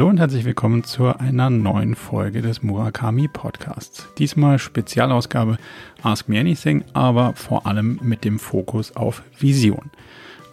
Hallo 0.00 0.08
und 0.08 0.18
herzlich 0.18 0.46
willkommen 0.46 0.82
zu 0.82 1.14
einer 1.18 1.50
neuen 1.50 1.94
Folge 1.94 2.40
des 2.40 2.62
Murakami 2.62 3.28
Podcasts. 3.28 4.08
Diesmal 4.16 4.58
Spezialausgabe 4.58 5.58
Ask 6.02 6.26
Me 6.26 6.40
Anything, 6.40 6.84
aber 6.94 7.34
vor 7.34 7.66
allem 7.66 8.00
mit 8.02 8.24
dem 8.24 8.38
Fokus 8.38 8.96
auf 8.96 9.22
Vision. 9.38 9.90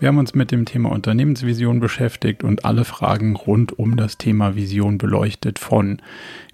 Wir 0.02 0.10
haben 0.10 0.18
uns 0.18 0.36
mit 0.36 0.52
dem 0.52 0.66
Thema 0.66 0.92
Unternehmensvision 0.92 1.80
beschäftigt 1.80 2.44
und 2.44 2.66
alle 2.66 2.84
Fragen 2.84 3.38
rund 3.38 3.80
um 3.80 3.96
das 3.96 4.18
Thema 4.18 4.58
Vision 4.58 4.98
beleuchtet 4.98 5.60
von 5.60 6.02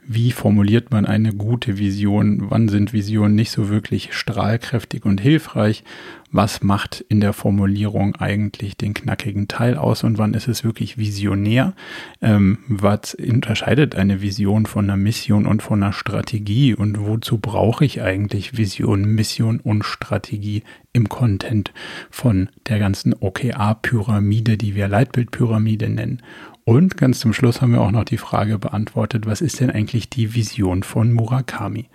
wie 0.05 0.31
formuliert 0.31 0.91
man 0.91 1.05
eine 1.05 1.33
gute 1.33 1.77
Vision, 1.77 2.49
wann 2.49 2.67
sind 2.69 2.93
Visionen 2.93 3.36
nicht 3.36 3.51
so 3.51 3.69
wirklich 3.69 4.14
strahlkräftig 4.14 5.05
und 5.05 5.21
hilfreich, 5.21 5.83
was 6.32 6.64
macht 6.64 7.05
in 7.09 7.21
der 7.21 7.32
Formulierung 7.32 8.15
eigentlich 8.15 8.75
den 8.75 8.95
knackigen 8.95 9.47
Teil 9.47 9.78
aus 9.78 10.04
und 10.04 10.18
wann 10.18 10.33
ist 10.33 10.47
es 10.47 10.64
wirklich 10.64 10.97
visionär, 10.97 11.73
ähm, 12.21 12.57
was 12.68 13.14
unterscheidet 13.14 13.95
eine 13.95 14.21
Vision 14.21 14.65
von 14.65 14.86
einer 14.86 14.97
Mission 14.97 15.45
und 15.45 15.61
von 15.61 15.83
einer 15.83 15.93
Strategie? 15.93 16.73
Und 16.73 17.00
wozu 17.00 17.37
brauche 17.37 17.86
ich 17.86 18.01
eigentlich 18.01 18.57
Vision, 18.57 19.06
Mission 19.06 19.59
und 19.59 19.83
Strategie 19.83 20.64
im 20.92 21.07
Content 21.07 21.71
von 22.09 22.50
der 22.67 22.79
ganzen 22.79 23.14
OKR-Pyramide, 23.14 24.57
die 24.57 24.73
wir 24.73 24.87
Leitbildpyramide 24.87 25.89
nennen. 25.89 26.23
Und 26.65 26.95
ganz 26.95 27.19
zum 27.19 27.33
Schluss 27.33 27.61
haben 27.61 27.73
wir 27.73 27.81
auch 27.81 27.91
noch 27.91 28.05
die 28.05 28.17
Frage 28.17 28.57
beantwortet, 28.57 29.25
was 29.25 29.41
ist 29.41 29.59
denn 29.59 29.69
eigentlich 29.69 30.09
die 30.09 30.33
Vision 30.33 30.83
von 30.83 31.11
Murakami? 31.11 31.89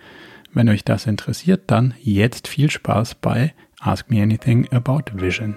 Wenn 0.53 0.69
euch 0.69 0.83
das 0.83 1.07
interessiert, 1.07 1.63
dann 1.67 1.95
jetzt 1.99 2.47
viel 2.47 2.69
Spaß 2.69 3.15
bei 3.15 3.55
Ask 3.79 4.11
Me 4.11 4.21
Anything 4.21 4.71
About 4.71 5.05
Vision. 5.13 5.55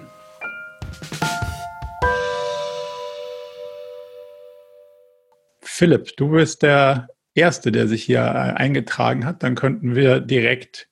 Philipp, 5.61 6.17
du 6.17 6.29
bist 6.29 6.63
der 6.63 7.09
Erste, 7.35 7.71
der 7.71 7.87
sich 7.87 8.03
hier 8.03 8.21
äh, 8.21 8.53
eingetragen 8.53 9.25
hat. 9.25 9.43
Dann 9.43 9.53
könnten 9.53 9.93
wir 9.93 10.21
direkt 10.21 10.87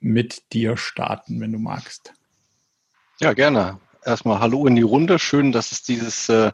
mit 0.00 0.54
dir 0.54 0.78
starten, 0.78 1.38
wenn 1.40 1.52
du 1.52 1.58
magst. 1.58 2.14
Ja, 3.20 3.34
gerne 3.34 3.78
erstmal 4.08 4.40
Hallo 4.40 4.66
in 4.66 4.74
die 4.74 4.82
Runde. 4.82 5.18
Schön, 5.18 5.52
dass 5.52 5.70
es 5.70 5.82
dieses 5.82 6.28
äh, 6.28 6.50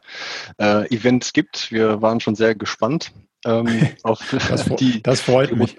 äh, 0.59 0.87
Event 0.93 1.33
gibt. 1.33 1.71
Wir 1.71 2.01
waren 2.01 2.19
schon 2.19 2.35
sehr 2.35 2.53
gespannt. 2.53 3.11
Ähm, 3.45 3.67
auf 4.03 4.19
das, 4.49 4.65
die, 4.75 5.01
das 5.01 5.21
freut 5.21 5.51
die 5.51 5.55
mich. 5.55 5.75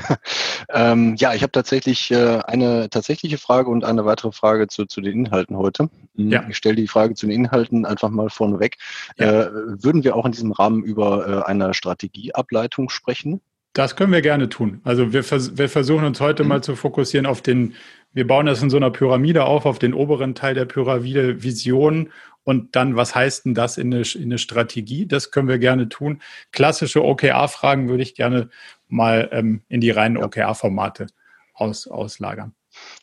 ähm, 0.70 1.14
ja, 1.16 1.34
ich 1.34 1.42
habe 1.42 1.52
tatsächlich 1.52 2.10
äh, 2.10 2.40
eine 2.46 2.88
tatsächliche 2.88 3.38
Frage 3.38 3.70
und 3.70 3.84
eine 3.84 4.04
weitere 4.04 4.32
Frage 4.32 4.68
zu, 4.68 4.86
zu 4.86 5.00
den 5.00 5.26
Inhalten 5.26 5.56
heute. 5.56 5.90
Hm, 6.16 6.30
ja. 6.30 6.44
Ich 6.48 6.56
stelle 6.56 6.76
die 6.76 6.88
Frage 6.88 7.14
zu 7.14 7.26
den 7.26 7.34
Inhalten 7.34 7.84
einfach 7.84 8.10
mal 8.10 8.30
vorneweg. 8.30 8.76
Ja. 9.18 9.42
Äh, 9.42 9.50
würden 9.52 10.04
wir 10.04 10.16
auch 10.16 10.24
in 10.24 10.32
diesem 10.32 10.52
Rahmen 10.52 10.82
über 10.82 11.26
äh, 11.26 11.50
eine 11.50 11.74
Strategieableitung 11.74 12.88
sprechen? 12.88 13.40
Das 13.74 13.96
können 13.96 14.12
wir 14.12 14.22
gerne 14.22 14.48
tun. 14.48 14.80
Also 14.84 15.12
wir, 15.12 15.24
vers 15.24 15.58
wir 15.58 15.68
versuchen 15.68 16.04
uns 16.04 16.20
heute 16.20 16.44
mhm. 16.44 16.48
mal 16.48 16.62
zu 16.62 16.76
fokussieren 16.76 17.26
auf 17.26 17.42
den 17.42 17.74
wir 18.14 18.26
bauen 18.26 18.46
das 18.46 18.62
in 18.62 18.70
so 18.70 18.76
einer 18.76 18.90
Pyramide 18.90 19.44
auf, 19.44 19.66
auf 19.66 19.78
den 19.78 19.92
oberen 19.92 20.34
Teil 20.34 20.54
der 20.54 20.64
Pyramide 20.64 21.42
Vision 21.42 22.10
und 22.44 22.76
dann, 22.76 22.94
was 22.96 23.14
heißt 23.14 23.46
denn 23.46 23.54
das 23.54 23.78
in 23.78 23.92
eine, 23.92 24.04
in 24.14 24.24
eine 24.24 24.38
Strategie? 24.38 25.06
Das 25.06 25.30
können 25.30 25.48
wir 25.48 25.58
gerne 25.58 25.88
tun. 25.88 26.20
Klassische 26.52 27.02
OKR-Fragen 27.02 27.88
würde 27.88 28.02
ich 28.02 28.14
gerne 28.14 28.50
mal 28.88 29.28
ähm, 29.32 29.62
in 29.68 29.80
die 29.80 29.90
reinen 29.90 30.18
OKR-Formate 30.18 31.06
aus, 31.54 31.88
auslagern. 31.88 32.54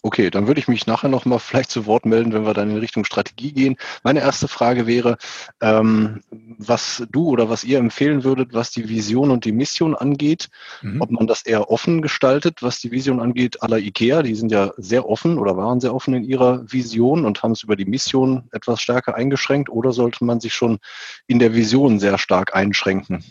Okay, 0.04 0.32
dann 0.32 0.48
würde 0.48 0.60
ich 0.60 0.68
mich 0.68 0.88
nachher 0.88 1.10
nochmal 1.10 1.40
vielleicht 1.40 1.72
zu 1.72 1.86
Wort 1.86 2.06
melden, 2.06 2.34
wenn 2.34 2.46
wir 2.46 2.54
dann 2.54 2.72
in 2.72 2.78
Richtung 2.78 3.06
Strategie 3.06 3.52
gehen. 3.52 3.78
Meine 4.04 4.22
erste 4.22 4.48
Frage 4.48 4.88
wäre, 4.88 5.18
ähm, 5.62 6.22
was 6.32 7.04
du 7.12 7.30
oder 7.30 7.50
was 7.50 7.64
ihr 7.64 7.78
empfehlen 7.78 8.24
würdet, 8.24 8.54
was 8.54 8.72
die 8.72 8.90
Vision 8.90 9.32
und 9.32 9.46
die 9.46 9.52
Mission 9.52 9.96
angeht. 9.96 10.50
Mhm. 10.82 11.02
Ob 11.02 11.12
man 11.12 11.28
das 11.28 11.44
eher 11.44 11.70
offen 11.70 12.02
gestaltet, 12.02 12.64
was 12.64 12.80
die 12.80 12.92
Vision 12.92 13.20
angeht, 13.20 13.62
aller 13.62 13.78
IKEA. 13.78 14.24
Die 14.24 14.36
sind 14.36 14.52
ja 14.52 14.72
sehr 14.78 15.08
offen 15.08 15.38
oder 15.38 15.56
waren 15.56 15.80
sehr 15.80 15.94
offen 15.94 16.14
in 16.14 16.24
ihrer 16.24 16.72
Vision 16.72 17.26
und 17.26 17.44
haben 17.44 17.52
es 17.52 17.64
über 17.64 17.76
die 17.76 17.86
Mission 17.86 18.50
etwas 18.52 18.82
stärker 18.82 19.16
eingeschränkt. 19.16 19.70
Oder 19.70 19.94
sollte 19.94 20.26
man 20.26 20.40
sich 20.40 20.54
schon 20.54 20.80
in 21.28 21.40
der 21.40 21.54
Vision 21.54 22.00
sehr 22.00 22.18
stark 22.18 22.56
einschränken, 22.56 23.24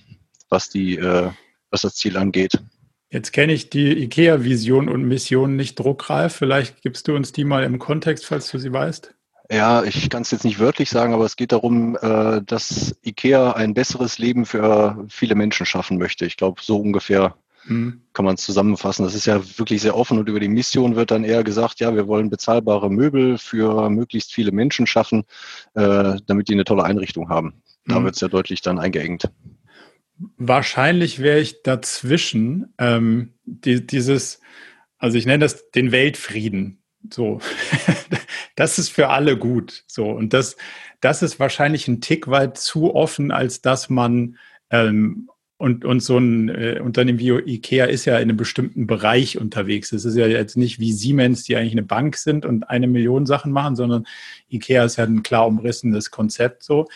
was, 0.49 0.69
die, 0.69 0.97
äh, 0.97 1.31
was 1.71 1.82
das 1.82 1.97
Ziel 1.97 2.17
angeht? 2.17 2.53
Jetzt 3.10 3.32
kenne 3.32 3.53
ich 3.53 3.71
die 3.71 4.04
IKEA-Vision 4.04 4.88
und 4.88 5.03
Mission 5.03 5.56
nicht 5.56 5.76
druckreif. 5.76 6.32
Vielleicht 6.32 6.81
gibst 6.82 7.09
du 7.09 7.16
uns 7.16 7.32
die 7.32 7.44
mal 7.44 7.65
im 7.65 7.81
Kontext, 7.81 8.25
falls 8.25 8.50
du 8.50 8.59
sie 8.59 8.72
weißt. 8.72 9.12
Ja, 9.50 9.82
ich 9.82 10.09
kann 10.10 10.22
es 10.22 10.31
jetzt 10.31 10.44
nicht 10.44 10.60
wörtlich 10.60 10.91
sagen, 10.91 11.12
aber 11.12 11.25
es 11.25 11.34
geht 11.34 11.50
darum, 11.50 11.97
äh, 12.00 12.41
dass 12.41 12.97
IKEA 13.04 13.53
ein 13.53 13.75
besseres 13.75 14.19
Leben 14.19 14.47
für 14.47 15.04
viele 15.09 15.34
Menschen 15.34 15.66
schaffen 15.66 15.99
möchte. 15.99 16.25
Ich 16.25 16.37
glaube, 16.37 16.62
so 16.62 16.76
ungefähr 16.76 17.34
mhm. 17.65 18.00
kann 18.12 18.25
man 18.25 18.37
es 18.37 18.43
zusammenfassen. 18.43 19.04
Das 19.04 19.16
ist 19.16 19.26
ja 19.26 19.41
wirklich 19.59 19.82
sehr 19.82 19.97
offen 19.97 20.19
und 20.19 20.28
über 20.28 20.38
die 20.38 20.47
Mission 20.47 20.94
wird 20.94 21.10
dann 21.10 21.25
eher 21.25 21.43
gesagt, 21.43 21.81
ja, 21.81 21.93
wir 21.97 22.06
wollen 22.06 22.31
bezahlbare 22.31 22.91
Möbel 22.91 23.38
für 23.38 23.91
möglichst 23.91 24.32
viele 24.32 24.53
Menschen 24.53 24.87
schaffen, 24.87 25.25
äh, 25.75 26.19
damit 26.26 26.49
die 26.49 26.53
eine 26.53 26.65
tolle 26.65 26.84
Einrichtung 26.84 27.28
haben. 27.28 27.54
Da 27.87 27.99
mhm. 27.99 28.04
wird 28.04 28.15
es 28.15 28.20
ja 28.20 28.28
deutlich 28.28 28.62
dann 28.62 28.78
eingeengt. 28.78 29.32
Wahrscheinlich 30.36 31.20
wäre 31.20 31.41
ich 31.41 31.62
dazwischen. 31.62 32.75
Ähm, 32.78 33.34
die, 33.44 33.86
dieses, 33.86 34.41
also 34.98 35.16
ich 35.16 35.26
nenne 35.26 35.41
das 35.44 35.70
den 35.70 35.92
Weltfrieden. 35.92 36.82
So, 37.10 37.41
das 38.56 38.78
ist 38.78 38.91
für 38.91 39.08
alle 39.08 39.38
gut. 39.38 39.84
So 39.86 40.10
und 40.10 40.32
das, 40.34 40.56
das 41.00 41.22
ist 41.22 41.41
wahrscheinlich 41.41 41.88
ein 41.88 42.00
Tick 42.00 42.28
weit 42.28 42.58
zu 42.58 42.94
offen, 42.94 43.31
als 43.31 43.62
dass 43.62 43.88
man 43.88 44.36
ähm, 44.70 45.28
und, 45.60 45.84
und 45.84 46.00
so 46.00 46.16
ein 46.16 46.48
äh, 46.48 46.81
Unternehmen 46.82 47.19
wie 47.19 47.32
IKEA 47.32 47.84
ist 47.84 48.06
ja 48.06 48.16
in 48.16 48.22
einem 48.22 48.38
bestimmten 48.38 48.87
Bereich 48.87 49.37
unterwegs. 49.37 49.92
Es 49.92 50.06
ist 50.06 50.16
ja 50.16 50.26
jetzt 50.26 50.56
nicht 50.56 50.81
wie 50.81 50.91
Siemens, 50.91 51.44
die 51.44 51.54
eigentlich 51.54 51.72
eine 51.72 51.82
Bank 51.82 52.16
sind 52.16 52.47
und 52.47 52.64
eine 52.70 52.87
Million 52.87 53.26
Sachen 53.26 53.52
machen, 53.52 53.76
sondern 53.76 54.06
IKEA 54.50 54.84
ist 54.84 54.97
ja 54.97 55.04
ein 55.04 55.22
klar 55.22 55.47
umrissenes 55.47 56.10
Konzept 56.10 56.62
so. 56.62 56.88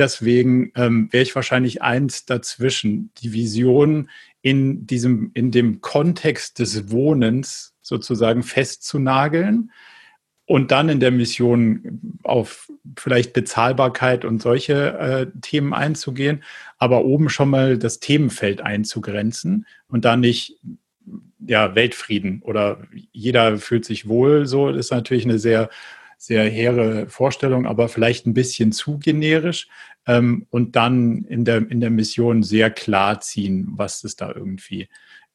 Deswegen 0.00 0.72
ähm, 0.76 1.12
wäre 1.12 1.22
ich 1.22 1.34
wahrscheinlich 1.34 1.82
eins 1.82 2.24
dazwischen. 2.24 3.10
Die 3.18 3.34
Vision 3.34 4.08
in 4.40 4.86
diesem, 4.86 5.30
in 5.34 5.50
dem 5.50 5.82
Kontext 5.82 6.58
des 6.58 6.90
Wohnens 6.90 7.74
sozusagen 7.82 8.42
festzunageln 8.42 9.72
und 10.46 10.70
dann 10.70 10.88
in 10.88 11.00
der 11.00 11.10
Mission 11.10 12.18
auf 12.22 12.72
vielleicht 12.98 13.34
Bezahlbarkeit 13.34 14.24
und 14.24 14.40
solche 14.40 14.98
äh, 14.98 15.26
Themen 15.42 15.74
einzugehen, 15.74 16.44
aber 16.78 17.04
oben 17.04 17.28
schon 17.28 17.50
mal 17.50 17.76
das 17.76 18.00
Themenfeld 18.00 18.62
einzugrenzen 18.62 19.66
und 19.86 20.06
dann 20.06 20.20
nicht 20.20 20.58
ja 21.46 21.74
Weltfrieden 21.74 22.40
oder 22.40 22.80
jeder 23.12 23.58
fühlt 23.58 23.84
sich 23.84 24.08
wohl. 24.08 24.46
So 24.46 24.70
ist 24.70 24.92
natürlich 24.92 25.26
eine 25.26 25.38
sehr 25.38 25.68
sehr 26.20 26.48
hehre 26.50 27.08
Vorstellung, 27.08 27.66
aber 27.66 27.88
vielleicht 27.88 28.26
ein 28.26 28.34
bisschen 28.34 28.72
zu 28.72 28.98
generisch 28.98 29.68
ähm, 30.06 30.46
und 30.50 30.76
dann 30.76 31.24
in 31.24 31.46
der 31.46 31.70
in 31.70 31.80
der 31.80 31.88
Mission 31.88 32.42
sehr 32.42 32.70
klar 32.70 33.20
ziehen, 33.20 33.68
was 33.72 34.04
es 34.04 34.16
da 34.16 34.30
irgendwie 34.30 34.88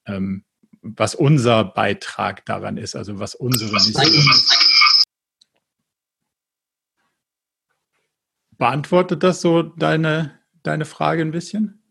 ähm, 0.05 0.43
was 0.83 1.15
unser 1.15 1.63
Beitrag 1.63 2.45
daran 2.45 2.77
ist, 2.77 2.95
also 2.95 3.17
was 3.17 3.33
unsere 3.33 3.73
Mission 3.73 4.05
ist. 4.05 4.55
Beantwortet 8.59 9.23
das 9.23 9.41
so 9.41 9.63
deine, 9.63 10.39
deine 10.61 10.85
Frage 10.85 11.23
ein 11.23 11.31
bisschen? 11.31 11.81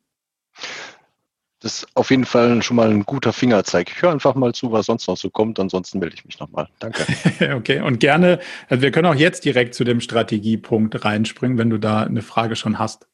Das 1.64 1.78
ist 1.78 1.86
auf 1.94 2.10
jeden 2.10 2.26
Fall 2.26 2.62
schon 2.62 2.76
mal 2.76 2.90
ein 2.90 3.06
guter 3.06 3.32
Fingerzeig. 3.32 3.90
Ich 3.90 4.02
höre 4.02 4.12
einfach 4.12 4.34
mal 4.34 4.52
zu, 4.52 4.70
was 4.70 4.84
sonst 4.84 5.08
noch 5.08 5.16
so 5.16 5.30
kommt. 5.30 5.58
Ansonsten 5.58 5.98
melde 5.98 6.14
ich 6.14 6.26
mich 6.26 6.38
nochmal. 6.38 6.68
Danke. 6.78 7.06
okay, 7.56 7.80
und 7.80 8.00
gerne, 8.00 8.38
also 8.68 8.82
wir 8.82 8.90
können 8.90 9.06
auch 9.06 9.14
jetzt 9.14 9.46
direkt 9.46 9.74
zu 9.74 9.82
dem 9.82 10.02
Strategiepunkt 10.02 11.06
reinspringen, 11.06 11.56
wenn 11.56 11.70
du 11.70 11.78
da 11.78 12.02
eine 12.02 12.20
Frage 12.20 12.54
schon 12.54 12.78
hast. 12.78 13.06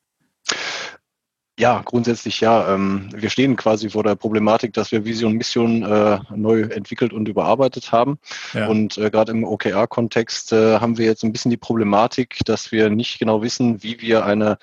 Ja, 1.61 1.83
grundsätzlich 1.85 2.41
ja. 2.41 2.75
Ähm, 2.75 3.11
wir 3.15 3.31
stehen 3.31 3.55
quasi 3.55 3.91
vor 3.91 4.03
der 4.03 4.17
Problematik, 4.17 4.73
dass 4.73 4.91
wir 4.91 5.05
Vision 5.05 5.35
Mission 5.35 5.85
äh, 5.85 6.19
neu 6.35 6.63
entwickelt 6.63 7.13
und 7.13 7.29
überarbeitet 7.29 7.93
haben. 7.93 8.19
Ja. 8.53 8.67
Und 8.67 8.99
äh, 8.99 9.11
gerade 9.11 9.31
im 9.31 9.45
OKR-Kontext 9.45 10.53
äh, 10.55 10.81
haben 10.81 10.99
wir 10.99 11.05
jetzt 11.05 11.23
ein 11.23 11.33
bisschen 11.33 11.53
die 11.53 11.57
Problematik, 11.57 12.39
dass 12.47 12.73
wir 12.73 12.91
nicht 12.91 13.21
genau 13.21 13.43
wissen, 13.43 13.83
wie 13.85 14.01
wir 14.01 14.25
eine 14.25 14.59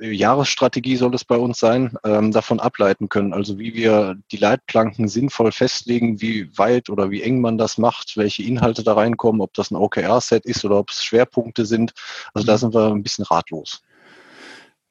Jahresstrategie 0.00 0.96
soll 0.96 1.14
es 1.14 1.24
bei 1.24 1.36
uns 1.36 1.58
sein, 1.58 1.96
ähm, 2.04 2.32
davon 2.32 2.60
ableiten 2.60 3.08
können. 3.08 3.32
Also 3.32 3.58
wie 3.58 3.74
wir 3.74 4.16
die 4.30 4.36
Leitplanken 4.36 5.08
sinnvoll 5.08 5.52
festlegen, 5.52 6.20
wie 6.20 6.56
weit 6.58 6.90
oder 6.90 7.10
wie 7.10 7.22
eng 7.22 7.40
man 7.40 7.58
das 7.58 7.78
macht, 7.78 8.16
welche 8.16 8.42
Inhalte 8.42 8.84
da 8.84 8.94
reinkommen, 8.94 9.40
ob 9.40 9.54
das 9.54 9.70
ein 9.70 9.76
OKR-Set 9.76 10.44
ist 10.44 10.64
oder 10.64 10.78
ob 10.78 10.90
es 10.90 11.02
Schwerpunkte 11.02 11.64
sind. 11.64 11.92
Also 12.34 12.46
da 12.46 12.54
mhm. 12.54 12.58
sind 12.58 12.74
wir 12.74 12.90
ein 12.90 13.02
bisschen 13.02 13.24
ratlos. 13.24 13.82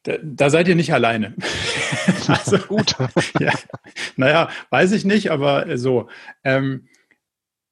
Da, 0.04 0.14
da 0.24 0.50
seid 0.50 0.68
ihr 0.68 0.76
nicht 0.76 0.94
alleine. 0.94 1.36
also 2.28 2.58
gut. 2.58 2.96
ja, 3.40 3.54
naja, 4.16 4.50
weiß 4.70 4.92
ich 4.94 5.06
nicht, 5.06 5.32
aber 5.32 5.78
so. 5.78 6.08
Ähm, 6.44 6.88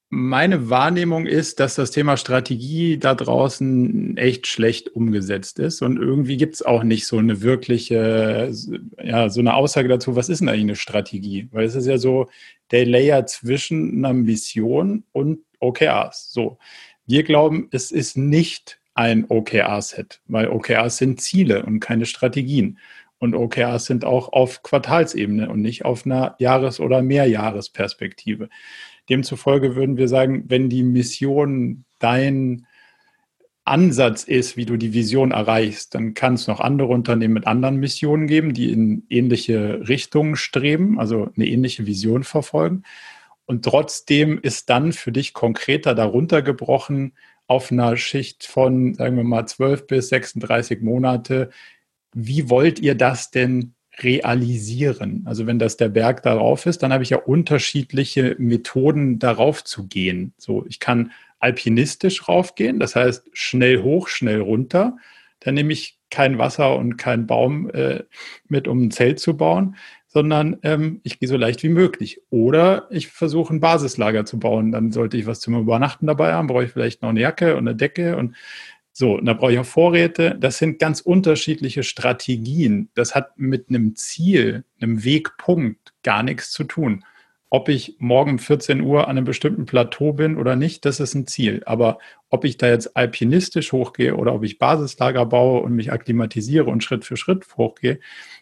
meine 0.10 0.69
Wahrnehmung 0.69 1.25
ist, 1.25 1.60
dass 1.60 1.75
das 1.75 1.92
Thema 1.92 2.16
Strategie 2.18 2.98
da 2.98 3.16
draußen 3.16 4.18
echt 4.18 4.48
schlecht 4.48 4.90
umgesetzt 4.90 5.60
ist. 5.60 5.81
Und 5.81 5.98
irgendwie 5.98 6.38
gibt 6.38 6.56
es 6.56 6.62
auch 6.62 6.84
nicht 6.84 7.07
so 7.07 7.18
eine 7.18 7.42
wirkliche, 7.42 8.52
ja, 9.04 9.30
so 9.30 9.40
eine 9.40 9.56
Aussage 9.56 9.88
dazu, 9.88 10.16
was 10.16 10.30
ist 10.30 10.40
denn 10.40 10.50
eigentlich 10.50 10.62
eine 10.62 10.75
Strategie? 10.75 11.50
Weil 11.52 11.66
es 11.66 11.75
ist 11.75 11.88
ja 11.88 11.98
so 11.98 12.30
der 12.72 12.86
Layer 12.86 13.25
zwischen 13.25 14.06
einer 14.06 14.13
Mission 14.13 15.04
und 15.12 15.40
OKRs. 15.60 16.31
So. 16.31 16.60
Wir 17.07 17.24
glauben, 17.24 17.68
es 17.72 17.92
ist 17.92 18.16
nicht 18.16 18.80
ein 18.94 19.25
OKR-Set, 19.28 20.22
weil 20.28 20.48
OKRs 20.48 20.98
sind 20.98 21.19
Ziele 21.19 21.66
und 21.66 21.80
keine 21.80 22.06
Strategien. 22.06 22.80
Und 23.18 23.34
OKRs 23.34 23.86
sind 23.86 24.06
auch 24.06 24.34
auf 24.34 24.62
Quartalsebene 24.63 25.50
und 25.50 25.62
nicht 25.62 25.86
auf 25.86 26.06
einer 26.06 26.36
Jahres- 26.40 26.80
oder 26.80 27.02
Mehrjahresperspektive. 27.02 28.50
Demzufolge 29.10 29.75
würden 29.75 29.98
wir 29.98 30.07
sagen, 30.07 30.46
wenn 30.48 30.69
die 30.69 30.84
Mission 30.84 31.86
dein 32.00 32.66
Ansatz 33.63 34.24
ist, 34.24 34.57
wie 34.57 34.66
du 34.66 34.78
die 34.78 34.94
Vision 34.94 35.31
erreichst, 35.31 35.96
dann 35.96 36.13
kann 36.13 36.36
es 36.36 36.48
noch 36.48 36.60
andere 36.60 36.90
Unternehmen 36.90 37.34
mit 37.34 37.48
anderen 37.48 37.78
Missionen 37.78 38.28
geben, 38.28 38.54
die 38.54 38.72
in 38.72 39.06
ähnliche 39.10 39.88
Richtungen 39.88 40.36
streben, 40.36 41.00
also 41.00 41.31
eine 41.36 41.48
ähnliche 41.48 41.88
Vision 41.88 42.24
verfolgen. 42.24 42.84
Und 43.46 43.66
trotzdem 43.66 44.40
ist 44.42 44.69
dann 44.69 44.94
für 44.94 45.12
dich 45.12 45.34
konkreter 45.34 45.96
darunter 45.96 46.42
gebrochen 46.42 47.13
auf 47.48 47.72
einer 47.72 47.96
Schicht 47.98 48.46
von, 48.46 48.96
sagen 48.96 49.18
wir 49.18 49.24
mal, 49.24 49.46
12 49.48 49.88
bis 49.88 50.10
36 50.10 50.81
Monate. 50.81 51.50
Wie 52.13 52.50
wollt 52.50 52.80
ihr 52.80 52.96
das 52.96 53.30
denn 53.30 53.75
realisieren. 54.01 55.24
Also 55.25 55.47
wenn 55.47 55.59
das 55.59 55.77
der 55.77 55.89
Berg 55.89 56.24
darauf 56.24 56.65
ist, 56.65 56.83
dann 56.83 56.94
habe 56.94 57.03
ich 57.03 57.12
ja 57.12 57.18
unterschiedliche 57.18 58.36
Methoden 58.39 59.19
darauf 59.19 59.63
zu 59.63 59.88
gehen. 59.88 60.33
So, 60.38 60.65
ich 60.68 60.80
kann 60.80 61.12
alpinistisch 61.39 62.27
raufgehen, 62.27 62.80
das 62.80 62.95
heißt 62.95 63.30
schnell 63.33 63.83
hoch, 63.83 64.07
schnell 64.07 64.42
runter. 64.42 64.97
Dann 65.39 65.53
nehme 65.53 65.74
ich 65.74 66.00
kein 66.09 66.38
Wasser 66.38 66.75
und 66.75 66.97
keinen 66.97 67.27
Baum 67.27 67.69
äh, 67.71 68.03
mit, 68.47 68.68
um 68.68 68.83
ein 68.83 68.92
Zelt 68.92 69.19
zu 69.19 69.38
bauen, 69.38 69.75
sondern 70.07 70.57
ähm, 70.63 71.01
ich 71.03 71.19
gehe 71.19 71.27
so 71.27 71.36
leicht 71.36 71.62
wie 71.63 71.69
möglich. 71.69 72.21
Oder 72.30 72.88
ich 72.89 73.09
versuche 73.09 73.53
ein 73.53 73.59
Basislager 73.59 74.25
zu 74.25 74.39
bauen. 74.39 74.71
Dann 74.71 74.92
sollte 74.92 75.18
ich 75.18 75.25
was 75.25 75.42
zum 75.42 75.59
Übernachten 75.59 76.07
dabei 76.07 76.33
haben, 76.33 76.47
brauche 76.47 76.63
ich 76.63 76.71
vielleicht 76.71 77.01
noch 77.01 77.09
eine 77.09 77.19
Jacke 77.19 77.57
und 77.57 77.68
eine 77.68 77.75
Decke 77.75 78.15
und 78.15 78.36
so, 78.97 79.18
und 79.18 79.25
da 79.25 79.33
brauche 79.33 79.51
ich 79.51 79.59
auch 79.59 79.65
Vorräte. 79.65 80.38
Das 80.39 80.57
sind 80.57 80.80
ganz 80.80 81.01
unterschiedliche 81.01 81.83
Strategien. 81.83 82.88
Das 82.94 83.13
hat 83.13 83.38
mit 83.38 83.68
einem 83.68 83.97
Ziel, 83.97 84.63
einem 84.80 85.03
Wegpunkt 85.03 85.92
gar 86.01 86.24
nichts 86.24 86.51
zu 86.51 86.63
tun. 86.63 87.03
Ob 87.50 87.68
ich 87.68 87.97
morgen 88.00 88.31
um 88.31 88.39
14 88.39 88.80
Uhr 88.80 89.09
an 89.09 89.18
einem 89.18 89.25
bestimmten 89.25 89.65
Plateau 89.65 90.13
bin 90.13 90.38
oder 90.38 90.56
nicht, 90.56 90.86
das 90.86 91.01
ist 91.01 91.13
ein 91.13 91.27
Ziel. 91.27 91.62
Aber 91.65 91.97
ob 92.30 92.45
ich 92.45 92.56
da 92.56 92.69
jetzt 92.69 92.95
alpinistisch 92.95 93.74
hochgehe 93.74 94.15
oder 94.15 94.33
ob 94.33 94.45
ich 94.45 94.59
Basislager 94.59 95.25
baue 95.25 95.59
und 95.59 95.75
mich 95.75 95.92
akklimatisiere 95.92 96.69
und 96.69 96.81
Schritt 96.81 97.03
für 97.03 97.18
Schritt 97.18 97.45
hochgehe, 97.57 98.00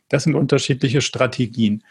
das 0.07 0.23
sind 0.23 0.35
unterschiedliche 0.35 1.01
Strategien. 1.01 1.83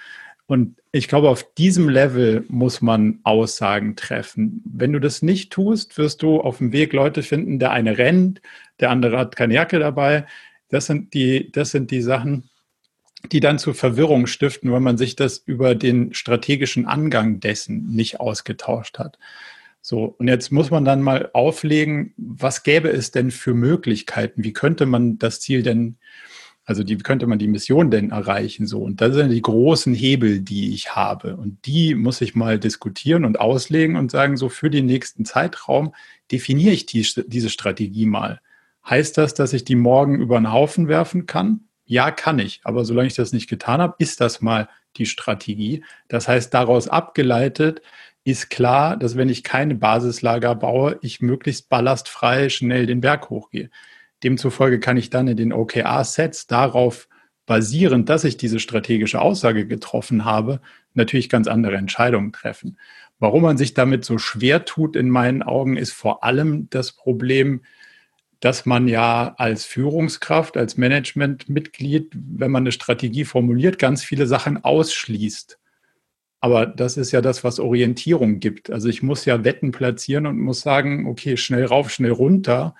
Und 0.46 0.80
ich 0.90 1.08
glaube, 1.08 1.28
auf 1.30 1.54
diesem 1.54 1.88
Level 1.88 2.44
muss 2.48 2.82
man 2.82 3.20
Aussagen 3.22 3.96
treffen. 3.96 4.62
Wenn 4.64 4.92
du 4.92 4.98
das 4.98 5.22
nicht 5.22 5.52
tust, 5.52 5.96
wirst 5.98 6.22
du 6.22 6.40
auf 6.40 6.58
dem 6.58 6.72
Weg 6.72 6.92
Leute 6.92 7.22
finden, 7.22 7.58
der 7.58 7.70
eine 7.70 7.96
rennt, 7.96 8.42
der 8.80 8.90
andere 8.90 9.18
hat 9.18 9.36
keine 9.36 9.54
Jacke 9.54 9.78
dabei. 9.78 10.26
Das 10.68 10.86
sind 10.86 11.14
die, 11.14 11.50
das 11.52 11.70
sind 11.70 11.90
die 11.90 12.02
Sachen, 12.02 12.50
die 13.30 13.40
dann 13.40 13.58
zu 13.58 13.72
Verwirrung 13.72 14.26
stiften, 14.26 14.72
weil 14.72 14.80
man 14.80 14.98
sich 14.98 15.16
das 15.16 15.38
über 15.38 15.74
den 15.74 16.12
strategischen 16.12 16.86
Angang 16.86 17.40
dessen 17.40 17.86
nicht 17.86 18.20
ausgetauscht 18.20 18.98
hat. 18.98 19.18
So, 19.80 20.14
und 20.18 20.28
jetzt 20.28 20.52
muss 20.52 20.70
man 20.70 20.84
dann 20.84 21.02
mal 21.02 21.30
auflegen, 21.32 22.14
was 22.16 22.62
gäbe 22.62 22.88
es 22.88 23.10
denn 23.10 23.30
für 23.30 23.54
Möglichkeiten? 23.54 24.44
Wie 24.44 24.52
könnte 24.52 24.86
man 24.86 25.18
das 25.18 25.40
Ziel 25.40 25.62
denn 25.62 25.96
also 26.64 26.84
die 26.84 26.96
könnte 26.98 27.26
man 27.26 27.38
die 27.38 27.48
Mission 27.48 27.90
denn 27.90 28.10
erreichen 28.10 28.66
so? 28.66 28.82
Und 28.82 29.00
das 29.00 29.14
sind 29.14 29.30
die 29.30 29.42
großen 29.42 29.94
Hebel, 29.94 30.40
die 30.40 30.74
ich 30.74 30.94
habe. 30.94 31.36
Und 31.36 31.66
die 31.66 31.94
muss 31.94 32.20
ich 32.20 32.34
mal 32.34 32.58
diskutieren 32.58 33.24
und 33.24 33.40
auslegen 33.40 33.96
und 33.96 34.10
sagen, 34.10 34.36
so 34.36 34.48
für 34.48 34.70
den 34.70 34.86
nächsten 34.86 35.24
Zeitraum 35.24 35.94
definiere 36.30 36.72
ich 36.72 36.86
die, 36.86 37.06
diese 37.26 37.50
Strategie 37.50 38.06
mal. 38.06 38.40
Heißt 38.88 39.18
das, 39.18 39.34
dass 39.34 39.52
ich 39.52 39.64
die 39.64 39.74
morgen 39.74 40.20
über 40.20 40.38
den 40.38 40.52
Haufen 40.52 40.88
werfen 40.88 41.26
kann? 41.26 41.62
Ja, 41.84 42.10
kann 42.10 42.38
ich. 42.38 42.60
Aber 42.64 42.84
solange 42.84 43.08
ich 43.08 43.14
das 43.14 43.32
nicht 43.32 43.50
getan 43.50 43.80
habe, 43.80 43.94
ist 43.98 44.20
das 44.20 44.40
mal 44.40 44.68
die 44.96 45.06
Strategie. 45.06 45.84
Das 46.08 46.28
heißt, 46.28 46.54
daraus 46.54 46.88
abgeleitet 46.88 47.82
ist 48.24 48.50
klar, 48.50 48.96
dass 48.96 49.16
wenn 49.16 49.28
ich 49.28 49.42
keine 49.42 49.74
Basislager 49.74 50.54
baue, 50.54 50.98
ich 51.02 51.20
möglichst 51.20 51.68
ballastfrei 51.68 52.48
schnell 52.50 52.86
den 52.86 53.00
Berg 53.00 53.30
hochgehe. 53.30 53.68
Demzufolge 54.22 54.80
kann 54.80 54.96
ich 54.96 55.10
dann 55.10 55.28
in 55.28 55.36
den 55.36 55.52
OKR-Sets 55.52 56.46
darauf 56.46 57.08
basierend, 57.46 58.08
dass 58.08 58.24
ich 58.24 58.36
diese 58.36 58.60
strategische 58.60 59.20
Aussage 59.20 59.66
getroffen 59.66 60.24
habe, 60.24 60.60
natürlich 60.94 61.28
ganz 61.28 61.48
andere 61.48 61.76
Entscheidungen 61.76 62.32
treffen. 62.32 62.78
Warum 63.19 63.42
man 63.42 63.56
sich 63.56 63.74
damit 63.74 64.04
so 64.04 64.19
schwer 64.19 64.64
tut, 64.64 64.96
in 64.96 65.08
meinen 65.08 65.42
Augen, 65.42 65.76
ist 65.76 65.92
vor 65.92 66.24
allem 66.24 66.69
das 66.70 66.92
Problem, 66.92 67.62
dass 68.40 68.66
man 68.66 68.88
ja 68.88 69.34
als 69.38 69.64
Führungskraft, 69.64 70.56
als 70.56 70.76
Managementmitglied, 70.76 72.12
wenn 72.14 72.50
man 72.50 72.64
eine 72.64 72.72
Strategie 72.72 73.24
formuliert, 73.24 73.78
ganz 73.78 74.02
viele 74.02 74.26
Sachen 74.26 74.64
ausschließt. 74.64 75.58
Aber 76.40 76.66
das 76.66 76.96
ist 76.96 77.12
ja 77.12 77.20
das, 77.20 77.44
was 77.44 77.60
Orientierung 77.60 78.40
gibt. 78.40 78.70
Also 78.70 78.88
ich 78.88 79.04
muss 79.04 79.24
ja 79.24 79.44
Wetten 79.44 79.70
platzieren 79.70 80.26
und 80.26 80.40
muss 80.40 80.60
sagen, 80.60 81.06
okay, 81.06 81.36
schnell 81.36 81.66
rauf, 81.66 81.90
schnell 81.90 82.10
runter 82.10 82.74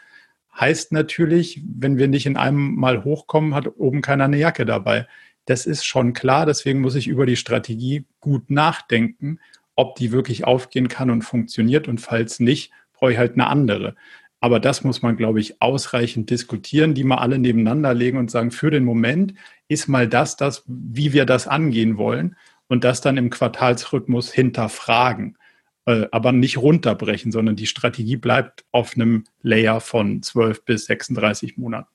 heißt 0.59 0.93
natürlich, 0.93 1.63
wenn 1.65 1.99
wir 1.99 2.09
nicht 2.09 2.27
in 2.27 2.37
einem 2.37 2.75
Mal 2.75 3.05
hochkommen, 3.05 3.55
hat 3.55 3.69
oben 3.77 4.03
keiner 4.03 4.25
eine 4.25 4.39
Jacke 4.39 4.65
dabei. 4.67 5.07
Das 5.47 5.67
ist 5.67 5.85
schon 5.85 6.13
klar, 6.13 6.47
deswegen 6.47 6.81
muss 6.81 6.95
ich 6.95 7.09
über 7.09 7.27
die 7.27 7.37
Strategie 7.37 8.05
gut 8.21 8.51
nachdenken, 8.51 9.41
ob 9.75 9.97
die 9.97 10.13
wirklich 10.13 10.45
aufgehen 10.45 10.89
kann 10.89 11.11
und 11.11 11.23
funktioniert 11.23 11.89
und 11.89 12.01
falls 12.01 12.39
nicht, 12.39 12.73
brauche 12.93 13.13
ich 13.13 13.19
halt 13.19 13.33
eine 13.33 13.47
andere. 13.47 13.97
Aber 14.41 14.61
das 14.61 14.85
muss 14.85 15.03
man, 15.03 15.17
glaube 15.17 15.41
ich, 15.41 15.63
ausreichend 15.63 16.29
diskutieren, 16.29 16.95
die 16.95 17.05
mal 17.05 17.19
alle 17.19 17.39
nebeneinander 17.39 17.95
legen 17.95 18.19
und 18.19 18.31
sagen, 18.31 18.51
für 18.51 18.71
den 18.71 18.85
Moment 18.85 19.35
ist 19.69 19.89
mal 19.89 20.09
das, 20.09 20.37
das, 20.37 20.65
wie 20.67 21.13
wir 21.13 21.25
das 21.25 21.47
angehen 21.47 21.97
wollen 21.97 22.37
und 22.69 22.85
das 22.85 23.01
dann 23.01 23.17
im 23.17 23.31
Quartalsrhythmus 23.31 24.33
hinterfragen. 24.33 25.39
Äh, 25.85 26.07
aber 26.13 26.33
nicht 26.33 26.59
runterbrechen, 26.59 27.33
sondern 27.33 27.57
die 27.57 27.67
Strategie 27.67 28.17
bleibt 28.17 28.65
auf 28.71 28.95
einem 28.95 29.25
Layer 29.43 29.81
von 29.81 30.23
12 30.23 30.65
bis 30.65 30.85
36 30.87 31.57
Monaten. 31.57 31.89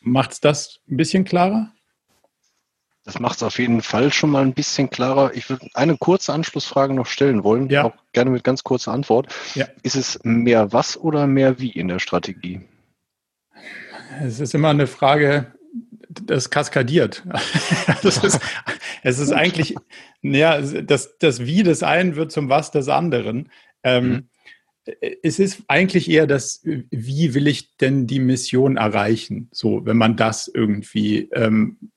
Macht 0.00 0.32
es 0.32 0.40
das 0.40 0.80
ein 0.88 0.96
bisschen 0.96 1.24
klarer? 1.24 1.72
Das 3.04 3.20
macht 3.20 3.36
es 3.36 3.42
auf 3.42 3.58
jeden 3.58 3.80
Fall 3.80 4.12
schon 4.12 4.28
mal 4.28 4.42
ein 4.42 4.52
bisschen 4.52 4.90
klarer. 4.90 5.32
Ich 5.34 5.48
würde 5.48 5.66
eine 5.72 5.96
kurze 5.96 6.34
Anschlussfrage 6.34 6.92
noch 6.92 7.06
stellen 7.06 7.42
wollen, 7.42 7.70
ja. 7.70 7.84
auch 7.84 7.94
gerne 8.12 8.30
mit 8.30 8.44
ganz 8.44 8.64
kurzer 8.64 8.92
Antwort. 8.92 9.34
Ja. 9.54 9.66
Ist 9.82 9.96
es 9.96 10.20
mehr 10.24 10.74
was 10.74 10.98
oder 10.98 11.26
mehr 11.26 11.58
wie 11.58 11.70
in 11.70 11.88
der 11.88 12.00
Strategie? 12.00 12.60
Es 14.20 14.40
ist 14.40 14.54
immer 14.54 14.68
eine 14.68 14.86
Frage, 14.86 15.54
das 16.24 16.50
kaskadiert. 16.50 17.24
das 18.02 18.18
ist, 18.24 18.40
es 19.02 19.18
ist 19.18 19.32
eigentlich, 19.32 19.74
ja, 20.22 20.60
das, 20.60 21.18
das 21.18 21.44
Wie 21.44 21.62
des 21.62 21.82
einen 21.82 22.16
wird 22.16 22.32
zum 22.32 22.48
Was 22.48 22.70
des 22.70 22.88
anderen. 22.88 23.50
Ähm, 23.82 24.08
mhm. 24.08 24.28
Es 25.22 25.38
ist 25.38 25.62
eigentlich 25.68 26.10
eher 26.10 26.26
das, 26.26 26.62
wie 26.64 27.34
will 27.34 27.46
ich 27.46 27.76
denn 27.76 28.06
die 28.06 28.20
Mission 28.20 28.78
erreichen? 28.78 29.48
So, 29.52 29.84
wenn 29.84 29.98
man 29.98 30.16
das 30.16 30.48
irgendwie 30.48 31.28
ähm, 31.32 31.90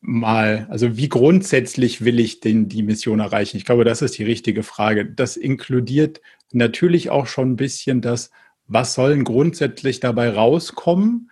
mal, 0.00 0.66
also 0.68 0.96
wie 0.96 1.08
grundsätzlich 1.08 2.04
will 2.04 2.20
ich 2.20 2.40
denn 2.40 2.68
die 2.68 2.82
Mission 2.82 3.20
erreichen? 3.20 3.56
Ich 3.56 3.64
glaube, 3.64 3.84
das 3.84 4.02
ist 4.02 4.18
die 4.18 4.24
richtige 4.24 4.62
Frage. 4.62 5.06
Das 5.06 5.36
inkludiert 5.36 6.20
natürlich 6.52 7.08
auch 7.08 7.26
schon 7.26 7.52
ein 7.52 7.56
bisschen 7.56 8.02
das, 8.02 8.30
was 8.66 8.94
sollen 8.94 9.24
grundsätzlich 9.24 10.00
dabei 10.00 10.30
rauskommen? 10.30 11.30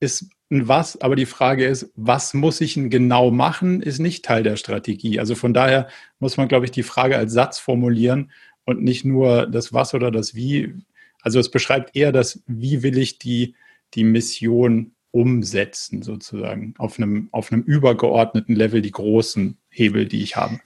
Ist 0.00 0.30
ein 0.52 0.68
Was, 0.68 1.00
aber 1.00 1.16
die 1.16 1.26
Frage 1.26 1.66
ist, 1.66 1.90
was 1.96 2.34
muss 2.34 2.60
ich 2.60 2.74
denn 2.74 2.90
genau 2.90 3.30
machen, 3.30 3.82
ist 3.82 3.98
nicht 3.98 4.24
Teil 4.24 4.42
der 4.42 4.56
Strategie. 4.56 5.18
Also 5.18 5.34
von 5.34 5.54
daher 5.54 5.88
muss 6.18 6.36
man, 6.36 6.48
glaube 6.48 6.66
ich, 6.66 6.70
die 6.70 6.82
Frage 6.82 7.16
als 7.16 7.32
Satz 7.32 7.58
formulieren 7.58 8.30
und 8.64 8.82
nicht 8.82 9.04
nur 9.04 9.46
das 9.46 9.72
Was 9.72 9.94
oder 9.94 10.10
das 10.10 10.34
Wie. 10.34 10.74
Also 11.22 11.40
es 11.40 11.50
beschreibt 11.50 11.96
eher 11.96 12.12
das, 12.12 12.42
wie 12.46 12.82
will 12.82 12.98
ich 12.98 13.18
die, 13.18 13.56
die 13.94 14.04
Mission 14.04 14.94
umsetzen, 15.10 16.02
sozusagen, 16.02 16.74
auf 16.78 16.98
einem, 16.98 17.28
auf 17.32 17.52
einem 17.52 17.62
übergeordneten 17.62 18.54
Level, 18.54 18.82
die 18.82 18.90
großen 18.90 19.58
Hebel, 19.68 20.06
die 20.06 20.22
ich 20.22 20.36
habe. 20.36 20.60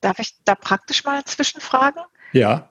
Darf 0.00 0.18
ich 0.18 0.34
da 0.44 0.54
praktisch 0.54 1.04
mal 1.04 1.24
zwischenfragen? 1.24 2.02
Ja. 2.32 2.70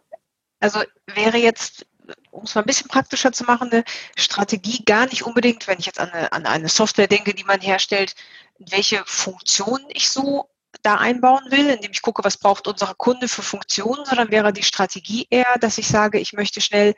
Also 0.59 0.79
wäre 1.13 1.37
jetzt 1.37 1.85
um 2.31 2.43
es 2.43 2.55
mal 2.55 2.61
ein 2.61 2.67
bisschen 2.67 2.87
praktischer 2.87 3.31
zu 3.31 3.43
machen, 3.43 3.71
eine 3.71 3.83
Strategie 4.17 4.83
gar 4.85 5.05
nicht 5.07 5.23
unbedingt, 5.23 5.67
wenn 5.67 5.79
ich 5.79 5.85
jetzt 5.85 5.99
an 5.99 6.09
eine, 6.11 6.31
an 6.31 6.45
eine 6.45 6.69
Software 6.69 7.07
denke, 7.07 7.33
die 7.33 7.43
man 7.43 7.61
herstellt, 7.61 8.15
welche 8.57 9.03
Funktionen 9.05 9.85
ich 9.89 10.09
so 10.09 10.49
da 10.81 10.95
einbauen 10.95 11.43
will, 11.49 11.69
indem 11.69 11.91
ich 11.91 12.01
gucke, 12.01 12.23
was 12.23 12.37
braucht 12.37 12.67
unser 12.67 12.93
Kunde 12.93 13.27
für 13.27 13.41
Funktionen, 13.41 14.05
sondern 14.05 14.31
wäre 14.31 14.53
die 14.53 14.63
Strategie 14.63 15.27
eher, 15.29 15.57
dass 15.59 15.77
ich 15.77 15.87
sage, 15.87 16.19
ich 16.19 16.33
möchte 16.33 16.61
schnell, 16.61 16.93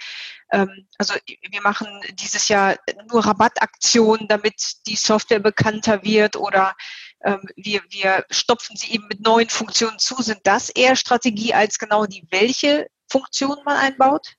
ähm, 0.51 0.87
also 0.97 1.13
wir 1.25 1.61
machen 1.61 1.87
dieses 2.13 2.47
Jahr 2.47 2.75
nur 3.09 3.25
Rabattaktionen, 3.25 4.27
damit 4.27 4.87
die 4.87 4.95
Software 4.95 5.39
bekannter 5.39 6.03
wird 6.03 6.35
oder 6.35 6.75
ähm, 7.23 7.41
wir, 7.55 7.81
wir 7.89 8.25
stopfen 8.29 8.75
sie 8.75 8.91
eben 8.91 9.07
mit 9.07 9.21
neuen 9.21 9.49
Funktionen 9.49 9.99
zu. 9.99 10.21
Sind 10.21 10.41
das 10.43 10.69
eher 10.69 10.95
Strategie 10.95 11.53
als 11.53 11.79
genau 11.79 12.05
die, 12.05 12.27
welche 12.29 12.87
Funktion 13.09 13.57
man 13.65 13.77
einbaut? 13.77 14.35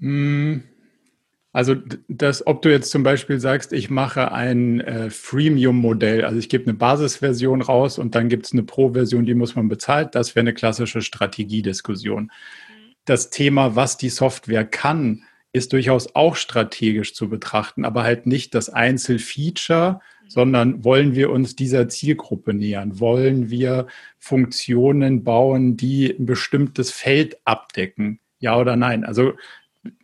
Hm, 0.00 0.64
also 1.52 1.74
das, 2.06 2.46
ob 2.46 2.62
du 2.62 2.70
jetzt 2.70 2.90
zum 2.90 3.02
Beispiel 3.02 3.40
sagst, 3.40 3.72
ich 3.72 3.90
mache 3.90 4.30
ein 4.30 4.80
äh, 4.80 5.10
Freemium-Modell, 5.10 6.24
also 6.24 6.38
ich 6.38 6.48
gebe 6.48 6.64
eine 6.64 6.74
Basisversion 6.74 7.60
raus 7.60 7.98
und 7.98 8.14
dann 8.14 8.28
gibt 8.28 8.46
es 8.46 8.52
eine 8.52 8.62
Pro-Version, 8.62 9.26
die 9.26 9.34
muss 9.34 9.56
man 9.56 9.68
bezahlt, 9.68 10.14
das 10.14 10.36
wäre 10.36 10.44
eine 10.44 10.54
klassische 10.54 11.02
Strategiediskussion. 11.02 12.24
Mhm. 12.24 12.94
Das 13.04 13.30
Thema, 13.30 13.74
was 13.74 13.96
die 13.96 14.10
Software 14.10 14.64
kann, 14.64 15.24
ist 15.52 15.72
durchaus 15.72 16.14
auch 16.14 16.36
strategisch 16.36 17.14
zu 17.14 17.28
betrachten, 17.28 17.84
aber 17.84 18.04
halt 18.04 18.26
nicht 18.26 18.54
das 18.54 18.68
Einzelfeature, 18.70 19.94
mhm. 19.94 20.30
sondern 20.30 20.84
wollen 20.84 21.16
wir 21.16 21.30
uns 21.30 21.56
dieser 21.56 21.88
Zielgruppe 21.88 22.54
nähern? 22.54 23.00
Wollen 23.00 23.50
wir 23.50 23.88
Funktionen 24.20 25.24
bauen, 25.24 25.76
die 25.76 26.14
ein 26.16 26.26
bestimmtes 26.26 26.92
Feld 26.92 27.38
abdecken? 27.44 28.20
Ja 28.38 28.56
oder 28.56 28.76
nein? 28.76 29.04
Also 29.04 29.32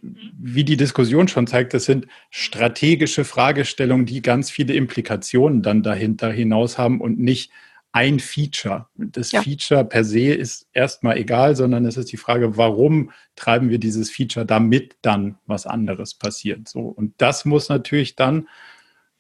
wie 0.00 0.64
die 0.64 0.76
Diskussion 0.76 1.28
schon 1.28 1.46
zeigt, 1.46 1.74
das 1.74 1.84
sind 1.84 2.06
strategische 2.30 3.24
Fragestellungen, 3.24 4.06
die 4.06 4.22
ganz 4.22 4.50
viele 4.50 4.74
Implikationen 4.74 5.62
dann 5.62 5.82
dahinter 5.82 6.30
hinaus 6.30 6.78
haben 6.78 7.00
und 7.00 7.18
nicht 7.18 7.50
ein 7.92 8.20
Feature. 8.20 8.88
Das 8.94 9.32
ja. 9.32 9.42
Feature 9.42 9.84
per 9.84 10.04
se 10.04 10.34
ist 10.34 10.68
erstmal 10.72 11.16
egal, 11.16 11.56
sondern 11.56 11.86
es 11.86 11.96
ist 11.96 12.12
die 12.12 12.18
Frage, 12.18 12.56
warum 12.56 13.10
treiben 13.36 13.70
wir 13.70 13.78
dieses 13.78 14.10
Feature, 14.10 14.44
damit 14.44 14.96
dann 15.02 15.38
was 15.46 15.66
anderes 15.66 16.14
passiert. 16.14 16.68
So. 16.68 16.80
Und 16.80 17.14
das 17.18 17.44
muss 17.44 17.68
natürlich 17.68 18.14
dann 18.14 18.48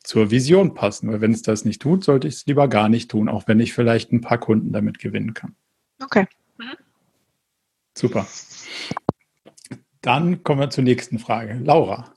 zur 0.04 0.30
Vision 0.30 0.74
passen, 0.74 1.10
weil 1.10 1.20
wenn 1.20 1.32
es 1.32 1.42
das 1.42 1.64
nicht 1.64 1.80
tut, 1.82 2.04
sollte 2.04 2.28
ich 2.28 2.34
es 2.34 2.46
lieber 2.46 2.68
gar 2.68 2.88
nicht 2.88 3.10
tun, 3.10 3.28
auch 3.28 3.48
wenn 3.48 3.60
ich 3.60 3.72
vielleicht 3.72 4.12
ein 4.12 4.20
paar 4.20 4.38
Kunden 4.38 4.72
damit 4.72 4.98
gewinnen 4.98 5.34
kann. 5.34 5.56
Okay. 6.02 6.26
Mhm. 6.58 6.76
Super. 7.96 8.26
Dann 10.06 10.44
kommen 10.44 10.60
wir 10.60 10.70
zur 10.70 10.84
nächsten 10.84 11.18
Frage. 11.18 11.58
Laura. 11.64 12.14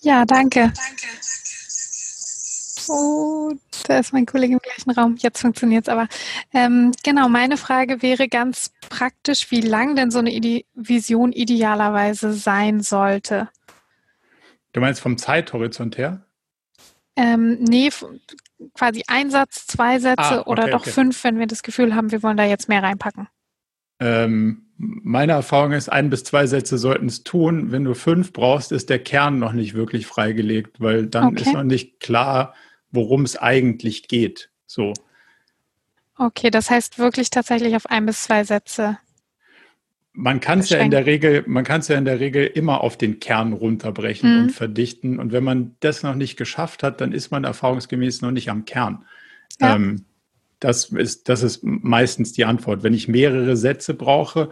Ja, 0.00 0.24
danke. 0.24 0.60
Danke. 0.60 1.06
Oh, 2.88 3.52
da 3.86 3.98
ist 3.98 4.14
mein 4.14 4.24
Kollege 4.24 4.54
im 4.54 4.60
gleichen 4.60 4.90
Raum. 4.92 5.16
Jetzt 5.18 5.42
funktioniert 5.42 5.86
es 5.86 5.92
aber. 5.92 6.08
Ähm, 6.54 6.92
genau, 7.04 7.28
meine 7.28 7.58
Frage 7.58 8.00
wäre 8.00 8.26
ganz 8.28 8.72
praktisch, 8.88 9.50
wie 9.50 9.60
lang 9.60 9.96
denn 9.96 10.10
so 10.10 10.18
eine 10.18 10.32
Ide 10.32 10.64
Vision 10.74 11.32
idealerweise 11.32 12.32
sein 12.32 12.80
sollte. 12.80 13.50
Du 14.72 14.80
meinst 14.80 15.02
vom 15.02 15.18
Zeithorizont 15.18 15.98
her? 15.98 16.24
Ähm, 17.16 17.58
nee, 17.60 17.90
quasi 18.72 19.02
ein 19.08 19.30
Satz, 19.30 19.66
zwei 19.66 19.98
Sätze 19.98 20.22
ah, 20.22 20.38
okay, 20.38 20.50
oder 20.50 20.68
doch 20.68 20.80
okay. 20.80 20.90
fünf, 20.90 21.22
wenn 21.22 21.38
wir 21.38 21.48
das 21.48 21.62
Gefühl 21.62 21.94
haben, 21.94 22.12
wir 22.12 22.22
wollen 22.22 22.38
da 22.38 22.44
jetzt 22.44 22.70
mehr 22.70 22.82
reinpacken. 22.82 23.28
Ähm, 23.98 24.62
meine 24.78 25.32
Erfahrung 25.32 25.72
ist, 25.72 25.88
ein 25.88 26.10
bis 26.10 26.24
zwei 26.24 26.46
Sätze 26.46 26.76
sollten 26.76 27.06
es 27.06 27.24
tun. 27.24 27.72
Wenn 27.72 27.84
du 27.84 27.94
fünf 27.94 28.32
brauchst, 28.32 28.72
ist 28.72 28.90
der 28.90 28.98
Kern 28.98 29.38
noch 29.38 29.52
nicht 29.52 29.74
wirklich 29.74 30.06
freigelegt, 30.06 30.80
weil 30.80 31.06
dann 31.06 31.28
okay. 31.28 31.42
ist 31.42 31.52
noch 31.54 31.62
nicht 31.62 32.00
klar, 32.00 32.54
worum 32.90 33.22
es 33.22 33.36
eigentlich 33.36 34.08
geht. 34.08 34.50
So. 34.66 34.92
Okay, 36.18 36.50
das 36.50 36.70
heißt 36.70 36.98
wirklich 36.98 37.30
tatsächlich 37.30 37.74
auf 37.76 37.86
ein 37.86 38.06
bis 38.06 38.24
zwei 38.24 38.44
Sätze. 38.44 38.98
Man 40.12 40.40
kann 40.40 40.60
es 40.60 40.70
ja 40.70 40.78
in 40.78 40.90
der 40.90 41.04
Regel, 41.04 41.44
man 41.46 41.62
kann 41.62 41.80
es 41.80 41.88
ja 41.88 41.98
in 41.98 42.06
der 42.06 42.20
Regel 42.20 42.46
immer 42.46 42.80
auf 42.80 42.96
den 42.96 43.20
Kern 43.20 43.52
runterbrechen 43.52 44.34
mhm. 44.34 44.42
und 44.44 44.50
verdichten. 44.50 45.18
Und 45.18 45.32
wenn 45.32 45.44
man 45.44 45.76
das 45.80 46.02
noch 46.02 46.14
nicht 46.14 46.36
geschafft 46.36 46.82
hat, 46.82 47.02
dann 47.02 47.12
ist 47.12 47.30
man 47.30 47.44
erfahrungsgemäß 47.44 48.22
noch 48.22 48.30
nicht 48.30 48.48
am 48.48 48.64
Kern. 48.64 49.04
Ja. 49.60 49.76
Ähm, 49.76 50.06
das 50.60 50.90
ist, 50.90 51.28
das 51.28 51.42
ist 51.42 51.60
meistens 51.62 52.32
die 52.32 52.44
Antwort. 52.44 52.82
Wenn 52.82 52.94
ich 52.94 53.08
mehrere 53.08 53.56
Sätze 53.56 53.94
brauche, 53.94 54.50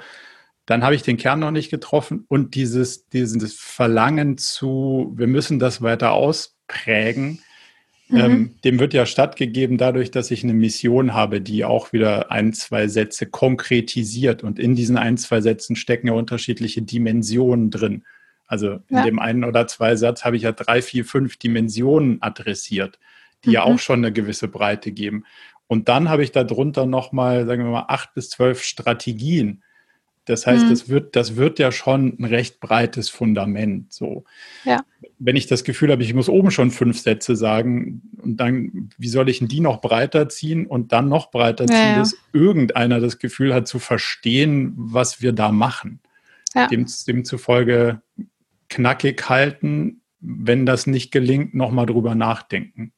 dann 0.67 0.83
habe 0.83 0.95
ich 0.95 1.03
den 1.03 1.17
Kern 1.17 1.41
noch 1.41 1.51
nicht 1.51 1.71
getroffen 1.71 2.25
und 2.29 2.55
dieses, 2.55 3.09
dieses 3.09 3.55
Verlangen 3.55 4.39
zu, 4.39 5.13
wir 5.17 5.27
müssen 5.27 5.59
das 5.59 5.83
weiter 5.83 6.13
ausprägen, 6.13 7.41
mhm. 8.09 8.19
ähm, 8.19 8.55
dem 8.65 8.79
wird 8.79 8.95
ja 8.95 9.05
stattgegeben 9.05 9.77
dadurch, 9.77 10.11
dass 10.11 10.31
ich 10.31 10.43
eine 10.43 10.55
Mission 10.55 11.13
habe, 11.13 11.41
die 11.41 11.65
auch 11.65 11.93
wieder 11.93 12.31
ein, 12.31 12.55
zwei 12.55 12.89
Sätze 12.89 13.27
konkretisiert. 13.27 14.43
Und 14.43 14.59
in 14.59 14.75
diesen 14.75 14.97
ein, 14.97 15.19
zwei 15.19 15.43
Sätzen 15.43 15.77
stecken 15.77 16.07
ja 16.07 16.15
unterschiedliche 16.15 16.81
Dimensionen 16.81 17.71
drin. 17.71 18.05
Also 18.47 18.81
in 18.89 18.97
ja. 18.97 19.05
dem 19.05 19.19
einen 19.19 19.45
oder 19.45 19.67
zwei 19.67 19.97
Satz 19.97 20.25
habe 20.25 20.37
ich 20.37 20.43
ja 20.43 20.53
drei, 20.53 20.81
vier, 20.81 21.05
fünf 21.05 21.37
Dimensionen 21.37 22.23
adressiert, 22.23 22.99
die 23.45 23.49
mhm. 23.49 23.55
ja 23.55 23.63
auch 23.65 23.79
schon 23.79 23.99
eine 23.99 24.13
gewisse 24.13 24.49
Breite 24.49 24.93
geben. 24.93 25.25
Und 25.67 25.89
dann 25.89 26.09
habe 26.09 26.23
ich 26.23 26.33
darunter 26.33 26.87
nochmal, 26.87 27.47
sagen 27.47 27.65
wir 27.65 27.71
mal, 27.71 27.87
acht 27.89 28.15
bis 28.15 28.31
zwölf 28.31 28.63
Strategien. 28.63 29.63
Das 30.27 30.47
heißt, 30.47 30.65
mhm. 30.65 30.71
das, 30.71 30.89
wird, 30.89 31.17
das 31.17 31.37
wird 31.37 31.59
ja 31.59 31.71
schon 31.71 32.17
ein 32.19 32.25
recht 32.25 32.61
breites 32.61 33.11
Fundament. 33.11 33.93
So. 33.93 34.25
Ja. 34.65 34.83
Wenn 35.19 35.37
ich 35.37 35.47
das 35.47 35.65
Gefühl 35.65 35.93
habe, 35.93 36.03
ich 36.03 36.15
muss 36.15 36.31
oben 36.31 36.51
schon 36.51 36.71
fünf 36.71 36.99
Sätze 36.99 37.37
sagen 37.37 38.03
und 38.23 38.39
dann, 38.39 38.91
wie 38.97 39.09
soll 39.09 39.29
ich 39.29 39.41
denn 39.41 39.49
die 39.49 39.61
noch 39.61 39.81
breiter 39.83 40.29
ziehen 40.29 40.67
und 40.67 40.93
dann 40.93 41.09
noch 41.09 41.31
breiter 41.31 41.67
ziehen, 41.67 41.77
ja, 41.77 41.93
ja. 41.93 41.99
dass 41.99 42.17
irgendeiner 42.33 43.01
das 43.01 43.19
Gefühl 43.19 43.53
hat 43.53 43.69
zu 43.69 43.79
verstehen, 43.79 44.73
was 44.77 45.21
wir 45.21 45.33
da 45.33 45.53
machen. 45.53 46.01
Dem, 46.71 46.87
demzufolge 47.09 48.01
knackig 48.69 49.29
halten, 49.29 50.03
wenn 50.21 50.65
das 50.67 50.87
nicht 50.87 51.11
gelingt, 51.11 51.53
nochmal 51.53 51.87
drüber 51.87 52.15
nachdenken. 52.15 52.93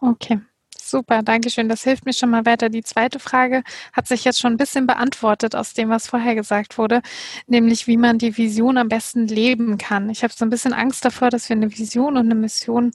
Okay. 0.00 0.40
Super, 0.86 1.22
danke 1.22 1.48
schön. 1.48 1.70
Das 1.70 1.82
hilft 1.82 2.04
mir 2.04 2.12
schon 2.12 2.28
mal 2.28 2.44
weiter. 2.44 2.68
Die 2.68 2.82
zweite 2.82 3.18
Frage 3.18 3.62
hat 3.94 4.06
sich 4.06 4.24
jetzt 4.24 4.38
schon 4.38 4.52
ein 4.52 4.56
bisschen 4.58 4.86
beantwortet 4.86 5.56
aus 5.56 5.72
dem, 5.72 5.88
was 5.88 6.08
vorher 6.08 6.34
gesagt 6.34 6.76
wurde, 6.76 7.00
nämlich 7.46 7.86
wie 7.86 7.96
man 7.96 8.18
die 8.18 8.36
Vision 8.36 8.76
am 8.76 8.88
besten 8.88 9.26
leben 9.26 9.78
kann. 9.78 10.10
Ich 10.10 10.22
habe 10.22 10.34
so 10.34 10.44
ein 10.44 10.50
bisschen 10.50 10.74
Angst 10.74 11.02
davor, 11.04 11.30
dass 11.30 11.48
wir 11.48 11.56
eine 11.56 11.70
Vision 11.70 12.18
und 12.18 12.26
eine 12.26 12.34
Mission 12.34 12.92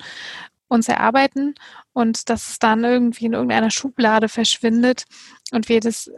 uns 0.68 0.88
erarbeiten 0.88 1.56
und 1.92 2.30
dass 2.30 2.50
es 2.50 2.60
dann 2.60 2.84
irgendwie 2.84 3.26
in 3.26 3.34
irgendeiner 3.34 3.72
Schublade 3.72 4.30
verschwindet 4.30 5.06
und 5.52 5.68
wir 5.68 5.80
das 5.80 6.12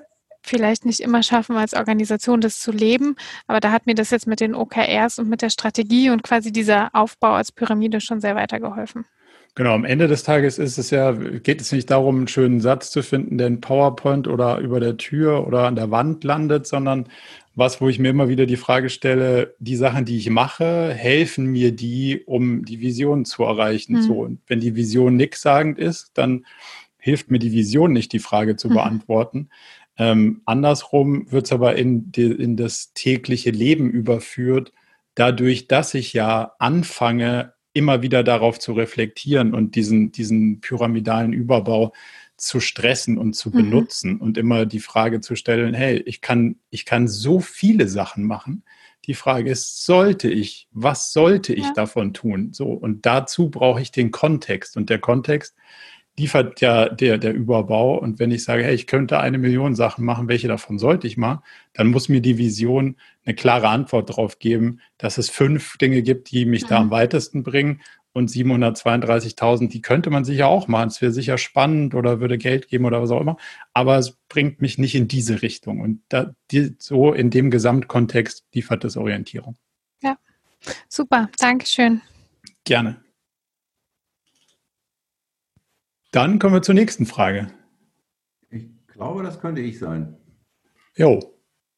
vielleicht 0.43 0.85
nicht 0.85 0.99
immer 0.99 1.23
schaffen, 1.23 1.55
als 1.55 1.73
Organisation 1.73 2.41
das 2.41 2.59
zu 2.59 2.73
leben. 2.73 3.15
Aber 3.47 3.61
da 3.61 3.71
hat 3.71 3.85
mir 3.85 3.95
das 3.95 4.09
jetzt 4.09 4.27
mit 4.27 4.41
den 4.41 4.55
OKRs 4.55 5.19
und 5.19 5.29
mit 5.29 5.41
der 5.41 5.49
Strategie 5.49 6.09
und 6.09 6.23
quasi 6.23 6.51
dieser 6.51 6.89
Aufbau 6.93 7.33
als 7.35 7.53
Pyramide 7.53 8.01
schon 8.01 8.19
sehr 8.19 8.35
weitergeholfen. 8.35 9.05
Genau, 9.53 9.73
am 9.73 9.83
Ende 9.83 10.07
des 10.07 10.23
Tages 10.23 10.57
ist 10.57 10.77
es 10.77 10.91
ja, 10.91 11.11
geht 11.11 11.59
es 11.59 11.73
nicht 11.73 11.91
darum, 11.91 12.19
einen 12.19 12.27
schönen 12.29 12.61
Satz 12.61 12.89
zu 12.89 13.03
finden, 13.03 13.37
der 13.37 13.47
in 13.47 13.59
PowerPoint 13.59 14.29
oder 14.29 14.59
über 14.59 14.79
der 14.79 14.95
Tür 14.95 15.45
oder 15.45 15.67
an 15.67 15.75
der 15.75 15.91
Wand 15.91 16.23
landet, 16.23 16.67
sondern 16.67 17.09
was, 17.53 17.81
wo 17.81 17.89
ich 17.89 17.99
mir 17.99 18.09
immer 18.09 18.29
wieder 18.29 18.45
die 18.45 18.55
Frage 18.55 18.89
stelle, 18.89 19.55
die 19.59 19.75
Sachen, 19.75 20.05
die 20.05 20.17
ich 20.17 20.29
mache, 20.29 20.93
helfen 20.93 21.47
mir 21.47 21.73
die, 21.73 22.21
um 22.25 22.63
die 22.63 22.79
Vision 22.79 23.25
zu 23.25 23.43
erreichen. 23.43 23.97
Mhm. 23.97 24.01
So, 24.03 24.13
und 24.21 24.39
wenn 24.47 24.61
die 24.61 24.75
Vision 24.75 25.17
nichtssagend 25.17 25.77
ist, 25.77 26.11
dann 26.13 26.45
hilft 26.97 27.29
mir 27.29 27.39
die 27.39 27.51
Vision 27.51 27.91
nicht, 27.91 28.13
die 28.13 28.19
Frage 28.19 28.55
zu 28.55 28.69
mhm. 28.69 28.73
beantworten. 28.75 29.49
Ähm, 29.97 30.41
andersrum 30.45 31.29
wird 31.29 31.47
es 31.47 31.51
aber 31.51 31.75
in, 31.75 32.09
die, 32.13 32.31
in 32.31 32.55
das 32.55 32.93
tägliche 32.93 33.51
Leben 33.51 33.89
überführt, 33.89 34.71
dadurch, 35.15 35.67
dass 35.67 35.93
ich 35.93 36.13
ja 36.13 36.53
anfange, 36.57 37.53
immer 37.73 38.01
wieder 38.01 38.23
darauf 38.23 38.59
zu 38.59 38.73
reflektieren 38.73 39.53
und 39.53 39.75
diesen, 39.75 40.11
diesen 40.11 40.61
pyramidalen 40.61 41.33
Überbau 41.33 41.93
zu 42.37 42.59
stressen 42.59 43.17
und 43.17 43.33
zu 43.33 43.49
mhm. 43.49 43.53
benutzen 43.53 44.17
und 44.19 44.37
immer 44.37 44.65
die 44.65 44.79
Frage 44.79 45.21
zu 45.21 45.35
stellen, 45.35 45.73
hey, 45.73 45.97
ich 46.05 46.21
kann, 46.21 46.57
ich 46.69 46.85
kann 46.85 47.07
so 47.07 47.39
viele 47.39 47.87
Sachen 47.87 48.25
machen. 48.25 48.63
Die 49.05 49.13
Frage 49.13 49.51
ist, 49.51 49.85
sollte 49.85 50.29
ich, 50.29 50.67
was 50.71 51.13
sollte 51.13 51.53
ich 51.53 51.65
ja. 51.65 51.73
davon 51.73 52.13
tun? 52.13 52.49
So, 52.53 52.67
und 52.71 53.05
dazu 53.05 53.49
brauche 53.49 53.81
ich 53.81 53.91
den 53.91 54.11
Kontext. 54.11 54.77
Und 54.77 54.89
der 54.89 54.99
Kontext 54.99 55.55
liefert 56.17 56.61
ja 56.61 56.89
der, 56.89 57.17
der 57.17 57.33
Überbau. 57.33 57.97
Und 57.97 58.19
wenn 58.19 58.31
ich 58.31 58.43
sage, 58.43 58.63
hey, 58.63 58.75
ich 58.75 58.87
könnte 58.87 59.19
eine 59.19 59.37
Million 59.37 59.75
Sachen 59.75 60.05
machen, 60.05 60.27
welche 60.27 60.47
davon 60.47 60.77
sollte 60.77 61.07
ich 61.07 61.17
mal, 61.17 61.41
dann 61.73 61.87
muss 61.87 62.09
mir 62.09 62.21
die 62.21 62.37
Vision 62.37 62.97
eine 63.25 63.35
klare 63.35 63.69
Antwort 63.69 64.09
darauf 64.09 64.39
geben, 64.39 64.79
dass 64.97 65.17
es 65.17 65.29
fünf 65.29 65.77
Dinge 65.77 66.01
gibt, 66.01 66.31
die 66.31 66.45
mich 66.45 66.63
mhm. 66.63 66.67
da 66.67 66.77
am 66.79 66.87
mhm. 66.87 66.91
weitesten 66.91 67.43
bringen. 67.43 67.81
Und 68.13 68.29
732.000, 68.29 69.69
die 69.69 69.81
könnte 69.81 70.09
man 70.09 70.25
sicher 70.25 70.47
auch 70.47 70.67
machen. 70.67 70.89
Es 70.89 71.01
wäre 71.01 71.13
sicher 71.13 71.37
spannend 71.37 71.95
oder 71.95 72.19
würde 72.19 72.37
Geld 72.37 72.67
geben 72.67 72.83
oder 72.83 73.01
was 73.01 73.09
auch 73.09 73.21
immer. 73.21 73.37
Aber 73.73 73.97
es 73.97 74.17
bringt 74.27 74.61
mich 74.61 74.77
nicht 74.77 74.95
in 74.95 75.07
diese 75.07 75.41
Richtung. 75.41 75.79
Und 75.79 76.01
da, 76.09 76.35
die, 76.51 76.75
so 76.77 77.13
in 77.13 77.29
dem 77.29 77.49
Gesamtkontext 77.51 78.45
liefert 78.53 78.83
es 78.83 78.97
Orientierung. 78.97 79.55
Ja, 80.03 80.17
super. 80.89 81.29
Dankeschön. 81.39 82.01
Gerne. 82.65 83.01
Dann 86.11 86.39
kommen 86.39 86.53
wir 86.53 86.61
zur 86.61 86.75
nächsten 86.75 87.05
Frage. 87.05 87.47
Ich 88.49 88.67
glaube, 88.87 89.23
das 89.23 89.39
könnte 89.39 89.61
ich 89.61 89.79
sein. 89.79 90.17
Jo. 90.95 91.19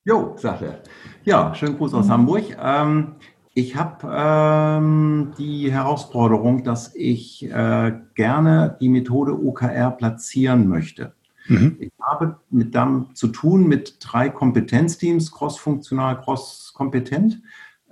Jo, 0.05 0.35
sagt 0.37 0.63
er. 0.63 0.81
Ja, 1.23 1.53
schönen 1.53 1.77
Gruß 1.77 1.93
aus. 1.93 2.09
Hamburg. 2.09 2.57
Ähm, 2.59 3.15
ich 3.53 3.75
habe 3.75 4.07
ähm, 4.11 5.33
die 5.37 5.71
Herausforderung, 5.71 6.63
dass 6.63 6.95
ich 6.95 7.43
äh, 7.45 7.93
gerne 8.15 8.75
die 8.81 8.89
Methode 8.89 9.39
OKR 9.39 9.91
platzieren 9.91 10.67
möchte. 10.67 11.13
Mhm. 11.47 11.77
Ich 11.79 11.91
habe 12.01 12.39
mit 12.49 12.73
dem 12.73 13.13
zu 13.13 13.27
tun 13.27 13.67
mit 13.67 13.97
drei 13.99 14.29
Kompetenzteams, 14.29 15.31
cross-funktional, 15.31 16.19
cross-kompetent, 16.21 17.41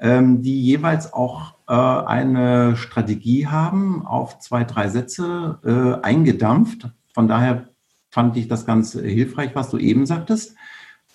die 0.03 0.61
jeweils 0.63 1.13
auch 1.13 1.55
äh, 1.67 1.73
eine 1.73 2.75
Strategie 2.75 3.47
haben, 3.47 4.05
auf 4.05 4.39
zwei, 4.39 4.63
drei 4.63 4.89
Sätze 4.89 5.59
äh, 5.63 6.03
eingedampft. 6.03 6.89
Von 7.13 7.27
daher 7.27 7.69
fand 8.09 8.35
ich 8.35 8.47
das 8.47 8.65
ganz 8.65 8.93
hilfreich, 8.93 9.51
was 9.53 9.69
du 9.69 9.77
eben 9.77 10.05
sagtest. 10.05 10.55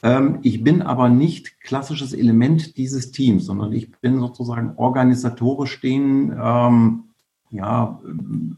Ähm, 0.03 0.39
ich 0.43 0.63
bin 0.63 0.83
aber 0.83 1.09
nicht 1.09 1.61
klassisches 1.61 2.13
Element 2.13 2.77
dieses 2.77 3.13
Teams, 3.13 3.45
sondern 3.45 3.73
ich 3.73 3.91
bin 4.01 4.19
sozusagen 4.21 4.75
organisatorisch 4.77 5.73
stehen, 5.73 6.33
ähm, 6.41 7.05
ja, 7.51 8.01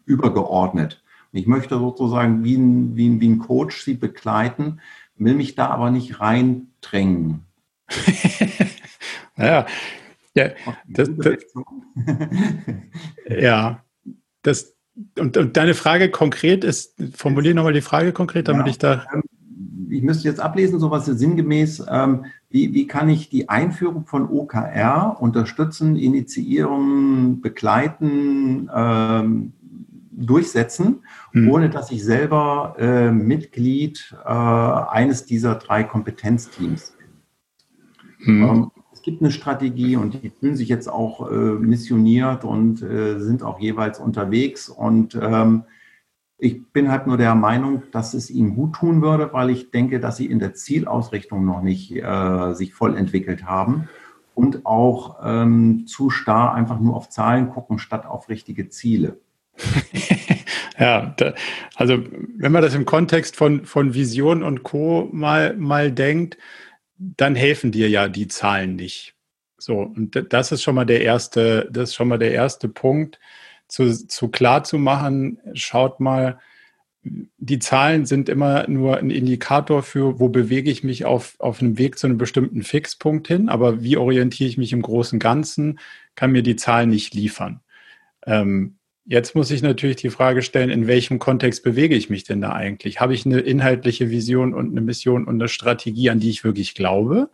übergeordnet. 0.05 1.03
Ich 1.33 1.47
möchte 1.47 1.79
sozusagen 1.79 2.45
wie 2.45 2.57
ein, 2.57 2.97
wie, 2.97 3.09
ein, 3.09 3.21
wie 3.21 3.29
ein 3.29 3.39
Coach 3.39 3.83
sie 3.83 3.95
begleiten, 3.95 4.81
will 5.17 5.35
mich 5.35 5.55
da 5.55 5.69
aber 5.69 5.91
nicht 5.91 6.21
reindrängen. 6.21 7.45
ja, 9.37 9.67
ja, 10.47 10.73
das, 10.89 11.11
das, 11.17 11.37
ja, 13.41 13.85
das, 14.43 14.77
und, 15.19 15.37
und, 15.37 15.57
deine 15.57 15.75
Frage 15.75 16.11
konkret 16.11 16.65
ist, 16.65 16.95
formuliere 17.15 17.55
nochmal 17.55 17.73
die 17.73 17.81
Frage 17.81 18.13
konkret, 18.13 18.49
damit 18.49 18.67
ja, 18.67 18.71
ich 18.71 18.79
da. 18.79 19.07
Ähm, 19.13 19.23
ich 19.91 20.03
müsste 20.03 20.29
jetzt 20.29 20.41
ablesen, 20.41 20.81
sowas 20.81 21.07
sinngemäß, 21.07 21.85
ähm, 21.91 22.27
wie, 22.51 22.75
wie 22.75 22.87
kann 22.87 23.09
ich 23.09 23.31
die 23.31 23.49
Einführung 23.49 24.07
von 24.07 24.29
OKR 24.29 25.17
unterstützen, 25.21 25.97
initiieren, 25.97 27.41
begleiten, 27.41 28.71
ähm, 28.75 29.53
durchsetzen, 30.11 31.05
hm. 31.33 31.49
ohne 31.49 31.71
dass 31.71 31.91
ich 31.91 32.05
selber 32.05 32.77
äh, 32.79 33.11
Mitglied 33.11 34.15
äh, 34.25 34.29
eines 34.29 35.25
dieser 35.25 35.55
drei 35.55 35.85
Kompetenzteams 35.85 36.97
bin. 36.99 37.07
Hm. 38.27 38.43
Ähm, 38.43 38.71
gibt 39.09 39.23
eine 39.23 39.31
Strategie 39.31 39.97
und 39.97 40.23
die 40.23 40.31
fühlen 40.39 40.55
sich 40.55 40.69
jetzt 40.69 40.87
auch 40.87 41.31
äh, 41.31 41.35
missioniert 41.35 42.45
und 42.45 42.83
äh, 42.83 43.19
sind 43.19 43.43
auch 43.43 43.59
jeweils 43.59 43.99
unterwegs. 43.99 44.69
Und 44.69 45.15
ähm, 45.15 45.65
ich 46.37 46.71
bin 46.75 46.91
halt 46.91 47.07
nur 47.07 47.17
der 47.17 47.35
Meinung, 47.35 47.85
dass 47.91 48.13
es 48.13 48.29
ihnen 48.29 48.55
gut 48.55 48.75
tun 48.75 49.01
würde, 49.01 49.33
weil 49.33 49.49
ich 49.49 49.71
denke, 49.71 49.99
dass 49.99 50.19
sie 50.19 50.27
in 50.27 50.41
der 50.41 50.53
Zielausrichtung 50.53 51.43
noch 51.43 51.63
nicht 51.63 51.91
äh, 51.97 52.53
sich 52.53 52.75
voll 52.75 52.99
entwickelt 52.99 53.47
haben 53.47 53.89
und 54.35 54.67
auch 54.67 55.21
ähm, 55.25 55.87
zu 55.87 56.11
starr 56.11 56.53
einfach 56.53 56.79
nur 56.79 56.95
auf 56.95 57.09
Zahlen 57.09 57.49
gucken, 57.49 57.79
statt 57.79 58.05
auf 58.05 58.29
richtige 58.29 58.69
Ziele. 58.69 59.19
ja, 60.79 61.15
da, 61.17 61.33
also 61.77 61.97
wenn 62.37 62.53
man 62.53 62.61
das 62.61 62.75
im 62.75 62.85
Kontext 62.85 63.37
von, 63.37 63.65
von 63.65 63.95
Vision 63.95 64.43
und 64.43 64.65
Co. 64.65 65.09
mal, 65.13 65.57
mal 65.57 65.93
denkt, 65.93 66.37
dann 66.99 67.35
helfen 67.35 67.73
dir 67.73 67.89
ja 67.89 68.09
die 68.09 68.29
Zahlen 68.29 68.77
nicht. 68.77 69.15
So, 69.57 69.81
und 69.81 70.27
das 70.33 70.53
ist 70.53 70.63
schon 70.63 70.75
mal 70.75 70.85
der 70.85 71.03
erste, 71.03 71.69
das 71.71 71.91
ist 71.91 71.95
schon 71.95 72.09
mal 72.09 72.19
der 72.19 72.33
erste 72.33 72.69
Punkt, 72.69 73.19
zu, 73.67 73.93
zu 73.93 74.29
klar 74.29 74.65
zu 74.65 74.79
machen, 74.79 75.41
schaut 75.55 76.01
mal, 76.01 76.39
die 77.03 77.59
Zahlen 77.59 78.07
sind 78.07 78.29
immer 78.29 78.69
nur 78.69 78.99
ein 78.99 79.11
Indikator 79.11 79.83
für, 79.83 80.21
wo 80.21 80.29
bewege 80.29 80.71
ich 80.71 80.85
mich 80.85 81.05
auf, 81.05 81.37
auf 81.39 81.61
einem 81.61 81.79
Weg 81.79 81.99
zu 81.99 82.07
einem 82.07 82.19
bestimmten 82.19 82.63
Fixpunkt 82.63 83.29
hin, 83.29 83.49
aber 83.49 83.83
wie 83.83 83.97
orientiere 83.97 84.49
ich 84.49 84.59
mich 84.59 84.73
im 84.73 84.83
großen 84.83 85.19
Ganzen, 85.19 85.79
kann 86.15 86.33
mir 86.33 86.43
die 86.43 86.57
Zahlen 86.57 86.91
nicht 86.91 87.15
liefern. 87.15 87.61
Ähm, 88.27 88.78
Jetzt 89.11 89.35
muss 89.35 89.51
ich 89.51 89.63
natürlich 89.63 89.97
die 89.97 90.11
Frage 90.11 90.43
stellen, 90.43 90.69
in 90.69 90.87
welchem 90.87 91.19
Kontext 91.19 91.63
bewege 91.63 91.95
ich 91.95 92.11
mich 92.11 92.25
denn 92.25 92.43
da 92.43 92.53
eigentlich? 92.53 93.01
Habe 93.01 93.15
ich 93.15 93.25
eine 93.25 93.41
inhaltliche 93.41 94.11
Vision 94.11 94.53
und 94.53 94.71
eine 94.71 94.83
Mission 94.83 95.25
und 95.25 95.37
eine 95.37 95.49
Strategie, 95.49 96.11
an 96.11 96.21
die 96.21 96.29
ich 96.29 96.45
wirklich 96.45 96.75
glaube? 96.75 97.31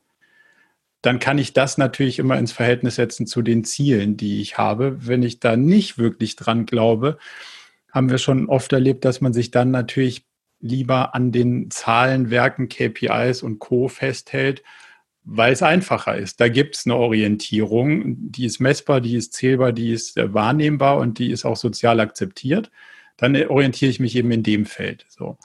Dann 1.03 1.19
kann 1.19 1.37
ich 1.37 1.53
das 1.53 1.77
natürlich 1.77 2.21
immer 2.21 2.39
ins 2.39 2.53
Verhältnis 2.53 2.95
setzen 2.95 3.27
zu 3.27 3.43
den 3.43 3.65
Zielen, 3.65 4.17
die 4.17 4.41
ich 4.41 4.57
habe. 4.57 5.05
Wenn 5.05 5.25
ich 5.25 5.41
da 5.41 5.57
nicht 5.57 5.99
wirklich 5.99 6.37
dran 6.37 6.65
glaube, 6.65 7.19
haben 7.91 8.09
wir 8.09 8.19
schon 8.19 8.49
oft 8.49 8.73
erlebt, 8.73 9.05
dass 9.05 9.21
man 9.21 9.33
sich 9.33 9.51
dann 9.51 9.73
natürlich 9.73 10.25
lieber 10.61 11.13
an 11.17 11.33
den 11.33 11.73
Zahlen, 11.73 12.31
Werken, 12.31 12.69
KPIs 12.69 13.43
und 13.43 13.59
Co 13.59 13.89
festhält 13.89 14.63
weil 15.25 15.53
es 15.53 15.63
einfacher 15.63 16.17
ist. 16.17 16.41
Da 16.41 16.49
gibt 16.49 16.77
es 16.77 16.87
eine 16.87 16.97
Orientierung, 16.97 18.31
die 18.31 18.45
ist 18.45 18.61
messbar, 18.61 19.01
die 19.01 19.17
ist 19.17 19.33
zählbar, 19.33 19.73
die 19.73 19.93
ist 19.93 20.17
äh, 20.17 20.33
wahrnehmbar 20.33 20.99
und 20.99 21.19
die 21.19 21.31
ist 21.31 21.45
auch 21.45 21.57
sozial 21.57 22.01
akzeptiert. 22.01 22.71
Dann 23.17 23.35
orientiere 23.47 23.91
ich 23.91 24.01
mich 24.01 24.17
eben 24.17 24.31
in 24.31 24.43
dem 24.43 24.67
Feld. 24.67 25.07
So. 25.09 25.39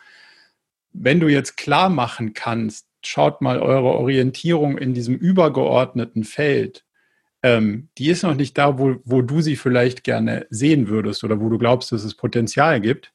Wenn 0.92 1.20
du 1.20 1.28
jetzt 1.28 1.56
klar 1.56 1.90
machen 1.90 2.34
kannst, 2.34 2.88
schaut 3.02 3.42
mal 3.42 3.60
eure 3.60 3.90
Orientierung 3.90 4.78
in 4.78 4.94
diesem 4.94 5.16
übergeordneten 5.16 6.26
Feld, 6.26 6.84
ähm, 7.42 7.88
die 7.98 8.10
ist 8.10 8.24
noch 8.24 8.36
nicht 8.36 8.58
da, 8.58 8.78
wo, 8.78 8.98
wo 9.06 9.22
du 9.22 9.40
sie 9.40 9.56
vielleicht 9.56 10.04
gerne 10.04 10.46
sehen 10.50 10.90
würdest 10.90 11.24
oder 11.24 11.40
wo 11.40 11.48
du 11.48 11.58
glaubst, 11.58 11.92
dass 11.94 12.04
es 12.04 12.16
Potenzial 12.16 12.82
gibt. 12.82 13.14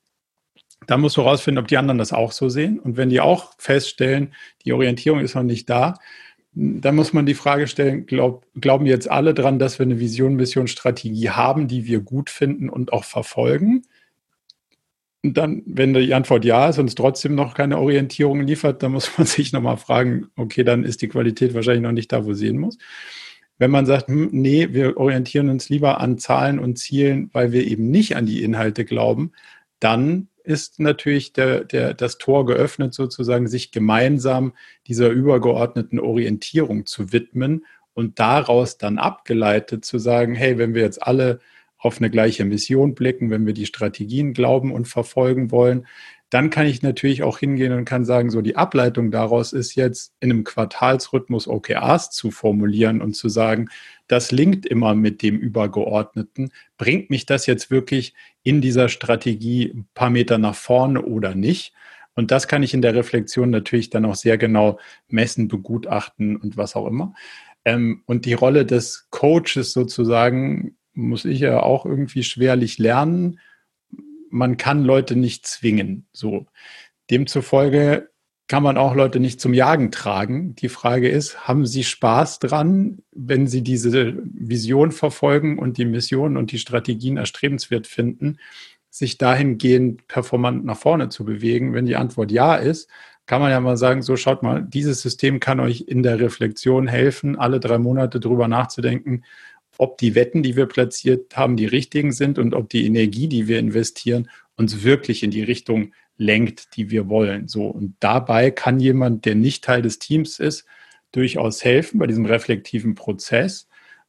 Dann 0.87 1.03
musst 1.03 1.17
du 1.17 1.23
herausfinden, 1.23 1.59
ob 1.59 1.69
die 1.69 1.77
anderen 1.77 1.99
das 1.99 2.13
auch 2.13 2.33
so 2.33 2.49
sehen. 2.49 2.79
Und 2.79 2.97
wenn 2.97 3.11
die 3.11 3.21
auch 3.21 3.53
feststellen, 3.59 4.33
die 4.65 4.73
Orientierung 4.73 5.21
ist 5.21 5.35
noch 5.35 5.43
nicht 5.43 5.69
da, 5.69 5.99
da 6.55 6.93
muss 6.93 7.13
man 7.13 7.27
die 7.27 7.35
Frage 7.35 7.67
stellen, 7.67 8.07
glaub, 8.07 8.47
glauben 8.61 8.87
jetzt 8.87 9.11
alle 9.11 9.35
dran, 9.35 9.59
dass 9.59 9.79
wir 9.79 9.85
eine 9.85 9.99
Vision, 9.99 10.37
Mission, 10.37 10.69
Strategie 10.69 11.31
haben, 11.31 11.67
die 11.67 11.87
wir 11.87 12.01
gut 12.01 12.31
finden 12.31 12.69
und 12.69 12.93
auch 12.93 13.05
verfolgen? 13.05 13.83
Und 15.25 15.37
dann, 15.37 15.63
wenn 15.67 15.95
die 15.95 16.15
Antwort 16.15 16.45
ja 16.45 16.69
ist 16.69 16.79
und 16.79 16.87
es 16.87 16.95
trotzdem 16.95 17.35
noch 17.35 17.55
keine 17.55 17.79
Orientierung 17.79 18.43
liefert, 18.43 18.83
dann 18.83 18.93
muss 18.93 19.17
man 19.19 19.27
sich 19.27 19.53
nochmal 19.53 19.79
fragen, 19.79 20.29
okay, 20.37 20.63
dann 20.63 20.85
ist 20.85 21.03
die 21.03 21.09
Qualität 21.09 21.55
wahrscheinlich 21.55 21.83
noch 21.83 21.93
nicht 21.93 22.13
da, 22.13 22.25
wo 22.25 22.35
sie 22.35 22.47
hin 22.47 22.59
muss. 22.59 22.79
Wenn 23.59 23.71
man 23.71 23.87
sagt, 23.87 24.09
hm, 24.09 24.29
nee, 24.33 24.69
wir 24.73 24.97
orientieren 24.97 25.49
uns 25.49 25.69
lieber 25.69 26.01
an 26.01 26.19
Zahlen 26.19 26.59
und 26.59 26.77
Zielen, 26.79 27.31
weil 27.33 27.53
wir 27.53 27.67
eben 27.67 27.91
nicht 27.91 28.17
an 28.17 28.27
die 28.27 28.43
Inhalte 28.43 28.85
glauben, 28.85 29.33
dann 29.81 30.29
ist 30.45 30.79
natürlich 30.79 31.33
der, 31.33 31.65
der, 31.65 31.95
das 31.95 32.19
Tor 32.19 32.47
geöffnet, 32.47 32.95
sozusagen 32.95 33.49
sich 33.49 33.73
gemeinsam 33.73 34.53
dieser 34.87 35.09
übergeordneten 35.09 35.99
Orientierung 35.99 36.87
zu 36.87 37.13
widmen 37.13 37.65
und 37.95 38.19
daraus 38.19 38.77
dann 38.79 38.99
abgeleitet 38.99 39.85
zu 39.85 39.99
sagen, 39.99 40.35
hey, 40.35 40.59
wenn 40.59 40.75
wir 40.75 40.83
jetzt 40.83 41.03
alle 41.03 41.41
auf 41.79 41.99
eine 41.99 42.11
gleiche 42.11 42.45
Mission 42.45 42.95
blicken, 42.95 43.31
wenn 43.31 43.47
wir 43.47 43.55
die 43.55 43.67
Strategien 43.67 44.33
glauben 44.33 44.73
und 44.73 44.87
verfolgen 44.87 45.51
wollen, 45.51 45.87
dann 46.31 46.51
kann 46.51 46.67
ich 46.67 46.83
natürlich 46.83 47.23
auch 47.23 47.39
hingehen 47.39 47.73
und 47.73 47.85
kann 47.85 48.05
sagen, 48.05 48.31
so 48.31 48.41
die 48.41 48.57
Ableitung 48.57 49.11
daraus 49.11 49.53
ist 49.53 49.77
jetzt 49.77 50.13
in 50.21 50.33
einem 50.33 50.45
Quartalsrhythmus 50.45 51.47
OKRs 51.47 52.11
zu 52.11 52.31
formulieren 52.31 53.01
und 53.01 53.15
zu 53.15 53.29
sagen, 53.29 53.69
das 54.07 54.33
linkt 54.33 54.67
immer 54.67 54.95
mit 54.95 55.23
dem 55.23 55.39
Übergeordneten. 55.39 56.53
Bringt 56.77 57.11
mich 57.11 57.27
das 57.27 57.47
jetzt 57.47 57.71
wirklich 57.71 58.15
in 58.43 58.61
dieser 58.61 58.89
Strategie 58.89 59.73
ein 59.75 59.89
paar 59.95 60.11
Meter 60.11 60.39
nach 60.39 60.55
vorne 60.55 61.03
oder 61.03 61.35
nicht? 61.35 61.73
Und 62.15 62.31
das 62.31 62.47
kann 62.47 62.63
ich 62.63 62.75
in 62.75 62.83
der 62.83 62.95
Reflexion 62.95 63.51
natürlich 63.51 63.91
dann 63.91 64.05
auch 64.05 64.15
sehr 64.15 64.39
genau 64.39 64.79
messen, 65.09 65.49
begutachten 65.49 66.37
und 66.37 66.57
was 66.57 66.77
auch 66.77 66.87
immer. 66.87 67.15
Ähm, 67.65 68.03
und 68.07 68.25
die 68.25 68.35
Rolle 68.35 68.65
des 68.65 69.09
Coaches 69.11 69.73
sozusagen 69.73 70.77
muss 70.93 71.25
ich 71.25 71.41
ja 71.41 71.61
auch 71.61 71.87
irgendwie 71.87 72.23
schwerlich 72.23 72.79
lernen 72.79 73.41
man 74.35 74.57
kann 74.57 74.85
Leute 74.85 75.15
nicht 75.17 75.47
zwingen. 75.47 76.07
So. 76.13 76.47
Demzufolge 77.11 78.11
kann 78.47 78.63
man 78.63 78.77
auch 78.77 78.95
Leute 78.95 79.21
nicht 79.21 79.41
zum 79.41 79.55
Jagen 79.55 79.91
tragen. 79.91 80.55
Die 80.57 80.69
Frage 80.69 81.09
ist, 81.09 81.49
haben 81.49 81.65
sie 81.65 81.83
Spaß 81.83 82.41
dran, 82.41 82.99
wenn 83.13 83.47
sie 83.47 83.63
diese 83.63 84.15
Vision 84.23 84.93
verfolgen 84.93 85.59
und 85.59 85.79
die 85.79 85.87
Mission 85.87 86.37
und 86.37 86.53
die 86.53 86.59
Strategien 86.59 87.17
erstrebenswert 87.17 87.87
finden, 87.87 88.39
sich 88.91 89.17
dahingehend 89.17 90.07
performant 90.09 90.65
nach 90.65 90.77
vorne 90.77 91.09
zu 91.09 91.25
bewegen? 91.25 91.73
Wenn 91.73 91.87
die 91.87 91.97
Antwort 91.97 92.31
ja 92.31 92.57
ist, 92.57 92.91
kann 93.27 93.41
man 93.41 93.51
ja 93.51 93.61
mal 93.61 93.79
sagen, 93.79 94.03
so 94.03 94.17
schaut 94.17 94.43
mal, 94.43 94.63
dieses 94.63 95.01
System 95.01 95.41
kann 95.41 95.59
euch 95.61 95.87
in 95.89 96.03
der 96.03 96.21
Reflexion 96.21 96.87
helfen, 96.87 97.39
alle 97.39 97.61
drei 97.61 97.79
Monate 97.79 98.21
drüber 98.21 98.49
nachzudenken, 98.49 99.25
ob 99.79 99.97
die 99.99 100.15
Wetten, 100.15 100.43
die 100.43 100.55
wir 100.55 100.67
platziert 100.67 101.37
haben, 101.37 101.57
die 101.57 101.67
richtigen 101.67 102.13
sind 102.13 102.39
und 102.39 102.55
ob 102.55 102.69
die 102.69 102.87
Energie, 102.87 103.27
die 103.29 103.49
wir 103.49 103.59
investieren, 103.59 104.29
uns 104.57 104.85
wirklich 104.85 105.23
in 105.23 105.31
die 105.31 105.43
Richtung 105.43 105.93
lenkt, 106.17 106.77
die 106.77 106.91
wir 106.91 107.09
wollen. 107.09 107.49
So. 107.49 107.67
Und 107.67 107.97
dabei 108.01 108.51
kann 108.51 108.81
jemand, 108.81 109.25
der 109.25 109.35
nicht 109.35 109.65
Teil 109.65 109.83
des 109.83 109.99
Teams 109.99 110.39
ist, 110.39 110.65
durchaus 111.13 111.65
helfen 111.65 111.99
bei 111.99 112.07
diesem 112.07 112.27
reflektiven 112.27 112.95
Prozess. 112.95 113.69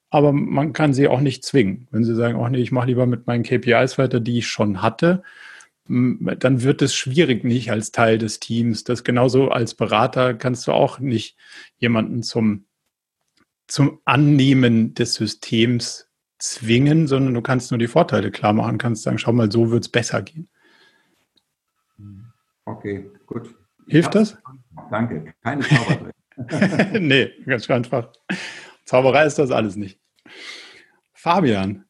Aber 0.10 0.32
man 0.32 0.74
kann 0.74 0.94
sie 0.94 1.08
auch 1.08 1.20
nicht 1.20 1.44
zwingen. 1.44 1.88
Wenn 1.92 2.04
sie 2.04 2.16
sagen, 2.16 2.38
oh 2.38 2.48
nee, 2.48 2.60
ich 2.60 2.72
mache 2.72 2.88
lieber 2.88 3.06
mit 3.06 3.28
meinen 3.28 3.44
KPIs 3.44 3.98
weiter, 3.98 4.20
die 4.20 4.40
ich 4.40 4.48
schon 4.48 4.82
hatte, 4.82 5.24
dann 5.88 6.64
wird 6.64 6.82
es 6.82 6.96
schwierig 6.96 7.44
nicht 7.44 7.70
als 7.72 7.92
Teil 7.92 8.18
des 8.18 8.40
Teams. 8.40 8.84
Das 8.84 9.04
genauso 9.04 9.50
als 9.50 9.76
Berater 9.76 10.34
kannst 10.34 10.68
du 10.68 10.72
auch 10.72 11.00
nicht 11.00 11.38
jemanden 11.78 12.24
zum, 12.24 12.66
zum 13.68 14.00
Annehmen 14.06 14.96
des 14.96 15.16
Systems 15.16 16.08
zwingen, 16.40 17.08
sondern 17.08 17.34
du 17.34 17.42
kannst 17.42 17.72
nur 17.72 17.78
die 17.78 17.88
Vorteile 17.88 18.32
klar 18.32 18.54
machen, 18.54 18.78
kannst 18.78 19.04
sagen, 19.04 19.18
schau 19.18 19.32
mal, 19.32 19.52
so 19.52 19.70
wird 19.72 19.84
es 19.84 19.90
besser 19.90 20.22
gehen. 20.22 20.50
Okay, 22.66 23.12
gut. 23.28 23.56
Hilft 23.88 24.16
das? 24.16 24.38
Danke. 24.90 25.34
Keine 25.44 25.62
Zauberei. 25.62 26.12
nee, 27.00 27.32
ganz 27.46 27.70
einfach. 27.70 28.12
Zauberei 28.86 29.26
ist 29.26 29.40
das 29.40 29.52
alles 29.52 29.76
nicht. 29.76 30.00
Fabian. 31.14 31.86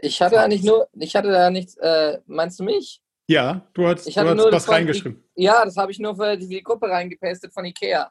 Ich 0.00 0.22
hatte 0.22 0.36
da 0.36 0.46
nicht 0.46 0.64
nur, 0.64 0.88
ich 0.92 1.16
hatte 1.16 1.30
da 1.30 1.50
nichts, 1.50 1.76
äh, 1.76 2.20
meinst 2.26 2.60
du 2.60 2.64
mich? 2.64 3.02
Ja, 3.26 3.68
du 3.74 3.88
hast, 3.88 4.06
ich 4.06 4.16
hatte 4.16 4.34
du 4.36 4.44
hast 4.44 4.52
was 4.52 4.68
reingeschrieben. 4.68 5.22
ja, 5.34 5.64
das 5.64 5.76
habe 5.76 5.90
ich 5.90 5.98
nur 5.98 6.14
für 6.14 6.36
die 6.36 6.62
Gruppe 6.62 6.88
reingepastet 6.88 7.52
von 7.52 7.64
Ikea. 7.64 8.10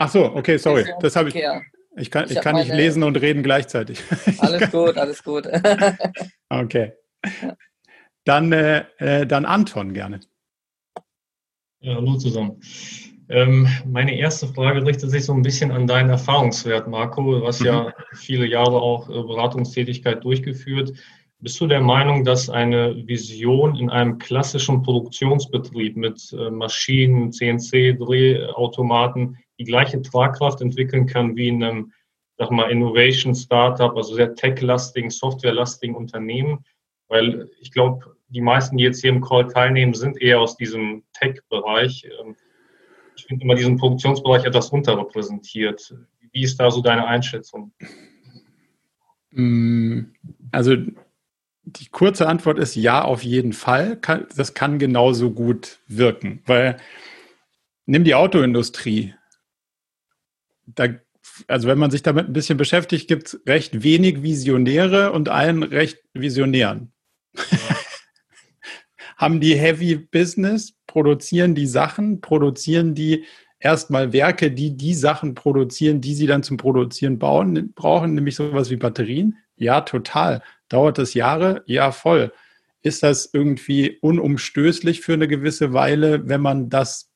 Ach 0.00 0.08
so, 0.08 0.34
okay, 0.34 0.56
sorry. 0.56 0.86
Das 1.00 1.14
habe 1.14 1.28
ich. 1.28 1.36
Ich 1.96 2.10
kann, 2.10 2.24
ich, 2.24 2.30
ich 2.30 2.40
kann 2.40 2.56
nicht 2.56 2.72
lesen 2.72 3.02
und 3.02 3.16
reden 3.16 3.42
gleichzeitig. 3.42 4.00
Alles 4.38 4.70
gut, 4.70 4.96
alles 4.96 5.22
gut. 5.22 5.46
okay. 6.48 6.92
Dann, 8.24 8.50
äh, 8.52 8.84
äh, 8.98 9.26
dann 9.26 9.44
Anton 9.44 9.92
gerne. 9.92 10.20
Ja, 11.80 11.96
hallo 11.96 12.16
zusammen. 12.16 12.58
Ähm, 13.28 13.68
meine 13.84 14.16
erste 14.16 14.46
Frage 14.46 14.86
richtet 14.86 15.10
sich 15.10 15.26
so 15.26 15.34
ein 15.34 15.42
bisschen 15.42 15.70
an 15.70 15.86
deinen 15.86 16.08
Erfahrungswert, 16.08 16.88
Marco. 16.88 17.38
Du 17.38 17.46
hast 17.46 17.60
mhm. 17.60 17.66
ja 17.66 17.92
viele 18.14 18.46
Jahre 18.46 18.80
auch 18.80 19.10
äh, 19.10 19.12
Beratungstätigkeit 19.12 20.24
durchgeführt. 20.24 20.94
Bist 21.40 21.60
du 21.60 21.66
der 21.66 21.82
Meinung, 21.82 22.24
dass 22.24 22.48
eine 22.48 23.06
Vision 23.06 23.76
in 23.76 23.90
einem 23.90 24.18
klassischen 24.18 24.82
Produktionsbetrieb 24.82 25.96
mit 25.96 26.32
äh, 26.32 26.50
Maschinen, 26.50 27.32
CNC-Drehautomaten 27.32 29.36
die 29.60 29.64
gleiche 29.64 30.00
Tragkraft 30.00 30.62
entwickeln 30.62 31.06
kann 31.06 31.36
wie 31.36 31.48
in 31.48 31.62
einem, 31.62 31.92
sag 32.38 32.50
mal, 32.50 32.70
Innovation 32.70 33.34
Startup, 33.34 33.94
also 33.94 34.14
sehr 34.14 34.34
tech-lastigen, 34.34 35.10
software-lastigen 35.10 35.94
Unternehmen? 35.94 36.64
Weil 37.08 37.50
ich 37.60 37.70
glaube, 37.70 38.16
die 38.28 38.40
meisten, 38.40 38.78
die 38.78 38.84
jetzt 38.84 39.02
hier 39.02 39.10
im 39.10 39.20
Call 39.20 39.48
teilnehmen, 39.48 39.92
sind 39.92 40.20
eher 40.22 40.40
aus 40.40 40.56
diesem 40.56 41.02
Tech-Bereich. 41.12 42.04
Ähm, 42.04 42.36
ich 43.16 43.26
finde 43.26 43.44
immer 43.44 43.54
diesen 43.54 43.76
Produktionsbereich 43.76 44.44
etwas 44.46 44.70
unterrepräsentiert. 44.70 45.94
Wie 46.32 46.42
ist 46.42 46.58
da 46.58 46.70
so 46.70 46.80
deine 46.80 47.06
Einschätzung? 47.06 47.72
Mm, 49.32 50.04
also 50.52 50.74
die 51.64 51.88
kurze 51.90 52.28
Antwort 52.28 52.58
ist 52.58 52.76
ja, 52.76 53.04
auf 53.04 53.22
jeden 53.22 53.52
Fall. 53.52 53.98
Das 54.34 54.54
kann 54.54 54.78
genauso 54.78 55.32
gut 55.32 55.80
wirken, 55.86 56.42
weil 56.46 56.78
nimm 57.84 58.04
die 58.04 58.14
Autoindustrie. 58.14 59.14
Da, 60.74 60.88
also 61.46 61.68
wenn 61.68 61.78
man 61.78 61.90
sich 61.90 62.02
damit 62.02 62.26
ein 62.26 62.32
bisschen 62.32 62.58
beschäftigt, 62.58 63.08
gibt 63.08 63.28
es 63.28 63.40
recht 63.46 63.82
wenig 63.82 64.22
Visionäre 64.22 65.12
und 65.12 65.28
einen 65.28 65.62
recht 65.62 65.98
Visionären. 66.12 66.92
Ja. 67.36 67.58
Haben 69.16 69.40
die 69.40 69.54
Heavy 69.54 69.96
Business, 69.96 70.74
produzieren 70.86 71.54
die 71.54 71.66
Sachen, 71.66 72.22
produzieren 72.22 72.94
die 72.94 73.26
erstmal 73.60 74.12
Werke, 74.12 74.50
die 74.50 74.76
die 74.76 74.94
Sachen 74.94 75.34
produzieren, 75.34 76.00
die 76.00 76.14
sie 76.14 76.26
dann 76.26 76.42
zum 76.42 76.56
Produzieren 76.56 77.18
bauen, 77.18 77.72
brauchen, 77.74 78.14
nämlich 78.14 78.34
sowas 78.34 78.70
wie 78.70 78.76
Batterien. 78.76 79.36
Ja, 79.56 79.82
total. 79.82 80.42
Dauert 80.68 80.98
das 80.98 81.14
Jahre? 81.14 81.62
Ja, 81.66 81.92
voll. 81.92 82.32
Ist 82.82 83.02
das 83.02 83.28
irgendwie 83.32 83.98
unumstößlich 84.00 85.02
für 85.02 85.12
eine 85.12 85.28
gewisse 85.28 85.74
Weile, 85.74 86.26
wenn 86.28 86.40
man 86.40 86.70
das 86.70 87.10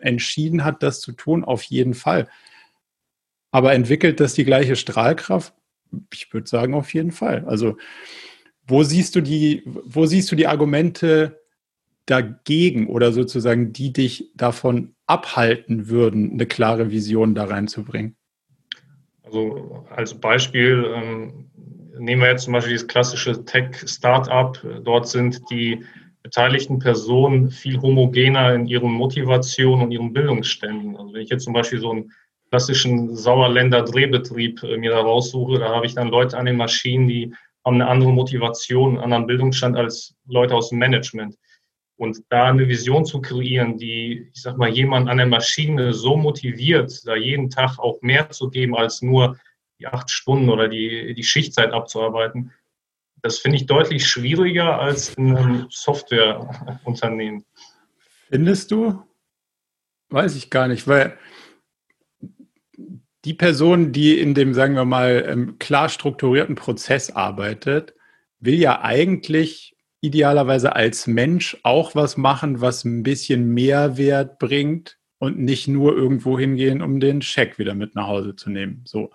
entschieden 0.00 0.64
hat, 0.64 0.82
das 0.82 1.00
zu 1.00 1.12
tun? 1.12 1.44
Auf 1.44 1.62
jeden 1.62 1.94
Fall. 1.94 2.28
Aber 3.50 3.72
entwickelt 3.72 4.20
das 4.20 4.34
die 4.34 4.44
gleiche 4.44 4.76
Strahlkraft? 4.76 5.54
Ich 6.12 6.32
würde 6.32 6.48
sagen, 6.48 6.74
auf 6.74 6.92
jeden 6.92 7.12
Fall. 7.12 7.44
Also, 7.46 7.76
wo 8.66 8.82
siehst 8.82 9.14
du 9.14 9.20
die, 9.20 9.62
wo 9.64 10.06
siehst 10.06 10.30
du 10.30 10.36
die 10.36 10.46
Argumente 10.46 11.40
dagegen 12.06 12.88
oder 12.88 13.12
sozusagen, 13.12 13.72
die 13.72 13.92
dich 13.92 14.30
davon 14.34 14.94
abhalten 15.06 15.88
würden, 15.88 16.32
eine 16.32 16.46
klare 16.46 16.90
Vision 16.90 17.34
da 17.34 17.44
reinzubringen? 17.44 18.16
Also 19.22 19.86
als 19.90 20.14
Beispiel 20.14 20.84
ähm, 20.94 21.50
nehmen 21.98 22.22
wir 22.22 22.28
jetzt 22.28 22.44
zum 22.44 22.52
Beispiel 22.52 22.72
dieses 22.72 22.86
klassische 22.86 23.44
Tech-Startup. 23.44 24.58
Dort 24.84 25.08
sind 25.08 25.42
die 25.50 25.84
beteiligten 26.22 26.78
Personen 26.78 27.50
viel 27.50 27.80
homogener 27.80 28.54
in 28.54 28.66
ihren 28.66 28.92
Motivationen 28.92 29.86
und 29.86 29.92
ihren 29.92 30.12
Bildungsständen. 30.12 30.96
Also 30.96 31.12
wenn 31.12 31.22
ich 31.22 31.30
jetzt 31.30 31.44
zum 31.44 31.52
Beispiel 31.52 31.80
so 31.80 31.90
einen 31.90 32.12
klassischen 32.50 33.16
Sauerländer 33.16 33.82
Drehbetrieb 33.82 34.62
äh, 34.62 34.76
mir 34.76 34.90
da 34.90 35.00
raussuche, 35.00 35.58
da 35.58 35.68
habe 35.68 35.86
ich 35.86 35.94
dann 35.94 36.08
Leute 36.08 36.38
an 36.38 36.46
den 36.46 36.56
Maschinen, 36.56 37.08
die 37.08 37.34
haben 37.64 37.74
eine 37.74 37.88
andere 37.88 38.12
Motivation, 38.12 38.94
einen 38.94 39.02
anderen 39.02 39.26
Bildungsstand 39.26 39.76
als 39.76 40.14
Leute 40.26 40.54
aus 40.54 40.70
dem 40.70 40.78
Management. 40.78 41.36
Und 41.96 42.18
da 42.28 42.44
eine 42.44 42.68
Vision 42.68 43.06
zu 43.06 43.20
kreieren, 43.20 43.78
die, 43.78 44.30
ich 44.32 44.42
sag 44.42 44.58
mal, 44.58 44.68
jemand 44.68 45.08
an 45.08 45.16
der 45.16 45.26
Maschine 45.26 45.94
so 45.94 46.16
motiviert, 46.16 47.06
da 47.06 47.16
jeden 47.16 47.48
Tag 47.48 47.78
auch 47.78 48.00
mehr 48.02 48.30
zu 48.30 48.50
geben 48.50 48.76
als 48.76 49.00
nur 49.00 49.38
die 49.78 49.86
acht 49.86 50.10
Stunden 50.10 50.48
oder 50.50 50.68
die, 50.68 51.14
die 51.14 51.24
Schichtzeit 51.24 51.72
abzuarbeiten, 51.72 52.52
das 53.22 53.38
finde 53.38 53.56
ich 53.56 53.66
deutlich 53.66 54.06
schwieriger 54.06 54.78
als 54.78 55.14
in 55.14 55.36
einem 55.36 55.66
Softwareunternehmen. 55.70 57.44
Findest 58.28 58.70
du? 58.70 59.02
Weiß 60.10 60.36
ich 60.36 60.50
gar 60.50 60.68
nicht, 60.68 60.86
weil 60.86 61.18
die 63.26 63.34
Person, 63.34 63.90
die 63.90 64.20
in 64.20 64.34
dem, 64.34 64.54
sagen 64.54 64.74
wir 64.74 64.84
mal, 64.84 65.26
ähm, 65.28 65.58
klar 65.58 65.88
strukturierten 65.88 66.54
Prozess 66.54 67.10
arbeitet, 67.10 67.94
will 68.38 68.54
ja 68.54 68.82
eigentlich 68.82 69.76
idealerweise 70.00 70.76
als 70.76 71.08
Mensch 71.08 71.56
auch 71.64 71.96
was 71.96 72.16
machen, 72.16 72.60
was 72.60 72.84
ein 72.84 73.02
bisschen 73.02 73.52
Mehrwert 73.52 74.38
bringt 74.38 74.98
und 75.18 75.40
nicht 75.40 75.66
nur 75.66 75.96
irgendwo 75.96 76.38
hingehen, 76.38 76.80
um 76.80 77.00
den 77.00 77.20
Scheck 77.20 77.58
wieder 77.58 77.74
mit 77.74 77.96
nach 77.96 78.06
Hause 78.06 78.36
zu 78.36 78.48
nehmen. 78.48 78.82
So 78.86 79.10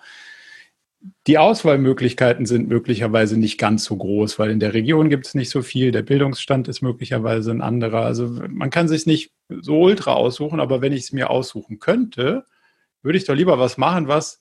die 1.26 1.38
Auswahlmöglichkeiten 1.38 2.46
sind 2.46 2.68
möglicherweise 2.68 3.40
nicht 3.40 3.58
ganz 3.58 3.86
so 3.86 3.96
groß, 3.96 4.38
weil 4.38 4.52
in 4.52 4.60
der 4.60 4.74
Region 4.74 5.10
gibt 5.10 5.26
es 5.26 5.36
nicht 5.36 5.50
so 5.50 5.62
viel, 5.62 5.92
der 5.92 6.04
Bildungsstand 6.04 6.68
ist 6.68 6.82
möglicherweise 6.82 7.52
ein 7.52 7.62
anderer. 7.62 8.02
Also 8.02 8.28
man 8.50 8.70
kann 8.70 8.90
sich 8.90 9.06
nicht 9.06 9.32
so 9.62 9.80
ultra 9.80 10.14
aussuchen, 10.14 10.60
aber 10.60 10.82
wenn 10.82 10.92
ich 10.92 11.04
es 11.04 11.12
mir 11.14 11.30
aussuchen 11.30 11.80
könnte, 11.80 12.44
würde 13.04 13.18
ich 13.18 13.26
doch 13.26 13.36
lieber 13.36 13.60
was 13.60 13.78
machen, 13.78 14.08
was 14.08 14.40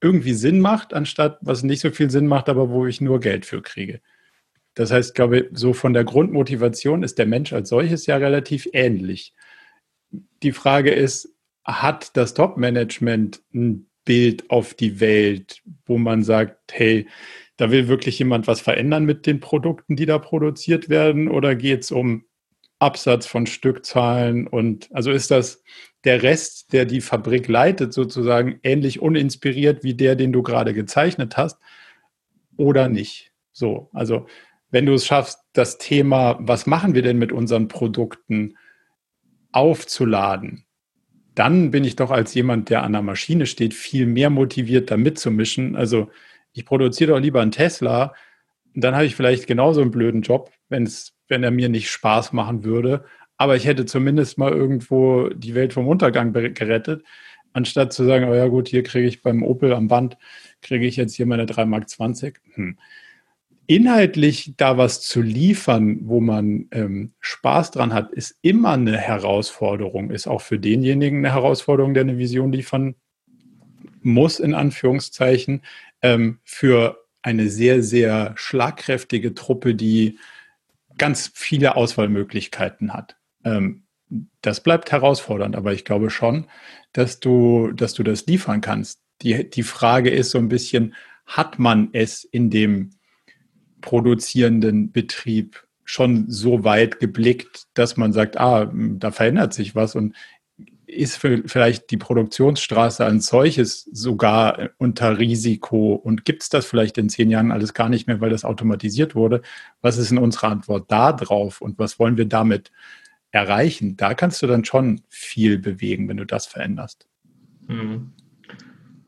irgendwie 0.00 0.34
Sinn 0.34 0.60
macht, 0.60 0.94
anstatt 0.94 1.38
was 1.42 1.62
nicht 1.62 1.80
so 1.80 1.90
viel 1.90 2.10
Sinn 2.10 2.26
macht, 2.26 2.48
aber 2.48 2.70
wo 2.70 2.86
ich 2.86 3.00
nur 3.00 3.20
Geld 3.20 3.44
für 3.46 3.62
kriege. 3.62 4.00
Das 4.74 4.90
heißt, 4.90 5.14
glaube 5.14 5.38
ich, 5.38 5.46
so 5.52 5.72
von 5.72 5.92
der 5.92 6.04
Grundmotivation 6.04 7.02
ist 7.02 7.18
der 7.18 7.26
Mensch 7.26 7.52
als 7.52 7.68
solches 7.68 8.06
ja 8.06 8.16
relativ 8.16 8.68
ähnlich. 8.72 9.34
Die 10.42 10.52
Frage 10.52 10.90
ist, 10.90 11.34
hat 11.64 12.16
das 12.16 12.34
Top-Management 12.34 13.42
ein 13.54 13.90
Bild 14.04 14.50
auf 14.50 14.74
die 14.74 15.00
Welt, 15.00 15.62
wo 15.86 15.98
man 15.98 16.22
sagt, 16.22 16.72
hey, 16.72 17.06
da 17.56 17.70
will 17.70 17.88
wirklich 17.88 18.18
jemand 18.18 18.46
was 18.46 18.60
verändern 18.60 19.04
mit 19.04 19.26
den 19.26 19.40
Produkten, 19.40 19.96
die 19.96 20.06
da 20.06 20.18
produziert 20.18 20.88
werden? 20.88 21.28
Oder 21.28 21.54
geht 21.54 21.82
es 21.82 21.90
um 21.90 22.24
Absatz 22.78 23.26
von 23.26 23.46
Stückzahlen? 23.46 24.46
Und 24.46 24.88
also 24.92 25.10
ist 25.10 25.30
das 25.30 25.62
der 26.04 26.22
Rest, 26.22 26.72
der 26.72 26.84
die 26.84 27.00
Fabrik 27.00 27.48
leitet, 27.48 27.92
sozusagen 27.92 28.58
ähnlich 28.62 29.00
uninspiriert 29.00 29.84
wie 29.84 29.94
der, 29.94 30.16
den 30.16 30.32
du 30.32 30.42
gerade 30.42 30.72
gezeichnet 30.74 31.36
hast? 31.36 31.58
Oder 32.56 32.88
nicht? 32.88 33.32
So, 33.52 33.90
also 33.92 34.26
wenn 34.70 34.86
du 34.86 34.94
es 34.94 35.06
schaffst, 35.06 35.38
das 35.52 35.78
Thema, 35.78 36.38
was 36.40 36.66
machen 36.66 36.94
wir 36.94 37.02
denn 37.02 37.18
mit 37.18 37.32
unseren 37.32 37.68
Produkten, 37.68 38.56
aufzuladen, 39.52 40.64
dann 41.34 41.70
bin 41.70 41.84
ich 41.84 41.96
doch 41.96 42.10
als 42.10 42.34
jemand, 42.34 42.70
der 42.70 42.82
an 42.82 42.92
der 42.92 43.02
Maschine 43.02 43.46
steht, 43.46 43.74
viel 43.74 44.06
mehr 44.06 44.30
motiviert, 44.30 44.90
da 44.90 44.96
mitzumischen. 44.96 45.74
Also 45.74 46.10
ich 46.52 46.64
produziere 46.64 47.12
doch 47.12 47.18
lieber 47.20 47.40
einen 47.40 47.50
Tesla, 47.50 48.14
dann 48.74 48.94
habe 48.94 49.06
ich 49.06 49.16
vielleicht 49.16 49.46
genauso 49.46 49.80
einen 49.80 49.90
blöden 49.90 50.22
Job, 50.22 50.52
wenn's, 50.68 51.16
wenn 51.28 51.42
er 51.42 51.50
mir 51.50 51.68
nicht 51.68 51.90
Spaß 51.90 52.32
machen 52.32 52.64
würde. 52.64 53.04
Aber 53.40 53.56
ich 53.56 53.64
hätte 53.64 53.86
zumindest 53.86 54.36
mal 54.36 54.52
irgendwo 54.52 55.30
die 55.30 55.54
Welt 55.54 55.72
vom 55.72 55.88
Untergang 55.88 56.34
gerettet, 56.34 57.04
anstatt 57.54 57.90
zu 57.90 58.04
sagen, 58.04 58.28
oh 58.28 58.34
ja 58.34 58.48
gut, 58.48 58.68
hier 58.68 58.82
kriege 58.82 59.08
ich 59.08 59.22
beim 59.22 59.42
Opel 59.42 59.72
am 59.72 59.88
Band, 59.88 60.18
kriege 60.60 60.84
ich 60.84 60.96
jetzt 60.96 61.14
hier 61.14 61.24
meine 61.24 61.46
3 61.46 61.64
Mark 61.64 61.88
20. 61.88 62.38
Hm. 62.52 62.76
inhaltlich 63.66 64.52
da 64.58 64.76
was 64.76 65.00
zu 65.00 65.22
liefern, 65.22 66.00
wo 66.02 66.20
man 66.20 66.68
ähm, 66.70 67.14
Spaß 67.20 67.70
dran 67.70 67.94
hat, 67.94 68.12
ist 68.12 68.36
immer 68.42 68.72
eine 68.72 68.98
Herausforderung, 68.98 70.10
ist 70.10 70.26
auch 70.26 70.42
für 70.42 70.58
denjenigen 70.58 71.20
eine 71.20 71.32
Herausforderung, 71.32 71.94
der 71.94 72.02
eine 72.02 72.18
Vision 72.18 72.52
liefern 72.52 72.94
muss, 74.02 74.38
in 74.38 74.52
Anführungszeichen, 74.52 75.62
ähm, 76.02 76.40
für 76.44 77.06
eine 77.22 77.48
sehr, 77.48 77.82
sehr 77.82 78.34
schlagkräftige 78.36 79.32
Truppe, 79.32 79.74
die 79.74 80.18
ganz 80.98 81.32
viele 81.34 81.74
Auswahlmöglichkeiten 81.74 82.92
hat. 82.92 83.16
Ähm, 83.44 83.84
das 84.42 84.62
bleibt 84.62 84.90
herausfordernd, 84.90 85.56
aber 85.56 85.72
ich 85.72 85.84
glaube 85.84 86.10
schon, 86.10 86.46
dass 86.92 87.20
du, 87.20 87.70
dass 87.72 87.94
du 87.94 88.02
das 88.02 88.26
liefern 88.26 88.60
kannst. 88.60 89.00
Die, 89.22 89.48
die 89.48 89.62
Frage 89.62 90.10
ist 90.10 90.30
so 90.30 90.38
ein 90.38 90.48
bisschen, 90.48 90.94
hat 91.26 91.58
man 91.58 91.90
es 91.92 92.24
in 92.24 92.50
dem 92.50 92.90
produzierenden 93.80 94.90
Betrieb 94.92 95.64
schon 95.84 96.30
so 96.30 96.64
weit 96.64 97.00
geblickt, 97.00 97.64
dass 97.74 97.96
man 97.96 98.12
sagt, 98.12 98.38
ah, 98.38 98.70
da 98.72 99.10
verändert 99.10 99.54
sich 99.54 99.74
was 99.74 99.94
und 99.94 100.14
ist 100.86 101.18
vielleicht 101.18 101.90
die 101.90 101.96
Produktionsstraße 101.96 103.04
als 103.04 103.26
solches 103.26 103.84
sogar 103.92 104.70
unter 104.78 105.18
Risiko 105.18 105.94
und 105.94 106.24
gibt 106.24 106.42
es 106.42 106.48
das 106.48 106.66
vielleicht 106.66 106.98
in 106.98 107.08
zehn 107.08 107.30
Jahren 107.30 107.52
alles 107.52 107.74
gar 107.74 107.88
nicht 107.88 108.08
mehr, 108.08 108.20
weil 108.20 108.30
das 108.30 108.44
automatisiert 108.44 109.14
wurde? 109.14 109.42
Was 109.82 109.98
ist 109.98 110.10
in 110.10 110.18
unserer 110.18 110.48
Antwort 110.48 110.90
da 110.90 111.12
drauf 111.12 111.60
und 111.60 111.78
was 111.78 111.98
wollen 111.98 112.16
wir 112.16 112.26
damit 112.26 112.72
erreichen? 113.30 113.96
Da 113.96 114.14
kannst 114.14 114.42
du 114.42 114.46
dann 114.46 114.64
schon 114.64 115.02
viel 115.08 115.58
bewegen, 115.58 116.08
wenn 116.08 116.16
du 116.16 116.24
das 116.24 116.46
veränderst. 116.46 117.06
Mhm. 117.68 118.12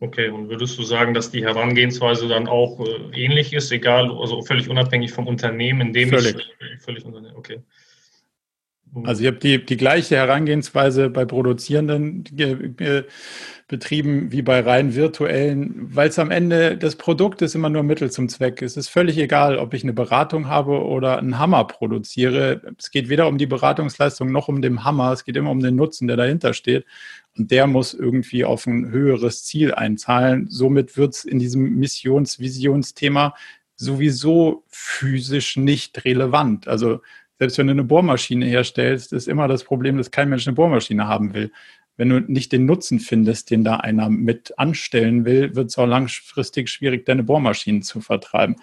Okay, 0.00 0.30
und 0.30 0.48
würdest 0.48 0.76
du 0.78 0.82
sagen, 0.82 1.14
dass 1.14 1.30
die 1.30 1.44
Herangehensweise 1.44 2.26
dann 2.26 2.48
auch 2.48 2.80
äh, 2.80 3.24
ähnlich 3.24 3.52
ist, 3.52 3.70
egal, 3.70 4.10
also 4.10 4.42
völlig 4.42 4.68
unabhängig 4.68 5.12
vom 5.12 5.28
Unternehmen, 5.28 5.80
in 5.80 5.92
dem 5.92 6.08
völlig. 6.08 6.36
ich 6.36 6.82
völlig 6.82 7.04
okay. 7.36 7.60
Also 9.04 9.22
ich 9.22 9.26
habe 9.26 9.38
die, 9.38 9.64
die 9.64 9.78
gleiche 9.78 10.16
Herangehensweise 10.16 11.08
bei 11.08 11.24
produzierenden 11.24 12.24
Betrieben 13.66 14.30
wie 14.32 14.42
bei 14.42 14.60
rein 14.60 14.94
virtuellen, 14.94 15.94
weil 15.94 16.10
es 16.10 16.18
am 16.18 16.30
Ende 16.30 16.76
das 16.76 16.96
Produkt 16.96 17.40
ist 17.40 17.54
immer 17.54 17.70
nur 17.70 17.84
Mittel 17.84 18.10
zum 18.10 18.28
Zweck. 18.28 18.60
Es 18.60 18.76
ist 18.76 18.88
völlig 18.88 19.16
egal, 19.16 19.56
ob 19.56 19.72
ich 19.72 19.82
eine 19.82 19.94
Beratung 19.94 20.46
habe 20.46 20.84
oder 20.84 21.18
einen 21.18 21.38
Hammer 21.38 21.64
produziere. 21.64 22.60
Es 22.78 22.90
geht 22.90 23.08
weder 23.08 23.28
um 23.28 23.38
die 23.38 23.46
Beratungsleistung 23.46 24.30
noch 24.30 24.48
um 24.48 24.60
den 24.60 24.84
Hammer. 24.84 25.12
Es 25.12 25.24
geht 25.24 25.38
immer 25.38 25.52
um 25.52 25.60
den 25.60 25.74
Nutzen, 25.74 26.06
der 26.06 26.18
dahinter 26.18 26.52
steht. 26.52 26.84
Und 27.38 27.50
der 27.50 27.66
muss 27.66 27.94
irgendwie 27.94 28.44
auf 28.44 28.66
ein 28.66 28.90
höheres 28.90 29.44
Ziel 29.44 29.72
einzahlen. 29.72 30.48
Somit 30.50 30.98
wird 30.98 31.14
es 31.14 31.24
in 31.24 31.38
diesem 31.38 31.76
Missions-Visionsthema 31.78 33.34
sowieso 33.76 34.64
physisch 34.68 35.56
nicht 35.56 36.04
relevant. 36.04 36.68
Also 36.68 37.00
selbst 37.38 37.58
wenn 37.58 37.66
du 37.66 37.72
eine 37.72 37.84
Bohrmaschine 37.84 38.46
herstellst, 38.46 39.12
ist 39.12 39.28
immer 39.28 39.48
das 39.48 39.64
Problem, 39.64 39.96
dass 39.96 40.10
kein 40.10 40.28
Mensch 40.28 40.46
eine 40.46 40.54
Bohrmaschine 40.54 41.06
haben 41.08 41.34
will. 41.34 41.50
Wenn 41.96 42.08
du 42.08 42.20
nicht 42.20 42.52
den 42.52 42.64
Nutzen 42.64 43.00
findest, 43.00 43.50
den 43.50 43.64
da 43.64 43.76
einer 43.76 44.08
mit 44.08 44.58
anstellen 44.58 45.24
will, 45.24 45.54
wird 45.54 45.70
es 45.70 45.78
auch 45.78 45.86
langfristig 45.86 46.68
schwierig, 46.68 47.04
deine 47.04 47.22
Bohrmaschinen 47.22 47.82
zu 47.82 48.00
vertreiben. 48.00 48.56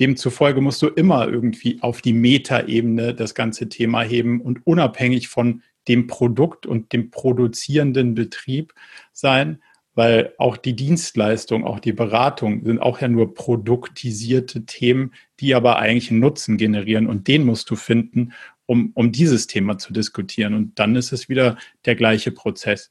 Demzufolge 0.00 0.60
musst 0.60 0.82
du 0.82 0.88
immer 0.88 1.28
irgendwie 1.28 1.78
auf 1.80 2.02
die 2.02 2.12
Metaebene 2.12 3.14
das 3.14 3.34
ganze 3.34 3.68
Thema 3.68 4.02
heben 4.02 4.40
und 4.40 4.66
unabhängig 4.66 5.28
von 5.28 5.62
dem 5.88 6.06
Produkt 6.06 6.66
und 6.66 6.92
dem 6.92 7.10
produzierenden 7.10 8.14
Betrieb 8.14 8.74
sein, 9.12 9.62
weil 9.96 10.34
auch 10.36 10.58
die 10.58 10.76
Dienstleistung, 10.76 11.64
auch 11.64 11.80
die 11.80 11.94
Beratung 11.94 12.64
sind 12.64 12.78
auch 12.80 13.00
ja 13.00 13.08
nur 13.08 13.34
produktisierte 13.34 14.66
Themen, 14.66 15.14
die 15.40 15.54
aber 15.54 15.78
eigentlich 15.78 16.10
einen 16.10 16.20
Nutzen 16.20 16.58
generieren 16.58 17.06
und 17.08 17.26
den 17.26 17.44
musst 17.44 17.70
du 17.70 17.76
finden, 17.76 18.32
um, 18.66 18.92
um 18.94 19.10
dieses 19.10 19.46
Thema 19.46 19.78
zu 19.78 19.94
diskutieren. 19.94 20.52
Und 20.52 20.78
dann 20.78 20.96
ist 20.96 21.12
es 21.12 21.30
wieder 21.30 21.56
der 21.86 21.96
gleiche 21.96 22.30
Prozess. 22.30 22.90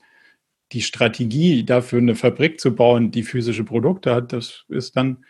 Die 0.71 0.81
Strategie 0.81 1.63
dafür, 1.63 1.99
eine 1.99 2.15
Fabrik 2.15 2.59
zu 2.59 2.73
bauen, 2.73 3.11
die 3.11 3.23
physische 3.23 3.63
Produkte 3.63 4.15
hat, 4.15 4.33
das 4.33 4.65
ist 4.67 4.97
dann 4.97 5.23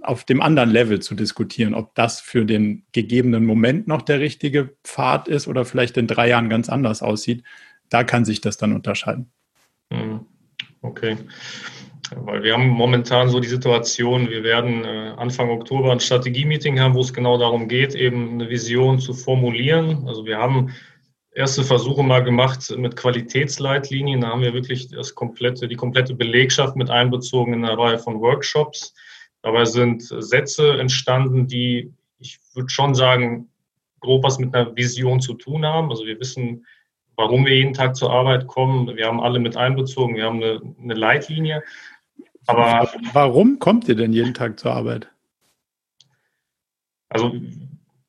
auf 0.00 0.24
dem 0.24 0.40
anderen 0.40 0.70
Level 0.70 1.00
zu 1.00 1.14
diskutieren, 1.14 1.74
ob 1.74 1.94
das 1.94 2.22
für 2.22 2.46
den 2.46 2.86
gegebenen 2.92 3.44
Moment 3.44 3.88
noch 3.88 4.00
der 4.00 4.20
richtige 4.20 4.74
Pfad 4.84 5.28
ist 5.28 5.48
oder 5.48 5.66
vielleicht 5.66 5.98
in 5.98 6.06
drei 6.06 6.30
Jahren 6.30 6.48
ganz 6.48 6.70
anders 6.70 7.02
aussieht. 7.02 7.44
Da 7.90 8.04
kann 8.04 8.24
sich 8.24 8.40
das 8.40 8.56
dann 8.56 8.72
unterscheiden. 8.72 9.30
Mhm. 9.90 10.24
Okay. 10.84 11.16
Weil 12.14 12.42
wir 12.42 12.52
haben 12.52 12.68
momentan 12.68 13.30
so 13.30 13.40
die 13.40 13.48
Situation, 13.48 14.28
wir 14.28 14.44
werden 14.44 14.84
äh, 14.84 15.14
Anfang 15.16 15.48
Oktober 15.48 15.90
ein 15.90 16.00
Strategie-Meeting 16.00 16.78
haben, 16.78 16.94
wo 16.94 17.00
es 17.00 17.14
genau 17.14 17.38
darum 17.38 17.68
geht, 17.68 17.94
eben 17.94 18.34
eine 18.34 18.50
Vision 18.50 18.98
zu 18.98 19.14
formulieren. 19.14 20.06
Also 20.06 20.26
wir 20.26 20.36
haben 20.36 20.74
erste 21.32 21.64
Versuche 21.64 22.02
mal 22.02 22.22
gemacht 22.22 22.72
mit 22.76 22.96
Qualitätsleitlinien. 22.96 24.20
Da 24.20 24.28
haben 24.28 24.42
wir 24.42 24.52
wirklich 24.52 24.88
das 24.88 25.14
komplette, 25.14 25.66
die 25.66 25.76
komplette 25.76 26.14
Belegschaft 26.14 26.76
mit 26.76 26.90
einbezogen 26.90 27.54
in 27.54 27.64
einer 27.64 27.78
Reihe 27.78 27.98
von 27.98 28.20
Workshops. 28.20 28.94
Dabei 29.40 29.64
sind 29.64 30.02
Sätze 30.02 30.78
entstanden, 30.78 31.46
die, 31.46 31.94
ich 32.18 32.38
würde 32.52 32.68
schon 32.68 32.94
sagen, 32.94 33.48
grob 34.00 34.22
was 34.22 34.38
mit 34.38 34.54
einer 34.54 34.76
Vision 34.76 35.20
zu 35.20 35.32
tun 35.32 35.64
haben. 35.64 35.88
Also 35.90 36.04
wir 36.04 36.20
wissen, 36.20 36.66
warum 37.16 37.46
wir 37.46 37.54
jeden 37.56 37.74
Tag 37.74 37.96
zur 37.96 38.10
Arbeit 38.10 38.46
kommen. 38.46 38.96
Wir 38.96 39.06
haben 39.06 39.20
alle 39.20 39.38
mit 39.38 39.56
einbezogen, 39.56 40.16
wir 40.16 40.24
haben 40.24 40.42
eine, 40.42 40.60
eine 40.82 40.94
Leitlinie. 40.94 41.62
Aber 42.46 42.90
warum 43.12 43.58
kommt 43.58 43.88
ihr 43.88 43.94
denn 43.94 44.12
jeden 44.12 44.34
Tag 44.34 44.58
zur 44.58 44.72
Arbeit? 44.72 45.10
Also 47.08 47.32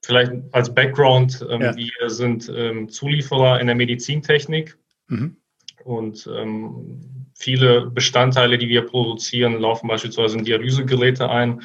vielleicht 0.04 0.32
als 0.52 0.74
Background, 0.74 1.46
ähm, 1.50 1.62
ja. 1.62 1.76
wir 1.76 2.10
sind 2.10 2.52
ähm, 2.54 2.90
Zulieferer 2.90 3.60
in 3.60 3.68
der 3.68 3.76
Medizintechnik 3.76 4.78
mhm. 5.08 5.38
und 5.84 6.30
ähm, 6.36 7.28
viele 7.38 7.88
Bestandteile, 7.92 8.58
die 8.58 8.70
wir 8.70 8.82
produzieren, 8.84 9.60
laufen 9.60 9.88
beispielsweise 9.88 10.38
in 10.38 10.46
Dialysegeräte 10.46 11.30
ein. 11.30 11.62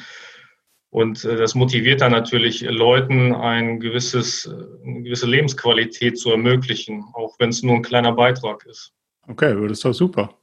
Und 0.91 1.23
äh, 1.23 1.37
das 1.37 1.55
motiviert 1.55 2.01
dann 2.01 2.11
natürlich 2.11 2.61
Leuten, 2.61 3.33
ein 3.33 3.79
gewisses, 3.79 4.47
eine 4.85 5.01
gewisse 5.01 5.25
Lebensqualität 5.25 6.19
zu 6.19 6.31
ermöglichen, 6.31 7.05
auch 7.13 7.39
wenn 7.39 7.49
es 7.49 7.63
nur 7.63 7.75
ein 7.75 7.81
kleiner 7.81 8.11
Beitrag 8.11 8.65
ist. 8.65 8.93
Okay, 9.27 9.53
das 9.53 9.71
ist 9.71 9.85
doch 9.85 9.93
super. 9.93 10.37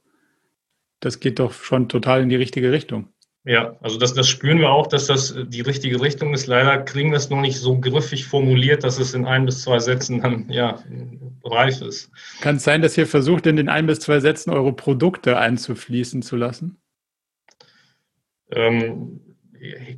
Das 0.99 1.19
geht 1.19 1.39
doch 1.39 1.53
schon 1.53 1.87
total 1.87 2.23
in 2.23 2.29
die 2.29 2.35
richtige 2.35 2.71
Richtung. 2.71 3.09
Ja, 3.45 3.77
also 3.81 3.97
das, 3.97 4.13
das 4.13 4.27
spüren 4.27 4.59
wir 4.59 4.69
auch, 4.69 4.87
dass 4.87 5.05
das 5.05 5.35
die 5.47 5.61
richtige 5.61 6.01
Richtung 6.01 6.33
ist. 6.33 6.47
Leider 6.47 6.79
kriegen 6.79 7.11
wir 7.11 7.17
es 7.17 7.29
noch 7.29 7.39
nicht 7.39 7.57
so 7.57 7.79
griffig 7.79 8.25
formuliert, 8.25 8.83
dass 8.83 8.99
es 8.99 9.13
in 9.13 9.25
ein 9.25 9.45
bis 9.45 9.61
zwei 9.61 9.79
Sätzen 9.79 10.21
dann 10.21 10.49
ja 10.49 10.83
reif 11.45 11.81
ist. 11.81 12.11
Kann 12.41 12.57
es 12.57 12.63
sein, 12.63 12.81
dass 12.81 12.97
ihr 12.97 13.07
versucht, 13.07 13.45
in 13.47 13.55
den 13.55 13.69
ein 13.69 13.85
bis 13.85 14.01
zwei 14.01 14.19
Sätzen 14.19 14.49
eure 14.49 14.73
Produkte 14.73 15.37
einzufließen 15.37 16.21
zu 16.21 16.35
lassen? 16.35 16.81
Ähm, 18.51 19.21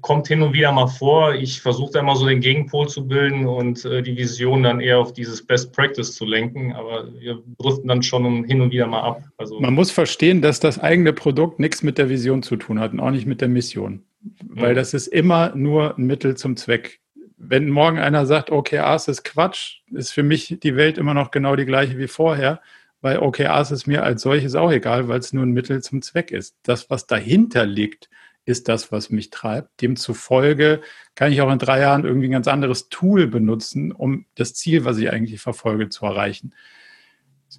kommt 0.02 0.28
hin 0.28 0.42
und 0.42 0.54
wieder 0.54 0.72
mal 0.72 0.88
vor. 0.88 1.36
Ich 1.36 1.62
versuche 1.62 1.94
da 1.94 2.00
immer 2.00 2.16
so 2.16 2.26
den 2.26 2.42
Gegenpol 2.42 2.88
zu 2.88 3.08
bilden 3.08 3.46
und 3.48 3.86
äh, 3.86 4.02
die 4.02 4.18
Vision 4.18 4.64
dann 4.64 4.80
eher 4.80 5.00
auf 5.00 5.14
dieses 5.14 5.46
Best 5.46 5.74
Practice 5.74 6.16
zu 6.16 6.26
lenken. 6.26 6.74
Aber 6.74 7.08
wir 7.20 7.42
driften 7.60 7.88
dann 7.88 8.04
schon 8.04 8.44
hin 8.46 8.62
und 8.62 8.72
wieder 8.72 8.88
mal 8.88 9.02
ab. 9.02 9.24
Also 9.38 9.60
Man 9.60 9.74
muss 9.74 9.92
verstehen, 9.92 10.42
dass 10.42 10.60
das 10.60 10.80
eigene 10.80 11.14
Produkt 11.14 11.60
nichts 11.60 11.84
mit 11.84 11.98
der 11.98 12.10
Vision 12.10 12.44
zu 12.44 12.56
tun 12.56 12.80
hat 12.80 12.94
und 12.94 13.00
auch 13.00 13.12
nicht 13.12 13.28
mit 13.28 13.42
der 13.42 13.50
Mission. 13.50 14.04
Weil 14.44 14.76
das 14.76 14.94
ist 14.94 15.08
immer 15.08 15.56
nur 15.56 15.98
ein 15.98 16.06
Mittel 16.06 16.36
zum 16.36 16.56
Zweck. 16.56 17.00
Wenn 17.38 17.70
morgen 17.70 17.98
einer 17.98 18.26
sagt, 18.26 18.52
OKRs 18.52 19.08
ist 19.08 19.24
Quatsch, 19.24 19.80
ist 19.92 20.12
für 20.12 20.24
mich 20.24 20.58
die 20.62 20.76
Welt 20.76 20.98
immer 20.98 21.14
noch 21.14 21.32
genau 21.32 21.56
die 21.56 21.66
gleiche 21.66 21.98
wie 21.98 22.08
vorher, 22.08 22.62
weil 23.02 23.18
OKRs 23.18 23.72
ist 23.72 23.88
mir 23.88 24.04
als 24.04 24.22
solches 24.22 24.54
auch 24.54 24.72
egal, 24.72 25.08
weil 25.08 25.20
es 25.20 25.34
nur 25.34 25.44
ein 25.44 25.52
Mittel 25.52 25.82
zum 25.82 26.04
Zweck 26.04 26.32
ist. 26.32 26.56
Das, 26.64 26.90
was 26.92 27.08
dahinter 27.08 27.66
liegt, 27.66 28.10
ist 28.46 28.68
das, 28.68 28.92
was 28.92 29.10
mich 29.10 29.30
treibt. 29.30 29.82
Demzufolge 29.82 30.82
kann 31.16 31.32
ich 31.32 31.42
auch 31.42 31.52
in 31.52 31.60
drei 31.60 31.80
Jahren 31.80 32.06
irgendwie 32.06 32.28
ein 32.28 32.32
ganz 32.32 32.48
anderes 32.48 32.90
Tool 32.90 33.28
benutzen, 33.28 33.92
um 33.92 34.26
das 34.36 34.54
Ziel, 34.54 34.84
was 34.86 34.98
ich 34.98 35.12
eigentlich 35.12 35.42
verfolge, 35.42 35.90
zu 35.90 36.06
erreichen. 36.06 36.54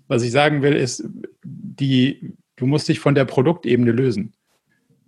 Was 0.08 0.22
ich 0.22 0.32
sagen 0.32 0.62
will, 0.62 0.74
ist, 0.74 1.04
die, 1.44 2.34
du 2.56 2.66
musst 2.66 2.88
dich 2.88 2.98
von 3.00 3.14
der 3.14 3.24
Produktebene 3.24 3.92
lösen. 3.92 4.34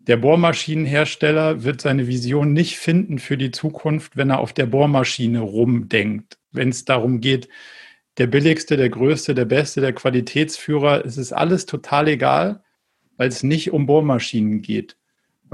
Der 0.07 0.19
Bohrmaschinenhersteller 0.19 1.65
wird 1.65 1.81
seine 1.81 2.07
Vision 2.07 2.53
nicht 2.53 2.79
finden 2.79 3.19
für 3.19 3.39
die 3.39 3.51
Zukunft, 3.51 4.17
wenn 4.17 4.31
er 4.31 4.41
auf 4.41 4.53
der 4.53 4.67
Bohrmaschine 4.67 5.41
rumdenkt. 5.41 6.39
Wenn 6.53 6.69
es 6.69 6.85
darum 6.85 7.21
geht, 7.21 7.49
der 8.19 8.27
billigste, 8.27 8.77
der 8.77 8.91
größte, 8.91 9.35
der 9.35 9.47
beste, 9.47 9.81
der 9.81 9.95
Qualitätsführer, 9.95 11.05
es 11.05 11.17
ist 11.17 11.33
alles 11.33 11.67
total 11.67 12.09
egal, 12.09 12.63
weil 13.17 13.29
es 13.29 13.43
nicht 13.43 13.73
um 13.73 13.87
Bohrmaschinen 13.87 14.61
geht. 14.61 14.97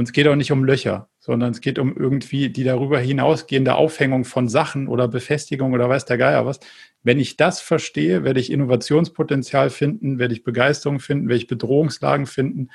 Und 0.00 0.06
es 0.06 0.12
geht 0.12 0.26
auch 0.28 0.34
nicht 0.34 0.50
um 0.50 0.64
Löcher, 0.64 1.10
sondern 1.18 1.50
es 1.50 1.60
geht 1.60 1.78
um 1.78 1.94
irgendwie 1.94 2.48
die 2.48 2.64
darüber 2.64 2.98
hinausgehende 2.98 3.74
Aufhängung 3.74 4.24
von 4.24 4.48
Sachen 4.48 4.88
oder 4.88 5.08
Befestigung 5.08 5.74
oder 5.74 5.90
weiß 5.90 6.06
der 6.06 6.16
Geier 6.16 6.46
was. 6.46 6.58
Wenn 7.02 7.18
ich 7.18 7.36
das 7.36 7.60
verstehe, 7.60 8.24
werde 8.24 8.40
ich 8.40 8.50
Innovationspotenzial 8.50 9.68
finden, 9.68 10.18
werde 10.18 10.32
ich 10.32 10.42
Begeisterung 10.42 11.00
finden, 11.00 11.28
werde 11.28 11.42
ich 11.42 11.48
Bedrohungslagen 11.48 12.24
finden. 12.24 12.70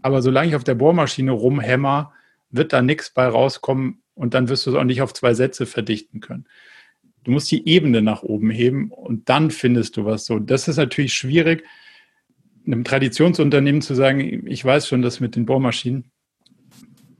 Aber 0.00 0.22
solange 0.22 0.48
ich 0.48 0.56
auf 0.56 0.64
der 0.64 0.74
Bohrmaschine 0.74 1.32
rumhämmer, 1.32 2.14
wird 2.48 2.72
da 2.72 2.80
nichts 2.80 3.10
bei 3.10 3.26
rauskommen, 3.26 4.00
Und 4.14 4.32
dann 4.32 4.48
wirst 4.48 4.64
du 4.64 4.70
es 4.70 4.76
auch 4.76 4.84
nicht 4.84 5.02
auf 5.02 5.12
zwei 5.12 5.34
Sätze 5.34 5.66
verdichten 5.66 6.20
können. 6.20 6.46
Du 7.24 7.30
musst 7.30 7.50
die 7.50 7.68
Ebene 7.68 8.00
nach 8.00 8.22
oben 8.22 8.48
heben 8.48 8.90
und 8.90 9.28
dann 9.28 9.50
findest 9.50 9.98
du 9.98 10.06
was 10.06 10.24
so. 10.24 10.38
Das 10.38 10.66
ist 10.66 10.78
natürlich 10.78 11.12
schwierig, 11.12 11.64
einem 12.66 12.84
Traditionsunternehmen 12.84 13.82
zu 13.82 13.94
sagen, 13.94 14.46
ich 14.46 14.64
weiß 14.64 14.88
schon 14.88 15.02
das 15.02 15.20
mit 15.20 15.36
den 15.36 15.44
Bohrmaschinen. 15.44 16.10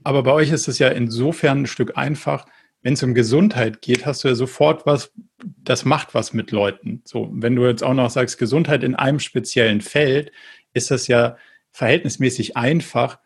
Aber 0.05 0.23
bei 0.23 0.33
euch 0.33 0.53
ist 0.53 0.69
es 0.69 0.79
ja 0.79 0.89
insofern 0.89 1.63
ein 1.63 1.67
Stück 1.67 1.97
einfach, 1.97 2.47
wenn 2.83 2.93
es 2.93 3.03
um 3.03 3.15
Gesundheit 3.15 3.81
geht, 3.81 4.05
hast 4.05 4.23
du 4.23 4.29
ja 4.29 4.35
sofort 4.35 4.85
was, 4.85 5.11
das 5.43 5.87
macht 5.87 6.15
was 6.15 6.35
mit 6.35 6.51
Leuten. 6.51 7.01
So, 7.05 7.31
wenn 7.33 7.57
du 7.57 7.67
jetzt 7.67 7.83
auch 7.83 7.95
noch 7.95 8.11
sagst, 8.11 8.39
Gesundheit 8.39 8.85
in 8.85 8.95
einem 8.95 9.19
speziellen 9.19 9.81
Feld, 9.81 10.31
ist 10.75 10.91
das 10.91 11.09
ja 11.09 11.39
verhältnismäßig 11.73 12.59
einfach, 12.59 13.19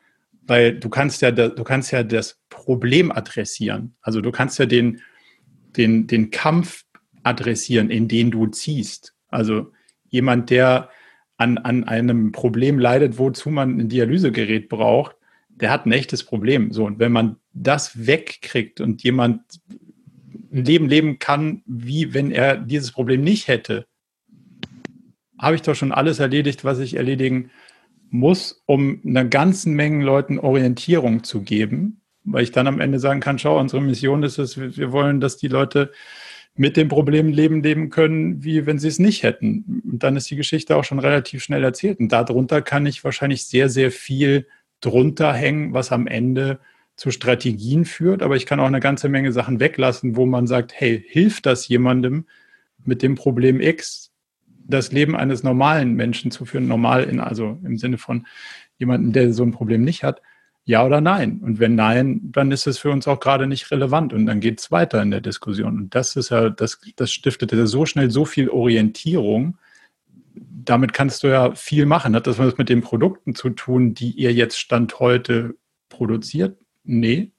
weil 0.43 0.79
du 0.79 0.89
kannst 0.89 1.21
ja, 1.21 1.33
du 1.33 1.65
kannst 1.65 1.91
ja 1.91 2.05
das 2.05 2.41
Problem 2.49 3.11
adressieren. 3.11 3.97
Also 4.01 4.21
du 4.21 4.31
kannst 4.31 4.61
ja 4.61 4.67
den, 4.67 5.03
den, 5.77 6.07
den 6.07 6.31
Kampf 6.31 6.85
adressieren, 7.25 7.91
in 7.91 8.07
den 8.07 8.31
du 8.31 8.47
ziehst. 8.47 9.15
Also 9.29 9.73
jemand, 10.09 10.51
der 10.51 10.89
an, 11.37 11.59
an 11.59 11.85
einem 11.85 12.31
Problem 12.31 12.79
leidet, 12.79 13.19
wozu 13.19 13.51
man 13.51 13.79
ein 13.79 13.89
Dialysegerät 13.89 14.69
braucht, 14.69 15.17
der 15.61 15.71
hat 15.71 15.87
ein 15.87 15.93
echtes 15.93 16.25
Problem. 16.25 16.73
So, 16.73 16.85
und 16.85 16.99
wenn 16.99 17.13
man 17.13 17.37
das 17.53 18.07
wegkriegt 18.07 18.81
und 18.81 19.03
jemand 19.03 19.43
ein 20.53 20.65
Leben 20.65 20.89
leben 20.89 21.19
kann, 21.19 21.63
wie 21.67 22.15
wenn 22.15 22.31
er 22.31 22.57
dieses 22.57 22.93
Problem 22.93 23.23
nicht 23.23 23.49
hätte, 23.49 23.87
habe 25.39 25.57
ich 25.57 25.63
doch 25.63 25.75
schon 25.75 25.93
alles 25.93 26.19
erledigt, 26.19 26.65
was 26.65 26.79
ich 26.79 26.95
erledigen 26.95 27.51
muss, 28.11 28.63
um 28.67 29.01
einer 29.05 29.25
ganzen 29.25 29.75
Menge 29.75 30.05
Leuten 30.05 30.39
Orientierung 30.39 31.23
zu 31.25 31.43
geben, 31.43 32.01
weil 32.25 32.43
ich 32.43 32.53
dann 32.53 32.67
am 32.67 32.81
Ende 32.81 32.99
sagen 32.99 33.21
kann, 33.21 33.39
schau, 33.39 33.59
unsere 33.59 33.83
Mission 33.83 34.23
ist 34.23 34.39
es, 34.39 34.59
wir 34.59 34.93
wollen, 34.93 35.21
dass 35.21 35.37
die 35.37 35.49
Leute 35.49 35.93
mit 36.55 36.77
dem 36.77 36.89
Problem 36.89 37.29
leben, 37.29 37.63
leben 37.63 37.91
können, 37.91 38.43
wie 38.43 38.67
wenn 38.67 38.79
sie 38.79 38.89
es 38.89 38.99
nicht 38.99 39.23
hätten. 39.23 39.83
Und 39.89 40.03
dann 40.03 40.17
ist 40.17 40.29
die 40.31 40.37
Geschichte 40.37 40.75
auch 40.75 40.83
schon 40.83 40.99
relativ 40.99 41.43
schnell 41.45 41.63
erzählt. 41.63 42.01
Und 42.01 42.11
darunter 42.11 42.63
kann 42.63 42.85
ich 42.85 43.05
wahrscheinlich 43.05 43.47
sehr, 43.47 43.69
sehr 43.69 43.93
viel 43.93 44.47
drunter 44.81 45.33
hängen, 45.33 45.73
was 45.73 45.93
am 45.93 46.07
Ende 46.07 46.61
zu 46.97 47.11
Strategien 47.11 47.85
führt. 47.85 48.23
Aber 48.23 48.37
ich 48.37 48.47
kann 48.47 48.61
auch 48.61 48.67
eine 48.67 48.81
ganze 48.81 49.09
Menge 49.09 49.33
Sachen 49.33 49.61
weglassen, 49.61 50.17
wo 50.17 50.27
man 50.27 50.47
sagt, 50.47 50.73
hey, 50.75 51.05
hilft 51.09 51.47
das 51.47 51.69
jemandem 51.69 52.27
mit 52.85 53.03
dem 53.03 53.15
Problem 53.15 53.61
X, 53.61 54.11
das 54.67 54.93
Leben 54.93 55.17
eines 55.17 55.43
normalen 55.43 55.95
Menschen 55.95 56.31
zu 56.31 56.45
führen, 56.45 56.69
normal 56.69 57.05
in, 57.05 57.21
also 57.21 57.59
im 57.65 57.79
Sinne 57.79 57.99
von 57.99 58.27
jemandem, 58.79 59.13
der 59.13 59.33
so 59.33 59.43
ein 59.43 59.53
Problem 59.53 59.83
nicht 59.83 60.05
hat, 60.05 60.23
ja 60.65 60.85
oder 60.85 61.01
nein? 61.01 61.41
Und 61.43 61.61
wenn 61.61 61.75
nein, 61.75 62.21
dann 62.25 62.53
ist 62.53 62.67
es 62.67 62.79
für 62.79 62.91
uns 62.91 63.09
auch 63.09 63.21
gerade 63.21 63.47
nicht 63.47 63.71
relevant 63.71 64.13
und 64.13 64.27
dann 64.27 64.41
geht 64.41 64.61
es 64.61 64.71
weiter 64.71 65.01
in 65.01 65.11
der 65.11 65.23
Diskussion. 65.23 65.79
Und 65.79 65.95
das 65.95 66.15
ist 66.15 66.29
ja, 66.29 66.51
das, 66.51 66.79
das 66.97 67.11
stiftet 67.11 67.53
ja 67.53 67.67
so 67.67 67.87
schnell 67.87 68.11
so 68.11 68.27
viel 68.27 68.51
Orientierung, 68.51 69.57
damit 70.51 70.93
kannst 70.93 71.23
du 71.23 71.29
ja 71.29 71.55
viel 71.55 71.87
machen. 71.87 72.15
Hat 72.15 72.27
das 72.27 72.39
was 72.39 72.59
mit 72.59 72.69
den 72.69 72.83
Produkten 72.83 73.35
zu 73.35 73.51
tun, 73.51 73.95
die 73.95 74.11
ihr 74.11 74.33
jetzt 74.33 74.59
Stand 74.59 75.01
heute 75.01 75.57
produziert? 75.89 76.59
Nee. 76.85 77.33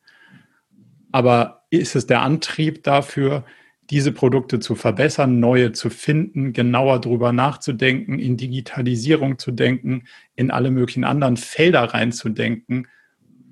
Aber 1.11 1.65
ist 1.69 1.95
es 1.95 2.07
der 2.07 2.21
Antrieb 2.21 2.83
dafür, 2.83 3.45
diese 3.89 4.11
Produkte 4.11 4.59
zu 4.59 4.75
verbessern, 4.75 5.39
neue 5.39 5.71
zu 5.71 5.89
finden, 5.89 6.53
genauer 6.53 7.01
drüber 7.01 7.33
nachzudenken, 7.33 8.19
in 8.19 8.37
Digitalisierung 8.37 9.39
zu 9.39 9.51
denken, 9.51 10.03
in 10.35 10.51
alle 10.51 10.69
möglichen 10.69 11.03
anderen 11.03 11.37
Felder 11.37 11.83
reinzudenken, 11.85 12.87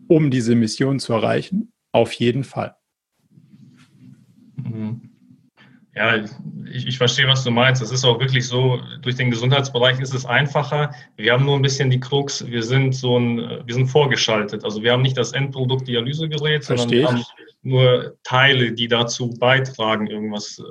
um 0.07 0.29
diese 0.29 0.55
Mission 0.55 0.99
zu 0.99 1.13
erreichen? 1.13 1.71
Auf 1.91 2.13
jeden 2.13 2.43
Fall. 2.43 2.75
Mhm. 4.55 5.06
Ja, 5.97 6.15
ich, 6.71 6.87
ich 6.87 6.97
verstehe, 6.97 7.27
was 7.27 7.43
du 7.43 7.49
meinst. 7.49 7.81
Es 7.81 7.91
ist 7.91 8.05
auch 8.05 8.19
wirklich 8.19 8.47
so, 8.47 8.79
durch 9.01 9.15
den 9.15 9.31
Gesundheitsbereich 9.31 9.99
ist 9.99 10.13
es 10.13 10.25
einfacher. 10.25 10.93
Wir 11.15 11.33
haben 11.33 11.45
nur 11.45 11.55
ein 11.55 11.63
bisschen 11.63 11.89
die 11.89 11.99
Krux, 11.99 12.45
wir 12.45 12.61
sind 12.61 12.93
so 12.93 13.17
ein, 13.17 13.37
wir 13.65 13.73
sind 13.73 13.87
vorgeschaltet. 13.87 14.63
Also 14.63 14.83
wir 14.83 14.91
haben 14.91 15.01
nicht 15.01 15.17
das 15.17 15.31
Endprodukt 15.31 15.87
Dialysegerät, 15.87 16.63
sondern 16.63 16.91
wir 16.91 17.07
haben 17.07 17.23
nur 17.63 18.15
Teile, 18.23 18.73
die 18.73 18.87
dazu 18.87 19.31
beitragen, 19.39 20.05
irgendwas 20.05 20.59
äh, 20.59 20.63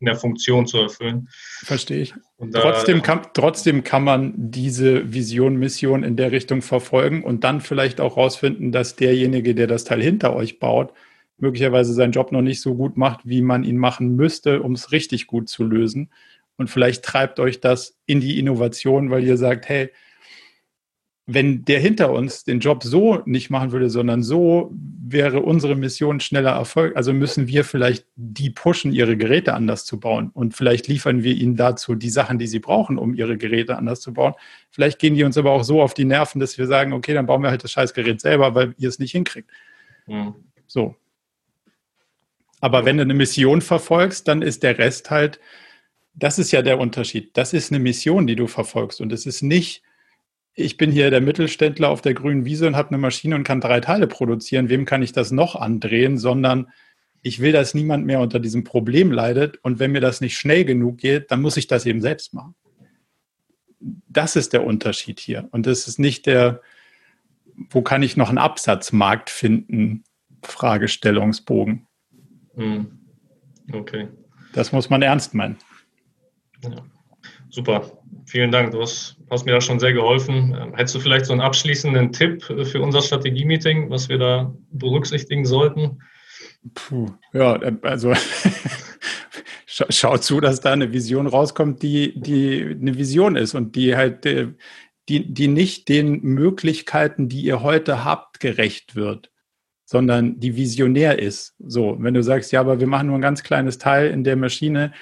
in 0.00 0.06
der 0.06 0.16
Funktion 0.16 0.66
zu 0.66 0.78
erfüllen. 0.78 1.28
Verstehe 1.64 2.02
ich. 2.02 2.14
Und 2.36 2.54
trotzdem, 2.54 3.00
kann, 3.00 3.22
trotzdem 3.32 3.82
kann 3.82 4.04
man 4.04 4.34
diese 4.36 5.12
Vision, 5.12 5.56
Mission 5.56 6.02
in 6.02 6.16
der 6.16 6.32
Richtung 6.32 6.60
verfolgen 6.60 7.24
und 7.24 7.44
dann 7.44 7.62
vielleicht 7.62 8.00
auch 8.00 8.18
rausfinden, 8.18 8.72
dass 8.72 8.96
derjenige, 8.96 9.54
der 9.54 9.66
das 9.66 9.84
Teil 9.84 10.02
hinter 10.02 10.34
euch 10.34 10.58
baut, 10.58 10.92
möglicherweise 11.42 11.92
seinen 11.92 12.12
Job 12.12 12.32
noch 12.32 12.42
nicht 12.42 12.60
so 12.60 12.74
gut 12.74 12.96
macht, 12.96 13.20
wie 13.24 13.42
man 13.42 13.64
ihn 13.64 13.78
machen 13.78 14.16
müsste, 14.16 14.62
um 14.62 14.72
es 14.72 14.92
richtig 14.92 15.26
gut 15.26 15.48
zu 15.48 15.64
lösen. 15.64 16.10
Und 16.56 16.68
vielleicht 16.68 17.04
treibt 17.04 17.40
euch 17.40 17.60
das 17.60 17.98
in 18.06 18.20
die 18.20 18.38
Innovation, 18.38 19.10
weil 19.10 19.24
ihr 19.24 19.36
sagt, 19.36 19.68
hey, 19.68 19.90
wenn 21.32 21.64
der 21.64 21.78
hinter 21.78 22.12
uns 22.12 22.44
den 22.44 22.58
Job 22.58 22.82
so 22.82 23.22
nicht 23.24 23.50
machen 23.50 23.70
würde, 23.70 23.88
sondern 23.88 24.22
so, 24.22 24.72
wäre 24.74 25.40
unsere 25.40 25.76
Mission 25.76 26.18
schneller 26.18 26.50
Erfolg. 26.50 26.96
Also 26.96 27.12
müssen 27.12 27.46
wir 27.46 27.64
vielleicht 27.64 28.06
die 28.16 28.50
pushen, 28.50 28.92
ihre 28.92 29.16
Geräte 29.16 29.54
anders 29.54 29.84
zu 29.84 30.00
bauen. 30.00 30.30
Und 30.34 30.54
vielleicht 30.54 30.88
liefern 30.88 31.22
wir 31.22 31.34
ihnen 31.34 31.56
dazu 31.56 31.94
die 31.94 32.10
Sachen, 32.10 32.38
die 32.38 32.48
sie 32.48 32.58
brauchen, 32.58 32.98
um 32.98 33.14
ihre 33.14 33.36
Geräte 33.36 33.76
anders 33.76 34.00
zu 34.00 34.12
bauen. 34.12 34.34
Vielleicht 34.70 34.98
gehen 34.98 35.14
die 35.14 35.24
uns 35.24 35.38
aber 35.38 35.52
auch 35.52 35.62
so 35.62 35.82
auf 35.82 35.94
die 35.94 36.04
Nerven, 36.04 36.40
dass 36.40 36.58
wir 36.58 36.66
sagen, 36.66 36.92
okay, 36.92 37.14
dann 37.14 37.26
bauen 37.26 37.42
wir 37.42 37.50
halt 37.50 37.62
das 37.62 37.72
Scheißgerät 37.72 38.20
selber, 38.20 38.54
weil 38.54 38.74
ihr 38.78 38.88
es 38.88 38.98
nicht 38.98 39.12
hinkriegt. 39.12 39.50
Mhm. 40.06 40.34
So. 40.66 40.96
Aber 42.60 42.84
wenn 42.84 42.96
du 42.96 43.02
eine 43.02 43.14
Mission 43.14 43.62
verfolgst, 43.62 44.28
dann 44.28 44.42
ist 44.42 44.62
der 44.62 44.78
Rest 44.78 45.10
halt, 45.10 45.40
das 46.14 46.38
ist 46.38 46.52
ja 46.52 46.62
der 46.62 46.78
Unterschied. 46.78 47.36
Das 47.36 47.52
ist 47.52 47.72
eine 47.72 47.78
Mission, 47.78 48.26
die 48.26 48.36
du 48.36 48.46
verfolgst. 48.46 49.00
Und 49.00 49.12
es 49.12 49.26
ist 49.26 49.42
nicht, 49.42 49.82
ich 50.54 50.76
bin 50.76 50.90
hier 50.90 51.10
der 51.10 51.20
Mittelständler 51.20 51.88
auf 51.88 52.02
der 52.02 52.14
grünen 52.14 52.44
Wiese 52.44 52.66
und 52.66 52.76
habe 52.76 52.88
eine 52.90 52.98
Maschine 52.98 53.36
und 53.36 53.44
kann 53.44 53.60
drei 53.60 53.80
Teile 53.80 54.06
produzieren. 54.06 54.68
Wem 54.68 54.84
kann 54.84 55.02
ich 55.02 55.12
das 55.12 55.30
noch 55.30 55.56
andrehen? 55.56 56.18
Sondern 56.18 56.70
ich 57.22 57.40
will, 57.40 57.52
dass 57.52 57.74
niemand 57.74 58.06
mehr 58.06 58.20
unter 58.20 58.40
diesem 58.40 58.64
Problem 58.64 59.12
leidet. 59.12 59.58
Und 59.62 59.78
wenn 59.78 59.92
mir 59.92 60.00
das 60.00 60.20
nicht 60.20 60.36
schnell 60.36 60.64
genug 60.64 60.98
geht, 60.98 61.30
dann 61.30 61.40
muss 61.40 61.56
ich 61.56 61.66
das 61.66 61.86
eben 61.86 62.00
selbst 62.00 62.34
machen. 62.34 62.54
Das 63.78 64.36
ist 64.36 64.52
der 64.52 64.64
Unterschied 64.64 65.20
hier. 65.20 65.48
Und 65.52 65.66
das 65.66 65.88
ist 65.88 65.98
nicht 65.98 66.26
der, 66.26 66.60
wo 67.70 67.82
kann 67.82 68.02
ich 68.02 68.16
noch 68.16 68.28
einen 68.28 68.38
Absatzmarkt 68.38 69.30
finden, 69.30 70.04
Fragestellungsbogen. 70.42 71.86
Hm. 72.54 72.98
Okay. 73.72 74.08
Das 74.52 74.72
muss 74.72 74.90
man 74.90 75.02
ernst 75.02 75.34
meinen. 75.34 75.56
Ja. 76.62 76.70
Super, 77.50 77.82
vielen 78.26 78.52
Dank. 78.52 78.70
Du 78.72 78.80
hast, 78.80 79.16
hast, 79.28 79.44
mir 79.44 79.52
da 79.52 79.60
schon 79.60 79.80
sehr 79.80 79.92
geholfen. 79.92 80.56
Ähm, 80.58 80.74
hättest 80.74 80.94
du 80.94 81.00
vielleicht 81.00 81.26
so 81.26 81.32
einen 81.32 81.40
abschließenden 81.40 82.12
Tipp 82.12 82.42
für 82.42 82.80
unser 82.80 83.02
Strategie-Meeting, 83.02 83.90
was 83.90 84.08
wir 84.08 84.18
da 84.18 84.54
berücksichtigen 84.70 85.44
sollten? 85.44 86.00
Puh, 86.74 87.06
ja, 87.32 87.54
also 87.82 88.12
schau 89.66 90.16
zu, 90.18 90.40
dass 90.40 90.60
da 90.60 90.72
eine 90.72 90.92
Vision 90.92 91.26
rauskommt, 91.26 91.82
die, 91.82 92.20
die 92.20 92.76
eine 92.80 92.96
Vision 92.96 93.34
ist 93.34 93.54
und 93.54 93.74
die 93.74 93.96
halt, 93.96 94.26
äh, 94.26 94.48
die, 95.08 95.32
die 95.32 95.48
nicht 95.48 95.88
den 95.88 96.20
Möglichkeiten, 96.22 97.28
die 97.28 97.40
ihr 97.40 97.62
heute 97.62 98.04
habt, 98.04 98.38
gerecht 98.38 98.94
wird 98.94 99.29
sondern 99.90 100.38
die 100.38 100.54
visionär 100.54 101.18
ist. 101.18 101.56
So, 101.58 101.96
wenn 101.98 102.14
du 102.14 102.22
sagst, 102.22 102.52
ja, 102.52 102.60
aber 102.60 102.78
wir 102.78 102.86
machen 102.86 103.08
nur 103.08 103.18
ein 103.18 103.22
ganz 103.22 103.42
kleines 103.42 103.78
Teil 103.78 104.12
in 104.12 104.22
der 104.22 104.36
Maschine, 104.36 104.92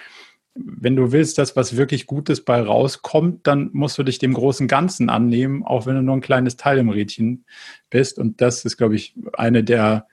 wenn 0.55 0.97
du 0.97 1.13
willst, 1.13 1.37
dass 1.37 1.57
was 1.57 1.77
wirklich 1.77 2.07
Gutes 2.07 2.43
bei 2.43 2.59
rauskommt, 2.59 3.47
dann 3.47 3.69
musst 3.75 3.99
du 3.99 4.03
dich 4.03 4.19
dem 4.19 4.33
großen 4.33 4.67
Ganzen 4.67 5.11
annehmen, 5.11 5.63
auch 5.63 5.85
wenn 5.85 5.97
du 5.97 6.01
nur 6.01 6.17
ein 6.17 6.23
kleines 6.23 6.57
Teil 6.57 6.79
im 6.79 6.89
Rädchen 6.89 7.45
bist. 7.91 8.19
Und 8.19 8.41
das 8.41 8.65
ist, 8.65 8.79
glaube 8.79 8.97
ich, 8.97 9.15
eine 9.35 9.63
der, 9.63 10.07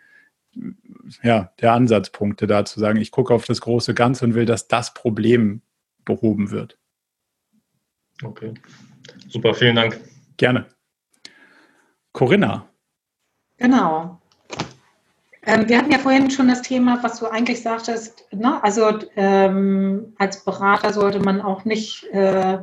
ja, 1.24 1.54
der 1.62 1.72
Ansatzpunkte 1.72 2.46
da 2.46 2.66
zu 2.66 2.82
sagen, 2.82 3.00
ich 3.00 3.12
gucke 3.12 3.34
auf 3.34 3.46
das 3.46 3.62
große 3.62 3.94
Ganze 3.94 4.26
und 4.26 4.36
will, 4.36 4.46
dass 4.46 4.68
das 4.68 4.94
Problem 4.94 5.62
behoben 6.04 6.52
wird. 6.52 6.78
Okay. 8.22 8.54
Super, 9.30 9.54
vielen 9.54 9.78
Dank. 9.78 10.02
Gerne. 10.36 10.66
Corinna. 12.12 12.68
Genau. 13.56 14.20
Ähm, 15.46 15.70
wir 15.70 15.78
hatten 15.78 15.92
ja 15.92 16.00
vorhin 16.00 16.32
schon 16.32 16.48
das 16.48 16.64
Thema, 16.64 17.00
was 17.04 17.20
du 17.20 17.28
eigentlich 17.28 17.62
sagtest, 17.62 18.26
ne? 18.32 18.64
also 18.64 19.00
ähm, 19.16 20.14
als 20.18 20.44
Berater 20.44 20.92
sollte 20.92 21.20
man 21.20 21.40
auch 21.40 21.66
nicht 21.66 22.04
äh, 22.06 22.58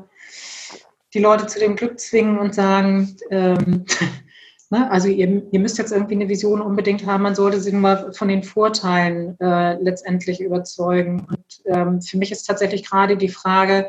die 1.15 1.21
Leute 1.21 1.47
zu 1.47 1.61
dem 1.61 1.77
Glück 1.77 2.01
zwingen 2.01 2.39
und 2.39 2.55
sagen, 2.55 3.17
ähm, 3.31 3.85
ne? 4.71 4.91
also 4.91 5.07
ihr, 5.07 5.43
ihr, 5.53 5.61
müsst 5.61 5.79
jetzt 5.79 5.93
irgendwie 5.93 6.15
eine 6.15 6.29
Vision 6.29 6.61
unbedingt 6.61 7.07
haben, 7.07 7.23
man 7.23 7.37
sollte 7.37 7.61
sie 7.61 7.73
nur 7.73 8.13
von 8.15 8.29
den 8.29 8.43
Vorteilen 8.43 9.39
äh, 9.39 9.75
letztendlich 9.75 10.41
überzeugen. 10.41 11.27
Und 11.29 11.63
ähm, 11.67 12.03
für 12.03 12.19
mich 12.19 12.33
ist 12.33 12.45
tatsächlich 12.45 12.89
gerade 12.89 13.17
die 13.17 13.29
Frage, 13.29 13.87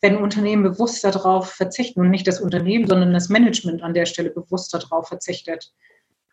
wenn 0.00 0.18
Unternehmen 0.18 0.62
bewusst 0.62 1.02
darauf 1.02 1.50
verzichten 1.50 2.00
und 2.00 2.10
nicht 2.10 2.28
das 2.28 2.40
Unternehmen, 2.40 2.86
sondern 2.86 3.12
das 3.12 3.28
Management 3.28 3.82
an 3.82 3.94
der 3.94 4.06
Stelle 4.06 4.30
bewusst 4.30 4.72
darauf 4.72 5.08
verzichtet, 5.08 5.72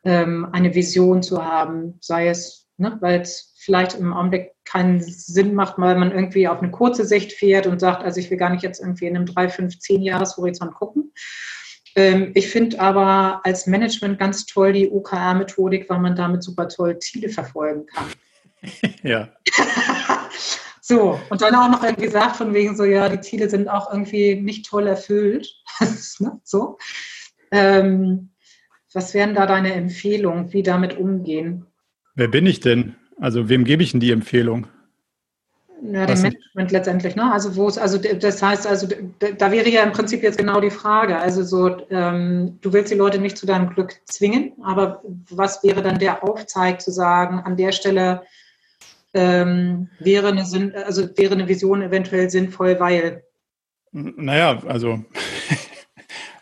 ähm, 0.03 0.47
eine 0.51 0.75
Vision 0.75 1.23
zu 1.23 1.43
haben, 1.43 1.97
sei 2.01 2.27
es 2.27 2.63
ne, 2.77 2.97
weil 3.01 3.21
es 3.21 3.53
vielleicht 3.57 3.95
im 3.95 4.13
Augenblick 4.13 4.51
keinen 4.65 5.01
Sinn 5.01 5.53
macht, 5.53 5.77
weil 5.77 5.97
man 5.97 6.11
irgendwie 6.11 6.47
auf 6.47 6.59
eine 6.59 6.71
kurze 6.71 7.05
Sicht 7.05 7.33
fährt 7.33 7.67
und 7.67 7.79
sagt, 7.79 8.03
also 8.03 8.19
ich 8.19 8.29
will 8.29 8.37
gar 8.37 8.49
nicht 8.49 8.63
jetzt 8.63 8.79
irgendwie 8.79 9.05
in 9.05 9.15
einem 9.15 9.25
drei, 9.25 9.49
fünf, 9.49 9.79
zehn 9.79 10.01
Jahreshorizont 10.01 10.73
gucken. 10.73 11.13
Ähm, 11.95 12.31
ich 12.33 12.49
finde 12.49 12.79
aber 12.79 13.41
als 13.43 13.67
Management 13.67 14.19
ganz 14.19 14.45
toll 14.45 14.73
die 14.73 14.89
OKR-Methodik, 14.89 15.89
weil 15.89 15.99
man 15.99 16.15
damit 16.15 16.43
super 16.43 16.67
toll 16.67 16.99
Ziele 16.99 17.29
verfolgen 17.29 17.85
kann. 17.85 18.05
Ja. 19.03 19.27
so, 20.81 21.19
und 21.29 21.41
dann 21.41 21.53
auch 21.53 21.67
noch 21.67 21.83
irgendwie 21.83 22.07
sagt, 22.07 22.37
von 22.37 22.53
wegen 22.53 22.77
so, 22.77 22.85
ja, 22.85 23.09
die 23.09 23.19
Ziele 23.19 23.49
sind 23.49 23.67
auch 23.67 23.91
irgendwie 23.91 24.35
nicht 24.35 24.65
toll 24.65 24.87
erfüllt. 24.87 25.53
ne? 26.19 26.39
so. 26.45 26.77
Ähm, 27.51 28.32
was 28.93 29.13
wären 29.13 29.33
da 29.33 29.45
deine 29.45 29.73
Empfehlungen, 29.73 30.53
wie 30.53 30.63
damit 30.63 30.97
umgehen? 30.97 31.65
Wer 32.15 32.27
bin 32.27 32.45
ich 32.45 32.59
denn? 32.59 32.95
Also 33.19 33.49
wem 33.49 33.63
gebe 33.63 33.83
ich 33.83 33.91
denn 33.91 33.99
die 33.99 34.11
Empfehlung? 34.11 34.67
Ja, 35.85 36.05
dem 36.05 36.21
Management 36.21 36.71
letztendlich, 36.71 37.15
ne? 37.17 37.29
Also 37.33 37.57
wo 37.57 37.67
es, 37.67 37.77
also 37.77 37.97
das 37.97 38.41
heißt, 38.41 38.65
also 38.65 38.87
da 39.37 39.51
wäre 39.51 39.69
ja 39.69 39.83
im 39.83 39.91
Prinzip 39.91 40.23
jetzt 40.23 40.37
genau 40.37 40.61
die 40.61 40.69
Frage. 40.69 41.17
Also 41.17 41.43
so, 41.43 41.85
ähm, 41.89 42.57
du 42.61 42.71
willst 42.71 42.91
die 42.91 42.97
Leute 42.97 43.19
nicht 43.19 43.37
zu 43.37 43.45
deinem 43.45 43.69
Glück 43.69 43.99
zwingen, 44.05 44.53
aber 44.63 45.03
was 45.29 45.61
wäre 45.61 45.81
dann 45.81 45.99
der 45.99 46.23
Aufzeig 46.23 46.81
zu 46.81 46.91
sagen, 46.91 47.39
an 47.39 47.57
der 47.57 47.73
Stelle 47.73 48.23
ähm, 49.13 49.89
wäre 49.99 50.29
eine 50.29 50.45
Sinn, 50.45 50.73
also 50.73 51.09
wäre 51.17 51.33
eine 51.33 51.49
Vision 51.49 51.81
eventuell 51.81 52.29
sinnvoll, 52.29 52.79
weil? 52.79 53.23
Naja, 53.91 54.63
also 54.65 55.03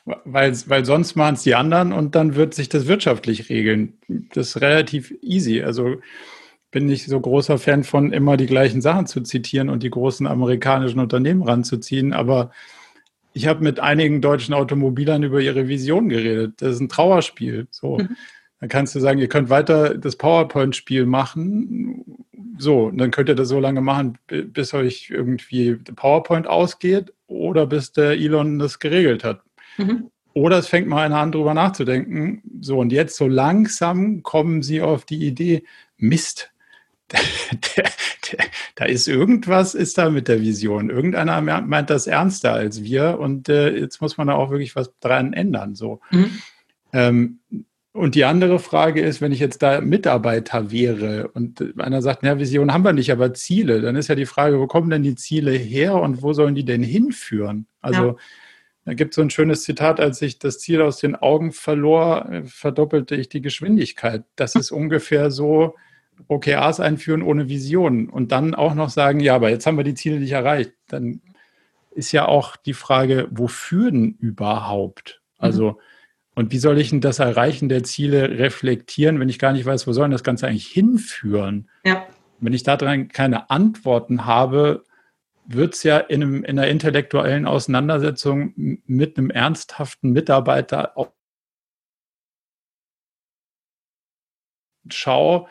weil, 0.06 0.54
weil 0.68 0.86
sonst 0.86 1.16
machen 1.16 1.36
es 1.36 1.44
die 1.44 1.56
anderen 1.56 1.94
und 1.94 2.16
dann 2.16 2.36
wird 2.36 2.54
sich 2.54 2.70
das 2.70 2.88
wirtschaftlich 2.88 3.50
regeln. 3.50 3.94
Das 4.08 4.50
ist 4.50 4.62
relativ 4.62 5.14
easy. 5.22 5.62
Also 5.62 5.98
bin 6.72 6.90
ich 6.90 7.06
so 7.06 7.20
großer 7.20 7.58
Fan 7.58 7.84
von, 7.84 8.14
immer 8.14 8.38
die 8.38 8.46
gleichen 8.46 8.82
Sachen 8.82 9.06
zu 9.06 9.22
zitieren 9.22 9.70
und 9.70 9.84
die 9.84 9.90
großen 9.90 10.26
amerikanischen 10.26 11.00
Unternehmen 11.00 11.44
ranzuziehen. 11.44 12.14
Aber 12.14 12.52
ich 13.34 13.48
habe 13.48 13.64
mit 13.64 13.80
einigen 13.80 14.22
deutschen 14.22 14.54
Automobilern 14.54 15.24
über 15.24 15.42
ihre 15.42 15.68
Vision 15.68 16.10
geredet. 16.10 16.54
Das 16.58 16.76
ist 16.76 16.80
ein 16.80 16.90
Trauerspiel. 16.90 17.68
So. 17.70 17.98
Mhm. 17.98 18.16
Dann 18.62 18.70
kannst 18.70 18.96
du 18.96 19.00
sagen, 19.00 19.20
ihr 19.20 19.28
könnt 19.28 19.50
weiter 19.50 19.98
das 19.98 20.16
PowerPoint-Spiel 20.16 21.06
machen. 21.06 22.06
So, 22.58 22.86
und 22.86 22.98
dann 23.00 23.12
könnt 23.12 23.28
ihr 23.28 23.36
das 23.36 23.50
so 23.50 23.60
lange 23.60 23.82
machen, 23.82 24.18
bis 24.28 24.74
euch 24.74 25.10
irgendwie 25.10 25.76
PowerPoint 25.76 26.48
ausgeht 26.48 27.12
oder 27.28 27.66
bis 27.66 27.92
der 27.92 28.12
Elon 28.12 28.60
das 28.60 28.80
geregelt 28.80 29.24
hat. 29.24 29.42
Mhm. 29.78 30.10
Oder 30.34 30.60
es 30.60 30.68
fängt 30.68 30.88
mal 30.88 31.06
einer 31.06 31.18
an, 31.18 31.32
drüber 31.32 31.54
nachzudenken. 31.54 32.42
So, 32.62 32.80
und 32.80 32.92
jetzt 32.92 33.18
so 33.18 33.28
langsam 33.28 34.24
kommen 34.24 34.62
sie 34.62 34.82
auf 34.82 35.04
die 35.04 35.26
Idee, 35.26 35.64
Mist, 35.98 36.52
da 38.76 38.86
ist 38.86 39.08
irgendwas, 39.08 39.76
ist 39.76 39.98
da 39.98 40.10
mit 40.10 40.28
der 40.28 40.42
Vision. 40.42 40.90
Irgendeiner 40.90 41.42
meint 41.42 41.90
das 41.90 42.08
ernster 42.08 42.54
als 42.54 42.84
wir 42.84 43.20
und 43.20 43.50
äh, 43.50 43.78
jetzt 43.78 44.02
muss 44.02 44.18
man 44.18 44.28
da 44.28 44.36
auch 44.36 44.50
wirklich 44.50 44.76
was 44.76 44.98
dran 45.00 45.34
ändern. 45.34 45.76
So. 45.76 46.00
Mhm. 46.12 46.42
Ähm, 46.94 47.40
und 47.94 48.16
die 48.16 48.24
andere 48.24 48.60
Frage 48.60 49.02
ist, 49.02 49.20
wenn 49.20 49.34
ich 49.34 49.40
jetzt 49.40 49.62
da 49.62 49.82
Mitarbeiter 49.82 50.72
wäre 50.72 51.28
und 51.34 51.78
einer 51.78 52.02
sagt, 52.02 52.24
ja, 52.24 52.40
Vision 52.40 52.72
haben 52.72 52.86
wir 52.86 52.94
nicht, 52.94 53.12
aber 53.12 53.34
Ziele, 53.34 53.82
dann 53.82 53.98
ist 53.98 54.08
ja 54.08 54.16
die 54.16 54.26
Frage, 54.26 54.60
wo 54.60 54.68
kommen 54.68 54.90
denn 54.90 55.04
die 55.04 55.16
Ziele 55.16 55.52
her 55.52 55.96
und 55.96 56.22
wo 56.22 56.32
sollen 56.32 56.56
die 56.56 56.64
denn 56.64 56.84
hinführen? 56.84 57.68
Also 57.82 58.02
ja. 58.02 58.16
Da 58.92 58.96
gibt 58.96 59.14
es 59.14 59.16
so 59.16 59.22
ein 59.22 59.30
schönes 59.30 59.64
Zitat, 59.64 60.02
als 60.02 60.22
ich 60.22 60.38
das 60.38 60.60
Ziel 60.60 60.82
aus 60.82 60.98
den 60.98 61.16
Augen 61.16 61.54
verlor, 61.54 62.30
äh, 62.30 62.44
verdoppelte 62.44 63.16
ich 63.16 63.30
die 63.30 63.42
Geschwindigkeit. 63.42 64.26
Das 64.36 64.54
ist 64.54 64.70
ungefähr 64.70 65.32
so, 65.32 65.76
OKRs 66.28 66.82
einführen 66.82 67.22
ohne 67.22 67.48
Vision 67.48 68.10
und 68.10 68.34
dann 68.34 68.54
auch 68.54 68.74
noch 68.74 68.90
sagen, 68.90 69.22
ja, 69.22 69.34
aber 69.34 69.50
jetzt 69.50 69.66
haben 69.66 69.78
wir 69.78 69.86
die 69.86 69.94
Ziele 69.94 70.20
nicht 70.20 70.34
erreicht, 70.34 70.74
dann 70.90 71.22
ist 71.92 72.12
ja 72.12 72.28
auch 72.28 72.58
die 72.58 72.74
Frage, 72.74 73.30
wofür 73.32 73.92
denn 73.92 74.18
überhaupt? 74.20 75.22
Also, 75.38 75.70
mhm. 75.70 75.78
und 76.36 76.52
wie 76.52 76.60
soll 76.60 76.78
ich 76.78 76.90
denn 76.90 77.00
das 77.00 77.20
Erreichen 77.20 77.70
der 77.70 77.86
Ziele 77.86 78.40
reflektieren, 78.40 79.22
wenn 79.22 79.30
ich 79.30 79.40
gar 79.40 79.54
nicht 79.54 79.66
weiß, 79.66 79.88
wo 79.88 79.94
soll 79.94 80.10
das 80.10 80.26
Ganze 80.26 80.48
eigentlich 80.48 80.68
hinführen? 80.68 81.70
Ja. 81.86 82.06
Wenn 82.42 82.52
ich 82.52 82.64
daran 82.64 83.08
keine 83.08 83.50
Antworten 83.50 84.26
habe, 84.26 84.84
wird 85.46 85.76
es 85.76 85.84
ja 85.84 85.98
in, 85.98 86.22
einem, 86.22 86.44
in 86.44 86.60
einer 86.60 86.68
intellektuellen 86.68 87.46
Auseinandersetzung 87.46 88.54
mit 88.56 89.18
einem 89.18 89.30
ernsthaften 89.30 90.12
Mitarbeiter 90.12 90.98
auch 90.98 91.12
schau, 94.90 95.48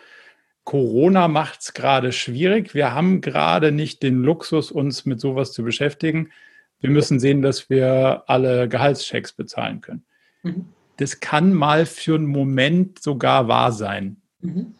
Corona 0.64 1.28
macht 1.28 1.60
es 1.60 1.74
gerade 1.74 2.12
schwierig. 2.12 2.74
Wir 2.74 2.94
haben 2.94 3.20
gerade 3.20 3.72
nicht 3.72 4.02
den 4.02 4.22
Luxus, 4.22 4.70
uns 4.70 5.06
mit 5.06 5.20
sowas 5.20 5.52
zu 5.52 5.64
beschäftigen. 5.64 6.30
Wir 6.80 6.90
müssen 6.90 7.18
sehen, 7.18 7.42
dass 7.42 7.70
wir 7.70 8.24
alle 8.26 8.68
Gehaltschecks 8.68 9.32
bezahlen 9.32 9.80
können. 9.80 10.04
Mhm. 10.42 10.66
Das 10.96 11.20
kann 11.20 11.52
mal 11.54 11.86
für 11.86 12.14
einen 12.14 12.26
Moment 12.26 13.02
sogar 13.02 13.48
wahr 13.48 13.72
sein. 13.72 14.20
Mhm. 14.40 14.74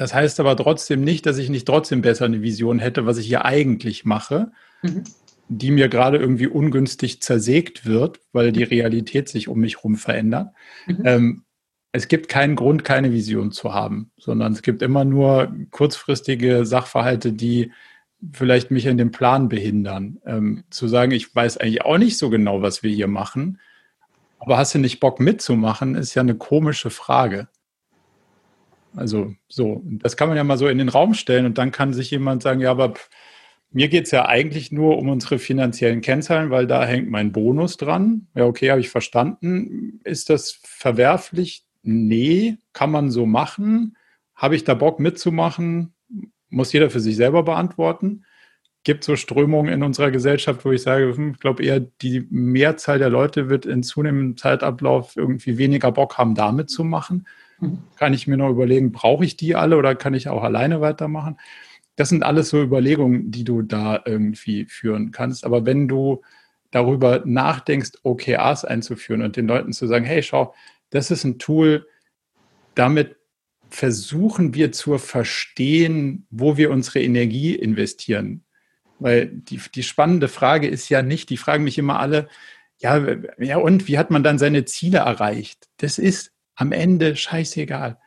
Das 0.00 0.14
heißt 0.14 0.40
aber 0.40 0.56
trotzdem 0.56 1.04
nicht, 1.04 1.26
dass 1.26 1.36
ich 1.36 1.50
nicht 1.50 1.66
trotzdem 1.66 2.00
besser 2.00 2.24
eine 2.24 2.40
Vision 2.40 2.78
hätte, 2.78 3.04
was 3.04 3.18
ich 3.18 3.26
hier 3.26 3.44
eigentlich 3.44 4.06
mache, 4.06 4.50
mhm. 4.80 5.04
die 5.50 5.70
mir 5.70 5.90
gerade 5.90 6.16
irgendwie 6.16 6.46
ungünstig 6.46 7.20
zersägt 7.20 7.84
wird, 7.84 8.18
weil 8.32 8.50
die 8.50 8.62
Realität 8.62 9.28
sich 9.28 9.46
um 9.46 9.60
mich 9.60 9.76
herum 9.76 9.96
verändert. 9.96 10.54
Mhm. 10.86 11.02
Ähm, 11.04 11.44
es 11.92 12.08
gibt 12.08 12.28
keinen 12.28 12.56
Grund, 12.56 12.82
keine 12.82 13.12
Vision 13.12 13.52
zu 13.52 13.74
haben, 13.74 14.10
sondern 14.16 14.54
es 14.54 14.62
gibt 14.62 14.80
immer 14.80 15.04
nur 15.04 15.54
kurzfristige 15.70 16.64
Sachverhalte, 16.64 17.34
die 17.34 17.70
vielleicht 18.32 18.70
mich 18.70 18.86
in 18.86 18.96
dem 18.96 19.10
Plan 19.10 19.50
behindern. 19.50 20.18
Ähm, 20.24 20.64
zu 20.70 20.88
sagen, 20.88 21.12
ich 21.12 21.34
weiß 21.34 21.58
eigentlich 21.58 21.84
auch 21.84 21.98
nicht 21.98 22.16
so 22.16 22.30
genau, 22.30 22.62
was 22.62 22.82
wir 22.82 22.90
hier 22.90 23.06
machen, 23.06 23.60
aber 24.38 24.56
hast 24.56 24.74
du 24.74 24.78
nicht 24.78 24.98
Bock 24.98 25.20
mitzumachen, 25.20 25.94
ist 25.94 26.14
ja 26.14 26.22
eine 26.22 26.36
komische 26.36 26.88
Frage. 26.88 27.48
Also 28.96 29.34
so, 29.48 29.82
das 29.84 30.16
kann 30.16 30.28
man 30.28 30.36
ja 30.36 30.44
mal 30.44 30.58
so 30.58 30.68
in 30.68 30.78
den 30.78 30.88
Raum 30.88 31.14
stellen 31.14 31.46
und 31.46 31.58
dann 31.58 31.72
kann 31.72 31.92
sich 31.92 32.10
jemand 32.10 32.42
sagen, 32.42 32.60
ja, 32.60 32.70
aber 32.70 32.94
mir 33.70 33.88
geht 33.88 34.06
es 34.06 34.10
ja 34.10 34.26
eigentlich 34.26 34.72
nur 34.72 34.98
um 34.98 35.08
unsere 35.08 35.38
finanziellen 35.38 36.00
Kennzahlen, 36.00 36.50
weil 36.50 36.66
da 36.66 36.84
hängt 36.84 37.08
mein 37.08 37.30
Bonus 37.30 37.76
dran. 37.76 38.26
Ja, 38.34 38.46
okay, 38.46 38.70
habe 38.70 38.80
ich 38.80 38.90
verstanden. 38.90 40.00
Ist 40.02 40.28
das 40.28 40.58
verwerflich? 40.64 41.64
nee, 41.82 42.58
kann 42.72 42.90
man 42.90 43.10
so 43.10 43.26
machen. 43.26 43.96
Habe 44.34 44.56
ich 44.56 44.64
da 44.64 44.74
Bock 44.74 45.00
mitzumachen? 45.00 45.94
Muss 46.48 46.72
jeder 46.72 46.90
für 46.90 47.00
sich 47.00 47.16
selber 47.16 47.42
beantworten. 47.42 48.24
Gibt 48.82 49.04
so 49.04 49.16
Strömungen 49.16 49.72
in 49.72 49.82
unserer 49.82 50.10
Gesellschaft, 50.10 50.64
wo 50.64 50.72
ich 50.72 50.82
sage, 50.82 51.14
hm, 51.14 51.32
ich 51.32 51.40
glaube 51.40 51.62
eher, 51.62 51.80
die 51.80 52.26
Mehrzahl 52.30 52.98
der 52.98 53.10
Leute 53.10 53.48
wird 53.48 53.66
in 53.66 53.82
zunehmendem 53.82 54.36
Zeitablauf 54.36 55.16
irgendwie 55.16 55.58
weniger 55.58 55.92
Bock 55.92 56.18
haben, 56.18 56.34
damit 56.34 56.70
zu 56.70 56.84
machen. 56.84 57.26
Kann 57.96 58.14
ich 58.14 58.26
mir 58.26 58.36
noch 58.36 58.50
überlegen, 58.50 58.92
brauche 58.92 59.24
ich 59.24 59.36
die 59.36 59.54
alle 59.54 59.76
oder 59.76 59.94
kann 59.94 60.14
ich 60.14 60.28
auch 60.28 60.42
alleine 60.42 60.80
weitermachen? 60.80 61.38
Das 61.96 62.08
sind 62.08 62.22
alles 62.22 62.48
so 62.48 62.62
Überlegungen, 62.62 63.30
die 63.30 63.44
du 63.44 63.62
da 63.62 64.00
irgendwie 64.04 64.64
führen 64.64 65.10
kannst. 65.10 65.44
Aber 65.44 65.66
wenn 65.66 65.86
du 65.86 66.22
darüber 66.70 67.22
nachdenkst, 67.24 67.92
OKRs 68.02 68.64
einzuführen 68.64 69.22
und 69.22 69.36
den 69.36 69.46
Leuten 69.46 69.72
zu 69.72 69.86
sagen, 69.86 70.04
hey, 70.04 70.22
schau, 70.22 70.54
das 70.90 71.10
ist 71.10 71.24
ein 71.24 71.38
Tool, 71.38 71.86
damit 72.74 73.16
versuchen 73.68 74.54
wir 74.54 74.72
zu 74.72 74.98
verstehen, 74.98 76.26
wo 76.30 76.56
wir 76.56 76.70
unsere 76.70 77.02
Energie 77.02 77.54
investieren. 77.54 78.44
Weil 78.98 79.26
die, 79.28 79.60
die 79.74 79.82
spannende 79.82 80.28
Frage 80.28 80.68
ist 80.68 80.88
ja 80.88 81.02
nicht, 81.02 81.30
die 81.30 81.36
fragen 81.36 81.64
mich 81.64 81.78
immer 81.78 82.00
alle, 82.00 82.28
ja, 82.78 83.04
ja, 83.38 83.58
und 83.58 83.88
wie 83.88 83.98
hat 83.98 84.10
man 84.10 84.22
dann 84.22 84.38
seine 84.38 84.64
Ziele 84.64 84.98
erreicht? 84.98 85.68
Das 85.76 85.98
ist 85.98 86.32
am 86.60 86.72
Ende 86.72 87.16
scheißegal. 87.16 87.98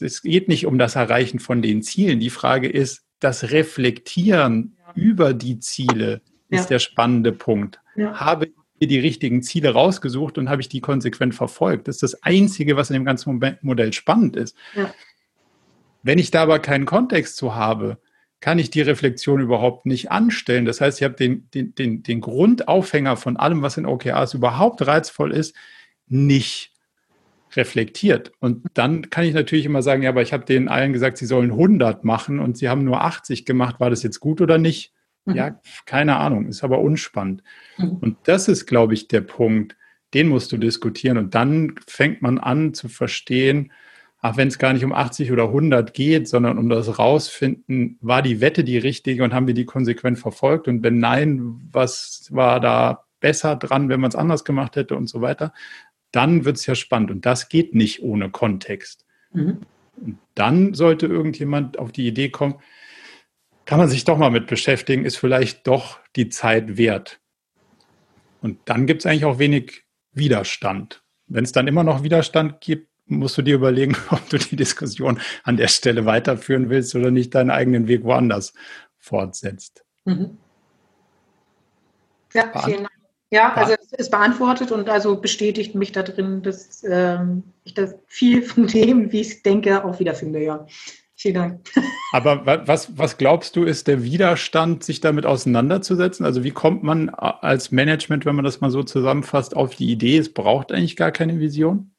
Es 0.00 0.22
geht 0.22 0.48
nicht 0.48 0.66
um 0.66 0.78
das 0.78 0.96
Erreichen 0.96 1.38
von 1.38 1.62
den 1.62 1.82
Zielen. 1.82 2.20
Die 2.20 2.30
Frage 2.30 2.68
ist, 2.68 3.04
das 3.20 3.50
Reflektieren 3.50 4.76
ja. 4.78 4.92
über 4.94 5.34
die 5.34 5.58
Ziele 5.58 6.20
ist 6.48 6.64
ja. 6.64 6.66
der 6.66 6.78
spannende 6.78 7.32
Punkt. 7.32 7.80
Ja. 7.96 8.20
Habe 8.20 8.48
mir 8.78 8.86
die 8.86 8.98
richtigen 8.98 9.42
Ziele 9.42 9.70
rausgesucht 9.70 10.36
und 10.36 10.50
habe 10.50 10.60
ich 10.60 10.68
die 10.68 10.82
konsequent 10.82 11.34
verfolgt. 11.34 11.88
Das 11.88 11.96
ist 11.96 12.02
das 12.02 12.22
Einzige, 12.22 12.76
was 12.76 12.90
in 12.90 12.94
dem 12.94 13.06
ganzen 13.06 13.40
Modell 13.62 13.92
spannend 13.94 14.36
ist. 14.36 14.54
Wenn 16.02 16.18
ich 16.18 16.30
da 16.30 16.42
aber 16.42 16.58
keinen 16.58 16.84
Kontext 16.84 17.36
zu 17.36 17.54
habe, 17.54 17.98
kann 18.40 18.58
ich 18.58 18.68
die 18.68 18.82
Reflexion 18.82 19.40
überhaupt 19.40 19.86
nicht 19.86 20.10
anstellen. 20.10 20.66
Das 20.66 20.82
heißt, 20.82 21.00
ich 21.00 21.04
habe 21.04 21.14
den, 21.14 21.48
den, 21.54 21.74
den, 21.74 22.02
den 22.02 22.20
Grundaufhänger 22.20 23.16
von 23.16 23.38
allem, 23.38 23.62
was 23.62 23.78
in 23.78 23.86
OKRs 23.86 24.34
überhaupt 24.34 24.86
reizvoll 24.86 25.32
ist, 25.32 25.56
nicht 26.06 26.75
reflektiert. 27.56 28.32
Und 28.38 28.66
dann 28.74 29.10
kann 29.10 29.24
ich 29.24 29.34
natürlich 29.34 29.64
immer 29.64 29.82
sagen, 29.82 30.02
ja, 30.02 30.10
aber 30.10 30.22
ich 30.22 30.32
habe 30.32 30.44
denen 30.44 30.68
allen 30.68 30.92
gesagt, 30.92 31.18
sie 31.18 31.26
sollen 31.26 31.50
100 31.50 32.04
machen 32.04 32.38
und 32.38 32.56
sie 32.56 32.68
haben 32.68 32.84
nur 32.84 33.02
80 33.02 33.44
gemacht. 33.44 33.80
War 33.80 33.90
das 33.90 34.02
jetzt 34.02 34.20
gut 34.20 34.40
oder 34.40 34.58
nicht? 34.58 34.92
Ja, 35.26 35.50
mhm. 35.50 35.54
keine 35.86 36.16
Ahnung, 36.16 36.46
ist 36.46 36.62
aber 36.62 36.80
unspannend. 36.80 37.42
Mhm. 37.78 37.96
Und 38.00 38.16
das 38.24 38.48
ist, 38.48 38.66
glaube 38.66 38.94
ich, 38.94 39.08
der 39.08 39.22
Punkt, 39.22 39.76
den 40.14 40.28
musst 40.28 40.52
du 40.52 40.56
diskutieren. 40.56 41.18
Und 41.18 41.34
dann 41.34 41.74
fängt 41.86 42.22
man 42.22 42.38
an 42.38 42.74
zu 42.74 42.88
verstehen, 42.88 43.72
ach, 44.20 44.36
wenn 44.36 44.48
es 44.48 44.58
gar 44.58 44.72
nicht 44.72 44.84
um 44.84 44.92
80 44.92 45.32
oder 45.32 45.44
100 45.44 45.94
geht, 45.94 46.28
sondern 46.28 46.58
um 46.58 46.68
das 46.68 46.98
Rausfinden, 46.98 47.98
war 48.00 48.22
die 48.22 48.40
Wette 48.40 48.64
die 48.64 48.78
richtige 48.78 49.24
und 49.24 49.34
haben 49.34 49.46
wir 49.46 49.54
die 49.54 49.66
konsequent 49.66 50.18
verfolgt? 50.18 50.68
Und 50.68 50.82
wenn 50.82 50.98
nein, 50.98 51.60
was 51.72 52.28
war 52.30 52.60
da 52.60 53.04
besser 53.20 53.56
dran, 53.56 53.88
wenn 53.88 54.00
man 54.00 54.08
es 54.08 54.16
anders 54.16 54.44
gemacht 54.44 54.76
hätte 54.76 54.96
und 54.96 55.08
so 55.08 55.20
weiter? 55.20 55.52
Dann 56.12 56.44
wird 56.44 56.56
es 56.56 56.66
ja 56.66 56.74
spannend. 56.74 57.10
Und 57.10 57.26
das 57.26 57.48
geht 57.48 57.74
nicht 57.74 58.02
ohne 58.02 58.30
Kontext. 58.30 59.04
Mhm. 59.32 59.60
Und 59.96 60.18
dann 60.34 60.74
sollte 60.74 61.06
irgendjemand 61.06 61.78
auf 61.78 61.92
die 61.92 62.06
Idee 62.06 62.28
kommen, 62.28 62.56
kann 63.64 63.78
man 63.78 63.88
sich 63.88 64.04
doch 64.04 64.16
mal 64.16 64.30
mit 64.30 64.46
beschäftigen, 64.46 65.04
ist 65.04 65.16
vielleicht 65.16 65.66
doch 65.66 65.98
die 66.14 66.28
Zeit 66.28 66.76
wert. 66.76 67.20
Und 68.40 68.58
dann 68.66 68.86
gibt 68.86 69.02
es 69.02 69.06
eigentlich 69.06 69.24
auch 69.24 69.38
wenig 69.38 69.84
Widerstand. 70.12 71.02
Wenn 71.26 71.44
es 71.44 71.52
dann 71.52 71.66
immer 71.66 71.82
noch 71.82 72.02
Widerstand 72.02 72.60
gibt, 72.60 72.88
musst 73.06 73.36
du 73.38 73.42
dir 73.42 73.56
überlegen, 73.56 73.96
ob 74.10 74.28
du 74.28 74.38
die 74.38 74.56
Diskussion 74.56 75.20
an 75.42 75.56
der 75.56 75.68
Stelle 75.68 76.06
weiterführen 76.06 76.70
willst 76.70 76.94
oder 76.94 77.10
nicht 77.10 77.34
deinen 77.34 77.50
eigenen 77.50 77.88
Weg 77.88 78.04
woanders 78.04 78.54
fortsetzt. 78.98 79.84
Mhm. 80.04 80.38
Ja, 82.32 82.52
vielen 82.64 82.84
Dank. 82.84 82.90
Ja, 83.36 83.52
also 83.52 83.74
es 83.74 83.92
ist 83.92 84.10
beantwortet 84.10 84.72
und 84.72 84.88
also 84.88 85.20
bestätigt 85.20 85.74
mich 85.74 85.92
da 85.92 86.02
drin, 86.02 86.42
dass 86.42 86.82
ähm, 86.88 87.42
ich 87.64 87.74
das 87.74 87.94
viel 88.06 88.40
von 88.40 88.66
dem, 88.66 89.12
wie 89.12 89.20
ich 89.20 89.28
es 89.28 89.42
denke, 89.42 89.84
auch 89.84 90.00
wiederfinde, 90.00 90.42
ja. 90.42 90.66
Vielen 91.18 91.34
Dank. 91.34 91.60
Aber 92.12 92.66
was, 92.66 92.96
was 92.96 93.18
glaubst 93.18 93.56
du, 93.56 93.64
ist 93.64 93.88
der 93.88 94.02
Widerstand, 94.02 94.84
sich 94.84 95.00
damit 95.00 95.26
auseinanderzusetzen? 95.26 96.24
Also 96.24 96.44
wie 96.44 96.50
kommt 96.50 96.82
man 96.82 97.10
als 97.10 97.70
Management, 97.70 98.24
wenn 98.24 98.36
man 98.36 98.44
das 98.44 98.62
mal 98.62 98.70
so 98.70 98.82
zusammenfasst, 98.82 99.54
auf 99.54 99.74
die 99.74 99.90
Idee, 99.90 100.16
es 100.16 100.32
braucht 100.32 100.72
eigentlich 100.72 100.96
gar 100.96 101.12
keine 101.12 101.38
Vision? 101.38 101.90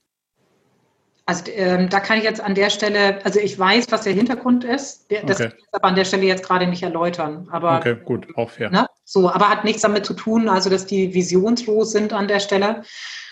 Also 1.29 1.51
ähm, 1.51 1.89
da 1.89 1.99
kann 1.99 2.17
ich 2.17 2.23
jetzt 2.23 2.39
an 2.39 2.55
der 2.55 2.69
Stelle, 2.69 3.19
also 3.25 3.37
ich 3.41 3.59
weiß, 3.59 3.87
was 3.89 4.03
der 4.03 4.13
Hintergrund 4.13 4.63
ist, 4.63 5.11
das 5.11 5.23
okay. 5.23 5.49
kann 5.49 5.57
ich 5.57 5.67
aber 5.73 5.87
an 5.89 5.95
der 5.95 6.05
Stelle 6.05 6.23
jetzt 6.23 6.45
gerade 6.45 6.67
nicht 6.67 6.83
erläutern. 6.83 7.49
Aber, 7.51 7.79
okay, 7.79 7.97
gut, 8.05 8.27
auch 8.37 8.49
fair. 8.49 8.69
Ne? 8.69 8.87
So, 9.03 9.29
aber 9.29 9.49
hat 9.49 9.65
nichts 9.65 9.81
damit 9.81 10.05
zu 10.05 10.13
tun, 10.13 10.47
also 10.47 10.69
dass 10.69 10.85
die 10.85 11.13
visionslos 11.13 11.91
sind 11.91 12.13
an 12.13 12.29
der 12.29 12.39
Stelle, 12.39 12.83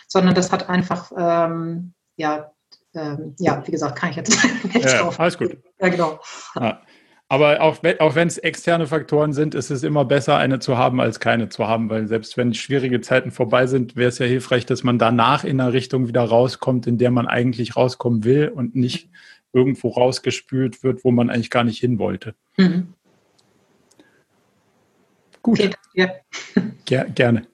sondern 0.09 0.35
das 0.35 0.51
hat 0.51 0.67
einfach, 0.67 1.09
ähm, 1.17 1.93
ja, 2.17 2.51
ähm, 2.93 3.33
ja, 3.39 3.65
wie 3.65 3.71
gesagt, 3.71 3.97
kann 3.97 4.09
ich 4.09 4.17
jetzt 4.17 4.43
nicht 4.65 4.91
ja, 4.91 5.01
drauf. 5.01 5.17
Alles 5.17 5.37
gut. 5.37 5.57
Ja, 5.79 5.87
genau. 5.87 6.19
Ja. 6.59 6.81
Aber 7.27 7.61
auch, 7.61 7.79
auch 7.99 8.15
wenn 8.15 8.27
es 8.27 8.37
externe 8.37 8.85
Faktoren 8.85 9.33
sind, 9.33 9.55
ist 9.55 9.71
es 9.71 9.81
immer 9.81 10.05
besser, 10.05 10.37
eine 10.37 10.59
zu 10.59 10.77
haben, 10.77 11.01
als 11.01 11.19
keine 11.19 11.49
zu 11.49 11.67
haben, 11.67 11.89
weil 11.89 12.07
selbst 12.07 12.37
wenn 12.37 12.53
schwierige 12.53 13.01
Zeiten 13.01 13.31
vorbei 13.31 13.65
sind, 13.65 13.95
wäre 13.95 14.09
es 14.09 14.19
ja 14.19 14.27
hilfreich, 14.27 14.67
dass 14.67 14.83
man 14.83 14.99
danach 14.99 15.43
in 15.43 15.59
eine 15.59 15.73
Richtung 15.73 16.07
wieder 16.07 16.23
rauskommt, 16.23 16.85
in 16.85 16.99
der 16.99 17.09
man 17.09 17.27
eigentlich 17.27 17.75
rauskommen 17.75 18.23
will 18.23 18.49
und 18.49 18.75
nicht 18.75 19.09
irgendwo 19.53 19.89
rausgespült 19.89 20.83
wird, 20.83 21.03
wo 21.03 21.11
man 21.11 21.31
eigentlich 21.31 21.49
gar 21.49 21.63
nicht 21.63 21.79
hin 21.79 21.97
wollte. 21.97 22.35
Mhm. 22.57 22.93
Gut. 25.41 25.59
Okay, 25.59 25.71
ja. 25.93 26.09
Ger 26.85 27.05
gerne. 27.05 27.47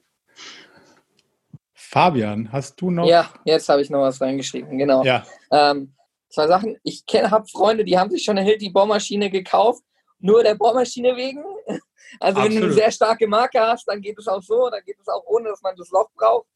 Fabian, 1.72 2.50
hast 2.52 2.80
du 2.80 2.90
noch? 2.90 3.06
Ja, 3.06 3.30
jetzt 3.44 3.68
habe 3.68 3.82
ich 3.82 3.90
noch 3.90 4.00
was 4.00 4.20
reingeschrieben, 4.20 4.76
genau. 4.78 5.04
Ja. 5.04 5.24
Ähm, 5.50 5.92
zwei 6.32 6.46
Sachen. 6.48 6.76
Ich 6.82 7.04
habe 7.12 7.46
Freunde, 7.46 7.84
die 7.84 7.98
haben 7.98 8.10
sich 8.10 8.24
schon 8.24 8.38
eine 8.38 8.46
Hilti 8.46 8.70
Bohrmaschine 8.70 9.30
gekauft, 9.30 9.82
nur 10.18 10.42
der 10.42 10.54
Bohrmaschine 10.54 11.16
wegen. 11.16 11.44
Also 12.20 12.40
Absolut. 12.40 12.50
wenn 12.50 12.60
du 12.60 12.66
eine 12.66 12.74
sehr 12.74 12.92
starke 12.92 13.26
Marke 13.26 13.58
hast, 13.58 13.88
dann 13.88 14.02
geht 14.02 14.18
es 14.18 14.28
auch 14.28 14.42
so, 14.42 14.68
dann 14.68 14.82
geht 14.84 14.98
es 15.00 15.08
auch 15.08 15.24
ohne, 15.24 15.48
dass 15.48 15.62
man 15.62 15.74
das 15.76 15.88
Loch 15.90 16.10
braucht. 16.14 16.46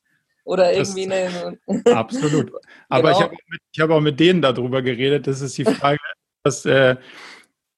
Oder 0.45 0.73
irgendwie 0.75 1.05
eine. 1.05 1.59
Absolut. 1.97 2.53
Aber 2.91 3.13
genau. 3.15 3.19
ich 3.19 3.23
habe 3.23 3.35
auch, 3.35 3.81
hab 3.81 3.91
auch, 3.91 4.01
mit 4.03 4.21
denen 4.21 4.43
darüber 4.43 4.83
geredet. 4.83 5.27
Das 5.27 5.41
ist 5.41 5.57
die 5.57 5.65
Frage, 5.65 5.99
was, 6.45 6.67
äh, 6.67 6.97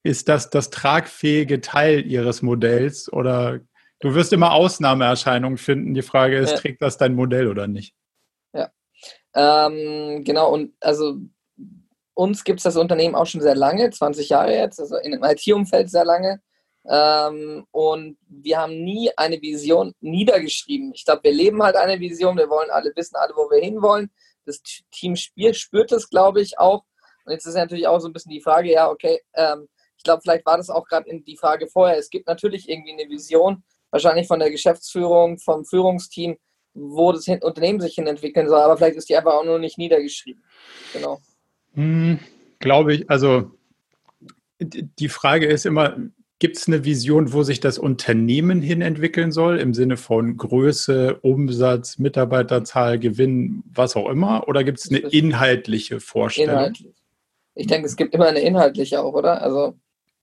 ist 0.02 0.28
das 0.28 0.50
das 0.50 0.70
tragfähige 0.70 1.60
Teil 1.60 2.04
ihres 2.04 2.42
Modells? 2.42 3.12
Oder 3.12 3.60
du 4.00 4.14
wirst 4.14 4.32
immer 4.32 4.52
Ausnahmeerscheinungen 4.52 5.58
finden. 5.58 5.94
Die 5.94 6.02
Frage 6.02 6.36
ist, 6.36 6.50
ja. 6.50 6.56
trägt 6.56 6.82
das 6.82 6.98
dein 6.98 7.14
Modell 7.14 7.46
oder 7.48 7.68
nicht? 7.68 7.94
Ja. 8.52 8.70
Ähm, 9.34 10.24
genau, 10.24 10.52
und 10.52 10.74
also 10.80 11.18
uns 12.18 12.42
gibt 12.42 12.58
es 12.58 12.64
das 12.64 12.76
Unternehmen 12.76 13.14
auch 13.14 13.26
schon 13.26 13.40
sehr 13.40 13.54
lange, 13.54 13.90
20 13.90 14.30
Jahre 14.30 14.52
jetzt, 14.52 14.80
also 14.80 14.96
in 14.96 15.12
dem 15.12 15.22
IT-Umfeld 15.22 15.88
sehr 15.88 16.04
lange. 16.04 16.42
Ähm, 16.84 17.64
und 17.70 18.18
wir 18.28 18.58
haben 18.58 18.82
nie 18.82 19.10
eine 19.16 19.40
Vision 19.40 19.94
niedergeschrieben. 20.00 20.92
Ich 20.94 21.04
glaube, 21.04 21.22
wir 21.22 21.32
leben 21.32 21.62
halt 21.62 21.76
eine 21.76 22.00
Vision, 22.00 22.36
wir 22.36 22.50
wollen 22.50 22.70
alle 22.70 22.90
wissen, 22.96 23.14
alle, 23.14 23.34
wo 23.36 23.48
wir 23.50 23.62
hinwollen. 23.62 24.10
Das 24.46 24.60
Team 24.90 25.14
spürt, 25.14 25.54
spürt 25.54 25.92
das, 25.92 26.10
glaube 26.10 26.40
ich, 26.40 26.58
auch. 26.58 26.82
Und 27.24 27.34
jetzt 27.34 27.46
ist 27.46 27.54
natürlich 27.54 27.86
auch 27.86 28.00
so 28.00 28.08
ein 28.08 28.12
bisschen 28.12 28.32
die 28.32 28.40
Frage, 28.40 28.72
ja, 28.72 28.90
okay, 28.90 29.20
ähm, 29.34 29.68
ich 29.96 30.02
glaube, 30.02 30.22
vielleicht 30.22 30.44
war 30.44 30.56
das 30.56 30.70
auch 30.70 30.86
gerade 30.86 31.06
die 31.20 31.36
Frage 31.36 31.68
vorher. 31.68 31.98
Es 31.98 32.10
gibt 32.10 32.26
natürlich 32.26 32.68
irgendwie 32.68 32.94
eine 32.94 33.08
Vision, 33.08 33.62
wahrscheinlich 33.90 34.26
von 34.26 34.40
der 34.40 34.50
Geschäftsführung, 34.50 35.38
vom 35.38 35.64
Führungsteam, 35.64 36.36
wo 36.74 37.12
das 37.12 37.28
Unternehmen 37.28 37.80
sich 37.80 37.94
hin 37.94 38.08
entwickeln 38.08 38.48
soll, 38.48 38.60
aber 38.60 38.76
vielleicht 38.76 38.96
ist 38.96 39.08
die 39.08 39.16
einfach 39.16 39.34
auch 39.34 39.44
nur 39.44 39.60
nicht 39.60 39.78
niedergeschrieben. 39.78 40.42
Genau. 40.92 41.20
Hm, 41.74 42.18
Glaube 42.60 42.94
ich, 42.94 43.10
also 43.10 43.52
die 44.60 45.08
Frage 45.08 45.46
ist 45.46 45.64
immer, 45.64 45.96
gibt 46.38 46.56
es 46.56 46.68
eine 46.68 46.84
Vision, 46.84 47.32
wo 47.32 47.42
sich 47.42 47.60
das 47.60 47.78
Unternehmen 47.78 48.62
hin 48.62 48.80
entwickeln 48.80 49.32
soll, 49.32 49.58
im 49.58 49.74
Sinne 49.74 49.96
von 49.96 50.36
Größe, 50.36 51.18
Umsatz, 51.20 51.98
Mitarbeiterzahl, 51.98 52.98
Gewinn, 52.98 53.62
was 53.72 53.96
auch 53.96 54.08
immer? 54.08 54.46
Oder 54.48 54.64
gibt 54.64 54.78
es 54.78 54.90
eine 54.90 54.98
inhaltliche 54.98 56.00
Vorstellung? 56.00 56.54
Inhaltlich. 56.54 56.94
Ich 57.54 57.66
denke, 57.66 57.86
es 57.86 57.96
gibt 57.96 58.14
immer 58.14 58.26
eine 58.26 58.40
inhaltliche 58.40 59.00
auch, 59.00 59.14
oder? 59.14 59.42
Also 59.42 59.76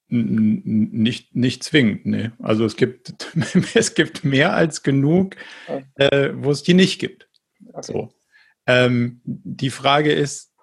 nicht, 0.07 1.35
nicht 1.35 1.63
zwingend, 1.63 2.05
nee. 2.05 2.31
Also 2.39 2.63
es 2.63 2.77
gibt, 2.77 3.13
es 3.75 3.93
gibt 3.93 4.23
mehr 4.23 4.53
als 4.53 4.83
genug, 4.83 5.35
äh, 5.95 6.29
wo 6.33 6.51
es 6.51 6.63
die 6.63 6.75
nicht 6.75 6.99
gibt. 6.99 7.27
Okay. 7.73 7.81
So. 7.81 8.13
Ähm, 8.67 9.21
die 9.25 9.69
Frage 9.69 10.13
ist, 10.13 10.54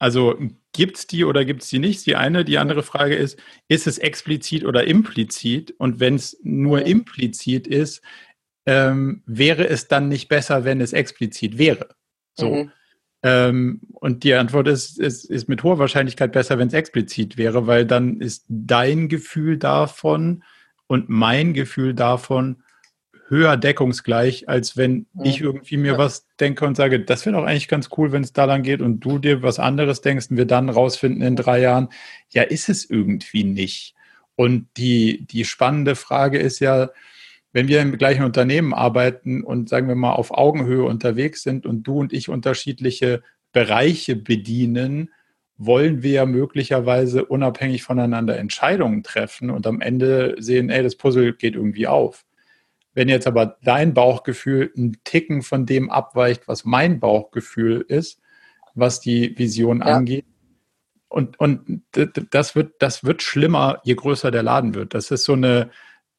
also 0.00 0.34
gibt 0.72 0.96
es 0.96 1.06
die 1.06 1.24
oder 1.24 1.44
gibt 1.44 1.62
es 1.62 1.68
die 1.68 1.78
nicht? 1.78 2.06
Die 2.06 2.16
eine. 2.16 2.44
Die 2.44 2.56
andere 2.56 2.82
Frage 2.82 3.14
ist, 3.14 3.38
ist 3.68 3.86
es 3.86 3.98
explizit 3.98 4.64
oder 4.64 4.86
implizit? 4.86 5.74
Und 5.76 6.00
wenn 6.00 6.14
es 6.14 6.40
nur 6.42 6.86
implizit 6.86 7.66
ist, 7.66 8.02
ähm, 8.64 9.22
wäre 9.26 9.68
es 9.68 9.88
dann 9.88 10.08
nicht 10.08 10.28
besser, 10.28 10.64
wenn 10.64 10.80
es 10.80 10.94
explizit 10.94 11.58
wäre? 11.58 11.90
So. 12.34 12.54
Mhm. 12.54 12.72
Ähm, 13.22 13.80
und 13.92 14.24
die 14.24 14.32
Antwort 14.32 14.68
ist, 14.68 14.98
ist, 14.98 15.26
ist 15.26 15.50
mit 15.50 15.62
hoher 15.62 15.78
Wahrscheinlichkeit 15.78 16.32
besser, 16.32 16.58
wenn 16.58 16.68
es 16.68 16.74
explizit 16.74 17.36
wäre, 17.36 17.66
weil 17.66 17.84
dann 17.84 18.20
ist 18.20 18.46
dein 18.48 19.10
Gefühl 19.10 19.58
davon 19.58 20.42
und 20.86 21.10
mein 21.10 21.52
Gefühl 21.52 21.92
davon 21.92 22.62
höher 23.30 23.56
deckungsgleich, 23.56 24.48
als 24.48 24.76
wenn 24.76 25.06
ja. 25.14 25.24
ich 25.24 25.40
irgendwie 25.40 25.76
mir 25.76 25.92
ja. 25.92 25.98
was 25.98 26.26
denke 26.40 26.66
und 26.66 26.76
sage, 26.76 27.00
das 27.00 27.24
wäre 27.24 27.36
doch 27.36 27.44
eigentlich 27.44 27.68
ganz 27.68 27.88
cool, 27.96 28.12
wenn 28.12 28.22
es 28.22 28.32
da 28.32 28.44
lang 28.44 28.62
geht 28.62 28.82
und 28.82 29.00
du 29.00 29.18
dir 29.18 29.42
was 29.42 29.58
anderes 29.58 30.00
denkst 30.00 30.26
und 30.30 30.36
wir 30.36 30.46
dann 30.46 30.68
rausfinden 30.68 31.22
in 31.22 31.36
drei 31.36 31.60
Jahren, 31.60 31.88
ja, 32.30 32.42
ist 32.42 32.68
es 32.68 32.88
irgendwie 32.88 33.44
nicht. 33.44 33.94
Und 34.34 34.66
die, 34.76 35.26
die 35.26 35.44
spannende 35.44 35.94
Frage 35.94 36.38
ist 36.38 36.58
ja, 36.58 36.90
wenn 37.52 37.68
wir 37.68 37.80
im 37.80 37.96
gleichen 37.98 38.24
Unternehmen 38.24 38.74
arbeiten 38.74 39.42
und 39.42 39.68
sagen 39.68 39.88
wir 39.88 39.94
mal 39.94 40.12
auf 40.12 40.32
Augenhöhe 40.32 40.84
unterwegs 40.84 41.42
sind 41.42 41.66
und 41.66 41.84
du 41.84 41.98
und 41.98 42.12
ich 42.12 42.28
unterschiedliche 42.28 43.22
Bereiche 43.52 44.16
bedienen, 44.16 45.10
wollen 45.56 46.02
wir 46.02 46.12
ja 46.12 46.26
möglicherweise 46.26 47.24
unabhängig 47.26 47.82
voneinander 47.82 48.38
Entscheidungen 48.38 49.02
treffen 49.02 49.50
und 49.50 49.66
am 49.66 49.80
Ende 49.80 50.36
sehen, 50.38 50.70
ey, 50.70 50.82
das 50.82 50.96
Puzzle 50.96 51.34
geht 51.34 51.54
irgendwie 51.54 51.86
auf. 51.86 52.24
Wenn 52.92 53.08
jetzt 53.08 53.26
aber 53.26 53.58
dein 53.62 53.94
Bauchgefühl 53.94 54.72
ein 54.76 54.96
Ticken 55.04 55.42
von 55.42 55.66
dem 55.66 55.90
abweicht, 55.90 56.48
was 56.48 56.64
mein 56.64 57.00
Bauchgefühl 57.00 57.84
ist, 57.86 58.20
was 58.74 59.00
die 59.00 59.38
Vision 59.38 59.78
ja. 59.78 59.86
angeht, 59.86 60.26
und, 61.08 61.40
und 61.40 61.82
das 62.30 62.54
wird, 62.54 62.74
das 62.78 63.02
wird 63.02 63.20
schlimmer, 63.22 63.80
je 63.82 63.94
größer 63.94 64.30
der 64.30 64.44
Laden 64.44 64.74
wird. 64.74 64.94
Das 64.94 65.10
ist 65.10 65.24
so 65.24 65.32
eine, 65.32 65.70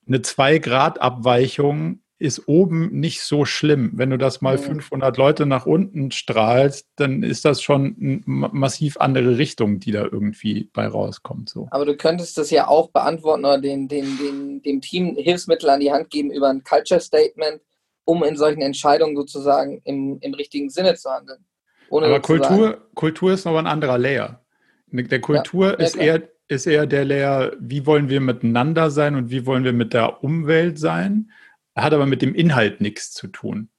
eine 0.05 0.17
2-Grad-Abweichung 0.17 2.00
ist 2.21 2.47
oben 2.47 2.99
nicht 2.99 3.21
so 3.23 3.45
schlimm. 3.45 3.93
Wenn 3.95 4.11
du 4.11 4.17
das 4.17 4.41
mal 4.41 4.59
500 4.59 5.17
Leute 5.17 5.47
nach 5.47 5.65
unten 5.65 6.11
strahlst, 6.11 6.87
dann 6.95 7.23
ist 7.23 7.45
das 7.45 7.63
schon 7.63 7.95
eine 7.99 8.21
massiv 8.25 8.97
andere 8.97 9.39
Richtung, 9.39 9.79
die 9.79 9.91
da 9.91 10.03
irgendwie 10.03 10.69
bei 10.71 10.85
rauskommt. 10.87 11.49
So. 11.49 11.67
Aber 11.71 11.85
du 11.85 11.97
könntest 11.97 12.37
das 12.37 12.51
ja 12.51 12.67
auch 12.67 12.91
beantworten 12.91 13.43
oder 13.43 13.59
den, 13.59 13.87
den, 13.87 14.05
den, 14.19 14.61
dem 14.61 14.81
Team 14.81 15.15
Hilfsmittel 15.15 15.67
an 15.71 15.79
die 15.79 15.91
Hand 15.91 16.11
geben 16.11 16.29
über 16.29 16.49
ein 16.49 16.63
Culture 16.63 16.99
Statement, 16.99 17.59
um 18.05 18.23
in 18.23 18.37
solchen 18.37 18.61
Entscheidungen 18.61 19.15
sozusagen 19.15 19.81
im, 19.83 20.19
im 20.21 20.35
richtigen 20.35 20.69
Sinne 20.69 20.93
zu 20.93 21.09
handeln. 21.09 21.43
Aber 21.89 22.19
Kultur, 22.21 22.87
Kultur 22.93 23.33
ist 23.33 23.45
noch 23.45 23.57
ein 23.57 23.67
anderer 23.67 23.97
Layer. 23.97 24.45
Der 24.91 25.21
Kultur 25.21 25.71
ja, 25.71 25.85
ist, 25.85 25.95
eher, 25.95 26.21
ist 26.47 26.67
eher 26.67 26.85
der 26.85 27.03
Layer, 27.03 27.53
wie 27.59 27.87
wollen 27.87 28.09
wir 28.09 28.21
miteinander 28.21 28.91
sein 28.91 29.15
und 29.15 29.31
wie 29.31 29.47
wollen 29.47 29.63
wir 29.63 29.73
mit 29.73 29.93
der 29.93 30.23
Umwelt 30.23 30.77
sein 30.77 31.31
hat 31.75 31.93
aber 31.93 32.05
mit 32.05 32.21
dem 32.21 32.35
Inhalt 32.35 32.81
nichts 32.81 33.11
zu 33.11 33.27
tun. 33.27 33.69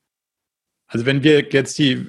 Also 0.86 1.06
wenn 1.06 1.22
wir 1.22 1.40
jetzt 1.50 1.78
die, 1.78 2.06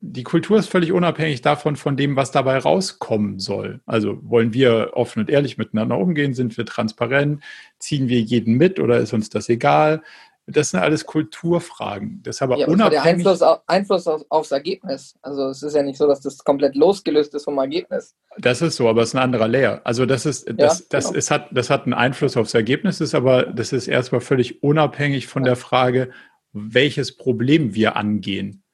die 0.00 0.22
Kultur 0.22 0.58
ist 0.58 0.68
völlig 0.68 0.92
unabhängig 0.92 1.40
davon, 1.40 1.76
von 1.76 1.96
dem, 1.96 2.16
was 2.16 2.30
dabei 2.30 2.58
rauskommen 2.58 3.38
soll. 3.38 3.80
Also 3.86 4.18
wollen 4.22 4.52
wir 4.52 4.90
offen 4.94 5.20
und 5.20 5.30
ehrlich 5.30 5.56
miteinander 5.56 5.96
umgehen? 5.96 6.34
Sind 6.34 6.56
wir 6.58 6.66
transparent? 6.66 7.42
Ziehen 7.78 8.08
wir 8.08 8.20
jeden 8.20 8.54
mit 8.54 8.78
oder 8.78 8.98
ist 8.98 9.14
uns 9.14 9.30
das 9.30 9.48
egal? 9.48 10.02
Das 10.46 10.70
sind 10.70 10.80
alles 10.80 11.06
Kulturfragen. 11.06 12.20
Das 12.22 12.36
ist 12.36 12.42
aber 12.42 12.58
ja, 12.58 12.66
unabhängig. 12.66 13.02
Der 13.02 13.12
Einfluss, 13.12 13.42
auf, 13.42 13.60
Einfluss 13.66 14.06
auf, 14.06 14.24
aufs 14.28 14.50
Ergebnis. 14.50 15.14
Also 15.22 15.48
es 15.48 15.62
ist 15.62 15.74
ja 15.74 15.82
nicht 15.82 15.96
so, 15.96 16.06
dass 16.06 16.20
das 16.20 16.38
komplett 16.38 16.74
losgelöst 16.74 17.34
ist 17.34 17.44
vom 17.44 17.56
Ergebnis. 17.56 18.14
Das 18.38 18.60
ist 18.60 18.76
so, 18.76 18.88
aber 18.88 19.02
es 19.02 19.08
ist 19.08 19.14
ein 19.14 19.22
anderer 19.22 19.48
Layer. 19.48 19.80
Also 19.84 20.04
das 20.04 20.26
ist, 20.26 20.46
das, 20.48 20.80
ja, 20.80 20.84
das, 20.90 21.06
genau. 21.06 21.18
ist, 21.18 21.30
hat, 21.30 21.48
das 21.50 21.70
hat 21.70 21.84
einen 21.84 21.94
Einfluss 21.94 22.36
aufs 22.36 22.52
Ergebnis, 22.52 23.00
ist 23.00 23.14
aber 23.14 23.44
das 23.44 23.72
ist 23.72 23.88
erstmal 23.88 24.20
völlig 24.20 24.62
unabhängig 24.62 25.28
von 25.28 25.44
ja. 25.44 25.50
der 25.50 25.56
Frage, 25.56 26.10
welches 26.52 27.16
Problem 27.16 27.74
wir 27.74 27.96
angehen. 27.96 28.64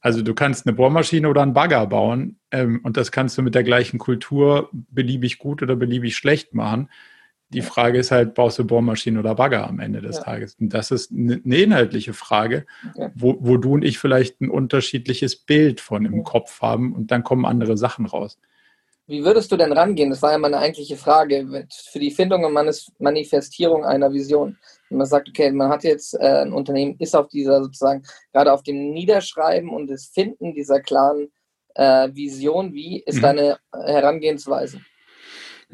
Also 0.00 0.20
du 0.20 0.34
kannst 0.34 0.66
eine 0.66 0.76
Bohrmaschine 0.76 1.28
oder 1.28 1.42
einen 1.42 1.54
Bagger 1.54 1.86
bauen 1.86 2.38
ähm, 2.50 2.80
und 2.82 2.96
das 2.96 3.12
kannst 3.12 3.38
du 3.38 3.42
mit 3.42 3.54
der 3.54 3.62
gleichen 3.62 3.98
Kultur 3.98 4.68
beliebig 4.72 5.38
gut 5.38 5.62
oder 5.62 5.76
beliebig 5.76 6.16
schlecht 6.16 6.54
machen. 6.54 6.90
Die 7.54 7.62
Frage 7.62 7.98
ist 7.98 8.10
halt, 8.10 8.34
baust 8.34 8.58
du 8.58 8.66
Bohrmaschine 8.66 9.18
oder 9.18 9.34
Bagger 9.34 9.66
am 9.66 9.78
Ende 9.78 10.00
des 10.00 10.16
ja. 10.16 10.22
Tages? 10.24 10.56
Und 10.60 10.74
das 10.74 10.90
ist 10.90 11.12
eine 11.12 11.34
inhaltliche 11.36 12.12
Frage, 12.12 12.66
okay. 12.90 13.10
wo, 13.14 13.36
wo 13.40 13.56
du 13.56 13.74
und 13.74 13.84
ich 13.84 13.98
vielleicht 13.98 14.40
ein 14.40 14.50
unterschiedliches 14.50 15.36
Bild 15.36 15.80
von 15.80 16.04
im 16.04 16.24
Kopf 16.24 16.60
haben 16.60 16.94
und 16.94 17.10
dann 17.10 17.22
kommen 17.22 17.46
andere 17.46 17.76
Sachen 17.76 18.06
raus. 18.06 18.38
Wie 19.06 19.22
würdest 19.22 19.52
du 19.52 19.56
denn 19.56 19.72
rangehen? 19.72 20.10
Das 20.10 20.22
war 20.22 20.32
ja 20.32 20.38
meine 20.38 20.58
eigentliche 20.58 20.96
Frage 20.96 21.66
für 21.68 21.98
die 21.98 22.10
Findung 22.10 22.44
und 22.44 22.54
Manifestierung 22.98 23.84
einer 23.84 24.12
Vision. 24.12 24.56
Wenn 24.88 24.98
man 24.98 25.06
sagt, 25.06 25.28
okay, 25.28 25.52
man 25.52 25.68
hat 25.68 25.84
jetzt 25.84 26.14
äh, 26.14 26.42
ein 26.42 26.52
Unternehmen, 26.52 26.96
ist 26.98 27.14
auf 27.14 27.28
dieser 27.28 27.62
sozusagen 27.62 28.02
gerade 28.32 28.52
auf 28.52 28.62
dem 28.62 28.92
Niederschreiben 28.92 29.68
und 29.68 29.88
das 29.88 30.06
Finden 30.06 30.54
dieser 30.54 30.80
klaren 30.80 31.28
äh, 31.74 32.08
Vision. 32.14 32.72
Wie 32.72 33.02
ist 33.04 33.16
mhm. 33.16 33.22
deine 33.22 33.58
Herangehensweise? 33.72 34.80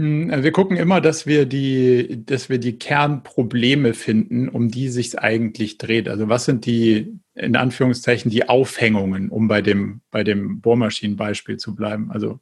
Hm, 0.01 0.31
also 0.31 0.45
wir 0.45 0.53
gucken 0.53 0.79
immer, 0.79 1.03
dass 1.03 1.27
wir 1.27 1.45
die, 1.45 2.25
dass 2.25 2.49
wir 2.49 2.57
die 2.57 2.79
Kernprobleme 2.79 3.93
finden, 3.93 4.49
um 4.49 4.71
die 4.71 4.89
sich 4.89 5.19
eigentlich 5.19 5.77
dreht. 5.77 6.09
Also 6.09 6.31
was 6.31 6.47
sind 6.47 6.65
die, 6.65 7.21
in 7.35 7.55
Anführungszeichen, 7.55 8.31
die 8.31 8.49
Aufhängungen, 8.49 9.29
um 9.29 9.47
bei 9.47 9.61
dem, 9.61 10.01
bei 10.11 10.25
dem 10.25 10.63
Bohrmaschinenbeispiel 10.63 11.59
zu 11.59 11.75
bleiben? 11.75 12.11
Also 12.11 12.41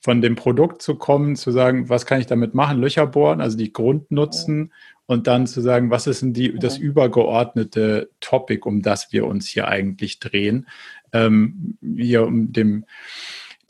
von 0.00 0.20
dem 0.20 0.34
Produkt 0.34 0.82
zu 0.82 0.96
kommen, 0.96 1.36
zu 1.36 1.52
sagen, 1.52 1.88
was 1.88 2.04
kann 2.04 2.18
ich 2.20 2.26
damit 2.26 2.54
machen? 2.54 2.80
Löcher 2.80 3.06
bohren, 3.06 3.40
also 3.40 3.56
die 3.56 3.72
Grundnutzen 3.72 4.72
und 5.06 5.28
dann 5.28 5.46
zu 5.46 5.60
sagen, 5.60 5.90
was 5.90 6.08
ist 6.08 6.22
denn 6.22 6.32
die, 6.32 6.54
das 6.58 6.78
übergeordnete 6.78 8.10
Topic, 8.18 8.66
um 8.66 8.82
das 8.82 9.12
wir 9.12 9.24
uns 9.24 9.46
hier 9.46 9.68
eigentlich 9.68 10.18
drehen? 10.18 10.66
Ähm, 11.12 11.78
hier 11.96 12.26
um 12.26 12.52
dem, 12.52 12.86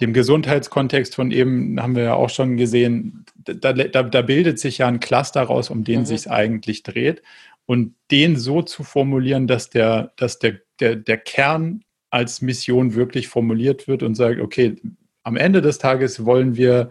dem 0.01 0.13
Gesundheitskontext 0.13 1.15
von 1.15 1.31
eben 1.31 1.81
haben 1.83 1.97
wir 1.97 2.05
ja 2.05 2.15
auch 2.15 2.31
schon 2.31 2.57
gesehen, 2.57 3.25
da, 3.37 3.73
da, 3.73 4.03
da 4.03 4.23
bildet 4.23 4.59
sich 4.59 4.79
ja 4.79 4.87
ein 4.87 5.01
Cluster 5.01 5.43
raus, 5.43 5.71
um 5.71 5.85
den 5.85 6.01
mhm. 6.01 6.07
sich 6.07 6.31
eigentlich 6.31 6.83
dreht. 6.83 7.23
Und 7.67 7.95
den 8.11 8.37
so 8.37 8.63
zu 8.63 8.83
formulieren, 8.83 9.47
dass 9.47 9.71
der, 9.71 10.13
dass 10.17 10.39
der, 10.39 10.61
der, 10.81 10.97
der 10.97 11.19
Kern 11.19 11.83
als 12.11 12.41
Mission 12.41 12.95
wirklich 12.95 13.29
formuliert 13.29 13.89
wird 13.89 14.03
und 14.03 14.15
sagt, 14.15 14.41
okay, 14.41 14.77
am 15.23 15.37
Ende 15.37 15.61
des 15.61 15.79
Tages 15.79 16.25
wollen 16.25 16.57
wir 16.57 16.91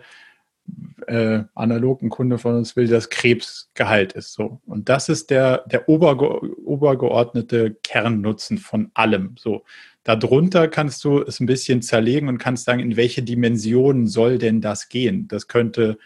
äh, 1.08 1.43
analog 1.55 2.01
ein 2.01 2.10
Kunde 2.10 2.38
von 2.38 2.55
uns 2.55 2.76
will, 2.76 2.88
dass 2.88 3.10
Krebs 3.10 3.72
geheilt 3.74 4.14
ist. 4.14 4.34
So. 4.34 4.62
Und 4.66 4.89
das 4.89 5.10
ist 5.10 5.30
der, 5.30 5.60
der 5.68 5.88
oberge 5.89 6.41
obergeordnete 6.66 7.78
Kernnutzen 7.84 8.58
von 8.58 8.91
allem. 8.93 9.36
So. 9.39 9.64
Darunter 10.08 10.70
kannst 10.70 11.03
du 11.03 11.22
es 11.22 11.41
ein 11.41 11.47
bisschen 11.47 11.82
zerlegen 11.82 12.30
und 12.30 12.38
kannst 12.38 12.64
sagen, 12.64 12.80
in 12.80 12.95
welche 12.95 13.24
Dimensionen 13.24 14.08
soll 14.08 14.38
denn 14.38 14.62
das 14.62 14.88
gehen? 14.88 15.28
Das 15.28 15.49
könnte 15.49 15.97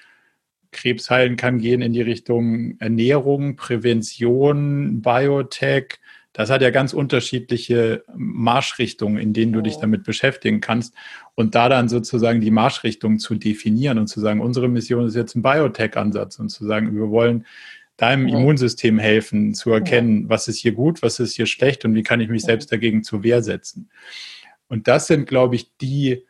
Krebs 0.71 1.11
heilen 1.11 1.35
kann 1.35 1.59
gehen 1.59 1.83
in 1.83 1.93
die 1.93 2.01
Richtung 2.01 2.79
Ernährung, 2.79 3.57
Prävention, 3.57 5.01
Biotech, 5.01 5.99
das 6.33 6.49
hat 6.49 6.61
ja 6.61 6.69
ganz 6.69 6.93
unterschiedliche 6.93 8.05
Marschrichtungen, 8.15 9.17
in 9.17 9.33
denen 9.33 9.51
du 9.51 9.61
dich 9.61 9.77
damit 9.77 10.03
beschäftigen 10.03 10.61
kannst. 10.61 10.95
Und 11.35 11.55
da 11.55 11.67
dann 11.67 11.89
sozusagen 11.89 12.39
die 12.39 12.51
Marschrichtung 12.51 13.19
zu 13.19 13.35
definieren 13.35 13.99
und 13.99 14.07
zu 14.07 14.21
sagen, 14.21 14.39
unsere 14.39 14.69
Mission 14.69 15.05
ist 15.05 15.15
jetzt 15.15 15.35
ein 15.35 15.41
Biotech-Ansatz 15.41 16.39
und 16.39 16.49
zu 16.49 16.65
sagen, 16.65 16.95
wir 16.95 17.09
wollen 17.09 17.45
deinem 17.97 18.27
Immunsystem 18.27 18.97
helfen, 18.97 19.53
zu 19.53 19.71
erkennen, 19.71 20.29
was 20.29 20.47
ist 20.47 20.57
hier 20.57 20.71
gut, 20.71 21.01
was 21.01 21.19
ist 21.19 21.35
hier 21.35 21.45
schlecht 21.45 21.85
und 21.85 21.93
wie 21.93 22.03
kann 22.03 22.19
ich 22.19 22.29
mich 22.29 22.43
selbst 22.43 22.71
dagegen 22.71 23.03
zur 23.03 23.23
Wehr 23.23 23.43
setzen. 23.43 23.89
Und 24.67 24.87
das 24.87 25.07
sind, 25.07 25.27
glaube 25.27 25.55
ich, 25.55 25.75
die 25.77 26.25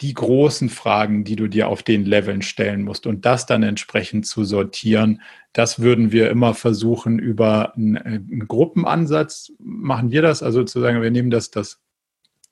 die 0.00 0.14
großen 0.14 0.68
Fragen, 0.68 1.24
die 1.24 1.36
du 1.36 1.46
dir 1.46 1.68
auf 1.68 1.82
den 1.82 2.04
Leveln 2.04 2.42
stellen 2.42 2.82
musst. 2.82 3.06
Und 3.06 3.24
das 3.24 3.46
dann 3.46 3.62
entsprechend 3.62 4.26
zu 4.26 4.44
sortieren. 4.44 5.22
Das 5.52 5.80
würden 5.80 6.10
wir 6.10 6.30
immer 6.30 6.54
versuchen 6.54 7.18
über 7.18 7.76
einen, 7.76 7.96
einen 7.96 8.48
Gruppenansatz 8.48 9.52
machen 9.58 10.10
wir 10.10 10.20
das, 10.20 10.42
also 10.42 10.64
zu 10.64 10.80
sagen, 10.80 11.00
wir 11.00 11.12
nehmen 11.12 11.30
das, 11.30 11.50
das, 11.52 11.80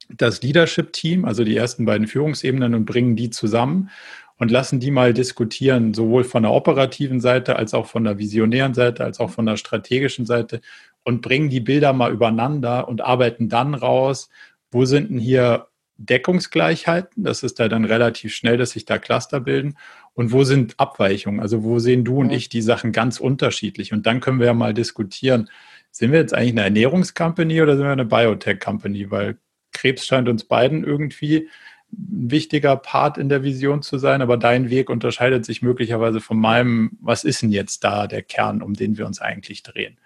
das 0.08 0.40
Leadership-Team, 0.42 1.24
also 1.24 1.42
die 1.42 1.56
ersten 1.56 1.84
beiden 1.84 2.06
Führungsebenen 2.06 2.74
und 2.74 2.84
bringen 2.84 3.16
die 3.16 3.30
zusammen 3.30 3.90
und 4.38 4.50
lassen 4.50 4.80
die 4.80 4.90
mal 4.90 5.14
diskutieren, 5.14 5.94
sowohl 5.94 6.24
von 6.24 6.42
der 6.42 6.52
operativen 6.52 7.20
Seite 7.20 7.56
als 7.56 7.74
auch 7.74 7.86
von 7.86 8.04
der 8.04 8.18
visionären 8.18 8.74
Seite, 8.74 9.04
als 9.04 9.20
auch 9.20 9.30
von 9.30 9.46
der 9.46 9.56
strategischen 9.56 10.26
Seite 10.26 10.60
und 11.04 11.22
bringen 11.22 11.50
die 11.50 11.60
Bilder 11.60 11.92
mal 11.92 12.12
übereinander 12.12 12.88
und 12.88 13.00
arbeiten 13.00 13.48
dann 13.48 13.74
raus, 13.74 14.28
wo 14.70 14.84
sind 14.84 15.10
denn 15.10 15.18
hier 15.18 15.68
Deckungsgleichheiten. 15.96 17.24
Das 17.24 17.42
ist 17.42 17.60
da 17.60 17.68
dann 17.68 17.84
relativ 17.84 18.34
schnell, 18.34 18.56
dass 18.56 18.70
sich 18.70 18.84
da 18.84 18.98
Cluster 18.98 19.40
bilden. 19.40 19.76
Und 20.14 20.32
wo 20.32 20.44
sind 20.44 20.78
Abweichungen? 20.78 21.40
Also 21.40 21.62
wo 21.62 21.78
sehen 21.78 22.04
du 22.04 22.18
und 22.18 22.30
ich 22.30 22.48
die 22.48 22.62
Sachen 22.62 22.92
ganz 22.92 23.20
unterschiedlich? 23.20 23.92
Und 23.92 24.06
dann 24.06 24.20
können 24.20 24.40
wir 24.40 24.46
ja 24.46 24.54
mal 24.54 24.74
diskutieren, 24.74 25.48
sind 25.90 26.12
wir 26.12 26.20
jetzt 26.20 26.34
eigentlich 26.34 26.52
eine 26.52 26.62
Ernährungscompany 26.62 27.62
oder 27.62 27.76
sind 27.76 27.84
wir 27.84 27.92
eine 27.92 28.04
Biotech-Company? 28.04 29.10
Weil 29.10 29.38
Krebs 29.72 30.06
scheint 30.06 30.28
uns 30.28 30.44
beiden 30.44 30.84
irgendwie 30.84 31.48
ein 31.92 32.30
wichtiger 32.30 32.76
Part 32.76 33.18
in 33.18 33.28
der 33.28 33.42
Vision 33.42 33.82
zu 33.82 33.98
sein, 33.98 34.22
aber 34.22 34.36
dein 34.36 34.70
Weg 34.70 34.88
unterscheidet 34.90 35.44
sich 35.44 35.62
möglicherweise 35.62 36.20
von 36.20 36.38
meinem. 36.38 36.92
Was 37.00 37.24
ist 37.24 37.42
denn 37.42 37.50
jetzt 37.50 37.84
da 37.84 38.06
der 38.06 38.22
Kern, 38.22 38.62
um 38.62 38.74
den 38.74 38.96
wir 38.96 39.06
uns 39.06 39.20
eigentlich 39.20 39.62
drehen? 39.62 39.98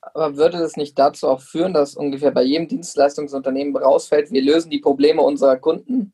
Aber 0.00 0.36
würde 0.36 0.58
das 0.58 0.76
nicht 0.76 0.98
dazu 0.98 1.28
auch 1.28 1.40
führen, 1.40 1.72
dass 1.72 1.94
ungefähr 1.94 2.30
bei 2.30 2.42
jedem 2.42 2.68
Dienstleistungsunternehmen 2.68 3.76
rausfällt, 3.76 4.30
wir 4.30 4.42
lösen 4.42 4.70
die 4.70 4.80
Probleme 4.80 5.22
unserer 5.22 5.56
Kunden? 5.56 6.12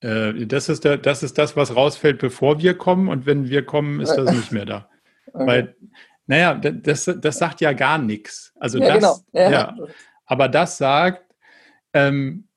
Äh, 0.00 0.46
das, 0.46 0.68
ist 0.68 0.84
der, 0.84 0.98
das 0.98 1.22
ist 1.22 1.38
das, 1.38 1.56
was 1.56 1.74
rausfällt, 1.76 2.18
bevor 2.18 2.60
wir 2.60 2.74
kommen. 2.74 3.08
Und 3.08 3.26
wenn 3.26 3.48
wir 3.48 3.64
kommen, 3.64 4.00
ist 4.00 4.14
das 4.14 4.32
nicht 4.32 4.52
mehr 4.52 4.66
da. 4.66 4.88
Okay. 5.32 5.46
Weil, 5.46 5.76
naja, 6.26 6.54
das, 6.56 7.04
das 7.04 7.38
sagt 7.38 7.60
ja 7.60 7.72
gar 7.72 7.98
nichts. 7.98 8.52
Also 8.58 8.78
ja, 8.78 8.98
das, 8.98 9.24
genau. 9.24 9.44
ja. 9.44 9.50
ja. 9.52 9.76
Aber 10.26 10.48
das 10.48 10.76
sagt, 10.76 11.22
ähm, 11.92 12.48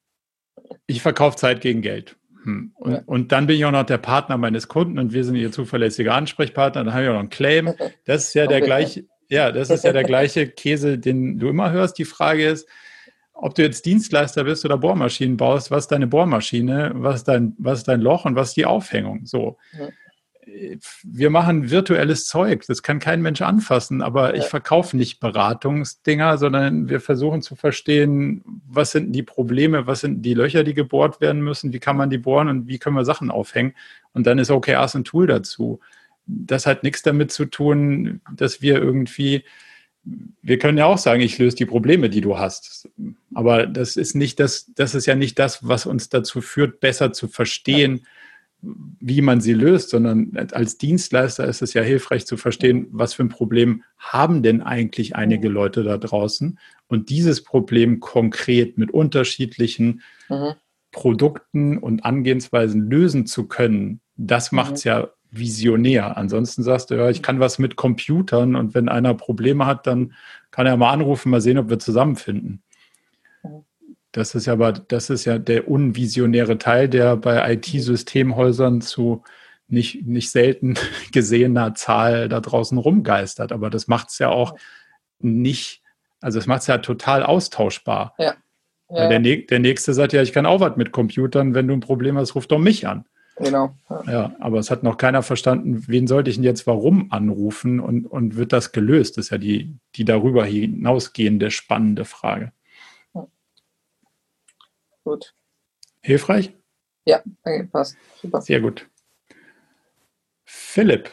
ich 0.87 1.01
verkaufe 1.01 1.37
Zeit 1.37 1.61
gegen 1.61 1.81
Geld. 1.81 2.17
Hm. 2.43 2.71
Und, 2.75 2.91
ja. 2.91 3.01
und, 3.05 3.31
dann 3.31 3.47
bin 3.47 3.55
ich 3.55 3.65
auch 3.65 3.71
noch 3.71 3.85
der 3.85 3.97
Partner 3.97 4.37
meines 4.37 4.67
Kunden 4.67 4.99
und 4.99 5.13
wir 5.13 5.23
sind 5.23 5.35
ihr 5.35 5.51
zuverlässiger 5.51 6.13
Ansprechpartner. 6.13 6.83
Dann 6.83 6.93
habe 6.93 7.03
ich 7.03 7.09
auch 7.09 7.13
noch 7.13 7.19
einen 7.19 7.29
Claim. 7.29 7.73
Das 8.05 8.27
ist 8.27 8.33
ja 8.33 8.47
der 8.47 8.61
gleiche, 8.61 9.05
ja, 9.29 9.51
das 9.51 9.69
ist 9.69 9.83
ja 9.83 9.93
der 9.93 10.03
gleiche 10.03 10.47
Käse, 10.47 10.99
den 10.99 11.39
du 11.39 11.49
immer 11.49 11.71
hörst. 11.71 11.97
Die 11.97 12.05
Frage 12.05 12.47
ist, 12.47 12.67
ob 13.33 13.55
du 13.55 13.61
jetzt 13.61 13.85
Dienstleister 13.85 14.43
bist 14.43 14.63
oder 14.65 14.77
Bohrmaschinen 14.77 15.37
baust, 15.37 15.71
was 15.71 15.85
ist 15.85 15.91
deine 15.91 16.07
Bohrmaschine, 16.07 16.91
was 16.95 17.17
ist 17.17 17.27
dein, 17.27 17.55
was 17.57 17.79
ist 17.79 17.87
dein 17.87 18.01
Loch 18.01 18.25
und 18.25 18.35
was 18.35 18.49
ist 18.49 18.57
die 18.57 18.65
Aufhängung? 18.65 19.25
So. 19.25 19.57
Ja. 19.77 19.87
Wir 21.03 21.29
machen 21.29 21.69
virtuelles 21.69 22.25
Zeug, 22.25 22.65
das 22.67 22.83
kann 22.83 22.99
kein 22.99 23.21
Mensch 23.21 23.41
anfassen, 23.41 24.01
aber 24.01 24.35
ja. 24.35 24.41
ich 24.41 24.47
verkaufe 24.49 24.97
nicht 24.97 25.19
Beratungsdinger, 25.19 26.37
sondern 26.37 26.89
wir 26.89 26.99
versuchen 26.99 27.41
zu 27.41 27.55
verstehen, 27.55 28.43
was 28.67 28.91
sind 28.91 29.11
die 29.11 29.23
Probleme, 29.23 29.87
was 29.87 30.01
sind 30.01 30.21
die 30.21 30.33
Löcher, 30.33 30.63
die 30.63 30.73
gebohrt 30.73 31.21
werden 31.21 31.41
müssen, 31.41 31.73
wie 31.73 31.79
kann 31.79 31.97
man 31.97 32.09
die 32.09 32.17
bohren 32.17 32.47
und 32.47 32.67
wie 32.67 32.79
können 32.79 32.95
wir 32.95 33.05
Sachen 33.05 33.31
aufhängen. 33.31 33.73
Und 34.13 34.27
dann 34.27 34.39
ist 34.39 34.51
OKRs 34.51 34.95
ein 34.95 35.03
Tool 35.03 35.27
dazu 35.27 35.79
das 36.25 36.65
hat 36.65 36.83
nichts 36.83 37.01
damit 37.01 37.31
zu 37.31 37.45
tun, 37.45 38.21
dass 38.35 38.61
wir 38.61 38.75
irgendwie, 38.75 39.43
wir 40.41 40.57
können 40.57 40.77
ja 40.77 40.85
auch 40.85 40.97
sagen, 40.97 41.21
ich 41.21 41.37
löse 41.37 41.55
die 41.55 41.65
Probleme, 41.65 42.09
die 42.09 42.21
du 42.21 42.37
hast. 42.37 42.89
Aber 43.33 43.67
das 43.67 43.95
ist 43.95 44.15
nicht 44.15 44.39
das, 44.39 44.71
das 44.75 44.95
ist 44.95 45.05
ja 45.05 45.15
nicht 45.15 45.39
das, 45.39 45.67
was 45.67 45.85
uns 45.85 46.09
dazu 46.09 46.41
führt, 46.41 46.79
besser 46.79 47.13
zu 47.13 47.27
verstehen, 47.27 48.05
wie 48.99 49.21
man 49.21 49.41
sie 49.41 49.53
löst, 49.53 49.89
sondern 49.89 50.31
als 50.53 50.77
Dienstleister 50.77 51.45
ist 51.45 51.61
es 51.61 51.73
ja 51.73 51.81
hilfreich 51.81 52.25
zu 52.25 52.37
verstehen, 52.37 52.87
was 52.91 53.13
für 53.13 53.23
ein 53.23 53.29
Problem 53.29 53.83
haben 53.97 54.41
denn 54.41 54.61
eigentlich 54.61 55.15
einige 55.15 55.49
Leute 55.49 55.83
da 55.83 55.97
draußen 55.97 56.57
und 56.87 57.09
dieses 57.09 57.43
Problem 57.43 57.99
konkret 57.99 58.77
mit 58.77 58.91
unterschiedlichen 58.91 60.01
mhm. 60.29 60.53
Produkten 60.91 61.77
und 61.77 62.05
Angehensweisen 62.05 62.89
lösen 62.89 63.25
zu 63.25 63.47
können, 63.47 63.99
das 64.15 64.51
macht 64.53 64.75
es 64.75 64.85
mhm. 64.85 64.89
ja 64.89 65.09
visionär. 65.31 66.15
Ansonsten 66.15 66.63
sagst 66.63 66.91
du, 66.91 66.95
ja, 66.95 67.09
ich 67.09 67.21
kann 67.21 67.39
was 67.39 67.59
mit 67.59 67.75
Computern 67.75 68.55
und 68.55 68.73
wenn 68.73 68.87
einer 68.87 69.13
Probleme 69.15 69.65
hat, 69.65 69.87
dann 69.87 70.13
kann 70.51 70.67
er 70.67 70.77
mal 70.77 70.91
anrufen, 70.91 71.31
mal 71.31 71.41
sehen, 71.41 71.57
ob 71.57 71.69
wir 71.69 71.79
zusammenfinden. 71.79 72.61
Das 74.13 74.35
ist 74.35 74.45
ja 74.45 74.53
aber, 74.53 74.71
das 74.71 75.09
ist 75.09 75.25
ja 75.25 75.39
der 75.39 75.67
unvisionäre 75.67 76.59
Teil, 76.59 76.87
der 76.87 77.17
bei 77.17 77.53
IT-Systemhäusern 77.53 78.79
zu 78.79 79.23
nicht, 79.67 80.05
nicht 80.05 80.29
selten 80.29 80.75
gesehener 81.11 81.73
Zahl 81.73 82.29
da 82.29 82.39
draußen 82.39 82.77
rumgeistert. 82.77 83.51
Aber 83.51 83.69
das 83.69 83.87
macht 83.87 84.09
es 84.09 84.19
ja 84.19 84.29
auch 84.29 84.55
nicht, 85.19 85.81
also 86.21 86.37
es 86.37 86.45
macht 86.45 86.61
es 86.61 86.67
ja 86.67 86.77
total 86.77 87.23
austauschbar. 87.23 88.13
Ja. 88.19 88.35
ja. 88.89 89.09
Der, 89.09 89.19
der 89.19 89.59
Nächste 89.59 89.95
sagt 89.95 90.13
ja, 90.13 90.21
ich 90.21 90.31
kann 90.31 90.45
auch 90.45 90.59
was 90.59 90.77
mit 90.77 90.91
Computern, 90.91 91.55
wenn 91.55 91.67
du 91.67 91.73
ein 91.73 91.79
Problem 91.79 92.15
hast, 92.17 92.35
ruf 92.35 92.45
doch 92.45 92.59
mich 92.59 92.87
an. 92.87 93.05
Genau. 93.37 93.75
Ja. 93.89 94.03
ja. 94.11 94.35
aber 94.39 94.59
es 94.59 94.69
hat 94.69 94.83
noch 94.83 94.97
keiner 94.97 95.23
verstanden, 95.23 95.85
wen 95.87 96.05
sollte 96.05 96.29
ich 96.29 96.35
denn 96.35 96.43
jetzt 96.43 96.67
warum 96.67 97.11
anrufen 97.11 97.79
und, 97.79 98.05
und 98.05 98.35
wird 98.35 98.53
das 98.53 98.73
gelöst? 98.73 99.17
Das 99.17 99.25
ist 99.25 99.31
ja 99.31 99.39
die, 99.39 99.75
die 99.95 100.05
darüber 100.05 100.45
hinausgehende 100.45 101.49
spannende 101.49 102.05
Frage. 102.05 102.51
Gut. 105.03 105.33
Hilfreich? 106.01 106.53
Ja, 107.05 107.21
danke, 107.43 107.67
passt. 107.67 107.97
Super. 108.21 108.41
Sehr 108.41 108.61
gut. 108.61 108.89
Philipp. 110.45 111.09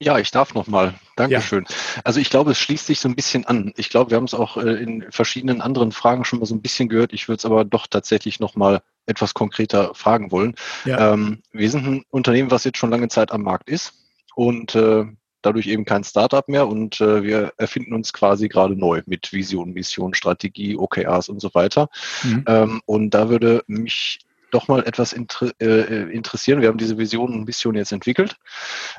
Ja, 0.00 0.18
ich 0.18 0.30
darf 0.30 0.54
nochmal. 0.54 0.94
Dankeschön. 1.16 1.64
Ja. 1.68 2.02
Also 2.04 2.20
ich 2.20 2.28
glaube, 2.28 2.50
es 2.50 2.58
schließt 2.58 2.86
sich 2.86 3.00
so 3.00 3.08
ein 3.08 3.14
bisschen 3.14 3.46
an. 3.46 3.72
Ich 3.76 3.90
glaube, 3.90 4.10
wir 4.10 4.16
haben 4.16 4.24
es 4.24 4.34
auch 4.34 4.56
äh, 4.56 4.82
in 4.82 5.10
verschiedenen 5.10 5.60
anderen 5.60 5.92
Fragen 5.92 6.24
schon 6.24 6.40
mal 6.40 6.46
so 6.46 6.54
ein 6.54 6.62
bisschen 6.62 6.88
gehört. 6.88 7.12
Ich 7.12 7.28
würde 7.28 7.38
es 7.38 7.46
aber 7.46 7.64
doch 7.64 7.86
tatsächlich 7.86 8.40
nochmal 8.40 8.82
etwas 9.06 9.34
konkreter 9.34 9.94
fragen 9.94 10.30
wollen. 10.30 10.56
Ja. 10.84 11.12
Ähm, 11.12 11.42
wir 11.52 11.70
sind 11.70 11.86
ein 11.86 12.04
Unternehmen, 12.10 12.50
was 12.50 12.64
jetzt 12.64 12.78
schon 12.78 12.90
lange 12.90 13.08
Zeit 13.08 13.30
am 13.32 13.42
Markt 13.42 13.68
ist 13.68 13.94
und 14.34 14.74
äh, 14.74 15.06
dadurch 15.44 15.66
eben 15.66 15.84
kein 15.84 16.04
Startup 16.04 16.46
mehr 16.48 16.66
und 16.68 17.00
äh, 17.00 17.22
wir 17.22 17.52
erfinden 17.56 17.94
uns 17.94 18.12
quasi 18.12 18.48
gerade 18.48 18.76
neu 18.76 19.02
mit 19.06 19.32
Vision, 19.32 19.72
Mission, 19.72 20.14
Strategie, 20.14 20.76
OKRs 20.76 21.28
und 21.28 21.40
so 21.40 21.52
weiter. 21.54 21.88
Mhm. 22.22 22.44
Ähm, 22.46 22.82
und 22.86 23.10
da 23.10 23.28
würde 23.28 23.62
mich 23.66 24.20
doch 24.50 24.68
mal 24.68 24.84
etwas 24.86 25.12
inter 25.12 25.50
äh, 25.60 26.12
interessieren. 26.12 26.60
Wir 26.60 26.68
haben 26.68 26.78
diese 26.78 26.96
Vision 26.96 27.32
und 27.32 27.44
Mission 27.44 27.74
jetzt 27.74 27.92
entwickelt. 27.92 28.36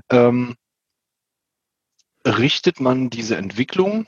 Ähm, 0.10 0.56
richtet 2.26 2.80
man 2.80 3.10
diese 3.10 3.38
Entwicklung 3.38 4.08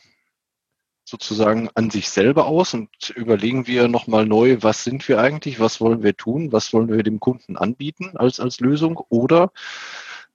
sozusagen 1.06 1.70
an 1.74 1.90
sich 1.90 2.10
selber 2.10 2.48
aus 2.48 2.74
und 2.74 2.90
überlegen 3.16 3.66
wir 3.66 3.88
nochmal 3.88 4.26
neu, 4.26 4.58
was 4.60 4.84
sind 4.84 5.08
wir 5.08 5.22
eigentlich, 5.22 5.60
was 5.60 5.80
wollen 5.80 6.04
wir 6.04 6.18
tun, 6.18 6.52
was 6.52 6.74
wollen 6.74 6.90
wir 6.90 7.02
dem 7.02 7.22
Kunden 7.22 7.56
anbieten 7.56 8.18
als, 8.18 8.42
als 8.42 8.60
Lösung 8.60 8.98
oder 9.08 9.52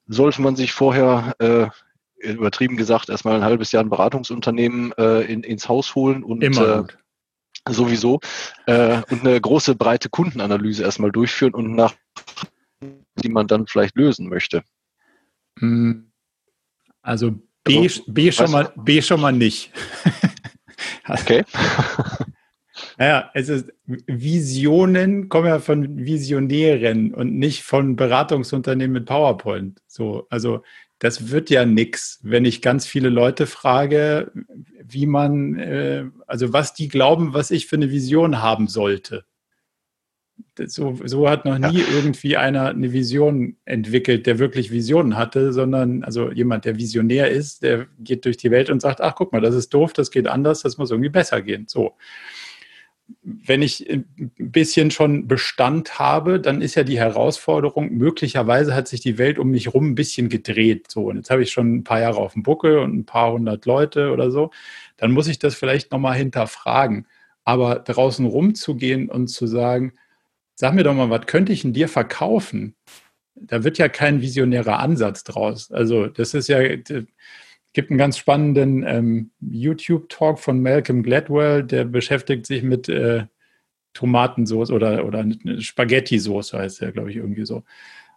sollte 0.07 0.41
man 0.41 0.57
sich 0.57 0.73
vorher 0.73 1.35
äh, 1.41 1.67
übertrieben 2.23 2.77
gesagt 2.77 3.09
erstmal 3.09 3.37
ein 3.37 3.45
halbes 3.45 3.73
Jahr 3.73 3.83
ein 3.83 3.91
Beratungsunternehmen 3.91 4.93
äh, 4.99 5.23
in, 5.23 5.43
ins 5.43 5.69
Haus 5.69 5.95
holen 5.95 6.23
und 6.23 6.43
äh, 6.43 6.83
sowieso 7.69 8.21
äh, 8.67 9.03
und 9.11 9.27
eine 9.27 9.41
große 9.41 9.75
breite 9.75 10.09
Kundenanalyse 10.09 10.83
erstmal 10.83 11.13
durchführen 11.13 11.55
und 11.55 11.75
nach 11.75 11.95
die 13.23 13.29
man 13.29 13.47
dann 13.47 13.67
vielleicht 13.67 13.97
lösen 13.97 14.29
möchte. 14.29 14.63
Hm. 15.59 16.11
Also 17.03 17.33
B, 17.65 17.79
also, 17.79 18.03
B, 18.09 18.33
schon, 18.33 18.51
mal, 18.51 18.73
B 18.77 19.03
schon 19.03 19.21
mal 19.21 19.33
nicht. 19.33 19.73
Okay. 21.09 21.45
Naja, 22.99 23.31
es 23.35 23.49
ist, 23.49 23.73
Visionen 23.87 25.29
kommen 25.29 25.47
ja 25.47 25.61
von 25.61 26.05
Visionären 26.05 27.15
und 27.15 27.39
nicht 27.39 27.63
von 27.63 27.97
Beratungsunternehmen 27.97 28.95
mit 28.95 29.07
PowerPoint. 29.07 29.81
So, 29.87 30.27
also 30.31 30.63
das 31.03 31.31
wird 31.31 31.51
ja 31.51 31.65
nichts, 31.65 32.21
wenn 32.23 32.45
ich 32.45 32.63
ganz 32.63 32.87
viele 32.87 33.09
Leute 33.09 33.47
frage, 33.47 34.31
wie 34.83 35.07
man, 35.07 35.59
äh, 35.59 36.05
also 36.27 36.53
was 36.53 36.75
die 36.75 36.89
glauben, 36.89 37.35
was 37.35 37.51
ich 37.51 37.67
für 37.67 37.77
eine 37.77 37.91
Vision 37.91 38.41
haben 38.41 38.69
sollte 38.69 39.25
so, 40.67 40.99
so 41.05 41.29
hat 41.29 41.45
noch 41.45 41.59
nie 41.59 41.81
ja. 41.81 41.87
irgendwie 41.95 42.37
einer 42.37 42.69
eine 42.69 42.93
Vision 42.93 43.57
entwickelt, 43.65 44.27
der 44.27 44.39
wirklich 44.39 44.71
Visionen 44.71 45.17
hatte, 45.17 45.53
sondern 45.53 46.05
also 46.05 46.31
jemand, 46.31 46.65
der 46.65 46.77
Visionär 46.77 47.31
ist, 47.31 47.63
der 47.63 47.87
geht 47.99 48.25
durch 48.25 48.37
die 48.37 48.51
Welt 48.51 48.71
und 48.71 48.81
sagt, 48.81 49.01
ach 49.01 49.15
guck 49.15 49.33
mal, 49.33 49.41
das 49.41 49.55
ist 49.55 49.73
doof, 49.73 49.93
das 49.93 50.11
geht 50.11 50.27
anders, 50.27 50.63
das 50.63 50.79
muss 50.79 50.91
irgendwie 50.91 51.11
besser 51.11 51.43
gehen. 51.43 51.67
So. 51.69 51.97
Wenn 53.23 53.63
ich 53.63 53.89
ein 53.89 54.31
bisschen 54.39 54.91
schon 54.91 55.29
Bestand 55.29 55.99
habe, 55.99 56.41
dann 56.41 56.63
ist 56.63 56.75
ja 56.75 56.85
die 56.85 56.99
Herausforderung, 56.99 57.93
möglicherweise 57.93 58.75
hat 58.75 58.89
sich 58.89 59.01
die 59.01 59.19
Welt 59.19 59.39
um 59.39 59.51
mich 59.51 59.67
herum 59.67 59.91
ein 59.91 59.95
bisschen 59.95 60.29
gedreht. 60.29 60.91
So, 60.91 61.09
und 61.09 61.17
jetzt 61.17 61.31
habe 61.31 61.43
ich 61.43 61.53
schon 61.53 61.77
ein 61.77 61.85
paar 61.85 62.01
Jahre 62.01 62.19
auf 62.19 62.35
dem 62.35 62.43
Buckel 62.43 62.79
und 62.79 62.95
ein 62.95 63.07
paar 63.07 63.33
hundert 63.33 63.67
Leute 63.67 64.13
oder 64.13 64.31
so. 64.31 64.51
Dann 64.97 65.13
muss 65.13 65.29
ich 65.29 65.39
das 65.39 65.55
vielleicht 65.55 65.93
nochmal 65.93 66.17
hinterfragen. 66.17 67.07
Aber 67.45 67.77
draußen 67.77 68.25
rumzugehen 68.27 69.09
und 69.09 69.29
zu 69.29 69.47
sagen, 69.47 69.95
sag 70.55 70.75
mir 70.75 70.85
doch 70.85 70.95
mal, 70.95 71.11
was 71.11 71.27
könnte 71.27 71.53
ich 71.53 71.65
in 71.65 71.73
dir 71.73 71.89
verkaufen? 71.89 72.77
Da 73.35 73.65
wird 73.65 73.79
ja 73.79 73.89
kein 73.89 74.21
visionärer 74.21 74.79
Ansatz 74.79 75.25
draus. 75.25 75.73
Also 75.73 76.07
das 76.07 76.35
ist 76.35 76.49
ja, 76.49 76.61
gibt 77.73 77.91
einen 77.91 77.99
ganz 77.99 78.19
spannenden 78.19 78.85
ähm, 78.87 79.31
YouTube-Talk 79.41 80.39
von 80.39 80.61
Malcolm 80.61 81.03
Gladwell, 81.03 81.65
der 81.65 81.85
beschäftigt 81.85 82.47
sich 82.47 82.63
mit 82.63 82.89
äh, 82.89 83.25
Tomatensauce 83.95 84.71
oder, 84.71 85.05
oder 85.05 85.25
Spaghetti-Sauce 85.59 86.55
heißt 86.55 86.81
der, 86.81 86.93
glaube 86.93 87.11
ich, 87.11 87.17
irgendwie 87.17 87.45
so. 87.45 87.63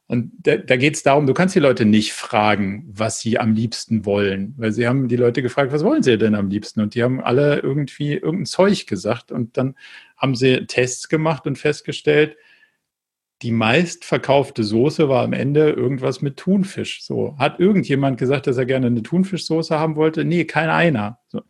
Und 0.08 0.32
da, 0.44 0.58
da 0.58 0.78
geht 0.78 0.96
es 0.96 1.04
darum, 1.04 1.26
du 1.26 1.34
kannst 1.34 1.56
die 1.56 1.60
Leute 1.60 1.84
nicht 1.84 2.14
fragen, 2.14 2.86
was 2.88 3.22
sie 3.22 3.40
am 3.40 3.54
liebsten 3.54 4.06
wollen, 4.06 4.54
weil 4.58 4.72
sie 4.72 4.88
haben 4.88 5.08
die 5.08 5.16
Leute 5.16 5.42
gefragt, 5.42 5.72
was 5.72 5.84
wollen 5.84 6.04
sie 6.04 6.18
denn 6.18 6.36
am 6.36 6.50
liebsten? 6.50 6.82
Und 6.82 6.94
die 6.94 7.02
haben 7.02 7.20
alle 7.20 7.60
irgendwie 7.60 8.14
irgendein 8.14 8.46
Zeug 8.46 8.86
gesagt 8.86 9.32
und 9.32 9.58
dann 9.58 9.76
haben 10.16 10.36
sie 10.36 10.68
Tests 10.68 11.10
gemacht 11.10 11.48
und 11.48 11.58
festgestellt, 11.58 12.38
die 13.42 13.52
meistverkaufte 13.52 14.64
Soße 14.64 15.10
war 15.10 15.24
am 15.24 15.34
Ende 15.34 15.70
irgendwas 15.72 16.22
mit 16.22 16.38
Thunfisch. 16.38 17.04
So 17.04 17.36
hat 17.38 17.60
irgendjemand 17.60 18.18
gesagt, 18.18 18.48
dass 18.48 18.58
er 18.58 18.66
gerne 18.66 18.88
eine 18.88 19.04
Thunfischsoße 19.04 19.78
haben 19.78 19.96
wollte? 19.96 20.24
Nee, 20.24 20.46
kein 20.46 20.70
einer. 20.70 21.20
So. 21.28 21.42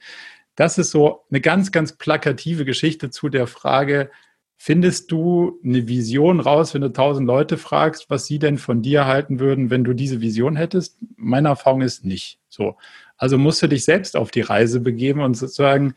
Das 0.56 0.78
ist 0.78 0.92
so 0.92 1.26
eine 1.30 1.42
ganz, 1.42 1.72
ganz 1.72 1.98
plakative 1.98 2.66
Geschichte 2.66 3.10
zu 3.10 3.30
der 3.30 3.48
Frage, 3.48 4.10
Findest 4.58 5.12
du 5.12 5.60
eine 5.64 5.88
Vision 5.88 6.40
raus, 6.40 6.74
wenn 6.74 6.82
du 6.82 6.92
tausend 6.92 7.28
Leute 7.28 7.58
fragst, 7.58 8.10
was 8.10 8.26
sie 8.26 8.40
denn 8.40 8.58
von 8.58 8.82
dir 8.82 9.06
halten 9.06 9.40
würden, 9.40 9.70
wenn 9.70 9.84
du 9.84 9.94
diese 9.94 10.22
Vision 10.22 10.56
hättest? 10.56 10.98
Meine 11.18 11.50
Erfahrung 11.50 11.82
ist 11.82 12.06
nicht 12.06 12.40
so. 12.48 12.78
Also 13.18 13.38
musst 13.38 13.62
du 13.62 13.68
dich 13.68 13.84
selbst 13.84 14.16
auf 14.16 14.32
die 14.32 14.42
Reise 14.42 14.80
begeben 14.80 15.22
und 15.22 15.36
sozusagen, 15.36 15.94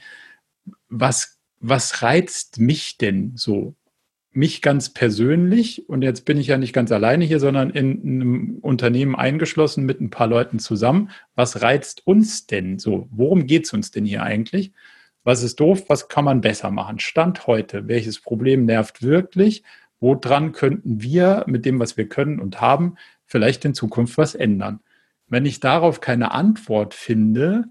was, 0.88 1.38
was 1.60 2.02
reizt 2.02 2.58
mich 2.58 2.98
denn 2.98 3.32
so? 3.36 3.74
Mich 4.38 4.62
ganz 4.62 4.90
persönlich, 4.90 5.88
und 5.88 6.02
jetzt 6.02 6.24
bin 6.24 6.38
ich 6.38 6.46
ja 6.46 6.58
nicht 6.58 6.72
ganz 6.72 6.92
alleine 6.92 7.24
hier, 7.24 7.40
sondern 7.40 7.70
in 7.70 8.00
einem 8.04 8.58
Unternehmen 8.60 9.16
eingeschlossen 9.16 9.84
mit 9.84 10.00
ein 10.00 10.10
paar 10.10 10.28
Leuten 10.28 10.60
zusammen. 10.60 11.10
Was 11.34 11.60
reizt 11.60 12.06
uns 12.06 12.46
denn 12.46 12.78
so? 12.78 13.08
Worum 13.10 13.48
geht 13.48 13.64
es 13.64 13.72
uns 13.72 13.90
denn 13.90 14.04
hier 14.04 14.22
eigentlich? 14.22 14.70
Was 15.24 15.42
ist 15.42 15.58
doof? 15.58 15.86
Was 15.88 16.06
kann 16.06 16.24
man 16.24 16.40
besser 16.40 16.70
machen? 16.70 17.00
Stand 17.00 17.48
heute. 17.48 17.88
Welches 17.88 18.20
Problem 18.20 18.64
nervt 18.64 19.02
wirklich? 19.02 19.64
Woran 19.98 20.52
könnten 20.52 21.02
wir 21.02 21.42
mit 21.48 21.64
dem, 21.64 21.80
was 21.80 21.96
wir 21.96 22.08
können 22.08 22.38
und 22.38 22.60
haben, 22.60 22.94
vielleicht 23.24 23.64
in 23.64 23.74
Zukunft 23.74 24.18
was 24.18 24.36
ändern? 24.36 24.78
Wenn 25.26 25.46
ich 25.46 25.58
darauf 25.58 26.00
keine 26.00 26.30
Antwort 26.30 26.94
finde, 26.94 27.64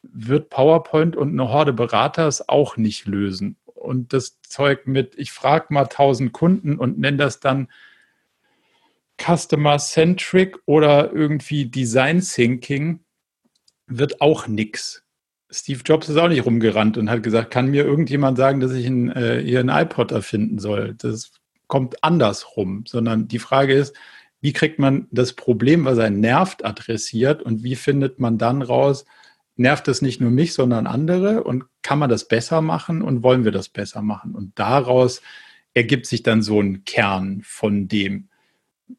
wird 0.00 0.48
PowerPoint 0.48 1.16
und 1.16 1.32
eine 1.32 1.50
Horde 1.50 1.74
Berater 1.74 2.26
es 2.26 2.48
auch 2.48 2.78
nicht 2.78 3.04
lösen. 3.04 3.58
Und 3.84 4.12
das 4.12 4.40
Zeug 4.42 4.86
mit, 4.86 5.14
ich 5.16 5.32
frage 5.32 5.66
mal 5.70 5.86
tausend 5.86 6.32
Kunden 6.32 6.78
und 6.78 6.98
nenne 6.98 7.18
das 7.18 7.40
dann 7.40 7.68
Customer 9.20 9.78
Centric 9.78 10.56
oder 10.66 11.12
irgendwie 11.12 11.66
Design 11.66 12.20
Thinking, 12.20 13.00
wird 13.86 14.20
auch 14.20 14.46
nichts. 14.46 15.02
Steve 15.50 15.82
Jobs 15.84 16.08
ist 16.08 16.16
auch 16.16 16.28
nicht 16.28 16.44
rumgerannt 16.44 16.96
und 16.98 17.10
hat 17.10 17.22
gesagt, 17.22 17.50
kann 17.50 17.70
mir 17.70 17.84
irgendjemand 17.84 18.36
sagen, 18.38 18.60
dass 18.60 18.72
ich 18.72 18.86
ein, 18.86 19.10
äh, 19.12 19.40
hier 19.44 19.60
einen 19.60 19.68
iPod 19.68 20.10
erfinden 20.10 20.58
soll? 20.58 20.94
Das 20.98 21.30
kommt 21.68 22.02
andersrum, 22.02 22.84
sondern 22.86 23.28
die 23.28 23.38
Frage 23.38 23.74
ist, 23.74 23.94
wie 24.40 24.52
kriegt 24.52 24.78
man 24.78 25.06
das 25.10 25.32
Problem, 25.32 25.84
was 25.84 25.98
einen 25.98 26.20
nervt, 26.20 26.64
adressiert 26.64 27.42
und 27.42 27.62
wie 27.62 27.76
findet 27.76 28.18
man 28.18 28.36
dann 28.36 28.62
raus, 28.62 29.06
nervt 29.56 29.88
es 29.88 30.02
nicht 30.02 30.20
nur 30.20 30.30
mich, 30.30 30.52
sondern 30.54 30.86
andere? 30.86 31.44
Und 31.44 31.64
kann 31.82 31.98
man 31.98 32.10
das 32.10 32.26
besser 32.28 32.60
machen? 32.60 33.02
Und 33.02 33.22
wollen 33.22 33.44
wir 33.44 33.52
das 33.52 33.68
besser 33.68 34.02
machen? 34.02 34.34
Und 34.34 34.58
daraus 34.58 35.22
ergibt 35.74 36.06
sich 36.06 36.22
dann 36.22 36.42
so 36.42 36.60
ein 36.60 36.84
Kern 36.84 37.42
von 37.44 37.88
dem. 37.88 38.28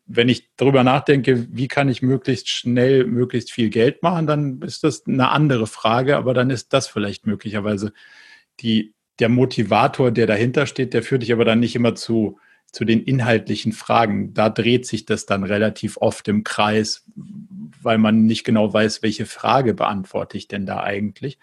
Wenn 0.06 0.30
ich 0.30 0.50
darüber 0.58 0.84
nachdenke, 0.84 1.48
wie 1.52 1.68
kann 1.68 1.90
ich 1.90 2.02
möglichst 2.02 2.50
schnell 2.50 3.06
möglichst 3.06 3.52
viel 3.52 3.70
Geld 3.70 4.04
machen, 4.04 4.28
dann 4.28 4.62
ist 4.62 4.84
das 4.84 5.06
eine 5.06 5.30
andere 5.30 5.68
Frage, 5.68 6.18
aber 6.18 6.34
dann 6.34 6.50
ist 6.50 6.74
das 6.74 6.88
vielleicht 6.88 7.28
möglicherweise 7.28 7.94
die, 8.60 8.94
der 9.20 9.30
Motivator, 9.30 10.12
der 10.12 10.28
dahinter 10.28 10.66
steht, 10.66 10.94
der 10.94 11.04
führt 11.04 11.22
dich 11.22 11.32
aber 11.32 11.46
dann 11.46 11.60
nicht 11.60 11.76
immer 11.76 11.96
zu, 11.96 12.40
zu 12.76 12.84
den 12.84 13.02
inhaltlichen 13.02 13.72
Fragen. 13.72 14.34
Da 14.34 14.50
dreht 14.50 14.86
sich 14.86 15.06
das 15.06 15.26
dann 15.26 15.46
relativ 15.46 15.96
oft 15.96 16.28
im 16.28 16.44
Kreis, 16.44 17.06
weil 17.82 17.98
man 17.98 18.26
nicht 18.26 18.44
genau 18.44 18.74
weiß, 18.74 19.02
welche 19.02 19.26
Frage 19.26 19.74
beantworte 19.74 20.38
ich 20.38 20.50
denn 20.50 20.66
da 20.66 20.84
eigentlich. 20.84 21.40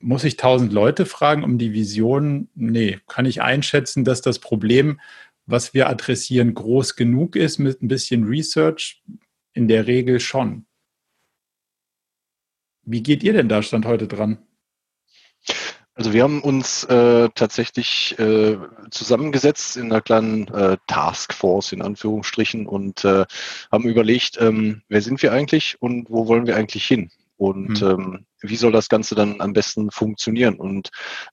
muss 0.00 0.22
ich 0.22 0.36
tausend 0.36 0.70
Leute 0.70 1.06
fragen 1.06 1.44
um 1.44 1.56
die 1.56 1.72
Vision? 1.72 2.50
Nee, 2.54 2.98
kann 3.06 3.24
ich 3.24 3.40
einschätzen, 3.40 4.04
dass 4.04 4.20
das 4.20 4.38
Problem, 4.38 5.00
was 5.46 5.72
wir 5.72 5.88
adressieren, 5.88 6.52
groß 6.52 6.94
genug 6.94 7.36
ist 7.36 7.58
mit 7.58 7.80
ein 7.82 7.88
bisschen 7.88 8.24
Research? 8.24 9.02
In 9.54 9.66
der 9.66 9.86
Regel 9.86 10.20
schon. 10.20 10.66
Wie 12.82 13.02
geht 13.02 13.22
ihr 13.22 13.32
denn 13.32 13.48
da 13.48 13.62
Stand 13.62 13.86
heute 13.86 14.08
dran? 14.08 14.38
Also 16.00 16.14
wir 16.14 16.22
haben 16.22 16.40
uns 16.40 16.84
äh, 16.84 17.28
tatsächlich 17.34 18.18
äh, 18.18 18.56
zusammengesetzt 18.90 19.76
in 19.76 19.92
einer 19.92 20.00
kleinen 20.00 20.48
äh, 20.48 20.78
Taskforce 20.86 21.72
in 21.72 21.82
Anführungsstrichen 21.82 22.66
und 22.66 23.04
äh, 23.04 23.26
haben 23.70 23.84
überlegt, 23.84 24.40
ähm, 24.40 24.80
wer 24.88 25.02
sind 25.02 25.22
wir 25.22 25.30
eigentlich 25.30 25.76
und 25.82 26.08
wo 26.08 26.26
wollen 26.26 26.46
wir 26.46 26.56
eigentlich 26.56 26.86
hin? 26.86 27.10
Und 27.36 27.82
mhm. 27.82 27.86
ähm, 27.86 28.26
wie 28.40 28.56
soll 28.56 28.72
das 28.72 28.88
Ganze 28.88 29.14
dann 29.14 29.42
am 29.42 29.52
besten 29.52 29.90
funktionieren? 29.90 30.54
Und 30.54 30.88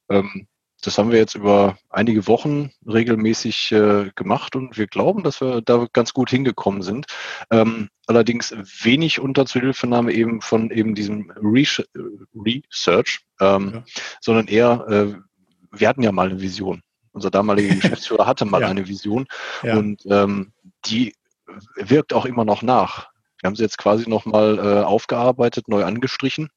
ähm, 0.09 0.49
das 0.88 0.97
haben 0.97 1.11
wir 1.11 1.19
jetzt 1.19 1.35
über 1.35 1.77
einige 1.89 2.27
Wochen 2.27 2.71
regelmäßig 2.88 3.73
äh, 3.73 4.09
gemacht 4.15 4.55
und 4.55 4.77
wir 4.77 4.88
glauben, 4.88 5.21
dass 5.21 5.41
wir 5.41 5.61
da 5.61 5.85
ganz 5.91 6.13
gut 6.13 6.29
hingekommen 6.29 6.81
sind. 6.81 7.07
Ähm, 7.51 7.89
allerdings 8.05 8.55
wenig 8.81 9.19
unter 9.19 9.45
Zuhilfenahme 9.45 10.13
eben 10.13 10.39
von 10.39 10.71
eben 10.71 10.95
diesem 10.95 11.29
Research, 12.33 13.19
ähm, 13.41 13.71
ja. 13.73 13.83
sondern 14.21 14.47
eher, 14.47 14.88
äh, 14.88 15.77
wir 15.77 15.89
hatten 15.89 16.03
ja 16.03 16.13
mal 16.13 16.29
eine 16.29 16.39
Vision. 16.39 16.81
Unser 17.11 17.31
damaliger 17.31 17.75
Geschäftsführer 17.81 18.25
hatte 18.25 18.45
mal 18.45 18.61
ja. 18.61 18.69
eine 18.69 18.88
Vision 18.88 19.27
ja. 19.63 19.75
und 19.75 20.03
ähm, 20.09 20.53
die 20.85 21.13
wirkt 21.75 22.13
auch 22.13 22.25
immer 22.25 22.45
noch 22.45 22.61
nach. 22.61 23.09
Wir 23.41 23.49
haben 23.49 23.57
sie 23.57 23.63
jetzt 23.63 23.77
quasi 23.77 24.09
nochmal 24.09 24.57
äh, 24.57 24.83
aufgearbeitet, 24.85 25.67
neu 25.67 25.83
angestrichen 25.83 26.47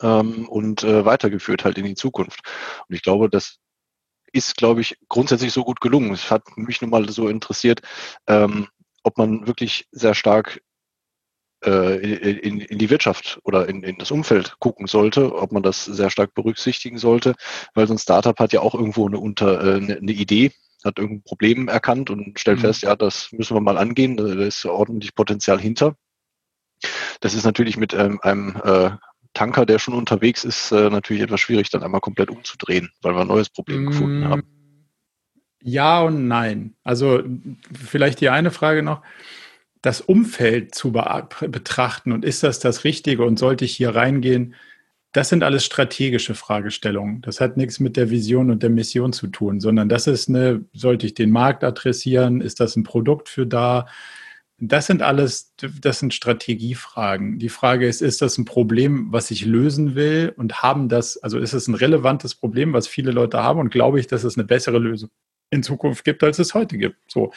ähm, 0.00 0.48
und 0.48 0.82
äh, 0.84 1.04
weitergeführt 1.04 1.64
halt 1.64 1.78
in 1.78 1.84
die 1.84 1.94
Zukunft. 1.94 2.40
Und 2.88 2.94
ich 2.94 3.02
glaube, 3.02 3.28
das 3.28 3.58
ist, 4.32 4.56
glaube 4.56 4.80
ich, 4.80 4.96
grundsätzlich 5.08 5.52
so 5.52 5.64
gut 5.64 5.80
gelungen. 5.80 6.12
Es 6.12 6.30
hat 6.30 6.56
mich 6.56 6.80
nun 6.80 6.90
mal 6.90 7.08
so 7.08 7.28
interessiert, 7.28 7.80
ähm, 8.26 8.68
ob 9.02 9.16
man 9.16 9.46
wirklich 9.46 9.86
sehr 9.92 10.14
stark 10.14 10.60
äh, 11.64 11.96
in, 11.98 12.60
in, 12.60 12.78
die 12.78 12.90
Wirtschaft 12.90 13.38
oder 13.44 13.68
in, 13.68 13.82
in 13.82 13.96
das 13.98 14.10
Umfeld 14.10 14.56
gucken 14.58 14.86
sollte, 14.86 15.34
ob 15.34 15.52
man 15.52 15.62
das 15.62 15.84
sehr 15.84 16.10
stark 16.10 16.34
berücksichtigen 16.34 16.98
sollte, 16.98 17.34
weil 17.74 17.86
so 17.86 17.94
ein 17.94 17.98
Startup 17.98 18.38
hat 18.38 18.52
ja 18.52 18.60
auch 18.60 18.74
irgendwo 18.74 19.06
eine, 19.06 19.18
unter, 19.18 19.62
äh, 19.62 19.76
eine, 19.76 19.96
eine 19.96 20.12
Idee, 20.12 20.52
hat 20.84 20.98
irgendein 20.98 21.22
Problem 21.22 21.68
erkannt 21.68 22.10
und 22.10 22.38
stellt 22.38 22.58
mhm. 22.58 22.62
fest, 22.62 22.82
ja, 22.82 22.96
das 22.96 23.32
müssen 23.32 23.56
wir 23.56 23.60
mal 23.60 23.78
angehen, 23.78 24.16
da 24.16 24.26
ist 24.26 24.64
ordentlich 24.66 25.14
Potenzial 25.14 25.58
hinter. 25.58 25.96
Das 27.20 27.34
ist 27.34 27.44
natürlich 27.44 27.76
mit 27.76 27.94
ähm, 27.94 28.20
einem 28.22 28.60
äh, 28.62 28.90
Tanker, 29.34 29.66
der 29.66 29.78
schon 29.78 29.94
unterwegs 29.94 30.44
ist, 30.44 30.72
äh, 30.72 30.88
natürlich 30.88 31.22
etwas 31.22 31.40
schwierig, 31.40 31.70
dann 31.70 31.82
einmal 31.82 32.00
komplett 32.00 32.30
umzudrehen, 32.30 32.90
weil 33.02 33.14
wir 33.14 33.20
ein 33.20 33.28
neues 33.28 33.50
Problem 33.50 33.84
mm, 33.84 33.86
gefunden 33.86 34.28
haben. 34.28 34.42
Ja 35.62 36.02
und 36.02 36.28
nein. 36.28 36.74
Also 36.84 37.22
vielleicht 37.72 38.20
die 38.20 38.28
eine 38.28 38.50
Frage 38.50 38.82
noch. 38.82 39.02
Das 39.82 40.00
Umfeld 40.00 40.74
zu 40.74 40.92
betrachten 40.92 42.12
und 42.12 42.24
ist 42.24 42.42
das 42.42 42.58
das 42.58 42.84
Richtige 42.84 43.24
und 43.24 43.38
sollte 43.38 43.64
ich 43.64 43.76
hier 43.76 43.94
reingehen? 43.94 44.54
Das 45.12 45.28
sind 45.28 45.42
alles 45.42 45.64
strategische 45.64 46.34
Fragestellungen. 46.34 47.20
Das 47.22 47.40
hat 47.40 47.56
nichts 47.56 47.80
mit 47.80 47.96
der 47.96 48.10
Vision 48.10 48.50
und 48.50 48.62
der 48.62 48.70
Mission 48.70 49.12
zu 49.12 49.26
tun, 49.26 49.60
sondern 49.60 49.88
das 49.88 50.06
ist 50.06 50.28
eine, 50.28 50.64
sollte 50.72 51.06
ich 51.06 51.14
den 51.14 51.30
Markt 51.30 51.64
adressieren? 51.64 52.40
Ist 52.40 52.60
das 52.60 52.76
ein 52.76 52.82
Produkt 52.82 53.28
für 53.28 53.46
da? 53.46 53.86
Das 54.58 54.86
sind 54.86 55.02
alles, 55.02 55.54
das 55.80 55.98
sind 55.98 56.14
Strategiefragen. 56.14 57.38
Die 57.38 57.48
Frage 57.48 57.88
ist, 57.88 58.02
ist 58.02 58.22
das 58.22 58.38
ein 58.38 58.44
Problem, 58.44 59.08
was 59.10 59.30
ich 59.32 59.44
lösen 59.44 59.96
will 59.96 60.32
und 60.36 60.62
haben 60.62 60.88
das, 60.88 61.16
also 61.18 61.38
ist 61.38 61.54
es 61.54 61.66
ein 61.66 61.74
relevantes 61.74 62.36
Problem, 62.36 62.72
was 62.72 62.86
viele 62.86 63.10
Leute 63.10 63.42
haben 63.42 63.58
und 63.58 63.70
glaube 63.70 63.98
ich, 63.98 64.06
dass 64.06 64.22
es 64.22 64.36
eine 64.36 64.44
bessere 64.44 64.78
Lösung 64.78 65.10
in 65.50 65.64
Zukunft 65.64 66.04
gibt, 66.04 66.22
als 66.22 66.38
es 66.38 66.54
heute 66.54 66.78
gibt? 66.78 66.96
So. 67.10 67.32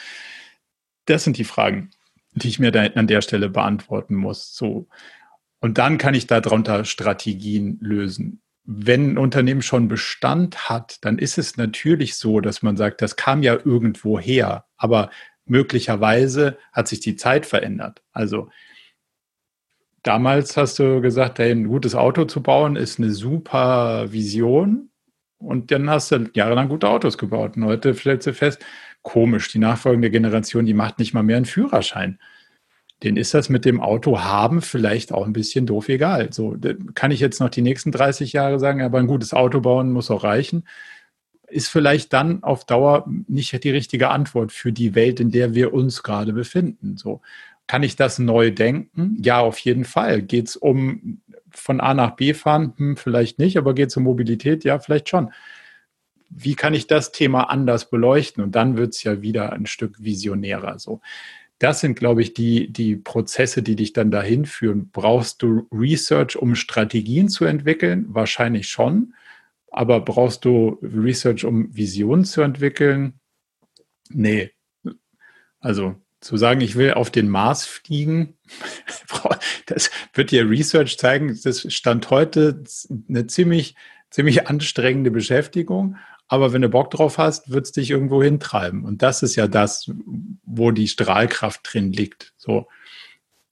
Das 1.05 1.23
sind 1.23 1.37
die 1.37 1.43
Fragen, 1.43 1.89
die 2.33 2.49
ich 2.49 2.59
mir 2.59 2.71
da 2.71 2.83
an 2.83 3.07
der 3.07 3.21
Stelle 3.21 3.49
beantworten 3.49 4.15
muss. 4.15 4.55
So. 4.55 4.87
Und 5.59 5.79
dann 5.79 5.97
kann 5.97 6.13
ich 6.13 6.27
darunter 6.27 6.85
Strategien 6.85 7.79
lösen. 7.81 8.41
Wenn 8.63 9.13
ein 9.13 9.17
Unternehmen 9.17 9.61
schon 9.61 9.87
Bestand 9.87 10.69
hat, 10.69 11.03
dann 11.03 11.17
ist 11.17 11.37
es 11.37 11.57
natürlich 11.57 12.15
so, 12.15 12.41
dass 12.41 12.61
man 12.61 12.77
sagt, 12.77 13.01
das 13.01 13.15
kam 13.15 13.41
ja 13.41 13.53
irgendwo 13.53 14.19
her. 14.19 14.65
Aber 14.75 15.09
möglicherweise 15.49 16.57
hat 16.71 16.87
sich 16.87 16.99
die 16.99 17.15
Zeit 17.15 17.45
verändert. 17.45 18.01
Also 18.11 18.49
damals 20.03 20.57
hast 20.57 20.79
du 20.79 21.01
gesagt, 21.01 21.39
hey, 21.39 21.51
ein 21.51 21.67
gutes 21.67 21.95
Auto 21.95 22.25
zu 22.25 22.41
bauen 22.41 22.75
ist 22.75 22.99
eine 22.99 23.11
super 23.11 24.11
Vision. 24.11 24.89
Und 25.39 25.71
dann 25.71 25.89
hast 25.89 26.11
du 26.11 26.29
jahrelang 26.33 26.69
gute 26.69 26.89
Autos 26.89 27.17
gebaut. 27.17 27.57
Und 27.57 27.65
heute 27.65 27.93
stellst 27.93 28.25
du 28.27 28.33
fest, 28.33 28.63
komisch, 29.03 29.51
die 29.51 29.59
nachfolgende 29.59 30.09
Generation, 30.09 30.65
die 30.65 30.73
macht 30.73 30.99
nicht 30.99 31.13
mal 31.13 31.23
mehr 31.23 31.37
einen 31.37 31.45
Führerschein. 31.45 32.19
Den 33.03 33.15
ist 33.15 33.35
das 33.35 33.49
mit 33.49 33.63
dem 33.63 33.79
Auto 33.79 34.21
haben 34.21 34.61
vielleicht 34.61 35.11
auch 35.11 35.27
ein 35.27 35.33
bisschen 35.33 35.67
doof 35.67 35.87
egal. 35.89 36.33
So 36.33 36.57
kann 36.95 37.11
ich 37.11 37.19
jetzt 37.19 37.39
noch 37.39 37.49
die 37.49 37.61
nächsten 37.61 37.91
30 37.91 38.33
Jahre 38.33 38.59
sagen, 38.59 38.81
aber 38.81 38.97
ein 38.97 39.05
gutes 39.05 39.33
Auto 39.33 39.61
bauen 39.61 39.91
muss 39.91 40.09
auch 40.09 40.23
reichen 40.23 40.63
ist 41.49 41.69
vielleicht 41.69 42.13
dann 42.13 42.43
auf 42.43 42.65
Dauer 42.65 43.09
nicht 43.27 43.63
die 43.63 43.69
richtige 43.69 44.09
Antwort 44.09 44.51
für 44.51 44.71
die 44.71 44.95
Welt, 44.95 45.19
in 45.19 45.31
der 45.31 45.55
wir 45.55 45.73
uns 45.73 46.03
gerade 46.03 46.33
befinden. 46.33 46.97
So 46.97 47.21
kann 47.67 47.83
ich 47.83 47.95
das 47.97 48.17
neu 48.17 48.51
denken? 48.51 49.17
Ja, 49.21 49.39
auf 49.39 49.59
jeden 49.59 49.83
Fall. 49.85 50.21
Geht 50.21 50.47
es 50.47 50.55
um 50.55 51.21
von 51.51 51.81
A 51.81 51.93
nach 51.93 52.15
B 52.15 52.33
fahren? 52.33 52.73
Hm, 52.77 52.97
vielleicht 52.97 53.39
nicht, 53.39 53.57
aber 53.57 53.75
geht 53.75 53.89
es 53.89 53.97
um 53.97 54.03
Mobilität? 54.03 54.63
Ja, 54.63 54.79
vielleicht 54.79 55.09
schon. 55.09 55.31
Wie 56.29 56.55
kann 56.55 56.73
ich 56.73 56.87
das 56.87 57.11
Thema 57.11 57.43
anders 57.43 57.89
beleuchten? 57.89 58.43
Und 58.43 58.55
dann 58.55 58.77
wird 58.77 58.93
es 58.93 59.03
ja 59.03 59.21
wieder 59.21 59.53
ein 59.53 59.65
Stück 59.65 60.03
visionärer. 60.03 60.79
So, 60.79 61.01
das 61.59 61.81
sind, 61.81 61.97
glaube 61.97 62.21
ich, 62.21 62.33
die, 62.33 62.71
die 62.71 62.95
Prozesse, 62.95 63.63
die 63.63 63.75
dich 63.75 63.93
dann 63.93 64.11
dahin 64.11 64.45
führen. 64.45 64.89
Brauchst 64.91 65.41
du 65.41 65.67
Research, 65.71 66.37
um 66.37 66.55
Strategien 66.55 67.29
zu 67.29 67.45
entwickeln? 67.45 68.05
Wahrscheinlich 68.09 68.69
schon. 68.69 69.13
Aber 69.71 69.99
brauchst 70.01 70.45
du 70.45 70.79
Research, 70.81 71.45
um 71.45 71.75
Visionen 71.75 72.25
zu 72.25 72.41
entwickeln? 72.41 73.19
Nee. 74.09 74.51
Also 75.59 75.95
zu 76.19 76.37
sagen, 76.37 76.61
ich 76.61 76.75
will 76.75 76.93
auf 76.93 77.11
den 77.11 77.29
Mars 77.29 77.65
fliegen, 77.65 78.37
das 79.65 79.91
wird 80.13 80.31
dir 80.31 80.49
Research 80.49 80.97
zeigen, 80.97 81.39
das 81.43 81.71
stand 81.71 82.09
heute 82.09 82.63
eine 83.07 83.27
ziemlich, 83.27 83.75
ziemlich 84.09 84.47
anstrengende 84.47 85.11
Beschäftigung. 85.11 85.97
Aber 86.27 86.51
wenn 86.51 86.61
du 86.61 86.69
Bock 86.69 86.91
drauf 86.91 87.17
hast, 87.17 87.51
wird 87.51 87.65
es 87.65 87.71
dich 87.71 87.89
irgendwo 87.89 88.21
hintreiben. 88.21 88.83
Und 88.83 89.01
das 89.01 89.23
ist 89.23 89.35
ja 89.35 89.47
das, 89.47 89.89
wo 90.43 90.71
die 90.71 90.87
Strahlkraft 90.87 91.61
drin 91.63 91.93
liegt. 91.93 92.33
So 92.37 92.67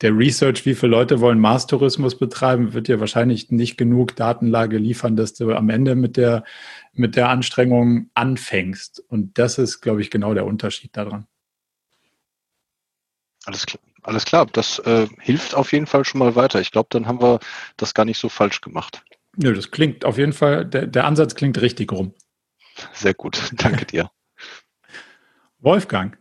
der 0.02 0.18
Research, 0.18 0.66
wie 0.66 0.76
viele 0.76 0.92
Leute 0.92 1.22
wollen 1.22 1.40
Mars-Tourismus 1.40 2.18
betreiben, 2.18 2.74
wird 2.74 2.88
dir 2.88 3.00
wahrscheinlich 3.00 3.50
nicht 3.52 3.78
genug 3.78 4.16
Datenlage 4.16 4.78
liefern, 4.78 5.16
dass 5.16 5.34
du 5.34 5.54
am 5.54 5.70
Ende 5.70 5.96
mit 5.96 6.18
der, 6.18 6.44
mit 6.94 7.16
der 7.16 7.30
Anstrengung 7.30 8.10
anfängst. 8.14 9.04
Und 9.08 9.38
das 9.38 9.58
ist, 9.58 9.82
glaube 9.82 10.02
ich, 10.02 10.12
genau 10.12 10.34
der 10.34 10.46
Unterschied 10.46 10.96
daran. 10.98 11.28
Alles 13.46 13.66
klar. 13.66 13.82
Alles 14.06 14.26
klar, 14.26 14.46
das 14.46 14.78
äh, 14.80 15.08
hilft 15.20 15.56
auf 15.56 15.72
jeden 15.72 15.88
Fall 15.88 16.06
schon 16.06 16.20
mal 16.20 16.36
weiter. 16.36 16.62
Ich 16.62 16.70
glaube, 16.70 16.90
dann 16.92 17.08
haben 17.08 17.20
wir 17.22 17.40
das 17.76 17.96
gar 17.96 18.06
nicht 18.06 18.20
so 18.20 18.30
falsch 18.30 18.62
gemacht. 18.62 19.04
Nö, 19.36 19.52
das 19.52 19.72
klingt 19.72 20.06
auf 20.06 20.20
jeden 20.20 20.34
Fall, 20.34 20.64
der, 20.64 20.86
der 20.86 21.06
Ansatz 21.06 21.34
klingt 21.34 21.60
richtig 21.60 21.92
rum. 21.92 22.14
Sehr 22.94 23.16
gut, 23.16 23.52
danke 23.58 23.86
dir. 23.86 24.12
Wolfgang. 25.58 26.20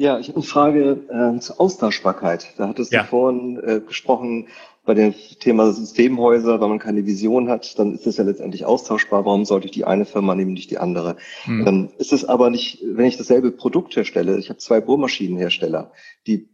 Ja, 0.00 0.18
ich 0.18 0.28
habe 0.28 0.38
eine 0.38 0.46
Frage 0.46 1.04
äh, 1.10 1.40
zur 1.40 1.60
Austauschbarkeit. 1.60 2.54
Da 2.56 2.68
hattest 2.68 2.90
ja. 2.90 3.02
du 3.02 3.08
vorhin 3.08 3.60
äh, 3.62 3.80
gesprochen 3.86 4.48
bei 4.86 4.94
dem 4.94 5.14
Thema 5.40 5.70
Systemhäuser, 5.72 6.58
wenn 6.58 6.70
man 6.70 6.78
keine 6.78 7.04
Vision 7.04 7.50
hat, 7.50 7.78
dann 7.78 7.92
ist 7.92 8.06
es 8.06 8.16
ja 8.16 8.24
letztendlich 8.24 8.64
austauschbar. 8.64 9.26
Warum 9.26 9.44
sollte 9.44 9.66
ich 9.66 9.72
die 9.72 9.84
eine 9.84 10.06
Firma 10.06 10.34
nehmen, 10.34 10.54
nicht 10.54 10.70
die 10.70 10.78
andere? 10.78 11.16
Hm. 11.44 11.66
Ähm, 11.66 11.88
ist 11.98 12.14
es 12.14 12.24
aber 12.24 12.48
nicht, 12.48 12.82
wenn 12.82 13.04
ich 13.04 13.18
dasselbe 13.18 13.52
Produkt 13.52 13.94
herstelle, 13.94 14.38
ich 14.38 14.48
habe 14.48 14.56
zwei 14.56 14.80
Bohrmaschinenhersteller, 14.80 15.92
die 16.26 16.48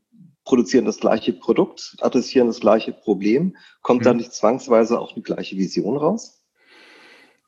produzieren 0.45 0.85
das 0.85 0.99
gleiche 0.99 1.33
Produkt, 1.33 1.97
adressieren 2.01 2.49
das 2.49 2.59
gleiche 2.59 2.91
Problem, 2.91 3.57
kommt 3.81 4.01
hm. 4.01 4.07
dann 4.07 4.17
nicht 4.17 4.33
zwangsweise 4.33 4.99
auch 4.99 5.15
eine 5.15 5.23
gleiche 5.23 5.57
Vision 5.57 5.97
raus? 5.97 6.43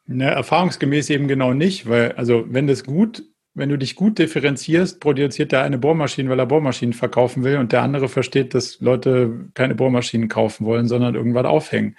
Ne, 0.07 0.30
erfahrungsgemäß 0.30 1.11
eben 1.11 1.26
genau 1.26 1.55
nicht, 1.55 1.88
weil 1.88 2.12
also 2.12 2.44
wenn 2.46 2.68
das 2.68 2.84
gut 2.84 3.24
wenn 3.59 3.68
du 3.68 3.76
dich 3.76 3.96
gut 3.96 4.18
differenzierst, 4.18 5.00
produziert 5.00 5.52
der 5.52 5.62
eine 5.62 5.78
Bohrmaschinen, 5.78 6.30
weil 6.30 6.38
er 6.38 6.46
Bohrmaschinen 6.46 6.92
verkaufen 6.92 7.42
will 7.42 7.59
und 7.59 7.72
der 7.72 7.82
andere 7.82 8.09
versteht, 8.09 8.54
dass 8.54 8.80
Leute 8.80 9.50
keine 9.54 9.74
Bohrmaschinen 9.74 10.28
kaufen 10.28 10.64
wollen, 10.64 10.86
sondern 10.86 11.16
irgendwas 11.16 11.44
aufhängen. 11.44 11.96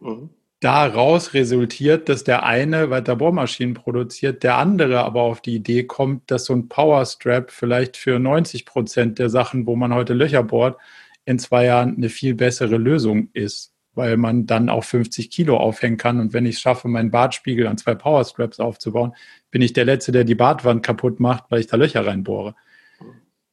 Mhm. 0.00 0.30
Daraus 0.60 1.34
resultiert, 1.34 2.08
dass 2.08 2.22
der 2.22 2.44
eine 2.44 2.88
weiter 2.90 3.16
Bohrmaschinen 3.16 3.74
produziert, 3.74 4.44
der 4.44 4.58
andere 4.58 5.02
aber 5.02 5.22
auf 5.22 5.40
die 5.40 5.56
Idee 5.56 5.82
kommt, 5.82 6.30
dass 6.30 6.44
so 6.44 6.52
ein 6.52 6.68
Powerstrap 6.68 7.50
vielleicht 7.50 7.96
für 7.96 8.20
90 8.20 8.64
Prozent 8.64 9.18
der 9.18 9.28
Sachen, 9.28 9.66
wo 9.66 9.74
man 9.74 9.92
heute 9.92 10.14
Löcher 10.14 10.44
bohrt, 10.44 10.78
in 11.24 11.40
zwei 11.40 11.64
Jahren 11.64 11.96
eine 11.96 12.08
viel 12.08 12.36
bessere 12.36 12.76
Lösung 12.76 13.28
ist. 13.32 13.71
Weil 13.94 14.16
man 14.16 14.46
dann 14.46 14.68
auch 14.68 14.84
50 14.84 15.30
Kilo 15.30 15.56
aufhängen 15.56 15.96
kann. 15.96 16.20
Und 16.20 16.32
wenn 16.32 16.46
ich 16.46 16.56
es 16.56 16.60
schaffe, 16.60 16.88
meinen 16.88 17.10
Bartspiegel 17.10 17.66
an 17.66 17.78
zwei 17.78 17.94
Powerstraps 17.94 18.60
aufzubauen, 18.60 19.14
bin 19.50 19.62
ich 19.62 19.72
der 19.72 19.84
Letzte, 19.84 20.12
der 20.12 20.24
die 20.24 20.34
Bartwand 20.34 20.82
kaputt 20.82 21.20
macht, 21.20 21.44
weil 21.50 21.60
ich 21.60 21.66
da 21.66 21.76
Löcher 21.76 22.06
reinbohre. 22.06 22.54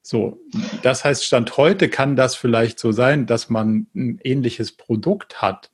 So, 0.01 0.39
das 0.81 1.03
heißt, 1.03 1.25
Stand 1.25 1.57
heute 1.57 1.89
kann 1.89 2.15
das 2.15 2.35
vielleicht 2.35 2.79
so 2.79 2.91
sein, 2.91 3.25
dass 3.25 3.49
man 3.49 3.87
ein 3.93 4.19
ähnliches 4.23 4.71
Produkt 4.71 5.41
hat, 5.41 5.71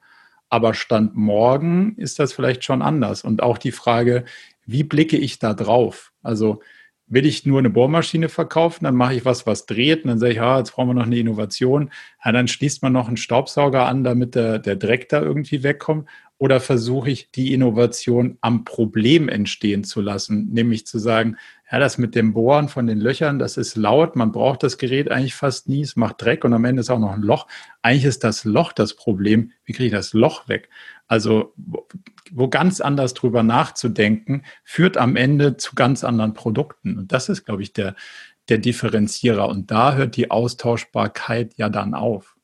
aber 0.50 0.74
Stand 0.74 1.16
morgen 1.16 1.96
ist 1.98 2.20
das 2.20 2.34
vielleicht 2.34 2.64
schon 2.64 2.82
anders. 2.82 3.24
Und 3.24 3.44
auch 3.44 3.58
die 3.58 3.72
Frage, 3.72 4.26
wie 4.66 4.84
blicke 4.84 5.18
ich 5.18 5.40
da 5.40 5.54
drauf? 5.54 6.12
Also 6.24 6.62
will 7.08 7.26
ich 7.26 7.46
nur 7.46 7.60
eine 7.60 7.70
Bohrmaschine 7.70 8.30
verkaufen, 8.30 8.86
dann 8.86 8.96
mache 8.96 9.16
ich 9.16 9.26
was, 9.26 9.46
was 9.46 9.66
dreht 9.66 10.04
und 10.04 10.10
dann 10.10 10.20
sage 10.20 10.34
ich, 10.34 10.42
ah, 10.42 10.58
jetzt 10.58 10.72
brauchen 10.72 10.90
wir 10.90 10.94
noch 10.96 11.06
eine 11.06 11.18
Innovation. 11.18 11.92
Ja, 12.24 12.32
dann 12.32 12.48
schließt 12.48 12.82
man 12.82 12.94
noch 12.94 13.08
einen 13.08 13.18
Staubsauger 13.18 13.86
an, 13.86 14.04
damit 14.04 14.36
der, 14.36 14.60
der 14.60 14.76
Dreck 14.76 15.10
da 15.10 15.22
irgendwie 15.22 15.64
wegkommt. 15.64 16.10
Oder 16.38 16.60
versuche 16.60 17.10
ich, 17.10 17.32
die 17.32 17.54
Innovation 17.54 18.38
am 18.42 18.66
Problem 18.66 19.30
entstehen 19.30 19.86
zu 19.86 20.02
lassen, 20.02 20.50
nämlich 20.52 20.86
zu 20.86 21.00
sagen, 21.00 21.38
ja, 21.72 21.80
das 21.80 21.98
mit 21.98 22.14
dem 22.14 22.34
Bohren 22.34 22.68
von 22.68 22.88
den 22.88 23.00
Löchern, 23.00 23.40
das 23.40 23.56
ist 23.56 23.76
laut, 23.78 24.16
man 24.16 24.32
braucht 24.32 24.62
das 24.64 24.78
Gerät 24.78 25.10
eigentlich 25.10 25.34
fast 25.34 25.70
nie, 25.70 25.82
es 25.82 25.96
macht 25.96 26.22
Dreck 26.22 26.44
und 26.44 26.54
am 26.54 26.66
Ende 26.66 26.82
ist 26.82 26.90
auch 26.90 27.00
noch 27.00 27.14
ein 27.14 27.22
Loch. 27.22 27.48
Eigentlich 27.82 28.06
ist 28.06 28.24
das 28.24 28.44
Loch 28.44 28.74
das 28.74 28.96
Problem. 28.96 29.52
Wie 29.64 29.74
kriege 29.74 29.88
ich 29.88 29.94
das 29.94 30.14
Loch 30.14 30.50
weg? 30.50 30.70
Also, 31.08 31.54
wo 32.36 32.50
ganz 32.50 32.82
anders 32.82 33.14
drüber 33.14 33.44
nachzudenken, 33.44 34.44
führt 34.64 34.98
am 34.98 35.16
Ende 35.16 35.56
zu 35.58 35.74
ganz 35.74 36.04
anderen 36.04 36.34
Produkten. 36.34 36.98
Und 36.98 37.12
das 37.12 37.30
ist, 37.30 37.46
glaube 37.46 37.64
ich, 37.64 37.72
der, 37.72 37.96
der 38.50 38.58
Differenzierer. 38.58 39.48
Und 39.48 39.72
da 39.72 39.96
hört 39.96 40.18
die 40.18 40.30
Austauschbarkeit 40.30 41.54
ja 41.56 41.70
dann 41.70 41.94
auf. 41.94 42.35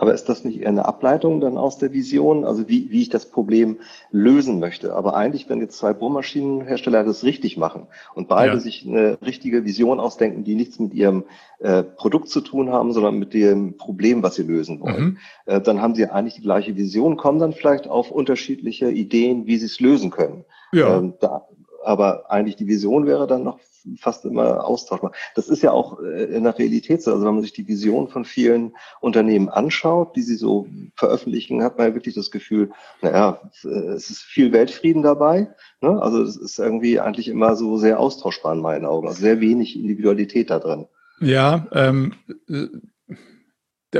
Aber 0.00 0.14
ist 0.14 0.30
das 0.30 0.44
nicht 0.44 0.62
eher 0.62 0.68
eine 0.68 0.86
Ableitung 0.86 1.42
dann 1.42 1.58
aus 1.58 1.76
der 1.76 1.92
Vision, 1.92 2.46
also 2.46 2.66
wie, 2.70 2.90
wie 2.90 3.02
ich 3.02 3.10
das 3.10 3.26
Problem 3.26 3.80
lösen 4.10 4.58
möchte? 4.58 4.94
Aber 4.94 5.14
eigentlich, 5.14 5.50
wenn 5.50 5.60
jetzt 5.60 5.76
zwei 5.76 5.92
Bohrmaschinenhersteller 5.92 7.04
das 7.04 7.22
richtig 7.22 7.58
machen 7.58 7.86
und 8.14 8.26
beide 8.26 8.54
ja. 8.54 8.60
sich 8.60 8.88
eine 8.88 9.18
richtige 9.20 9.66
Vision 9.66 10.00
ausdenken, 10.00 10.42
die 10.42 10.54
nichts 10.54 10.78
mit 10.78 10.94
ihrem 10.94 11.24
äh, 11.58 11.82
Produkt 11.82 12.30
zu 12.30 12.40
tun 12.40 12.70
haben, 12.70 12.94
sondern 12.94 13.18
mit 13.18 13.34
dem 13.34 13.76
Problem, 13.76 14.22
was 14.22 14.36
sie 14.36 14.42
lösen 14.42 14.80
wollen, 14.80 15.04
mhm. 15.04 15.18
äh, 15.44 15.60
dann 15.60 15.82
haben 15.82 15.94
sie 15.94 16.06
eigentlich 16.06 16.36
die 16.36 16.40
gleiche 16.40 16.76
Vision, 16.76 17.18
kommen 17.18 17.38
dann 17.38 17.52
vielleicht 17.52 17.86
auf 17.86 18.10
unterschiedliche 18.10 18.90
Ideen, 18.90 19.46
wie 19.46 19.58
sie 19.58 19.66
es 19.66 19.80
lösen 19.80 20.10
können. 20.10 20.46
Ja. 20.72 20.96
Ähm, 20.96 21.12
da, 21.20 21.46
aber 21.84 22.30
eigentlich 22.30 22.56
die 22.56 22.68
Vision 22.68 23.04
wäre 23.06 23.26
dann 23.26 23.42
noch 23.42 23.58
fast 23.98 24.24
immer 24.24 24.64
austauschbar. 24.64 25.12
Das 25.34 25.48
ist 25.48 25.62
ja 25.62 25.72
auch 25.72 26.00
äh, 26.00 26.24
in 26.24 26.44
der 26.44 26.58
Realität 26.58 27.02
so. 27.02 27.12
Also 27.12 27.24
wenn 27.26 27.34
man 27.34 27.42
sich 27.42 27.52
die 27.52 27.66
Vision 27.66 28.08
von 28.08 28.24
vielen 28.24 28.74
Unternehmen 29.00 29.48
anschaut, 29.48 30.16
die 30.16 30.22
sie 30.22 30.36
so 30.36 30.66
veröffentlichen, 30.96 31.62
hat 31.62 31.78
man 31.78 31.88
ja 31.88 31.94
wirklich 31.94 32.14
das 32.14 32.30
Gefühl, 32.30 32.70
naja, 33.02 33.40
es 33.62 34.10
ist 34.10 34.22
viel 34.22 34.52
Weltfrieden 34.52 35.02
dabei. 35.02 35.48
Ne? 35.80 36.00
Also 36.00 36.22
es 36.22 36.36
ist 36.36 36.58
irgendwie 36.58 37.00
eigentlich 37.00 37.28
immer 37.28 37.56
so 37.56 37.76
sehr 37.76 38.00
austauschbar 38.00 38.54
in 38.54 38.60
meinen 38.60 38.86
Augen. 38.86 39.08
Also 39.08 39.20
sehr 39.20 39.40
wenig 39.40 39.76
Individualität 39.76 40.50
da 40.50 40.58
drin. 40.58 40.86
Ja, 41.20 41.66
ähm, 41.72 42.14
äh, 42.48 42.66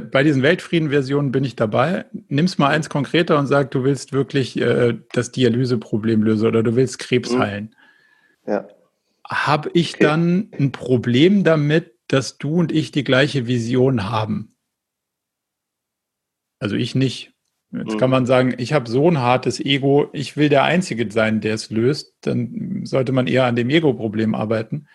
bei 0.00 0.22
diesen 0.22 0.42
Weltfrieden-Versionen 0.42 1.32
bin 1.32 1.42
ich 1.42 1.56
dabei. 1.56 2.04
Nimm's 2.28 2.58
mal 2.58 2.68
eins 2.68 2.88
konkreter 2.88 3.38
und 3.38 3.48
sag, 3.48 3.72
du 3.72 3.82
willst 3.82 4.12
wirklich 4.12 4.60
äh, 4.60 4.96
das 5.12 5.32
Dialyseproblem 5.32 6.22
lösen 6.22 6.46
oder 6.46 6.62
du 6.62 6.76
willst 6.76 7.00
Krebs 7.00 7.32
mhm. 7.32 7.38
heilen. 7.38 7.76
Ja 8.46 8.68
habe 9.30 9.70
ich 9.74 9.94
okay. 9.94 10.04
dann 10.04 10.48
ein 10.58 10.72
Problem 10.72 11.44
damit, 11.44 11.94
dass 12.08 12.36
du 12.38 12.56
und 12.56 12.72
ich 12.72 12.90
die 12.90 13.04
gleiche 13.04 13.46
Vision 13.46 14.10
haben. 14.10 14.56
Also 16.58 16.76
ich 16.76 16.94
nicht. 16.94 17.32
Jetzt 17.72 17.94
mhm. 17.94 17.98
kann 17.98 18.10
man 18.10 18.26
sagen, 18.26 18.54
ich 18.58 18.72
habe 18.72 18.90
so 18.90 19.08
ein 19.08 19.18
hartes 19.18 19.60
Ego, 19.60 20.10
ich 20.12 20.36
will 20.36 20.48
der 20.48 20.64
Einzige 20.64 21.10
sein, 21.12 21.40
der 21.40 21.54
es 21.54 21.70
löst, 21.70 22.14
dann 22.22 22.84
sollte 22.84 23.12
man 23.12 23.28
eher 23.28 23.44
an 23.44 23.54
dem 23.54 23.70
Ego-Problem 23.70 24.34
arbeiten. 24.34 24.88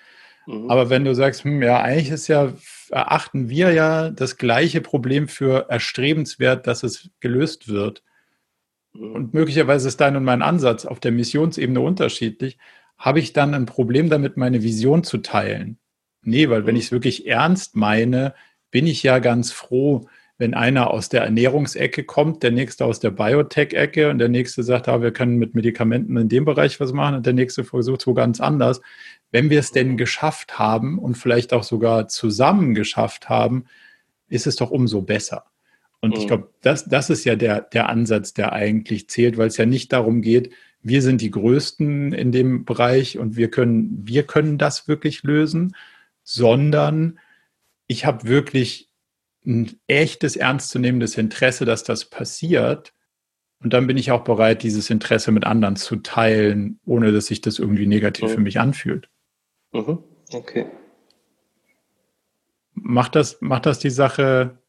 Mhm. 0.45 0.69
Aber 0.69 0.89
wenn 0.89 1.05
du 1.05 1.15
sagst, 1.15 1.45
hm, 1.45 1.61
ja, 1.61 1.81
eigentlich 1.81 2.09
ist 2.09 2.27
ja, 2.27 2.51
erachten 2.89 3.49
wir 3.49 3.71
ja 3.71 4.09
das 4.09 4.37
gleiche 4.37 4.81
Problem 4.81 5.29
für 5.29 5.69
erstrebenswert, 5.69 6.67
dass 6.67 6.83
es 6.83 7.09
gelöst 7.21 7.69
wird. 7.69 8.03
Mhm. 8.91 9.13
Und 9.13 9.33
möglicherweise 9.33 9.87
ist 9.87 10.01
dein 10.01 10.17
und 10.17 10.25
mein 10.25 10.41
Ansatz 10.41 10.85
auf 10.85 10.99
der 10.99 11.13
Missionsebene 11.13 11.79
unterschiedlich 11.79 12.57
habe 12.97 13.19
ich 13.19 13.33
dann 13.33 13.53
ein 13.53 13.65
Problem 13.65 14.09
damit, 14.09 14.37
meine 14.37 14.63
Vision 14.63 15.03
zu 15.03 15.19
teilen? 15.19 15.77
Nee, 16.21 16.49
weil 16.49 16.65
wenn 16.65 16.75
mhm. 16.75 16.79
ich 16.79 16.85
es 16.85 16.91
wirklich 16.91 17.27
ernst 17.27 17.75
meine, 17.75 18.33
bin 18.71 18.87
ich 18.87 19.03
ja 19.03 19.19
ganz 19.19 19.51
froh, 19.51 20.07
wenn 20.37 20.53
einer 20.53 20.91
aus 20.91 21.07
der 21.07 21.23
Ernährungsecke 21.23 22.03
kommt, 22.03 22.43
der 22.43 22.51
nächste 22.51 22.83
aus 22.83 22.99
der 22.99 23.11
Biotech-Ecke 23.11 24.09
und 24.09 24.17
der 24.17 24.27
nächste 24.27 24.63
sagt, 24.63 24.89
ah, 24.89 25.01
wir 25.01 25.11
können 25.11 25.37
mit 25.37 25.55
Medikamenten 25.55 26.17
in 26.17 26.27
dem 26.27 26.43
Bereich 26.43 26.79
was 26.79 26.91
machen 26.91 27.15
und 27.15 27.25
der 27.25 27.33
nächste 27.33 27.63
versucht 27.63 28.01
es 28.01 28.07
wo 28.07 28.13
ganz 28.13 28.41
anders. 28.41 28.81
Wenn 29.31 29.49
wir 29.49 29.59
es 29.59 29.71
denn 29.71 29.91
mhm. 29.91 29.97
geschafft 29.97 30.59
haben 30.59 30.99
und 30.99 31.15
vielleicht 31.15 31.53
auch 31.53 31.63
sogar 31.63 32.09
zusammen 32.09 32.73
geschafft 32.73 33.29
haben, 33.29 33.65
ist 34.27 34.47
es 34.47 34.57
doch 34.57 34.71
umso 34.71 35.01
besser. 35.01 35.45
Und 36.01 36.15
mhm. 36.15 36.21
ich 36.21 36.27
glaube, 36.27 36.49
das, 36.61 36.85
das 36.85 37.09
ist 37.09 37.23
ja 37.23 37.35
der, 37.35 37.61
der 37.61 37.87
Ansatz, 37.87 38.33
der 38.33 38.51
eigentlich 38.51 39.09
zählt, 39.09 39.37
weil 39.37 39.47
es 39.47 39.57
ja 39.57 39.65
nicht 39.65 39.93
darum 39.93 40.21
geht, 40.21 40.51
wir 40.85 41.01
sind 41.01 41.21
die 41.21 41.31
Größten 41.31 42.13
in 42.13 42.31
dem 42.31 42.63
Bereich 42.63 43.17
und 43.17 43.35
wir 43.35 43.49
können, 43.49 44.07
wir 44.07 44.21
können 44.21 44.59
das 44.59 44.87
wirklich 44.87 45.23
lösen, 45.23 45.75
sondern 46.23 47.17
ich 47.87 48.05
habe 48.05 48.27
wirklich 48.27 48.91
ein 49.47 49.79
echtes, 49.87 50.35
ernstzunehmendes 50.35 51.17
Interesse, 51.17 51.65
dass 51.65 51.83
das 51.83 52.05
passiert. 52.05 52.93
Und 53.63 53.73
dann 53.73 53.87
bin 53.87 53.97
ich 53.97 54.11
auch 54.11 54.23
bereit, 54.23 54.61
dieses 54.61 54.91
Interesse 54.91 55.31
mit 55.31 55.43
anderen 55.43 55.75
zu 55.75 55.95
teilen, 55.95 56.79
ohne 56.85 57.11
dass 57.11 57.25
sich 57.25 57.41
das 57.41 57.57
irgendwie 57.57 57.87
negativ 57.87 58.29
mhm. 58.29 58.33
für 58.35 58.41
mich 58.41 58.59
anfühlt. 58.59 59.09
Mhm. 59.71 60.03
Okay. 60.31 60.67
Macht 62.75 63.15
das, 63.15 63.41
macht 63.41 63.65
das 63.65 63.79
die 63.79 63.89
Sache 63.89 64.59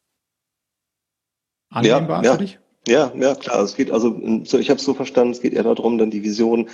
annehmbar 1.68 2.24
ja, 2.24 2.30
ja. 2.30 2.32
für 2.32 2.42
dich? 2.42 2.58
Ja, 2.86 3.12
ja, 3.16 3.34
klar. 3.34 3.62
Es 3.62 3.74
geht 3.74 3.90
also, 3.90 4.16
ich 4.16 4.70
habe 4.70 4.78
es 4.78 4.84
so 4.84 4.94
verstanden, 4.94 5.32
es 5.32 5.40
geht 5.40 5.54
eher 5.54 5.64
darum, 5.64 5.98
dann 5.98 6.10
die 6.10 6.22
Vision 6.22 6.68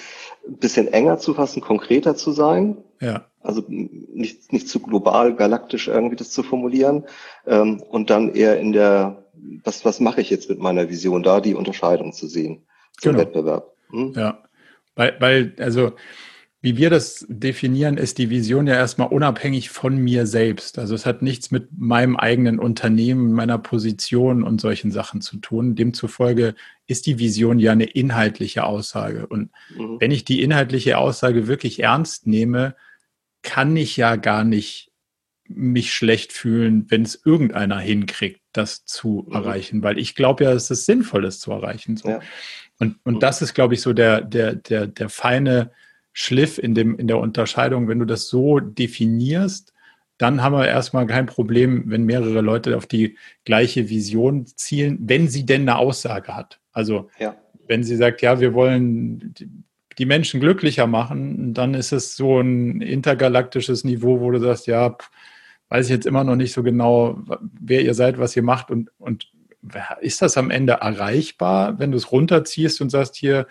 ein 0.46 0.56
bisschen 0.58 0.92
enger 0.92 1.18
zu 1.18 1.32
fassen, 1.34 1.62
konkreter 1.62 2.16
zu 2.16 2.32
sein. 2.32 2.76
Ja. 3.00 3.26
Also 3.40 3.64
nicht, 3.68 4.52
nicht 4.52 4.68
zu 4.68 4.80
global, 4.80 5.34
galaktisch 5.34 5.88
irgendwie 5.88 6.16
das 6.16 6.30
zu 6.30 6.42
formulieren. 6.42 7.04
Ähm, 7.46 7.82
und 7.88 8.10
dann 8.10 8.34
eher 8.34 8.60
in 8.60 8.72
der, 8.72 9.24
was, 9.64 9.84
was 9.84 10.00
mache 10.00 10.20
ich 10.20 10.30
jetzt 10.30 10.50
mit 10.50 10.58
meiner 10.58 10.90
Vision, 10.90 11.22
da 11.22 11.40
die 11.40 11.54
Unterscheidung 11.54 12.12
zu 12.12 12.26
sehen 12.26 12.66
zum 13.00 13.12
genau. 13.12 13.24
Wettbewerb. 13.24 13.72
Hm? 13.90 14.12
Ja. 14.14 14.42
Weil, 14.94 15.16
weil, 15.18 15.54
also 15.58 15.92
wie 16.62 16.76
wir 16.76 16.90
das 16.90 17.26
definieren, 17.28 17.96
ist 17.96 18.18
die 18.18 18.30
Vision 18.30 18.68
ja 18.68 18.74
erstmal 18.74 19.08
unabhängig 19.08 19.70
von 19.70 19.96
mir 19.96 20.28
selbst. 20.28 20.78
Also 20.78 20.94
es 20.94 21.04
hat 21.04 21.20
nichts 21.20 21.50
mit 21.50 21.76
meinem 21.76 22.16
eigenen 22.16 22.60
Unternehmen, 22.60 23.32
meiner 23.32 23.58
Position 23.58 24.44
und 24.44 24.60
solchen 24.60 24.92
Sachen 24.92 25.20
zu 25.20 25.38
tun. 25.38 25.74
Demzufolge 25.74 26.54
ist 26.86 27.06
die 27.06 27.18
Vision 27.18 27.58
ja 27.58 27.72
eine 27.72 27.86
inhaltliche 27.86 28.62
Aussage. 28.64 29.26
Und 29.26 29.50
mhm. 29.76 29.96
wenn 29.98 30.12
ich 30.12 30.24
die 30.24 30.40
inhaltliche 30.40 30.98
Aussage 30.98 31.48
wirklich 31.48 31.80
ernst 31.80 32.28
nehme, 32.28 32.76
kann 33.42 33.76
ich 33.76 33.96
ja 33.96 34.14
gar 34.14 34.44
nicht 34.44 34.92
mich 35.48 35.92
schlecht 35.92 36.32
fühlen, 36.32 36.86
wenn 36.90 37.02
es 37.02 37.20
irgendeiner 37.24 37.80
hinkriegt, 37.80 38.40
das 38.52 38.84
zu 38.84 39.26
mhm. 39.26 39.34
erreichen, 39.34 39.82
weil 39.82 39.98
ich 39.98 40.14
glaube 40.14 40.44
ja, 40.44 40.52
es 40.52 40.70
ist 40.70 40.86
sinnvoll, 40.86 41.22
das 41.22 41.40
zu 41.40 41.50
erreichen. 41.50 41.96
So. 41.96 42.08
Ja. 42.08 42.20
Und, 42.78 42.98
und 43.02 43.14
mhm. 43.14 43.20
das 43.20 43.42
ist, 43.42 43.52
glaube 43.52 43.74
ich, 43.74 43.80
so 43.80 43.92
der, 43.92 44.20
der, 44.20 44.54
der, 44.54 44.86
der 44.86 45.08
feine, 45.08 45.72
Schliff 46.12 46.58
in, 46.58 46.74
dem, 46.74 46.98
in 46.98 47.08
der 47.08 47.18
Unterscheidung. 47.18 47.88
Wenn 47.88 47.98
du 47.98 48.04
das 48.04 48.28
so 48.28 48.60
definierst, 48.60 49.72
dann 50.18 50.42
haben 50.42 50.54
wir 50.54 50.68
erstmal 50.68 51.06
kein 51.06 51.26
Problem, 51.26 51.84
wenn 51.86 52.04
mehrere 52.04 52.42
Leute 52.42 52.76
auf 52.76 52.86
die 52.86 53.16
gleiche 53.44 53.88
Vision 53.88 54.46
zielen, 54.46 54.98
wenn 55.00 55.28
sie 55.28 55.44
denn 55.44 55.62
eine 55.62 55.78
Aussage 55.78 56.36
hat. 56.36 56.60
Also 56.72 57.10
ja. 57.18 57.34
wenn 57.66 57.82
sie 57.82 57.96
sagt, 57.96 58.22
ja, 58.22 58.40
wir 58.40 58.54
wollen 58.54 59.34
die 59.98 60.06
Menschen 60.06 60.40
glücklicher 60.40 60.86
machen, 60.86 61.54
dann 61.54 61.74
ist 61.74 61.92
es 61.92 62.16
so 62.16 62.40
ein 62.40 62.80
intergalaktisches 62.80 63.84
Niveau, 63.84 64.20
wo 64.20 64.30
du 64.30 64.38
sagst, 64.38 64.66
ja, 64.66 64.96
weiß 65.68 65.86
ich 65.86 65.92
jetzt 65.92 66.06
immer 66.06 66.24
noch 66.24 66.36
nicht 66.36 66.52
so 66.52 66.62
genau, 66.62 67.22
wer 67.60 67.82
ihr 67.82 67.94
seid, 67.94 68.18
was 68.18 68.36
ihr 68.36 68.42
macht 68.42 68.70
und, 68.70 68.90
und 68.98 69.32
ist 70.00 70.22
das 70.22 70.36
am 70.36 70.50
Ende 70.50 70.74
erreichbar, 70.74 71.78
wenn 71.78 71.92
du 71.92 71.96
es 71.96 72.12
runterziehst 72.12 72.80
und 72.80 72.90
sagst 72.90 73.16
hier, 73.16 73.46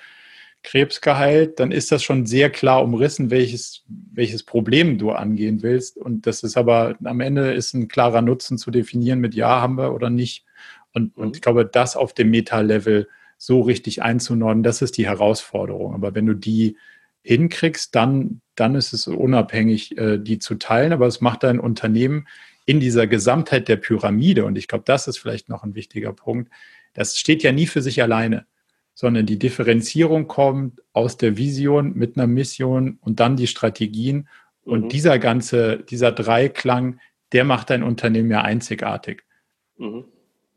Krebs 0.64 1.02
geheilt, 1.02 1.60
dann 1.60 1.72
ist 1.72 1.92
das 1.92 2.04
schon 2.04 2.26
sehr 2.26 2.50
klar 2.50 2.84
umrissen, 2.84 3.32
welches, 3.32 3.84
welches 3.88 4.44
Problem 4.44 4.98
du 4.98 5.12
angehen 5.12 5.64
willst. 5.64 5.98
Und 5.98 6.28
das 6.28 6.44
ist 6.44 6.58
aber 6.58 6.96
am 7.04 7.20
Ende 7.20 7.54
ist 7.54 7.74
ein 7.74 7.88
klarer 7.88 8.22
Nutzen 8.22 8.58
zu 8.58 8.72
definieren 8.72 9.20
mit 9.20 9.34
Ja 9.34 9.62
haben 9.62 9.78
wir 9.78 9.94
oder 9.94 10.10
nicht. 10.10 10.46
Und, 10.94 11.18
mhm. 11.18 11.24
und 11.24 11.36
ich 11.36 11.42
glaube, 11.42 11.66
das 11.66 11.96
auf 11.96 12.14
dem 12.14 12.30
Meta-Level 12.30 13.08
so 13.38 13.62
richtig 13.62 14.04
einzunordnen, 14.04 14.64
das 14.64 14.82
ist 14.84 14.98
die 14.98 15.08
Herausforderung. 15.08 15.96
Aber 15.96 16.14
wenn 16.14 16.28
du 16.28 16.36
die 16.36 16.78
hinkriegst, 17.24 17.96
dann, 17.96 18.42
dann 18.56 18.76
ist 18.76 18.94
es 18.94 19.08
unabhängig, 19.08 19.98
äh, 19.98 20.18
die 20.20 20.40
zu 20.40 20.56
teilen. 20.56 20.94
Aber 20.94 21.08
es 21.08 21.22
macht 21.22 21.44
dein 21.44 21.60
Unternehmen 21.60 22.28
in 22.66 22.80
dieser 22.80 23.08
Gesamtheit 23.08 23.68
der 23.68 23.78
Pyramide, 23.78 24.46
und 24.46 24.58
ich 24.58 24.68
glaube, 24.68 24.84
das 24.86 25.08
ist 25.08 25.18
vielleicht 25.18 25.50
noch 25.50 25.64
ein 25.64 25.76
wichtiger 25.76 26.14
Punkt, 26.14 26.52
das 26.94 27.18
steht 27.18 27.42
ja 27.44 27.52
nie 27.52 27.68
für 27.68 27.82
sich 27.82 28.02
alleine, 28.02 28.46
sondern 28.94 29.26
die 29.26 29.40
Differenzierung 29.40 30.28
kommt 30.28 30.82
aus 30.94 31.18
der 31.18 31.38
Vision 31.38 31.94
mit 31.96 32.18
einer 32.18 32.28
Mission 32.28 32.98
und 33.02 33.20
dann 33.20 33.36
die 33.36 33.48
Strategien. 33.48 34.28
Und 34.64 34.86
mhm. 34.86 34.90
dieser 34.90 35.20
ganze, 35.20 35.78
dieser 35.78 36.12
Dreiklang, 36.12 37.00
der 37.32 37.46
macht 37.46 37.70
dein 37.70 37.84
Unternehmen 37.84 38.32
ja 38.32 38.42
einzigartig. 38.42 39.24
Mhm. 39.78 40.06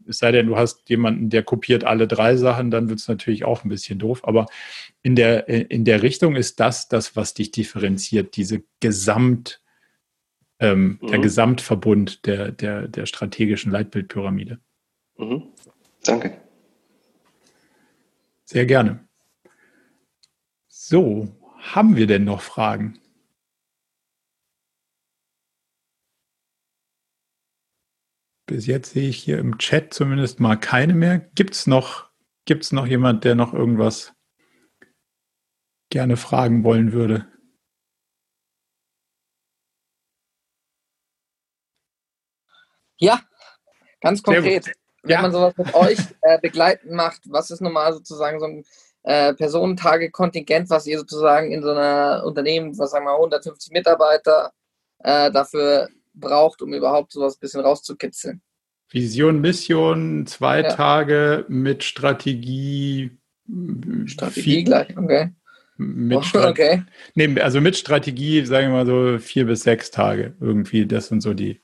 Es 0.06 0.18
sei 0.18 0.32
denn, 0.32 0.46
du 0.46 0.56
hast 0.56 0.88
jemanden, 0.90 1.30
der 1.30 1.42
kopiert 1.42 1.84
alle 1.84 2.06
drei 2.06 2.36
Sachen, 2.36 2.70
dann 2.70 2.90
wird 2.90 2.98
es 2.98 3.08
natürlich 3.08 3.44
auch 3.44 3.64
ein 3.64 3.70
bisschen 3.70 3.98
doof. 3.98 4.20
Aber 4.24 4.46
in 5.02 5.16
der, 5.16 5.48
in 5.48 5.84
der 5.84 6.02
Richtung 6.02 6.36
ist 6.36 6.60
das 6.60 6.88
das, 6.88 7.16
was 7.16 7.32
dich 7.32 7.50
differenziert, 7.52 8.36
diese 8.36 8.62
Gesamt, 8.80 9.62
ähm, 10.58 10.98
mhm. 11.00 11.06
der 11.06 11.18
Gesamtverbund 11.20 12.26
der, 12.26 12.52
der, 12.52 12.88
der 12.88 13.06
strategischen 13.06 13.72
Leitbildpyramide. 13.72 14.58
Mhm. 15.16 15.44
Danke. 16.04 16.43
Sehr 18.44 18.66
gerne. 18.66 19.08
So, 20.68 21.34
haben 21.58 21.96
wir 21.96 22.06
denn 22.06 22.24
noch 22.24 22.42
Fragen? 22.42 23.00
Bis 28.46 28.66
jetzt 28.66 28.92
sehe 28.92 29.08
ich 29.08 29.16
hier 29.22 29.38
im 29.38 29.56
Chat 29.56 29.94
zumindest 29.94 30.38
mal 30.40 30.56
keine 30.56 30.92
mehr. 30.92 31.18
Gibt 31.18 31.54
es 31.54 31.66
noch, 31.66 32.10
gibt's 32.44 32.72
noch 32.72 32.86
jemand, 32.86 33.24
der 33.24 33.34
noch 33.34 33.54
irgendwas 33.54 34.12
gerne 35.90 36.18
fragen 36.18 36.62
wollen 36.64 36.92
würde? 36.92 37.26
Ja, 42.98 43.22
ganz 44.00 44.22
konkret. 44.22 44.72
Wenn 45.04 45.10
ja. 45.10 45.22
man 45.22 45.32
sowas 45.32 45.54
mit 45.56 45.74
euch 45.74 45.98
äh, 46.22 46.38
begleiten 46.40 46.94
macht, 46.94 47.20
was 47.28 47.50
ist 47.50 47.60
normal 47.60 47.92
sozusagen 47.92 48.40
so 48.40 48.46
ein 48.46 48.64
äh, 49.02 49.34
Personentage-Kontingent, 49.34 50.70
was 50.70 50.86
ihr 50.86 50.98
sozusagen 50.98 51.52
in 51.52 51.62
so 51.62 51.70
einer 51.70 52.24
Unternehmen, 52.24 52.76
was 52.78 52.90
sagen 52.90 53.04
wir 53.04 53.14
150 53.14 53.70
Mitarbeiter 53.72 54.52
äh, 55.00 55.30
dafür 55.30 55.88
braucht, 56.14 56.62
um 56.62 56.72
überhaupt 56.72 57.12
sowas 57.12 57.36
ein 57.36 57.40
bisschen 57.40 57.60
rauszukitzeln? 57.60 58.40
Vision, 58.90 59.40
Mission, 59.40 60.26
zwei 60.26 60.62
ja. 60.62 60.72
Tage 60.72 61.44
mit 61.48 61.84
Strategie. 61.84 63.10
Strategie 64.06 64.40
viel, 64.40 64.64
gleich, 64.64 64.96
okay. 64.96 65.32
Mit 65.76 66.24
oh, 66.34 66.38
okay. 66.38 66.82
Nee, 67.14 67.40
also 67.40 67.60
mit 67.60 67.76
Strategie, 67.76 68.44
sagen 68.46 68.68
wir 68.68 68.84
mal 68.84 68.86
so 68.86 69.18
vier 69.18 69.44
bis 69.44 69.64
sechs 69.64 69.90
Tage 69.90 70.34
irgendwie. 70.40 70.86
Das 70.86 71.08
sind 71.08 71.20
so 71.20 71.34
die, 71.34 71.60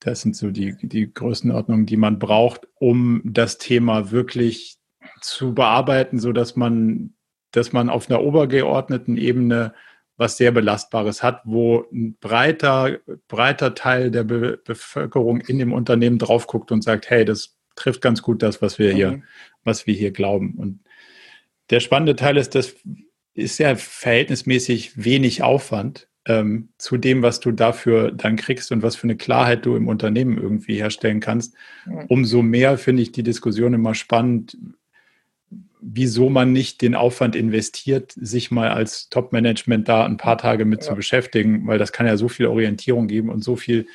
das 0.00 0.20
sind 0.20 0.36
so 0.36 0.50
die, 0.50 0.76
die 0.80 1.12
Größenordnungen, 1.12 1.86
die 1.86 1.96
man 1.96 2.18
braucht, 2.18 2.68
um 2.74 3.20
das 3.24 3.58
Thema 3.58 4.10
wirklich 4.10 4.76
zu 5.20 5.54
bearbeiten, 5.54 6.20
so 6.20 6.32
dass 6.32 6.56
man, 6.56 7.14
dass 7.50 7.72
man 7.72 7.88
auf 7.88 8.08
einer 8.08 8.22
obergeordneten 8.22 9.16
Ebene 9.16 9.74
was 10.16 10.36
sehr 10.36 10.50
Belastbares 10.50 11.22
hat, 11.22 11.42
wo 11.44 11.86
ein 11.92 12.16
breiter, 12.18 12.98
breiter 13.28 13.74
Teil 13.74 14.10
der 14.10 14.24
Be 14.24 14.60
Bevölkerung 14.64 15.40
in 15.40 15.58
dem 15.58 15.72
Unternehmen 15.72 16.18
drauf 16.18 16.48
guckt 16.48 16.72
und 16.72 16.82
sagt, 16.82 17.08
hey, 17.08 17.24
das 17.24 17.56
trifft 17.76 18.00
ganz 18.00 18.20
gut 18.20 18.42
das, 18.42 18.60
was 18.60 18.80
wir 18.80 18.92
hier, 18.92 19.12
mhm. 19.12 19.24
was 19.62 19.86
wir 19.86 19.94
hier 19.94 20.10
glauben. 20.10 20.54
Und 20.58 20.80
der 21.70 21.78
spannende 21.78 22.16
Teil 22.16 22.36
ist, 22.36 22.56
das 22.56 22.74
ist 23.34 23.58
ja 23.58 23.76
verhältnismäßig 23.76 25.02
wenig 25.02 25.44
Aufwand 25.44 26.07
ähm, 26.28 26.68
zu 26.76 26.98
dem, 26.98 27.22
was 27.22 27.40
du 27.40 27.52
dafür 27.52 28.12
dann 28.12 28.36
kriegst 28.36 28.70
und 28.70 28.82
was 28.82 28.96
für 28.96 29.04
eine 29.04 29.16
Klarheit 29.16 29.64
du 29.64 29.74
im 29.74 29.88
Unternehmen 29.88 30.36
irgendwie 30.36 30.76
herstellen 30.76 31.20
kannst. 31.20 31.54
Mhm. 31.86 32.04
Umso 32.08 32.42
mehr 32.42 32.76
finde 32.76 33.02
ich 33.02 33.12
die 33.12 33.22
Diskussion 33.22 33.72
immer 33.72 33.94
spannend, 33.94 34.56
wieso 35.80 36.28
man 36.28 36.52
nicht 36.52 36.82
den 36.82 36.94
Aufwand 36.94 37.34
investiert, 37.34 38.12
sich 38.12 38.50
mal 38.50 38.68
als 38.68 39.08
Top-Management 39.08 39.88
da 39.88 40.04
ein 40.04 40.18
paar 40.18 40.36
Tage 40.36 40.66
mit 40.66 40.82
ja. 40.82 40.88
zu 40.90 40.94
beschäftigen, 40.94 41.66
weil 41.66 41.78
das 41.78 41.92
kann 41.92 42.06
ja 42.06 42.16
so 42.16 42.28
viel 42.28 42.46
Orientierung 42.46 43.08
geben 43.08 43.30
und 43.30 43.42
so 43.42 43.56
viel 43.56 43.86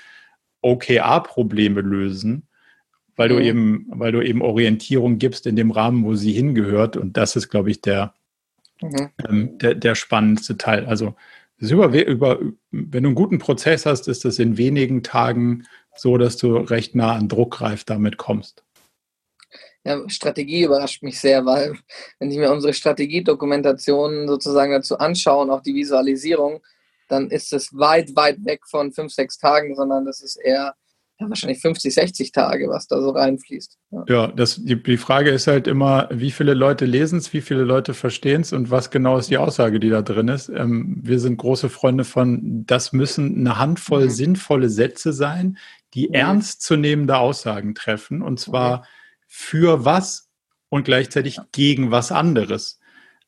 OKR-Probleme 0.61 1.81
lösen, 1.81 2.47
weil 3.15 3.29
mhm. 3.29 3.33
du 3.33 3.43
eben, 3.43 3.85
weil 3.89 4.11
du 4.11 4.21
eben 4.21 4.41
Orientierung 4.41 5.19
gibst 5.19 5.45
in 5.45 5.55
dem 5.55 5.69
Rahmen, 5.69 6.03
wo 6.03 6.15
sie 6.15 6.31
hingehört. 6.31 6.97
Und 6.97 7.15
das 7.15 7.35
ist, 7.35 7.49
glaube 7.49 7.69
ich, 7.69 7.81
der, 7.81 8.15
mhm. 8.81 9.09
ähm, 9.29 9.57
der, 9.59 9.75
der 9.75 9.93
spannendste 9.93 10.57
Teil. 10.57 10.87
Also 10.87 11.15
über, 11.71 12.05
über, 12.05 12.39
wenn 12.71 13.03
du 13.03 13.09
einen 13.09 13.15
guten 13.15 13.39
Prozess 13.39 13.85
hast, 13.85 14.07
ist 14.07 14.25
das 14.25 14.39
in 14.39 14.57
wenigen 14.57 15.03
Tagen 15.03 15.65
so, 15.95 16.17
dass 16.17 16.37
du 16.37 16.57
recht 16.57 16.95
nah 16.95 17.15
an 17.15 17.29
Druckreif 17.29 17.83
damit 17.83 18.17
kommst. 18.17 18.63
Ja, 19.85 20.07
Strategie 20.09 20.63
überrascht 20.63 21.03
mich 21.03 21.19
sehr, 21.19 21.45
weil 21.45 21.77
wenn 22.19 22.31
ich 22.31 22.37
mir 22.37 22.51
unsere 22.51 22.73
Strategiedokumentation 22.73 24.27
sozusagen 24.27 24.71
dazu 24.71 24.97
anschaue 24.97 25.43
und 25.43 25.51
auch 25.51 25.61
die 25.61 25.75
Visualisierung, 25.75 26.61
dann 27.09 27.29
ist 27.29 27.51
es 27.51 27.77
weit, 27.77 28.15
weit 28.15 28.43
weg 28.45 28.61
von 28.65 28.93
fünf, 28.93 29.11
sechs 29.13 29.37
Tagen, 29.37 29.75
sondern 29.75 30.05
das 30.05 30.21
ist 30.21 30.37
eher 30.37 30.73
ja, 31.19 31.29
wahrscheinlich 31.29 31.61
50, 31.61 31.93
60 31.93 32.31
Tage, 32.31 32.69
was 32.69 32.87
da 32.87 33.01
so 33.01 33.11
reinfließt. 33.11 33.77
Ja, 33.91 34.03
ja 34.07 34.27
das, 34.27 34.63
die, 34.63 34.81
die 34.81 34.97
Frage 34.97 35.29
ist 35.29 35.47
halt 35.47 35.67
immer, 35.67 36.09
wie 36.11 36.31
viele 36.31 36.53
Leute 36.53 36.85
lesen 36.85 37.19
es, 37.19 37.33
wie 37.33 37.41
viele 37.41 37.63
Leute 37.63 37.93
verstehen 37.93 38.41
es 38.41 38.51
und 38.51 38.71
was 38.71 38.89
genau 38.89 39.17
ist 39.17 39.29
die 39.29 39.37
Aussage, 39.37 39.79
die 39.79 39.89
da 39.89 40.01
drin 40.01 40.27
ist. 40.27 40.49
Ähm, 40.49 40.97
wir 41.01 41.19
sind 41.19 41.37
große 41.37 41.69
Freunde 41.69 42.03
von, 42.03 42.65
das 42.65 42.93
müssen 42.93 43.37
eine 43.37 43.59
Handvoll 43.59 44.05
mhm. 44.05 44.09
sinnvolle 44.09 44.69
Sätze 44.69 45.13
sein, 45.13 45.57
die 45.93 46.07
mhm. 46.07 46.15
ernstzunehmende 46.15 47.17
Aussagen 47.17 47.75
treffen 47.75 48.21
und 48.21 48.39
zwar 48.39 48.79
mhm 48.79 48.83
für 49.35 49.83
was 49.83 50.29
und 50.69 50.83
gleichzeitig 50.85 51.39
gegen 51.51 51.89
was 51.89 52.11
anderes. 52.11 52.79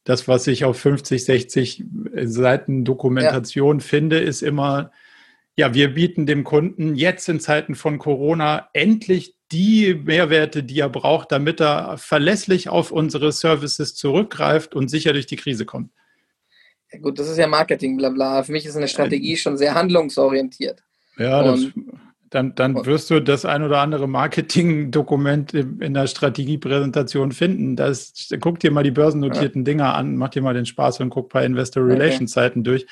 Das, 0.03 0.27
was 0.27 0.45
ich 0.45 0.63
auf 0.63 0.77
50, 0.77 1.25
60 1.25 1.83
Seiten 2.25 2.85
Dokumentation 2.85 3.79
ja. 3.79 3.83
finde, 3.83 4.19
ist 4.19 4.43
immer, 4.43 4.91
ja, 5.57 5.73
wir 5.73 5.93
bieten 5.93 6.25
dem 6.25 6.43
Kunden 6.43 6.95
jetzt 6.95 7.29
in 7.29 7.39
Zeiten 7.39 7.75
von 7.75 7.97
Corona 7.97 8.69
endlich 8.73 9.35
die 9.51 9.93
Mehrwerte, 9.93 10.63
die 10.63 10.79
er 10.79 10.89
braucht, 10.89 11.31
damit 11.31 11.61
er 11.61 11.97
verlässlich 11.97 12.67
auf 12.67 12.91
unsere 12.91 13.31
Services 13.31 13.95
zurückgreift 13.95 14.75
und 14.75 14.89
sicher 14.89 15.13
durch 15.13 15.27
die 15.27 15.37
Krise 15.37 15.65
kommt. 15.65 15.91
Ja, 16.91 16.99
gut, 16.99 17.19
das 17.19 17.29
ist 17.29 17.37
ja 17.37 17.47
Marketing, 17.47 17.97
bla 17.97 18.09
bla. 18.09 18.43
Für 18.43 18.51
mich 18.51 18.65
ist 18.65 18.75
eine 18.75 18.87
Strategie 18.87 19.37
schon 19.37 19.57
sehr 19.57 19.75
handlungsorientiert. 19.75 20.83
Ja, 21.17 21.43
das, 21.43 21.67
dann, 22.29 22.53
dann 22.55 22.85
wirst 22.85 23.09
du 23.09 23.21
das 23.21 23.45
ein 23.45 23.63
oder 23.63 23.79
andere 23.79 24.07
Marketing-Dokument 24.07 25.53
in 25.53 25.93
der 25.93 26.07
Strategiepräsentation 26.07 27.31
finden. 27.31 27.75
Das, 27.75 28.29
guck 28.41 28.59
dir 28.59 28.71
mal 28.71 28.83
die 28.83 28.91
börsennotierten 28.91 29.61
ja. 29.61 29.65
Dinger 29.65 29.93
an, 29.93 30.17
mach 30.17 30.29
dir 30.29 30.41
mal 30.41 30.53
den 30.53 30.65
Spaß 30.65 30.99
und 30.99 31.11
guck 31.11 31.27
ein 31.27 31.29
paar 31.29 31.45
Investor 31.45 31.85
Relations 31.85 32.31
Seiten 32.31 32.59
okay. 32.59 32.69
durch. 32.69 32.87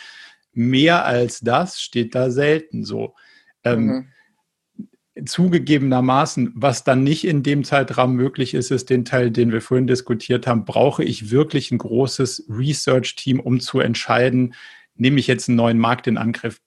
Mehr 0.54 1.06
als 1.06 1.40
das 1.40 1.82
steht 1.82 2.16
da 2.16 2.32
selten 2.32 2.84
so. 2.84 3.16
Ähm, 3.64 3.86
mhm. 3.86 5.26
Zugegebenermaßen, 5.26 6.54
was 6.56 6.84
dann 6.84 7.04
nicht 7.04 7.26
in 7.26 7.44
dem 7.44 7.64
Zeitrahmen 7.64 8.16
möglich 8.16 8.56
ist, 8.56 8.72
ist 8.72 8.90
den 8.90 9.06
Teil, 9.06 9.30
den 9.30 9.52
wir 9.52 9.62
vorhin 9.62 9.86
diskutiert 9.86 10.48
haben, 10.48 10.66
brauche 10.66 11.04
ich 11.04 11.30
wirklich 11.30 11.72
ein 11.72 11.78
großes 11.78 12.48
Research-Team, 12.50 13.40
um 13.40 13.60
zu 13.60 13.80
entscheiden, 13.80 14.56
nehme 14.96 15.20
ich 15.20 15.28
jetzt 15.28 15.50
einen 15.50 15.58
neuen 15.58 15.78
Markt 15.78 16.08
in 16.08 16.18
Angriff, 16.18 16.60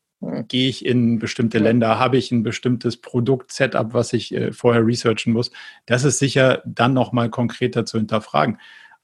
Gehe 0.48 0.70
ich 0.70 0.84
in 0.84 1.18
bestimmte 1.18 1.58
Länder? 1.58 1.98
Habe 1.98 2.16
ich 2.16 2.32
ein 2.32 2.42
bestimmtes 2.42 2.96
Produkt-Setup, 2.96 3.92
was 3.92 4.14
ich 4.14 4.34
äh, 4.34 4.50
vorher 4.50 4.84
researchen 4.84 5.32
muss? 5.32 5.50
Das 5.84 6.04
ist 6.04 6.18
sicher 6.18 6.62
dann 6.64 6.94
nochmal 6.94 7.28
konkreter 7.28 7.84
zu 7.84 7.98
hinterfragen. 7.98 8.58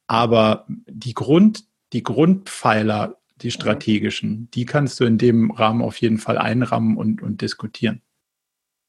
Aber 0.06 0.64
die 0.68 1.12
Grund, 1.12 1.64
die 1.92 2.02
Grundpfeiler, 2.02 3.18
die 3.42 3.50
strategischen, 3.50 4.50
die 4.52 4.64
kannst 4.64 5.00
du 5.00 5.04
in 5.04 5.18
dem 5.18 5.50
Rahmen 5.50 5.82
auf 5.82 5.96
jeden 5.98 6.18
Fall 6.18 6.38
einrammen 6.38 6.96
und, 6.96 7.22
und 7.22 7.40
diskutieren. 7.40 8.02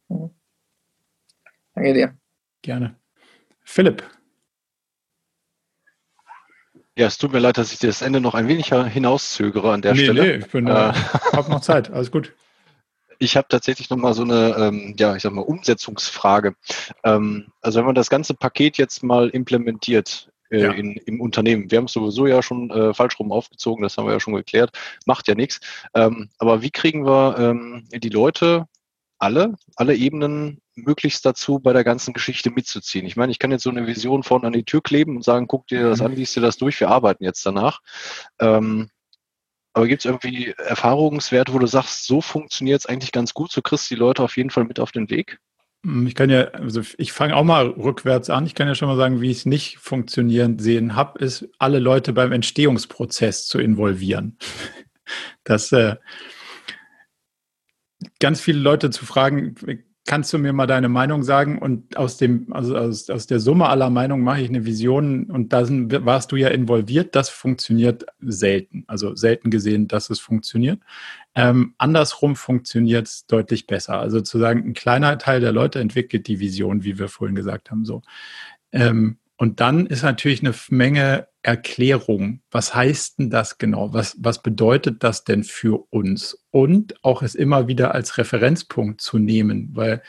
Danke 0.08 1.94
dir. 1.94 2.18
Gerne. 2.62 2.96
Philipp, 3.64 4.04
ja, 6.96 7.08
es 7.08 7.18
tut 7.18 7.34
mir 7.34 7.40
leid, 7.40 7.58
dass 7.58 7.74
ich 7.74 7.80
das 7.80 8.04
Ende 8.04 8.22
noch 8.22 8.36
ein 8.36 8.48
wenig 8.48 8.68
hinauszögere 8.68 9.72
an 9.72 9.82
der 9.82 9.94
nee, 9.94 10.04
Stelle. 10.04 10.22
Nee, 10.22 10.36
ich 10.36 10.52
bin, 10.52 10.68
äh, 10.68 10.94
habe 11.34 11.50
noch 11.50 11.62
Zeit, 11.62 11.90
alles 11.92 12.12
gut. 12.12 12.34
Ich 13.18 13.36
habe 13.36 13.48
tatsächlich 13.50 13.90
noch 13.90 13.98
mal 13.98 14.14
so 14.14 14.24
eine, 14.24 14.56
ähm, 14.58 14.96
ja, 14.98 15.16
ich 15.16 15.24
sag 15.24 15.34
mal, 15.34 15.42
Umsetzungsfrage. 15.42 16.56
Ähm, 17.04 17.52
also 17.62 17.80
wenn 17.80 17.86
man 17.86 17.96
das 17.96 18.10
ganze 18.10 18.36
Paket 18.36 18.78
jetzt 18.78 19.02
mal 19.02 19.30
implementiert 19.30 20.32
äh, 20.54 20.62
ja. 20.62 20.72
in, 20.72 20.94
im 21.06 21.20
Unternehmen, 21.20 21.70
wir 21.72 21.80
haben 21.80 21.86
es 21.86 21.94
sowieso 21.94 22.28
ja 22.28 22.42
schon 22.42 22.70
äh, 22.70 22.94
falsch 22.94 23.20
rum 23.20 23.32
aufgezogen, 23.32 23.84
das 23.84 23.98
haben 23.98 24.06
wir 24.06 24.14
ja 24.14 24.20
schon 24.20 24.36
geklärt, 24.36 24.72
macht 25.06 25.28
ja 25.28 25.36
nichts. 25.36 25.60
Ähm, 25.94 26.30
aber 26.38 26.62
wie 26.62 26.72
kriegen 26.72 27.06
wir 27.06 27.38
ähm, 27.38 27.88
die 27.92 28.10
Leute 28.10 28.68
alle, 29.18 29.56
alle 29.76 29.96
Ebenen 29.96 30.62
möglichst 30.76 31.26
dazu, 31.26 31.60
bei 31.60 31.74
der 31.74 31.84
ganzen 31.84 32.14
Geschichte 32.14 32.52
mitzuziehen. 32.52 33.06
Ich 33.06 33.16
meine, 33.16 33.32
ich 33.32 33.40
kann 33.40 33.52
jetzt 33.52 33.64
so 33.64 33.70
eine 33.70 33.88
Vision 33.88 34.24
vorne 34.24 34.48
an 34.48 34.54
die 34.54 34.66
Tür 34.66 34.82
kleben 34.82 35.16
und 35.16 35.24
sagen, 35.24 35.48
guck 35.48 35.68
dir 35.68 35.90
das 35.90 36.00
mhm. 36.00 36.08
an, 36.08 36.16
liest 36.16 36.36
dir 36.36 36.42
das 36.42 36.58
durch, 36.58 36.80
wir 36.80 36.90
arbeiten 36.90 37.24
jetzt 37.24 37.46
danach. 37.46 37.80
Ähm, 38.40 38.90
aber 39.74 39.88
gibt 39.88 40.02
es 40.02 40.06
irgendwie 40.06 40.54
Erfahrungswerte, 40.58 41.54
wo 41.54 41.60
du 41.60 41.68
sagst, 41.68 42.06
so 42.06 42.22
funktioniert 42.22 42.82
es 42.82 42.86
eigentlich 42.86 43.12
ganz 43.12 43.34
gut, 43.34 43.52
so 43.52 43.62
kriegst 43.62 43.90
du 43.90 43.96
die 43.96 44.00
Leute 44.00 44.24
auf 44.24 44.38
jeden 44.38 44.52
Fall 44.52 44.66
mit 44.66 44.80
auf 44.80 44.92
den 44.92 45.10
Weg? 45.10 45.40
Hm, 45.86 46.08
ich 46.08 46.16
kann 46.16 46.30
ja, 46.30 46.46
also 46.50 46.82
ich 46.98 47.12
fange 47.12 47.36
auch 47.36 47.44
mal 47.44 47.68
rückwärts 47.68 48.30
an. 48.30 48.46
Ich 48.46 48.56
kann 48.56 48.68
ja 48.68 48.76
schon 48.76 48.88
mal 48.88 48.98
sagen, 48.98 49.22
wie 49.22 49.32
ich 49.32 49.40
es 49.40 49.46
nicht 49.46 49.78
funktionieren 49.78 50.60
sehen 50.60 50.96
habe, 50.96 51.20
ist, 51.20 51.48
alle 51.60 51.80
Leute 51.80 52.14
beim 52.14 52.32
Entstehungsprozess 52.32 53.48
zu 53.48 53.60
involvieren. 53.60 54.38
Das 55.44 55.74
äh, 55.74 55.98
ganz 58.20 58.40
viele 58.40 58.60
Leute 58.60 58.90
zu 58.90 59.06
fragen, 59.06 59.56
kannst 60.06 60.34
du 60.34 60.38
mir 60.38 60.54
mal 60.54 60.68
deine 60.68 60.90
Meinung 60.90 61.24
sagen? 61.24 61.60
Und 61.60 61.96
aus 61.98 62.18
dem, 62.18 62.52
also 62.52 62.76
aus, 62.76 63.10
aus 63.10 63.28
der 63.28 63.40
Summe 63.40 63.70
aller 63.70 63.90
Meinungen 63.90 64.24
mache 64.24 64.42
ich 64.42 64.50
eine 64.50 64.66
Vision 64.66 65.26
und 65.26 65.54
da 65.54 65.66
warst 66.06 66.32
du 66.32 66.36
ja 66.36 66.50
involviert. 66.50 67.16
Das 67.16 67.30
funktioniert 67.30 68.06
selten. 68.20 68.84
Also 68.88 69.16
selten 69.16 69.50
gesehen, 69.50 69.88
dass 69.88 70.10
es 70.10 70.20
funktioniert. 70.20 70.80
Ähm, 71.36 71.74
andersrum 71.78 72.36
funktioniert 72.36 73.08
es 73.08 73.26
deutlich 73.28 73.66
besser. 73.66 74.00
Also 74.00 74.22
zu 74.22 74.40
sagen, 74.40 74.64
ein 74.66 74.74
kleiner 74.74 75.18
Teil 75.18 75.40
der 75.40 75.52
Leute 75.52 75.80
entwickelt 75.80 76.28
die 76.28 76.40
Vision, 76.40 76.84
wie 76.84 77.00
wir 77.00 77.08
vorhin 77.08 77.36
gesagt 77.36 77.72
haben. 77.72 77.86
So. 77.86 78.02
Ähm, 78.72 79.18
und 79.44 79.60
dann 79.60 79.88
ist 79.88 80.04
natürlich 80.04 80.40
eine 80.40 80.56
Menge 80.70 81.28
Erklärung. 81.42 82.40
Was 82.50 82.74
heißt 82.74 83.20
denn 83.20 83.30
das 83.30 83.58
genau? 83.58 83.94
Was, 83.94 84.16
was 84.18 84.42
bedeutet 84.42 85.04
das 85.04 85.26
denn 85.26 85.44
für 85.44 85.86
uns? 85.90 86.46
Und 86.50 86.96
auch 87.04 87.22
es 87.22 87.36
immer 87.36 87.68
wieder 87.68 87.94
als 87.94 88.18
Referenzpunkt 88.18 89.02
zu 89.02 89.20
nehmen, 89.20 89.72
weil 89.74 90.02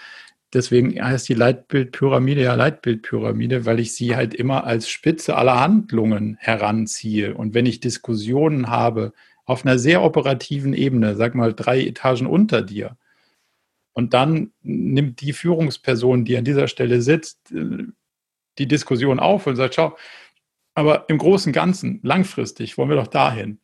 deswegen 0.53 1.05
heißt 1.05 1.29
die 1.29 1.35
Leitbildpyramide 1.35 2.43
ja 2.43 2.55
Leitbildpyramide, 2.55 3.67
weil 3.67 3.81
ich 3.81 3.97
sie 3.97 4.15
halt 4.15 4.35
immer 4.35 4.63
als 4.63 4.89
Spitze 4.89 5.37
aller 5.37 5.59
Handlungen 5.59 6.37
heranziehe. 6.39 7.35
Und 7.35 7.55
wenn 7.55 7.67
ich 7.67 7.81
Diskussionen 7.81 8.69
habe 8.69 9.15
auf 9.47 9.67
einer 9.67 9.81
sehr 9.81 10.05
operativen 10.05 10.75
Ebene, 10.75 11.17
sag 11.17 11.35
mal 11.35 11.55
drei 11.55 11.85
Etagen 11.85 12.29
unter 12.29 12.63
dir, 12.63 12.97
und 13.95 14.15
dann 14.15 14.53
nimmt 14.63 15.21
die 15.21 15.33
Führungsperson, 15.33 16.25
die 16.25 16.37
an 16.37 16.45
dieser 16.45 16.69
Stelle 16.69 17.03
sitzt, 17.03 17.53
die 18.59 18.69
Diskussion 18.69 19.21
auf 19.21 19.47
und 19.47 19.57
sagt, 19.57 19.75
schau, 19.75 19.97
aber 20.75 21.09
im 21.09 21.19
Großen 21.19 21.51
und 21.51 21.55
Ganzen, 21.55 22.01
langfristig, 22.03 22.77
wollen 22.79 22.89
wir 22.89 22.97
doch 22.97 23.07
dahin. 23.07 23.61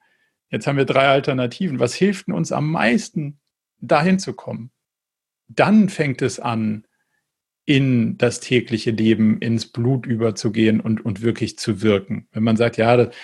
Jetzt 0.50 0.66
haben 0.66 0.76
wir 0.76 0.84
drei 0.84 1.08
Alternativen. 1.08 1.80
Was 1.80 1.94
hilft 1.94 2.28
uns 2.28 2.52
am 2.52 2.70
meisten, 2.70 3.40
dahin 3.78 4.18
zu 4.18 4.34
kommen? 4.34 4.70
Dann 5.48 5.88
fängt 5.88 6.22
es 6.22 6.38
an, 6.38 6.86
in 7.66 8.18
das 8.18 8.40
tägliche 8.40 8.90
Leben, 8.90 9.38
ins 9.38 9.66
Blut 9.66 10.06
überzugehen 10.06 10.80
und, 10.80 11.04
und 11.04 11.22
wirklich 11.22 11.58
zu 11.58 11.82
wirken. 11.82 12.26
Wenn 12.32 12.42
man 12.42 12.56
sagt, 12.56 12.76
ja, 12.76 12.96
das, 12.96 13.14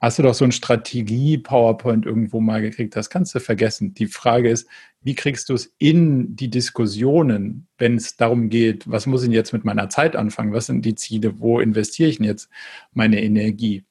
hast 0.00 0.18
du 0.18 0.22
doch 0.22 0.34
so 0.34 0.44
ein 0.44 0.52
Strategie-PowerPoint 0.52 2.04
irgendwo 2.04 2.40
mal 2.40 2.60
gekriegt, 2.60 2.94
das 2.96 3.10
kannst 3.10 3.34
du 3.34 3.40
vergessen. 3.40 3.94
Die 3.94 4.06
Frage 4.06 4.50
ist, 4.50 4.68
wie 5.02 5.14
kriegst 5.14 5.48
du 5.48 5.54
es 5.54 5.74
in 5.78 6.36
die 6.36 6.50
Diskussionen, 6.50 7.66
wenn 7.78 7.96
es 7.96 8.16
darum 8.16 8.48
geht, 8.48 8.90
was 8.90 9.06
muss 9.06 9.22
ich 9.22 9.30
jetzt 9.30 9.52
mit 9.52 9.64
meiner 9.64 9.88
Zeit 9.88 10.14
anfangen? 10.14 10.52
Was 10.52 10.66
sind 10.66 10.84
die 10.84 10.94
Ziele? 10.94 11.40
Wo 11.40 11.60
investiere 11.60 12.10
ich 12.10 12.18
jetzt 12.18 12.50
meine 12.92 13.22
Energie? 13.22 13.84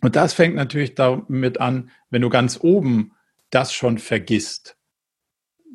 Und 0.00 0.16
das 0.16 0.32
fängt 0.32 0.54
natürlich 0.54 0.94
damit 0.94 1.60
an, 1.60 1.90
wenn 2.10 2.22
du 2.22 2.30
ganz 2.30 2.58
oben 2.62 3.12
das 3.50 3.72
schon 3.72 3.98
vergisst, 3.98 4.77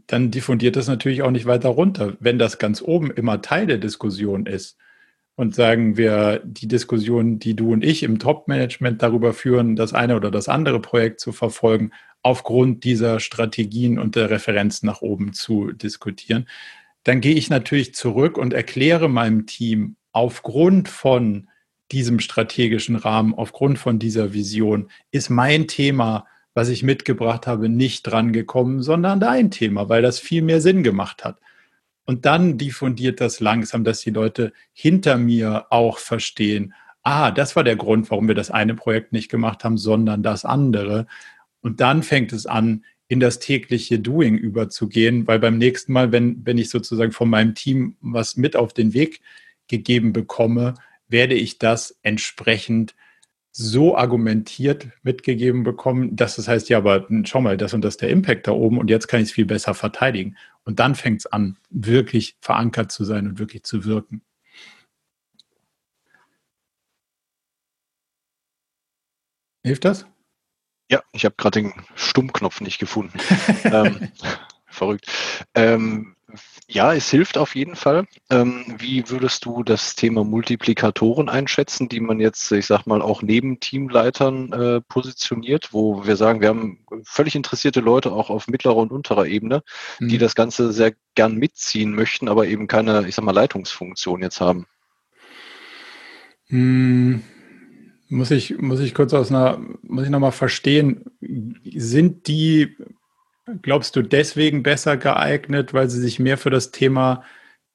dann 0.08 0.32
diffundiert 0.32 0.76
das 0.76 0.88
natürlich 0.88 1.22
auch 1.22 1.32
nicht 1.32 1.46
weiter 1.46 1.70
runter. 1.70 2.16
Wenn 2.20 2.40
das 2.40 2.58
ganz 2.58 2.82
oben 2.82 3.12
immer 3.12 3.42
Teil 3.42 3.68
der 3.68 3.78
Diskussion 3.78 4.46
ist 4.46 4.78
und 5.36 5.56
sagen 5.56 5.98
wir, 5.98 6.42
die 6.44 6.68
Diskussion, 6.68 7.40
die 7.40 7.56
du 7.56 7.74
und 7.74 7.84
ich 7.84 8.04
im 8.04 8.20
Top-Management 8.20 9.02
darüber 9.02 9.34
führen, 9.34 9.76
das 9.76 9.94
eine 9.94 10.16
oder 10.16 10.32
das 10.32 10.50
andere 10.50 10.80
Projekt 10.80 11.20
zu 11.20 11.32
verfolgen, 11.32 11.92
aufgrund 12.22 12.84
dieser 12.84 13.20
Strategien 13.20 14.00
und 14.00 14.16
der 14.16 14.30
Referenzen 14.30 14.88
nach 14.88 15.02
oben 15.02 15.34
zu 15.34 15.72
diskutieren, 15.72 16.48
dann 17.04 17.20
gehe 17.20 17.36
ich 17.36 17.50
natürlich 17.50 17.94
zurück 17.94 18.38
und 18.38 18.54
erkläre 18.54 19.10
meinem 19.10 19.46
Team 19.46 19.98
aufgrund 20.14 20.88
von 20.88 21.50
diesem 21.92 22.20
strategischen 22.20 22.96
Rahmen, 22.96 23.34
aufgrund 23.34 23.78
von 23.78 24.00
dieser 24.00 24.34
Vision, 24.34 24.90
ist 25.12 25.30
mein 25.30 25.68
Thema 25.68 26.26
was 26.54 26.70
ich 26.70 26.84
mitgebracht 26.84 27.48
habe, 27.48 27.70
nicht 27.70 28.04
drangekommen, 28.04 28.82
sondern 28.82 29.20
dein 29.20 29.52
Thema, 29.52 29.90
weil 29.90 30.02
das 30.02 30.20
viel 30.20 30.42
mehr 30.42 30.62
Sinn 30.62 30.84
gemacht 30.84 31.24
hat. 31.26 31.40
Und 32.06 32.26
dann 32.26 32.58
diffundiert 32.58 33.22
das 33.22 33.40
langsam, 33.40 33.84
dass 33.84 34.02
die 34.02 34.12
Leute 34.12 34.54
hinter 34.74 35.18
mir 35.18 35.68
auch 35.70 35.98
verstehen, 36.00 36.74
ah, 37.02 37.32
das 37.32 37.56
war 37.56 37.64
der 37.64 37.76
Grund, 37.76 38.10
warum 38.12 38.28
wir 38.28 38.36
das 38.36 38.52
eine 38.52 38.76
Projekt 38.76 39.14
nicht 39.14 39.30
gemacht 39.30 39.64
haben, 39.64 39.78
sondern 39.78 40.24
das 40.24 40.46
andere. 40.46 41.08
Und 41.62 41.82
dann 41.82 42.04
fängt 42.04 42.34
es 42.34 42.46
an, 42.46 42.84
in 43.08 43.20
das 43.20 43.40
tägliche 43.40 44.00
Doing 44.00 44.38
überzugehen, 44.38 45.28
weil 45.28 45.40
beim 45.40 45.58
nächsten 45.58 45.94
Mal, 45.94 46.12
wenn, 46.12 46.46
wenn 46.46 46.58
ich 46.58 46.70
sozusagen 46.70 47.12
von 47.12 47.30
meinem 47.30 47.54
Team 47.54 47.96
was 48.02 48.38
mit 48.38 48.56
auf 48.56 48.74
den 48.74 48.94
Weg 48.94 49.22
gegeben 49.68 50.14
bekomme, 50.14 50.74
werde 51.08 51.36
ich 51.36 51.60
das 51.60 52.00
entsprechend 52.02 52.96
so 53.56 53.96
argumentiert 53.96 54.88
mitgegeben 55.04 55.64
bekommen, 55.64 56.16
dass 56.16 56.40
es 56.40 56.48
heißt, 56.48 56.70
ja, 56.70 56.80
aber 56.80 57.08
schau 57.24 57.40
mal, 57.40 57.56
das 57.56 57.74
und 57.74 57.82
das 57.82 57.94
ist 57.94 58.02
der 58.02 58.10
Impact 58.10 58.48
da 58.48 58.52
oben 58.52 58.80
und 58.80 58.90
jetzt 58.90 59.08
kann 59.08 59.22
ich 59.22 59.28
es 59.30 59.32
viel 59.32 59.46
besser 59.46 59.76
verteidigen. 59.76 60.36
Und 60.66 60.80
dann 60.80 60.96
fängt 60.96 61.20
es 61.22 61.26
an, 61.28 61.58
wirklich 61.70 62.36
verankert 62.42 62.92
zu 62.92 63.04
sein 63.04 63.28
und 63.28 63.40
wirklich 63.40 63.64
zu 63.64 63.86
wirken. 63.86 64.24
Hilft 69.64 69.86
das? 69.86 70.06
Ja, 70.90 71.04
ich 71.12 71.24
habe 71.26 71.36
gerade 71.38 71.62
den 71.62 71.74
Stummknopf 71.96 72.60
nicht 72.60 72.80
gefunden. 72.80 73.18
ähm, 73.66 74.12
verrückt. 74.74 75.08
Ähm, 75.56 76.16
ja, 76.68 76.94
es 76.94 77.10
hilft 77.10 77.38
auf 77.38 77.56
jeden 77.56 77.76
Fall. 77.76 78.08
Ähm, 78.30 78.66
wie 78.78 79.10
würdest 79.10 79.46
du 79.46 79.64
das 79.64 79.96
Thema 79.96 80.24
Multiplikatoren 80.24 81.30
einschätzen, 81.30 81.90
die 81.90 82.00
man 82.00 82.20
jetzt, 82.20 82.52
ich 82.52 82.66
sag 82.66 82.86
mal, 82.86 83.02
auch 83.02 83.22
neben 83.22 83.60
Teamleitern 83.60 84.52
äh, 84.52 84.82
positioniert, 84.82 85.70
wo 85.72 86.06
wir 86.06 86.16
sagen, 86.16 86.42
wir 86.42 86.48
haben 86.50 86.80
völlig 87.04 87.36
interessierte 87.36 87.82
Leute 87.82 88.12
auch 88.12 88.30
auf 88.30 88.48
mittlerer 88.48 88.78
und 88.78 88.92
unterer 88.92 89.28
Ebene, 89.28 89.62
mhm. 90.00 90.08
die 90.08 90.18
das 90.18 90.36
Ganze 90.36 90.72
sehr 90.72 90.94
gern 91.16 91.36
mitziehen 91.36 91.94
möchten, 91.94 92.28
aber 92.28 92.48
eben 92.48 92.68
keine, 92.68 93.08
ich 93.08 93.16
sag 93.16 93.26
mal, 93.26 93.32
Leitungsfunktion 93.32 94.22
jetzt 94.22 94.42
haben? 94.42 94.66
Mhm. 96.50 97.24
Muss 98.10 98.32
ich, 98.32 98.58
muss 98.60 98.80
ich 98.80 98.94
kurz 98.94 99.14
aus 99.14 99.30
einer, 99.32 99.60
muss 99.82 100.06
ich 100.06 100.12
nochmal 100.12 100.32
verstehen, 100.32 101.06
sind 101.64 102.28
die 102.28 102.76
glaubst 103.62 103.96
du, 103.96 104.02
deswegen 104.02 104.64
besser 104.64 104.98
geeignet, 104.98 105.74
weil 105.74 105.90
sie 105.90 106.00
sich 106.00 106.20
mehr 106.20 106.38
für 106.38 106.50
das 106.50 106.72
Thema 106.72 107.24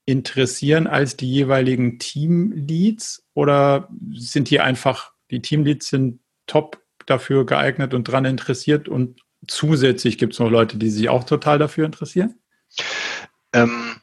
interessieren 0.06 0.86
als 0.86 1.16
die 1.16 1.30
jeweiligen 1.30 1.98
Teamleads? 1.98 3.26
Oder 3.34 3.88
sind 4.12 4.50
die 4.50 4.60
einfach, 4.60 5.12
die 5.30 5.42
Teamleads 5.42 5.88
sind 5.88 6.20
top 6.46 6.82
dafür 7.06 7.46
geeignet 7.46 7.94
und 7.94 8.08
daran 8.08 8.24
interessiert 8.24 8.88
und 8.88 9.20
zusätzlich 9.46 10.18
gibt 10.18 10.32
es 10.34 10.38
noch 10.38 10.50
Leute, 10.50 10.78
die 10.78 10.90
sich 10.90 11.08
auch 11.08 11.24
total 11.24 11.58
dafür 11.58 11.86
interessieren? 11.86 12.34
Ähm, 13.52 13.96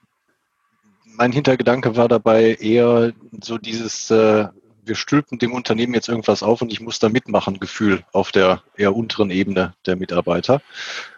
mein 1.04 1.32
Hintergedanke 1.32 1.96
war 1.96 2.08
dabei 2.08 2.56
eher 2.56 3.14
so 3.42 3.58
dieses, 3.58 4.10
äh, 4.12 4.48
wir 4.84 4.96
stülpen 4.96 5.40
dem 5.40 5.54
Unternehmen 5.54 5.94
jetzt 5.94 6.10
irgendwas 6.10 6.44
auf 6.44 6.62
und 6.62 6.72
ich 6.72 6.82
muss 6.82 7.00
da 7.00 7.10
mitmachen, 7.10 7.60
Gefühl 7.60 8.04
auf 8.12 8.32
der 8.32 8.64
eher 8.76 8.96
unteren 8.96 9.32
Ebene 9.32 9.74
der 9.86 9.96
Mitarbeiter. 9.96 10.62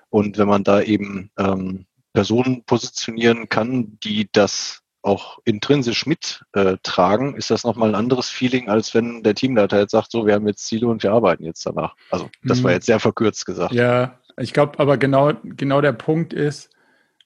Und 0.09 0.37
wenn 0.37 0.47
man 0.47 0.63
da 0.63 0.81
eben 0.81 1.31
ähm, 1.37 1.85
Personen 2.13 2.63
positionieren 2.63 3.49
kann, 3.49 3.99
die 4.03 4.29
das 4.31 4.81
auch 5.01 5.39
intrinsisch 5.45 6.05
mittragen, 6.05 7.35
äh, 7.35 7.37
ist 7.37 7.51
das 7.51 7.63
nochmal 7.63 7.89
ein 7.89 7.95
anderes 7.95 8.29
Feeling, 8.29 8.69
als 8.69 8.93
wenn 8.93 9.23
der 9.23 9.35
Teamleiter 9.35 9.79
jetzt 9.79 9.91
sagt, 9.91 10.11
so, 10.11 10.25
wir 10.25 10.33
haben 10.33 10.47
jetzt 10.47 10.65
Ziele 10.65 10.87
und 10.87 11.03
wir 11.03 11.11
arbeiten 11.11 11.43
jetzt 11.43 11.65
danach. 11.65 11.95
Also 12.11 12.29
das 12.43 12.63
war 12.63 12.71
mhm. 12.71 12.75
jetzt 12.75 12.85
sehr 12.87 12.99
verkürzt 12.99 13.45
gesagt. 13.45 13.73
Ja, 13.73 14.19
ich 14.37 14.53
glaube 14.53 14.79
aber 14.79 14.97
genau, 14.97 15.33
genau 15.43 15.81
der 15.81 15.93
Punkt 15.93 16.33
ist, 16.33 16.69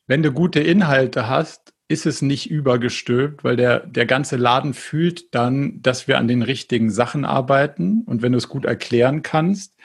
wenn 0.07 0.23
du 0.23 0.31
gute 0.31 0.59
Inhalte 0.59 1.27
hast, 1.27 1.73
ist 1.87 2.05
es 2.05 2.21
nicht 2.21 2.49
übergestülpt, 2.49 3.43
weil 3.43 3.57
der, 3.57 3.81
der 3.81 4.05
ganze 4.05 4.37
Laden 4.37 4.73
fühlt 4.73 5.35
dann, 5.35 5.81
dass 5.81 6.07
wir 6.07 6.17
an 6.17 6.27
den 6.27 6.41
richtigen 6.41 6.89
Sachen 6.89 7.25
arbeiten. 7.25 8.03
Und 8.05 8.21
wenn 8.21 8.31
du 8.31 8.37
es 8.37 8.47
gut 8.47 8.65
erklären 8.65 9.23
kannst, 9.23 9.75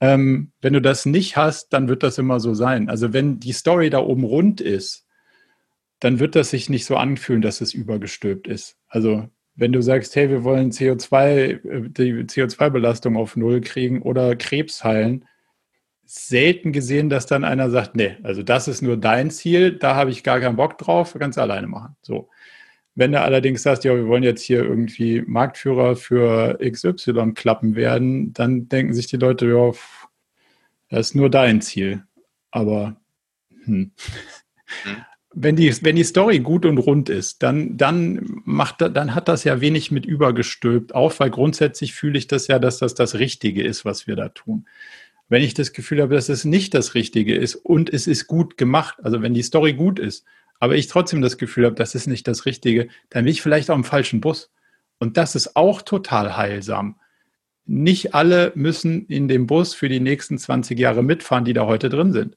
ähm, 0.00 0.52
wenn 0.60 0.72
du 0.72 0.80
das 0.80 1.06
nicht 1.06 1.36
hast, 1.36 1.72
dann 1.72 1.88
wird 1.88 2.02
das 2.02 2.18
immer 2.18 2.40
so 2.40 2.54
sein. 2.54 2.88
Also 2.88 3.12
wenn 3.12 3.40
die 3.40 3.52
Story 3.52 3.90
da 3.90 3.98
oben 3.98 4.24
rund 4.24 4.60
ist, 4.60 5.06
dann 6.00 6.20
wird 6.20 6.36
das 6.36 6.50
sich 6.50 6.68
nicht 6.68 6.84
so 6.84 6.96
anfühlen, 6.96 7.42
dass 7.42 7.60
es 7.60 7.74
übergestülpt 7.74 8.46
ist. 8.46 8.76
Also 8.88 9.28
wenn 9.56 9.72
du 9.72 9.82
sagst, 9.82 10.14
hey, 10.14 10.30
wir 10.30 10.44
wollen 10.44 10.70
CO2, 10.70 11.16
äh, 11.16 11.88
die 11.90 12.12
CO2-Belastung 12.24 13.16
auf 13.16 13.36
Null 13.36 13.60
kriegen 13.60 14.02
oder 14.02 14.36
Krebs 14.36 14.84
heilen, 14.84 15.24
selten 16.04 16.72
gesehen, 16.72 17.10
dass 17.10 17.26
dann 17.26 17.44
einer 17.44 17.68
sagt, 17.68 17.96
nee, 17.96 18.16
also 18.22 18.42
das 18.42 18.66
ist 18.68 18.80
nur 18.80 18.96
dein 18.96 19.30
Ziel, 19.30 19.72
da 19.72 19.94
habe 19.94 20.10
ich 20.10 20.22
gar 20.22 20.40
keinen 20.40 20.56
Bock 20.56 20.78
drauf, 20.78 21.12
du 21.12 21.40
alleine 21.42 21.66
machen. 21.66 21.96
So. 22.00 22.30
Wenn 22.98 23.12
du 23.12 23.20
allerdings 23.20 23.62
sagst, 23.62 23.84
ja, 23.84 23.94
wir 23.94 24.08
wollen 24.08 24.24
jetzt 24.24 24.42
hier 24.42 24.64
irgendwie 24.64 25.22
Marktführer 25.24 25.94
für 25.94 26.58
XY-Klappen 26.60 27.76
werden, 27.76 28.32
dann 28.32 28.68
denken 28.68 28.92
sich 28.92 29.06
die 29.06 29.18
Leute, 29.18 29.46
ja, 29.46 29.70
das 30.88 31.10
ist 31.10 31.14
nur 31.14 31.30
dein 31.30 31.60
Ziel. 31.60 32.02
Aber 32.50 32.96
hm. 33.62 33.92
Mhm. 34.84 34.96
wenn 35.32 35.54
die, 35.54 35.72
wenn 35.84 35.94
die 35.94 36.02
Story 36.02 36.40
gut 36.40 36.66
und 36.66 36.78
rund 36.78 37.08
ist, 37.08 37.44
dann, 37.44 37.76
dann 37.76 38.42
macht, 38.44 38.80
dann 38.80 39.14
hat 39.14 39.28
das 39.28 39.44
ja 39.44 39.60
wenig 39.60 39.92
mit 39.92 40.04
übergestülpt 40.04 40.92
auf, 40.92 41.20
weil 41.20 41.30
grundsätzlich 41.30 41.94
fühle 41.94 42.18
ich 42.18 42.26
das 42.26 42.48
ja, 42.48 42.58
dass 42.58 42.78
das 42.78 42.94
das 42.94 43.14
Richtige 43.14 43.62
ist, 43.62 43.84
was 43.84 44.08
wir 44.08 44.16
da 44.16 44.30
tun. 44.30 44.66
Wenn 45.28 45.44
ich 45.44 45.54
das 45.54 45.72
Gefühl 45.72 46.02
habe, 46.02 46.16
dass 46.16 46.28
es 46.28 46.44
nicht 46.44 46.74
das 46.74 46.96
Richtige 46.96 47.36
ist 47.36 47.54
und 47.54 47.94
es 47.94 48.08
ist 48.08 48.26
gut 48.26 48.56
gemacht, 48.56 48.98
also 49.04 49.22
wenn 49.22 49.34
die 49.34 49.42
Story 49.42 49.74
gut 49.74 50.00
ist, 50.00 50.24
aber 50.58 50.76
ich 50.76 50.88
trotzdem 50.88 51.22
das 51.22 51.38
Gefühl 51.38 51.66
habe, 51.66 51.76
das 51.76 51.94
ist 51.94 52.06
nicht 52.06 52.26
das 52.26 52.46
Richtige, 52.46 52.88
dann 53.10 53.24
bin 53.24 53.32
ich 53.32 53.42
vielleicht 53.42 53.70
auch 53.70 53.76
im 53.76 53.84
falschen 53.84 54.20
Bus. 54.20 54.50
Und 54.98 55.16
das 55.16 55.34
ist 55.36 55.56
auch 55.56 55.82
total 55.82 56.36
heilsam. 56.36 56.96
Nicht 57.64 58.14
alle 58.14 58.52
müssen 58.54 59.06
in 59.06 59.28
dem 59.28 59.46
Bus 59.46 59.74
für 59.74 59.88
die 59.88 60.00
nächsten 60.00 60.38
20 60.38 60.78
Jahre 60.78 61.02
mitfahren, 61.02 61.44
die 61.44 61.52
da 61.52 61.66
heute 61.66 61.88
drin 61.88 62.12
sind. 62.12 62.36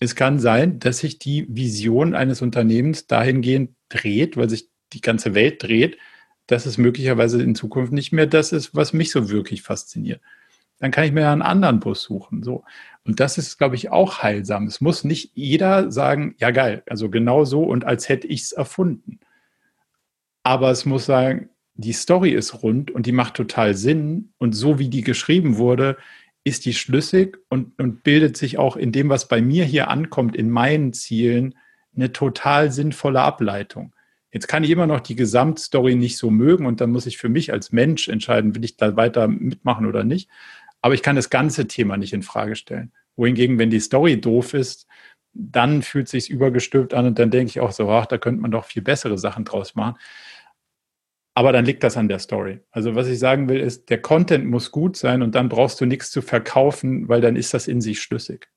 Es 0.00 0.14
kann 0.14 0.38
sein, 0.38 0.78
dass 0.78 0.98
sich 0.98 1.18
die 1.18 1.46
Vision 1.48 2.14
eines 2.14 2.42
Unternehmens 2.42 3.06
dahingehend 3.06 3.70
dreht, 3.88 4.36
weil 4.36 4.50
sich 4.50 4.68
die 4.92 5.00
ganze 5.00 5.34
Welt 5.34 5.62
dreht, 5.62 5.98
dass 6.46 6.66
es 6.66 6.78
möglicherweise 6.78 7.42
in 7.42 7.54
Zukunft 7.54 7.92
nicht 7.92 8.12
mehr 8.12 8.26
das 8.26 8.52
ist, 8.52 8.74
was 8.74 8.92
mich 8.92 9.10
so 9.10 9.30
wirklich 9.30 9.62
fasziniert. 9.62 10.20
Dann 10.78 10.90
kann 10.90 11.04
ich 11.04 11.12
mir 11.12 11.28
einen 11.30 11.42
anderen 11.42 11.80
Bus 11.80 12.02
suchen. 12.02 12.42
So. 12.42 12.64
Und 13.06 13.20
das 13.20 13.36
ist, 13.36 13.58
glaube 13.58 13.76
ich, 13.76 13.90
auch 13.90 14.22
heilsam. 14.22 14.66
Es 14.66 14.80
muss 14.80 15.04
nicht 15.04 15.32
jeder 15.34 15.92
sagen, 15.92 16.34
ja 16.38 16.50
geil, 16.50 16.82
also 16.86 17.10
genau 17.10 17.44
so 17.44 17.62
und 17.62 17.84
als 17.84 18.08
hätte 18.08 18.26
ich 18.26 18.42
es 18.42 18.52
erfunden. 18.52 19.20
Aber 20.42 20.70
es 20.70 20.86
muss 20.86 21.06
sagen, 21.06 21.50
die 21.74 21.92
Story 21.92 22.30
ist 22.30 22.62
rund 22.62 22.90
und 22.90 23.06
die 23.06 23.12
macht 23.12 23.34
total 23.34 23.74
Sinn. 23.74 24.32
Und 24.38 24.52
so 24.52 24.78
wie 24.78 24.88
die 24.88 25.02
geschrieben 25.02 25.56
wurde, 25.56 25.96
ist 26.44 26.66
die 26.66 26.74
schlüssig 26.74 27.38
und, 27.48 27.78
und 27.78 28.02
bildet 28.04 28.36
sich 28.36 28.58
auch 28.58 28.76
in 28.76 28.92
dem, 28.92 29.08
was 29.08 29.28
bei 29.28 29.40
mir 29.40 29.64
hier 29.64 29.88
ankommt, 29.88 30.36
in 30.36 30.50
meinen 30.50 30.92
Zielen, 30.92 31.54
eine 31.96 32.12
total 32.12 32.70
sinnvolle 32.70 33.22
Ableitung. 33.22 33.94
Jetzt 34.30 34.48
kann 34.48 34.64
ich 34.64 34.70
immer 34.70 34.86
noch 34.86 35.00
die 35.00 35.14
Gesamtstory 35.14 35.94
nicht 35.94 36.18
so 36.18 36.30
mögen 36.30 36.66
und 36.66 36.80
dann 36.80 36.90
muss 36.90 37.06
ich 37.06 37.18
für 37.18 37.28
mich 37.28 37.52
als 37.52 37.70
Mensch 37.70 38.08
entscheiden, 38.08 38.54
will 38.54 38.64
ich 38.64 38.76
da 38.76 38.96
weiter 38.96 39.28
mitmachen 39.28 39.86
oder 39.86 40.04
nicht. 40.04 40.28
Aber 40.84 40.92
ich 40.92 41.02
kann 41.02 41.16
das 41.16 41.30
ganze 41.30 41.66
Thema 41.66 41.96
nicht 41.96 42.12
in 42.12 42.22
Frage 42.22 42.56
stellen. 42.56 42.92
Wohingegen, 43.16 43.58
wenn 43.58 43.70
die 43.70 43.80
Story 43.80 44.20
doof 44.20 44.52
ist, 44.52 44.86
dann 45.32 45.80
fühlt 45.80 46.08
es 46.08 46.10
sich 46.10 46.28
übergestülpt 46.28 46.92
an 46.92 47.06
und 47.06 47.18
dann 47.18 47.30
denke 47.30 47.48
ich 47.48 47.60
auch 47.60 47.72
so, 47.72 47.88
ach, 47.88 48.04
da 48.04 48.18
könnte 48.18 48.42
man 48.42 48.50
doch 48.50 48.66
viel 48.66 48.82
bessere 48.82 49.16
Sachen 49.16 49.46
draus 49.46 49.76
machen. 49.76 49.96
Aber 51.32 51.52
dann 51.52 51.64
liegt 51.64 51.84
das 51.84 51.96
an 51.96 52.08
der 52.08 52.18
Story. 52.18 52.60
Also 52.70 52.94
was 52.94 53.08
ich 53.08 53.18
sagen 53.18 53.48
will, 53.48 53.60
ist, 53.60 53.88
der 53.88 54.02
Content 54.02 54.44
muss 54.44 54.72
gut 54.72 54.98
sein 54.98 55.22
und 55.22 55.34
dann 55.34 55.48
brauchst 55.48 55.80
du 55.80 55.86
nichts 55.86 56.10
zu 56.10 56.20
verkaufen, 56.20 57.08
weil 57.08 57.22
dann 57.22 57.36
ist 57.36 57.54
das 57.54 57.66
in 57.66 57.80
sich 57.80 58.02
schlüssig. 58.02 58.50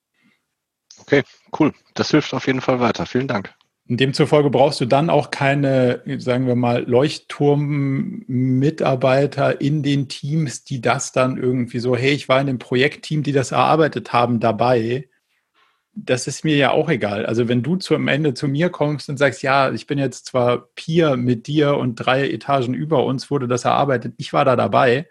Okay, 1.00 1.24
cool. 1.58 1.74
Das 1.94 2.12
hilft 2.12 2.34
auf 2.34 2.46
jeden 2.46 2.60
Fall 2.60 2.82
weiter. 2.82 3.06
Vielen 3.06 3.30
Dank. 3.30 3.56
Demzufolge 3.90 4.50
brauchst 4.50 4.82
du 4.82 4.86
dann 4.86 5.10
auch 5.10 5.32
keine, 5.32 6.02
sagen 6.18 6.46
wir 6.46 6.56
mal, 6.56 6.84
Leuchtturm-Mitarbeiter 6.84 9.62
in 9.62 9.82
den 9.82 10.10
Teams, 10.10 10.66
die 10.66 10.82
das 10.82 11.14
dann 11.14 11.38
irgendwie 11.38 11.80
so, 11.80 11.96
hey, 11.96 12.12
ich 12.12 12.28
war 12.28 12.42
in 12.42 12.48
dem 12.48 12.60
Projektteam, 12.60 13.24
die 13.24 13.32
das 13.32 13.54
erarbeitet 13.54 14.12
haben, 14.12 14.42
dabei. 14.42 15.08
Das 15.94 16.28
ist 16.28 16.44
mir 16.44 16.58
ja 16.58 16.72
auch 16.72 16.90
egal. 16.90 17.26
Also 17.26 17.48
wenn 17.48 17.64
du 17.64 17.78
zum 17.78 18.10
Ende 18.10 18.34
zu 18.34 18.48
mir 18.48 18.70
kommst 18.70 19.10
und 19.10 19.18
sagst, 19.18 19.42
ja, 19.42 19.72
ich 19.72 19.88
bin 19.88 19.98
jetzt 19.98 20.28
zwar 20.28 20.68
Peer 20.76 21.18
mit 21.18 21.48
dir 21.48 21.76
und 21.78 21.96
drei 21.96 22.30
Etagen 22.30 22.74
über 22.74 23.06
uns 23.06 23.32
wurde 23.32 23.48
das 23.48 23.66
erarbeitet, 23.66 24.14
ich 24.18 24.34
war 24.34 24.46
da 24.46 24.56
dabei, 24.56 25.08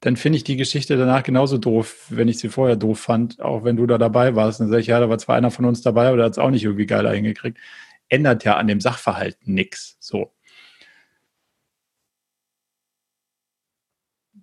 dann 0.00 0.16
finde 0.16 0.38
ich 0.38 0.44
die 0.44 0.56
Geschichte 0.56 0.96
danach 0.96 1.22
genauso 1.22 1.58
doof, 1.58 2.06
wenn 2.08 2.28
ich 2.28 2.38
sie 2.38 2.48
vorher 2.48 2.76
doof 2.76 3.00
fand, 3.00 3.40
auch 3.40 3.64
wenn 3.64 3.76
du 3.76 3.86
da 3.86 3.98
dabei 3.98 4.34
warst. 4.34 4.60
Dann 4.60 4.68
sage 4.68 4.80
ich, 4.80 4.86
ja, 4.86 4.98
da 4.98 5.10
war 5.10 5.18
zwar 5.18 5.36
einer 5.36 5.50
von 5.50 5.66
uns 5.66 5.82
dabei, 5.82 6.08
aber 6.08 6.16
der 6.16 6.26
hat 6.26 6.32
es 6.32 6.38
auch 6.38 6.50
nicht 6.50 6.64
irgendwie 6.64 6.86
geil 6.86 7.08
hingekriegt. 7.10 7.58
Ändert 8.08 8.44
ja 8.44 8.56
an 8.56 8.66
dem 8.66 8.80
Sachverhalt 8.80 9.36
nichts. 9.46 9.96
So. 10.00 10.32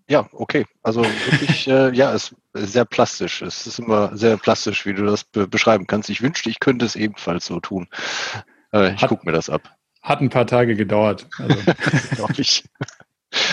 Ja, 0.09 0.29
okay. 0.31 0.65
Also 0.83 1.03
wirklich, 1.03 1.67
äh, 1.67 1.91
ja, 1.93 2.13
es 2.13 2.33
ist 2.53 2.73
sehr 2.73 2.85
plastisch. 2.85 3.41
Es 3.41 3.67
ist 3.67 3.79
immer 3.79 4.15
sehr 4.15 4.37
plastisch, 4.37 4.85
wie 4.85 4.93
du 4.93 5.05
das 5.05 5.23
be 5.23 5.47
beschreiben 5.47 5.87
kannst. 5.87 6.09
Ich 6.09 6.21
wünschte, 6.21 6.49
ich 6.49 6.59
könnte 6.59 6.85
es 6.85 6.95
ebenfalls 6.95 7.47
so 7.47 7.59
tun. 7.59 7.87
Äh, 8.71 8.93
ich 8.93 9.01
gucke 9.07 9.25
mir 9.25 9.33
das 9.33 9.49
ab. 9.49 9.75
Hat 10.01 10.21
ein 10.21 10.29
paar 10.29 10.47
Tage 10.47 10.75
gedauert. 10.75 11.27
Also. 11.39 11.55
Glaube 12.15 12.35
ich. 12.37 12.63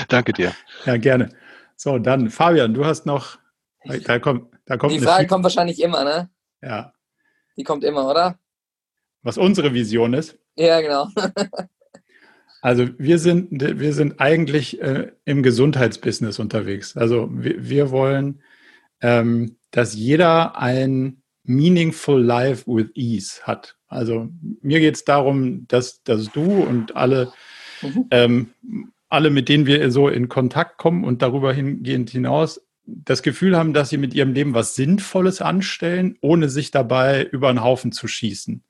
Danke 0.09 0.33
dir. 0.33 0.55
Ja, 0.85 0.97
gerne. 0.99 1.31
So, 1.77 1.99
dann 1.99 2.31
Fabian, 2.31 2.75
du 2.75 2.85
hast 2.85 3.07
noch. 3.07 3.39
Da 3.85 4.19
kommt, 4.19 4.55
da 4.65 4.77
kommt 4.77 4.93
die 4.95 5.01
Frage 5.01 5.27
kommt 5.27 5.45
wahrscheinlich 5.45 5.83
immer, 5.83 6.05
ne? 6.05 6.31
Ja. 6.63 6.95
Die 7.57 7.65
kommt 7.65 7.85
immer, 7.85 8.09
oder? 8.09 8.39
Was 9.23 9.39
unsere 9.39 9.75
Vision 9.75 10.15
ist. 10.15 10.39
Ja, 10.57 10.81
genau. 10.81 11.09
also 12.63 12.89
wir 12.99 13.19
sind, 13.19 13.49
wir 13.51 13.93
sind 13.93 14.21
eigentlich 14.21 14.81
äh, 14.81 15.13
im 15.25 15.43
Gesundheitsbusiness 15.43 16.39
unterwegs. 16.39 16.97
Also 16.97 17.29
wir, 17.31 17.69
wir 17.69 17.91
wollen, 17.91 18.43
ähm, 19.01 19.59
dass 19.71 19.95
jeder 19.95 20.59
ein 20.59 21.23
meaningful 21.45 22.23
life 22.23 22.65
with 22.67 22.91
ease 22.95 23.43
hat. 23.43 23.77
Also 23.87 24.29
mir 24.63 24.81
geht 24.81 24.97
es 24.97 25.05
darum, 25.05 25.67
dass, 25.69 26.03
dass 26.03 26.31
du 26.33 26.63
und 26.63 26.97
alle 26.97 27.33
mhm. 27.83 28.07
ähm, 28.11 28.51
alle, 29.09 29.31
mit 29.31 29.49
denen 29.49 29.67
wir 29.67 29.91
so 29.91 30.09
in 30.09 30.29
Kontakt 30.29 30.79
kommen 30.79 31.05
und 31.05 31.23
darüber 31.23 31.53
hingehend 31.53 32.11
hinaus 32.11 32.61
das 32.87 33.23
Gefühl 33.23 33.57
haben, 33.57 33.73
dass 33.73 33.89
sie 33.89 33.97
mit 33.97 34.15
ihrem 34.15 34.33
Leben 34.33 34.55
was 34.55 34.75
Sinnvolles 34.75 35.41
anstellen, 35.41 36.19
ohne 36.21 36.49
sich 36.49 36.71
dabei 36.71 37.25
über 37.25 37.53
den 37.53 37.63
Haufen 37.63 37.93
zu 37.93 38.09
schießen. 38.09 38.63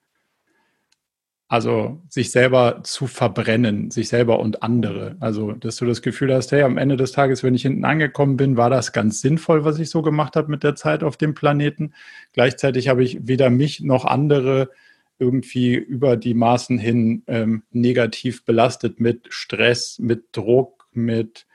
Also 1.49 2.03
sich 2.09 2.31
selber 2.31 2.81
zu 2.85 3.07
verbrennen, 3.07 3.91
sich 3.91 4.09
selber 4.09 4.41
und 4.41 4.63
andere. 4.63 5.17
Also, 5.21 5.53
dass 5.53 5.77
du 5.77 5.85
das 5.85 6.01
Gefühl 6.01 6.33
hast, 6.33 6.53
hey, 6.53 6.63
am 6.63 6.79
Ende 6.79 6.97
des 6.97 7.13
Tages, 7.13 7.43
wenn 7.43 7.55
ich 7.55 7.63
hinten 7.63 7.85
angekommen 7.85 8.37
bin, 8.37 8.57
war 8.57 8.71
das 8.71 8.93
ganz 8.93 9.21
sinnvoll, 9.21 9.65
was 9.65 9.79
ich 9.79 9.91
so 9.91 10.03
gemacht 10.03 10.37
habe 10.37 10.51
mit 10.51 10.63
der 10.63 10.75
Zeit 10.75 11.05
auf 11.05 11.17
dem 11.17 11.35
Planeten. 11.35 11.93
Gleichzeitig 12.33 12.89
habe 12.89 13.05
ich 13.05 13.29
weder 13.29 13.51
mich 13.51 13.81
noch 13.81 14.05
andere 14.05 14.71
irgendwie 15.19 15.75
über 15.75 16.17
die 16.17 16.35
Maßen 16.35 16.79
hin 16.79 17.23
ähm, 17.27 17.63
negativ 17.71 18.45
belastet 18.45 19.01
mit 19.01 19.27
Stress, 19.31 19.99
mit 19.99 20.27
Druck, 20.33 20.89
mit 20.93 21.47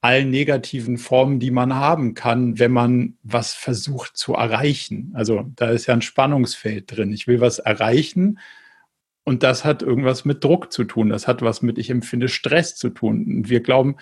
allen 0.00 0.30
negativen 0.30 0.96
Formen, 0.96 1.40
die 1.40 1.50
man 1.50 1.74
haben 1.74 2.14
kann, 2.14 2.58
wenn 2.58 2.70
man 2.70 3.18
was 3.22 3.54
versucht 3.54 4.16
zu 4.16 4.34
erreichen. 4.34 5.12
Also 5.14 5.50
da 5.56 5.70
ist 5.70 5.86
ja 5.86 5.94
ein 5.94 6.02
Spannungsfeld 6.02 6.96
drin. 6.96 7.12
Ich 7.12 7.26
will 7.26 7.40
was 7.40 7.58
erreichen 7.58 8.38
und 9.24 9.42
das 9.42 9.64
hat 9.64 9.82
irgendwas 9.82 10.24
mit 10.24 10.44
Druck 10.44 10.72
zu 10.72 10.84
tun. 10.84 11.08
Das 11.08 11.26
hat 11.26 11.42
was 11.42 11.62
mit, 11.62 11.78
ich 11.78 11.90
empfinde 11.90 12.28
Stress 12.28 12.76
zu 12.76 12.90
tun. 12.90 13.24
Und 13.26 13.48
wir 13.50 13.60
glauben, 13.60 13.96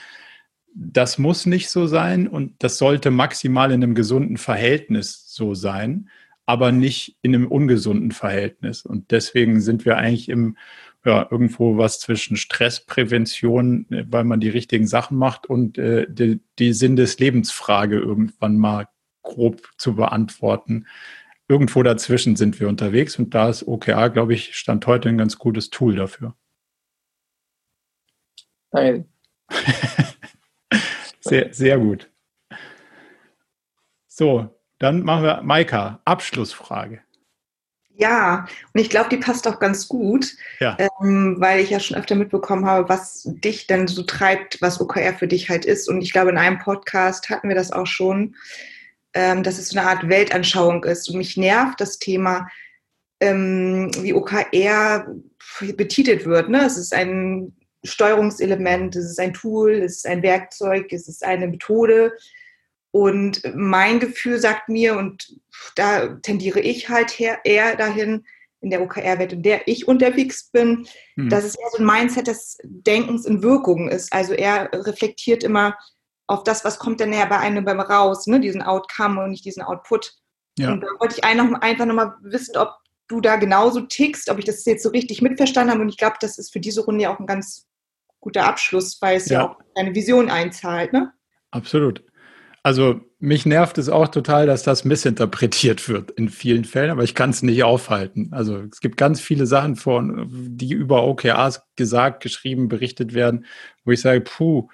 das 0.74 1.16
muss 1.16 1.46
nicht 1.46 1.70
so 1.70 1.86
sein 1.86 2.28
und 2.28 2.52
das 2.58 2.76
sollte 2.76 3.10
maximal 3.10 3.72
in 3.72 3.82
einem 3.82 3.94
gesunden 3.94 4.36
Verhältnis 4.36 5.24
so 5.26 5.54
sein 5.54 6.10
aber 6.46 6.70
nicht 6.72 7.18
in 7.22 7.34
einem 7.34 7.48
ungesunden 7.48 8.12
Verhältnis. 8.12 8.86
Und 8.86 9.10
deswegen 9.10 9.60
sind 9.60 9.84
wir 9.84 9.98
eigentlich 9.98 10.28
im, 10.28 10.56
ja, 11.04 11.26
irgendwo 11.30 11.76
was 11.76 12.00
zwischen 12.00 12.36
Stressprävention, 12.36 13.86
äh, 13.90 14.04
weil 14.08 14.24
man 14.24 14.40
die 14.40 14.48
richtigen 14.48 14.86
Sachen 14.86 15.18
macht 15.18 15.46
und 15.46 15.76
äh, 15.76 16.06
die, 16.08 16.40
die 16.58 16.72
Sinn 16.72 16.96
des 16.96 17.18
Lebensfrage 17.18 17.98
irgendwann 17.98 18.56
mal 18.56 18.88
grob 19.22 19.68
zu 19.76 19.96
beantworten. 19.96 20.86
Irgendwo 21.48 21.82
dazwischen 21.82 22.36
sind 22.36 22.58
wir 22.60 22.68
unterwegs 22.68 23.18
und 23.18 23.34
da 23.34 23.48
ist 23.48 23.66
OKR, 23.66 24.10
glaube 24.10 24.34
ich, 24.34 24.56
stand 24.56 24.86
heute 24.86 25.08
ein 25.08 25.18
ganz 25.18 25.38
gutes 25.38 25.70
Tool 25.70 25.96
dafür. 25.96 26.34
Danke. 28.70 29.08
sehr, 31.20 31.52
sehr 31.52 31.78
gut. 31.78 32.10
So, 34.08 34.55
dann 34.78 35.02
machen 35.02 35.24
wir 35.24 35.42
Maika, 35.42 36.00
Abschlussfrage. 36.04 37.00
Ja, 37.98 38.46
und 38.74 38.80
ich 38.80 38.90
glaube, 38.90 39.08
die 39.08 39.16
passt 39.16 39.48
auch 39.48 39.58
ganz 39.58 39.88
gut, 39.88 40.34
ja. 40.60 40.76
ähm, 40.78 41.36
weil 41.38 41.60
ich 41.60 41.70
ja 41.70 41.80
schon 41.80 41.96
öfter 41.96 42.14
mitbekommen 42.14 42.66
habe, 42.66 42.90
was 42.90 43.22
dich 43.24 43.66
dann 43.66 43.88
so 43.88 44.02
treibt, 44.02 44.60
was 44.60 44.80
OKR 44.80 45.14
für 45.14 45.26
dich 45.26 45.48
halt 45.48 45.64
ist. 45.64 45.88
Und 45.88 46.02
ich 46.02 46.12
glaube, 46.12 46.30
in 46.30 46.36
einem 46.36 46.58
Podcast 46.58 47.30
hatten 47.30 47.48
wir 47.48 47.56
das 47.56 47.72
auch 47.72 47.86
schon, 47.86 48.36
ähm, 49.14 49.42
dass 49.42 49.58
es 49.58 49.70
so 49.70 49.78
eine 49.78 49.88
Art 49.88 50.10
Weltanschauung 50.10 50.84
ist. 50.84 51.08
Und 51.08 51.16
mich 51.16 51.38
nervt 51.38 51.80
das 51.80 51.98
Thema, 51.98 52.46
ähm, 53.20 53.90
wie 54.02 54.12
OKR 54.12 55.06
betitelt 55.74 56.26
wird. 56.26 56.50
Ne? 56.50 56.66
Es 56.66 56.76
ist 56.76 56.92
ein 56.92 57.56
Steuerungselement, 57.82 58.94
es 58.94 59.06
ist 59.06 59.20
ein 59.20 59.32
Tool, 59.32 59.72
es 59.72 59.96
ist 59.96 60.06
ein 60.06 60.22
Werkzeug, 60.22 60.92
es 60.92 61.08
ist 61.08 61.24
eine 61.24 61.48
Methode. 61.48 62.12
Und 62.96 63.42
mein 63.54 64.00
Gefühl 64.00 64.38
sagt 64.38 64.70
mir, 64.70 64.96
und 64.96 65.36
da 65.74 66.14
tendiere 66.22 66.60
ich 66.60 66.88
halt 66.88 67.10
her, 67.10 67.40
eher 67.44 67.76
dahin, 67.76 68.24
in 68.62 68.70
der 68.70 68.80
OKR-Welt, 68.80 69.34
in 69.34 69.42
der 69.42 69.68
ich 69.68 69.86
unterwegs 69.86 70.50
bin, 70.50 70.86
hm. 71.14 71.28
dass 71.28 71.44
es 71.44 71.56
eher 71.56 71.68
so 71.72 71.82
ein 71.82 71.84
Mindset 71.84 72.26
des 72.26 72.56
Denkens 72.64 73.26
in 73.26 73.42
Wirkungen 73.42 73.90
ist. 73.90 74.10
Also 74.14 74.32
er 74.32 74.70
reflektiert 74.72 75.44
immer 75.44 75.76
auf 76.26 76.42
das, 76.42 76.64
was 76.64 76.78
kommt 76.78 76.98
denn 76.98 77.10
näher 77.10 77.26
bei 77.26 77.36
einem 77.36 77.66
beim 77.66 77.80
raus, 77.80 78.26
ne? 78.26 78.40
diesen 78.40 78.62
Outcome 78.62 79.22
und 79.22 79.30
nicht 79.30 79.44
diesen 79.44 79.62
Output. 79.62 80.14
Ja. 80.58 80.72
Und 80.72 80.80
da 80.80 80.86
wollte 80.98 81.16
ich 81.18 81.22
einfach 81.22 81.84
nochmal 81.84 82.14
wissen, 82.22 82.56
ob 82.56 82.76
du 83.08 83.20
da 83.20 83.36
genauso 83.36 83.82
tickst, 83.82 84.30
ob 84.30 84.38
ich 84.38 84.46
das 84.46 84.64
jetzt 84.64 84.82
so 84.82 84.88
richtig 84.88 85.20
mitverstanden 85.20 85.70
habe. 85.70 85.82
Und 85.82 85.90
ich 85.90 85.98
glaube, 85.98 86.16
das 86.22 86.38
ist 86.38 86.50
für 86.50 86.60
diese 86.60 86.80
Runde 86.80 87.02
ja 87.02 87.14
auch 87.14 87.20
ein 87.20 87.26
ganz 87.26 87.66
guter 88.20 88.46
Abschluss, 88.46 88.96
weil 89.02 89.18
es 89.18 89.28
ja, 89.28 89.40
ja 89.40 89.50
auch 89.50 89.58
deine 89.74 89.94
Vision 89.94 90.30
einzahlt. 90.30 90.94
Ne? 90.94 91.12
Absolut. 91.50 92.02
Also 92.66 93.00
mich 93.20 93.46
nervt 93.46 93.78
es 93.78 93.88
auch 93.88 94.08
total, 94.08 94.46
dass 94.46 94.64
das 94.64 94.84
missinterpretiert 94.84 95.88
wird 95.88 96.10
in 96.10 96.28
vielen 96.28 96.64
Fällen, 96.64 96.90
aber 96.90 97.04
ich 97.04 97.14
kann 97.14 97.30
es 97.30 97.44
nicht 97.44 97.62
aufhalten. 97.62 98.30
Also 98.32 98.58
es 98.58 98.80
gibt 98.80 98.96
ganz 98.96 99.20
viele 99.20 99.46
Sachen 99.46 99.76
von, 99.76 100.26
die 100.28 100.72
über 100.72 101.04
OKRs 101.04 101.62
gesagt, 101.76 102.24
geschrieben, 102.24 102.66
berichtet 102.66 103.14
werden, 103.14 103.46
wo 103.84 103.92
ich 103.92 104.00
sage, 104.00 104.20
puh, 104.20 104.68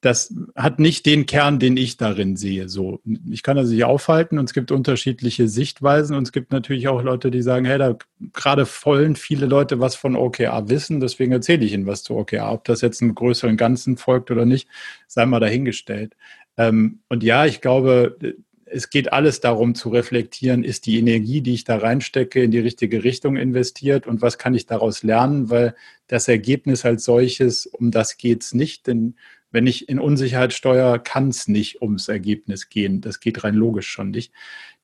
das 0.00 0.32
hat 0.54 0.78
nicht 0.78 1.06
den 1.06 1.26
Kern, 1.26 1.58
den 1.58 1.76
ich 1.76 1.96
darin 1.96 2.36
sehe. 2.36 2.68
So, 2.68 3.00
ich 3.28 3.42
kann 3.42 3.56
das 3.56 3.68
nicht 3.68 3.82
aufhalten 3.82 4.38
und 4.38 4.44
es 4.44 4.54
gibt 4.54 4.70
unterschiedliche 4.70 5.48
Sichtweisen 5.48 6.14
und 6.14 6.22
es 6.22 6.30
gibt 6.30 6.52
natürlich 6.52 6.86
auch 6.86 7.02
Leute, 7.02 7.32
die 7.32 7.42
sagen, 7.42 7.64
hey, 7.64 7.78
da 7.78 7.96
gerade 8.32 8.64
vollen 8.64 9.16
viele 9.16 9.46
Leute 9.46 9.80
was 9.80 9.96
von 9.96 10.14
OKR 10.14 10.68
wissen, 10.68 11.00
deswegen 11.00 11.32
erzähle 11.32 11.64
ich 11.64 11.72
ihnen 11.72 11.86
was 11.86 12.04
zu 12.04 12.14
OKR. 12.14 12.52
Ob 12.52 12.62
das 12.62 12.80
jetzt 12.80 13.02
einem 13.02 13.16
größeren 13.16 13.56
Ganzen 13.56 13.96
folgt 13.96 14.30
oder 14.30 14.44
nicht, 14.44 14.68
sei 15.08 15.26
mal 15.26 15.40
dahingestellt. 15.40 16.14
Ähm, 16.58 16.98
und 17.08 17.22
ja, 17.22 17.46
ich 17.46 17.62
glaube, 17.62 18.18
es 18.66 18.90
geht 18.90 19.12
alles 19.12 19.40
darum 19.40 19.74
zu 19.74 19.88
reflektieren, 19.88 20.64
ist 20.64 20.84
die 20.86 20.98
Energie, 20.98 21.40
die 21.40 21.54
ich 21.54 21.64
da 21.64 21.78
reinstecke, 21.78 22.42
in 22.42 22.50
die 22.50 22.58
richtige 22.58 23.04
Richtung 23.04 23.36
investiert 23.36 24.06
und 24.06 24.20
was 24.20 24.36
kann 24.36 24.54
ich 24.54 24.66
daraus 24.66 25.02
lernen, 25.02 25.48
weil 25.48 25.74
das 26.06 26.28
Ergebnis 26.28 26.84
als 26.84 27.04
solches, 27.04 27.66
um 27.66 27.90
das 27.90 28.18
geht 28.18 28.42
es 28.42 28.52
nicht, 28.52 28.86
denn 28.86 29.14
wenn 29.50 29.66
ich 29.66 29.88
in 29.88 29.98
Unsicherheit 29.98 30.52
steuere, 30.52 30.98
kann 30.98 31.28
es 31.28 31.48
nicht 31.48 31.80
ums 31.80 32.08
Ergebnis 32.08 32.68
gehen. 32.68 33.00
Das 33.00 33.18
geht 33.18 33.44
rein 33.44 33.54
logisch 33.54 33.88
schon 33.88 34.10
nicht. 34.10 34.30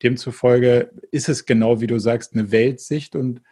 Demzufolge 0.03 0.91
ist 1.11 1.29
es 1.29 1.45
genau, 1.45 1.83
wie 1.83 1.87
du 1.87 1.99
sagst, 1.99 2.33
eine 2.33 2.51
Weltsicht 2.51 3.15
und 3.15 3.43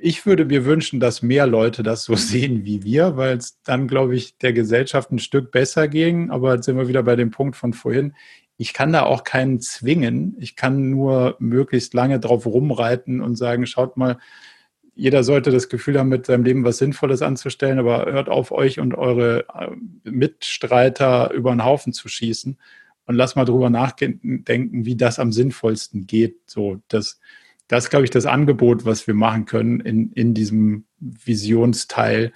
ich 0.00 0.26
würde 0.26 0.44
mir 0.44 0.64
wünschen, 0.64 1.00
dass 1.00 1.22
mehr 1.22 1.46
Leute 1.46 1.82
das 1.82 2.04
so 2.04 2.14
sehen 2.16 2.64
wie 2.64 2.82
wir, 2.82 3.16
weil 3.16 3.36
es 3.36 3.60
dann, 3.62 3.88
glaube 3.88 4.16
ich, 4.16 4.38
der 4.38 4.52
Gesellschaft 4.52 5.10
ein 5.10 5.18
Stück 5.18 5.50
besser 5.50 5.88
ging. 5.88 6.30
Aber 6.30 6.54
jetzt 6.54 6.66
sind 6.66 6.76
wir 6.76 6.88
wieder 6.88 7.02
bei 7.02 7.16
dem 7.16 7.30
Punkt 7.30 7.56
von 7.56 7.72
vorhin. 7.72 8.14
Ich 8.56 8.72
kann 8.72 8.92
da 8.92 9.04
auch 9.04 9.24
keinen 9.24 9.60
zwingen. 9.60 10.36
Ich 10.40 10.56
kann 10.56 10.90
nur 10.90 11.36
möglichst 11.38 11.94
lange 11.94 12.18
drauf 12.18 12.44
rumreiten 12.44 13.20
und 13.20 13.36
sagen, 13.36 13.66
schaut 13.66 13.96
mal, 13.96 14.18
jeder 14.94 15.22
sollte 15.22 15.52
das 15.52 15.68
Gefühl 15.68 15.96
haben, 15.96 16.08
mit 16.08 16.26
seinem 16.26 16.42
Leben 16.42 16.64
was 16.64 16.78
Sinnvolles 16.78 17.22
anzustellen, 17.22 17.78
aber 17.78 18.06
hört 18.06 18.28
auf, 18.28 18.50
euch 18.50 18.80
und 18.80 18.94
eure 18.94 19.46
äh, 19.54 19.70
Mitstreiter 20.02 21.30
über 21.32 21.52
den 21.52 21.64
Haufen 21.64 21.92
zu 21.92 22.08
schießen 22.08 22.58
und 23.06 23.14
lasst 23.14 23.36
mal 23.36 23.44
drüber 23.44 23.70
nachdenken, 23.70 24.84
wie 24.84 24.96
das 24.96 25.20
am 25.20 25.30
sinnvollsten 25.30 26.08
geht. 26.08 26.40
So, 26.46 26.80
das, 26.88 27.20
das 27.68 27.84
ist, 27.84 27.90
glaube 27.90 28.04
ich, 28.04 28.10
das 28.10 28.26
Angebot, 28.26 28.84
was 28.84 29.06
wir 29.06 29.14
machen 29.14 29.44
können 29.44 29.80
in, 29.80 30.12
in 30.12 30.34
diesem 30.34 30.84
Visionsteil, 30.98 32.32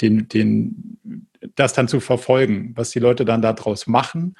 den, 0.00 0.28
den, 0.28 1.26
das 1.54 1.72
dann 1.72 1.88
zu 1.88 2.00
verfolgen, 2.00 2.72
was 2.74 2.90
die 2.90 2.98
Leute 2.98 3.24
dann 3.24 3.42
daraus 3.42 3.86
machen 3.86 4.34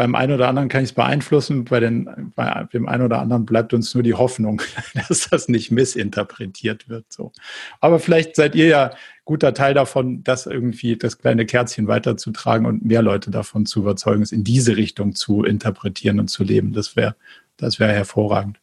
beim 0.00 0.14
einen 0.14 0.32
oder 0.32 0.48
anderen 0.48 0.68
kann 0.68 0.82
ich 0.82 0.90
es 0.90 0.94
beeinflussen, 0.94 1.64
bei, 1.64 1.80
den, 1.80 2.32
bei 2.34 2.66
dem 2.72 2.88
einen 2.88 3.02
oder 3.02 3.20
anderen 3.20 3.44
bleibt 3.44 3.74
uns 3.74 3.92
nur 3.92 4.02
die 4.02 4.14
Hoffnung, 4.14 4.62
dass 5.08 5.28
das 5.28 5.48
nicht 5.48 5.70
missinterpretiert 5.70 6.88
wird. 6.88 7.04
So. 7.12 7.32
Aber 7.80 7.98
vielleicht 7.98 8.36
seid 8.36 8.54
ihr 8.54 8.66
ja 8.66 8.92
guter 9.24 9.52
Teil 9.52 9.74
davon, 9.74 10.22
das 10.24 10.46
irgendwie 10.46 10.96
das 10.96 11.18
kleine 11.18 11.44
Kerzchen 11.44 11.86
weiterzutragen 11.86 12.66
und 12.66 12.84
mehr 12.84 13.02
Leute 13.02 13.30
davon 13.30 13.66
zu 13.66 13.80
überzeugen, 13.80 14.22
es 14.22 14.32
in 14.32 14.44
diese 14.44 14.76
Richtung 14.76 15.14
zu 15.14 15.44
interpretieren 15.44 16.20
und 16.20 16.28
zu 16.28 16.44
leben. 16.44 16.72
Das 16.72 16.96
wäre 16.96 17.16
das 17.56 17.78
wäre 17.78 17.92
hervorragend. 17.92 18.58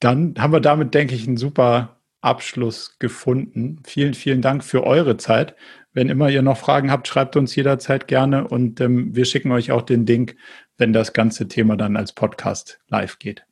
Dann 0.00 0.34
haben 0.38 0.52
wir 0.52 0.60
damit, 0.60 0.94
denke 0.94 1.14
ich, 1.14 1.26
einen 1.26 1.36
super 1.36 2.00
Abschluss 2.20 2.98
gefunden. 2.98 3.80
Vielen, 3.84 4.14
vielen 4.14 4.42
Dank 4.42 4.64
für 4.64 4.84
eure 4.84 5.16
Zeit. 5.16 5.54
Wenn 5.92 6.08
immer 6.08 6.28
ihr 6.28 6.42
noch 6.42 6.58
Fragen 6.58 6.90
habt, 6.90 7.08
schreibt 7.08 7.36
uns 7.36 7.54
jederzeit 7.54 8.08
gerne 8.08 8.48
und 8.48 8.80
ähm, 8.80 9.14
wir 9.14 9.24
schicken 9.24 9.52
euch 9.52 9.70
auch 9.70 9.82
den 9.82 10.04
Link, 10.04 10.36
wenn 10.76 10.92
das 10.92 11.12
ganze 11.12 11.48
Thema 11.48 11.76
dann 11.76 11.96
als 11.96 12.12
Podcast 12.12 12.80
live 12.88 13.18
geht. 13.18 13.46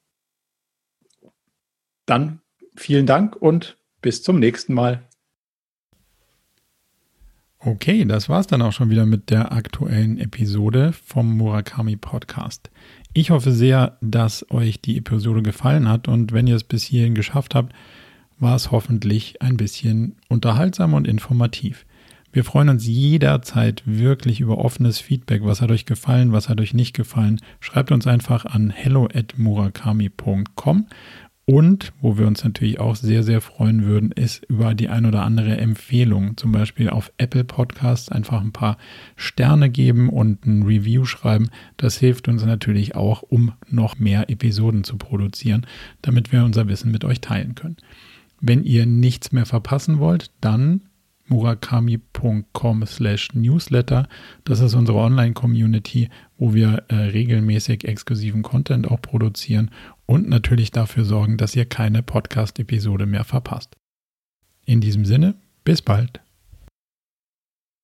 Dann 2.04 2.40
vielen 2.76 3.06
Dank 3.06 3.36
und 3.36 3.78
bis 4.02 4.22
zum 4.22 4.38
nächsten 4.38 4.74
Mal. 4.74 5.08
Okay, 7.58 8.04
das 8.04 8.28
war's 8.28 8.46
dann 8.46 8.60
auch 8.60 8.72
schon 8.72 8.90
wieder 8.90 9.06
mit 9.06 9.30
der 9.30 9.52
aktuellen 9.52 10.18
Episode 10.18 10.92
vom 10.92 11.34
Murakami 11.38 11.96
Podcast. 11.96 12.70
Ich 13.16 13.30
hoffe 13.30 13.52
sehr, 13.52 13.96
dass 14.00 14.44
euch 14.50 14.80
die 14.80 14.98
Episode 14.98 15.42
gefallen 15.42 15.88
hat 15.88 16.08
und 16.08 16.32
wenn 16.32 16.48
ihr 16.48 16.56
es 16.56 16.64
bis 16.64 16.82
hierhin 16.82 17.14
geschafft 17.14 17.54
habt, 17.54 17.72
war 18.40 18.56
es 18.56 18.72
hoffentlich 18.72 19.40
ein 19.40 19.56
bisschen 19.56 20.16
unterhaltsam 20.28 20.94
und 20.94 21.06
informativ. 21.06 21.86
Wir 22.32 22.42
freuen 22.42 22.70
uns 22.70 22.88
jederzeit 22.88 23.84
wirklich 23.86 24.40
über 24.40 24.58
offenes 24.58 24.98
Feedback. 24.98 25.44
Was 25.44 25.60
hat 25.60 25.70
euch 25.70 25.86
gefallen? 25.86 26.32
Was 26.32 26.48
hat 26.48 26.60
euch 26.60 26.74
nicht 26.74 26.96
gefallen? 26.96 27.40
Schreibt 27.60 27.92
uns 27.92 28.08
einfach 28.08 28.46
an 28.46 28.70
hello@murakami.com. 28.70 30.86
Und 31.46 31.92
wo 32.00 32.16
wir 32.16 32.26
uns 32.26 32.42
natürlich 32.42 32.80
auch 32.80 32.96
sehr, 32.96 33.22
sehr 33.22 33.42
freuen 33.42 33.84
würden, 33.84 34.12
ist 34.12 34.44
über 34.46 34.74
die 34.74 34.88
ein 34.88 35.04
oder 35.04 35.22
andere 35.24 35.58
Empfehlung. 35.58 36.38
Zum 36.38 36.52
Beispiel 36.52 36.88
auf 36.88 37.12
Apple 37.18 37.44
Podcasts 37.44 38.08
einfach 38.08 38.40
ein 38.40 38.52
paar 38.52 38.78
Sterne 39.14 39.68
geben 39.68 40.08
und 40.08 40.46
ein 40.46 40.62
Review 40.62 41.04
schreiben. 41.04 41.50
Das 41.76 41.98
hilft 41.98 42.28
uns 42.28 42.44
natürlich 42.46 42.94
auch, 42.94 43.20
um 43.20 43.52
noch 43.68 43.98
mehr 43.98 44.30
Episoden 44.30 44.84
zu 44.84 44.96
produzieren, 44.96 45.66
damit 46.00 46.32
wir 46.32 46.44
unser 46.44 46.66
Wissen 46.66 46.90
mit 46.90 47.04
euch 47.04 47.20
teilen 47.20 47.54
können. 47.54 47.76
Wenn 48.40 48.64
ihr 48.64 48.86
nichts 48.86 49.30
mehr 49.30 49.46
verpassen 49.46 49.98
wollt, 49.98 50.30
dann 50.40 50.82
murakami.com 51.26 52.86
slash 52.86 53.34
newsletter. 53.34 54.08
Das 54.44 54.60
ist 54.60 54.74
unsere 54.74 54.98
Online-Community, 54.98 56.08
wo 56.36 56.54
wir 56.54 56.84
äh, 56.88 56.94
regelmäßig 56.96 57.84
exklusiven 57.84 58.42
Content 58.42 58.90
auch 58.90 59.00
produzieren 59.00 59.70
und 60.06 60.28
natürlich 60.28 60.70
dafür 60.70 61.04
sorgen, 61.04 61.36
dass 61.36 61.56
ihr 61.56 61.66
keine 61.66 62.02
Podcast-Episode 62.02 63.06
mehr 63.06 63.24
verpasst. 63.24 63.76
In 64.66 64.80
diesem 64.80 65.04
Sinne, 65.04 65.34
bis 65.64 65.82
bald. 65.82 66.23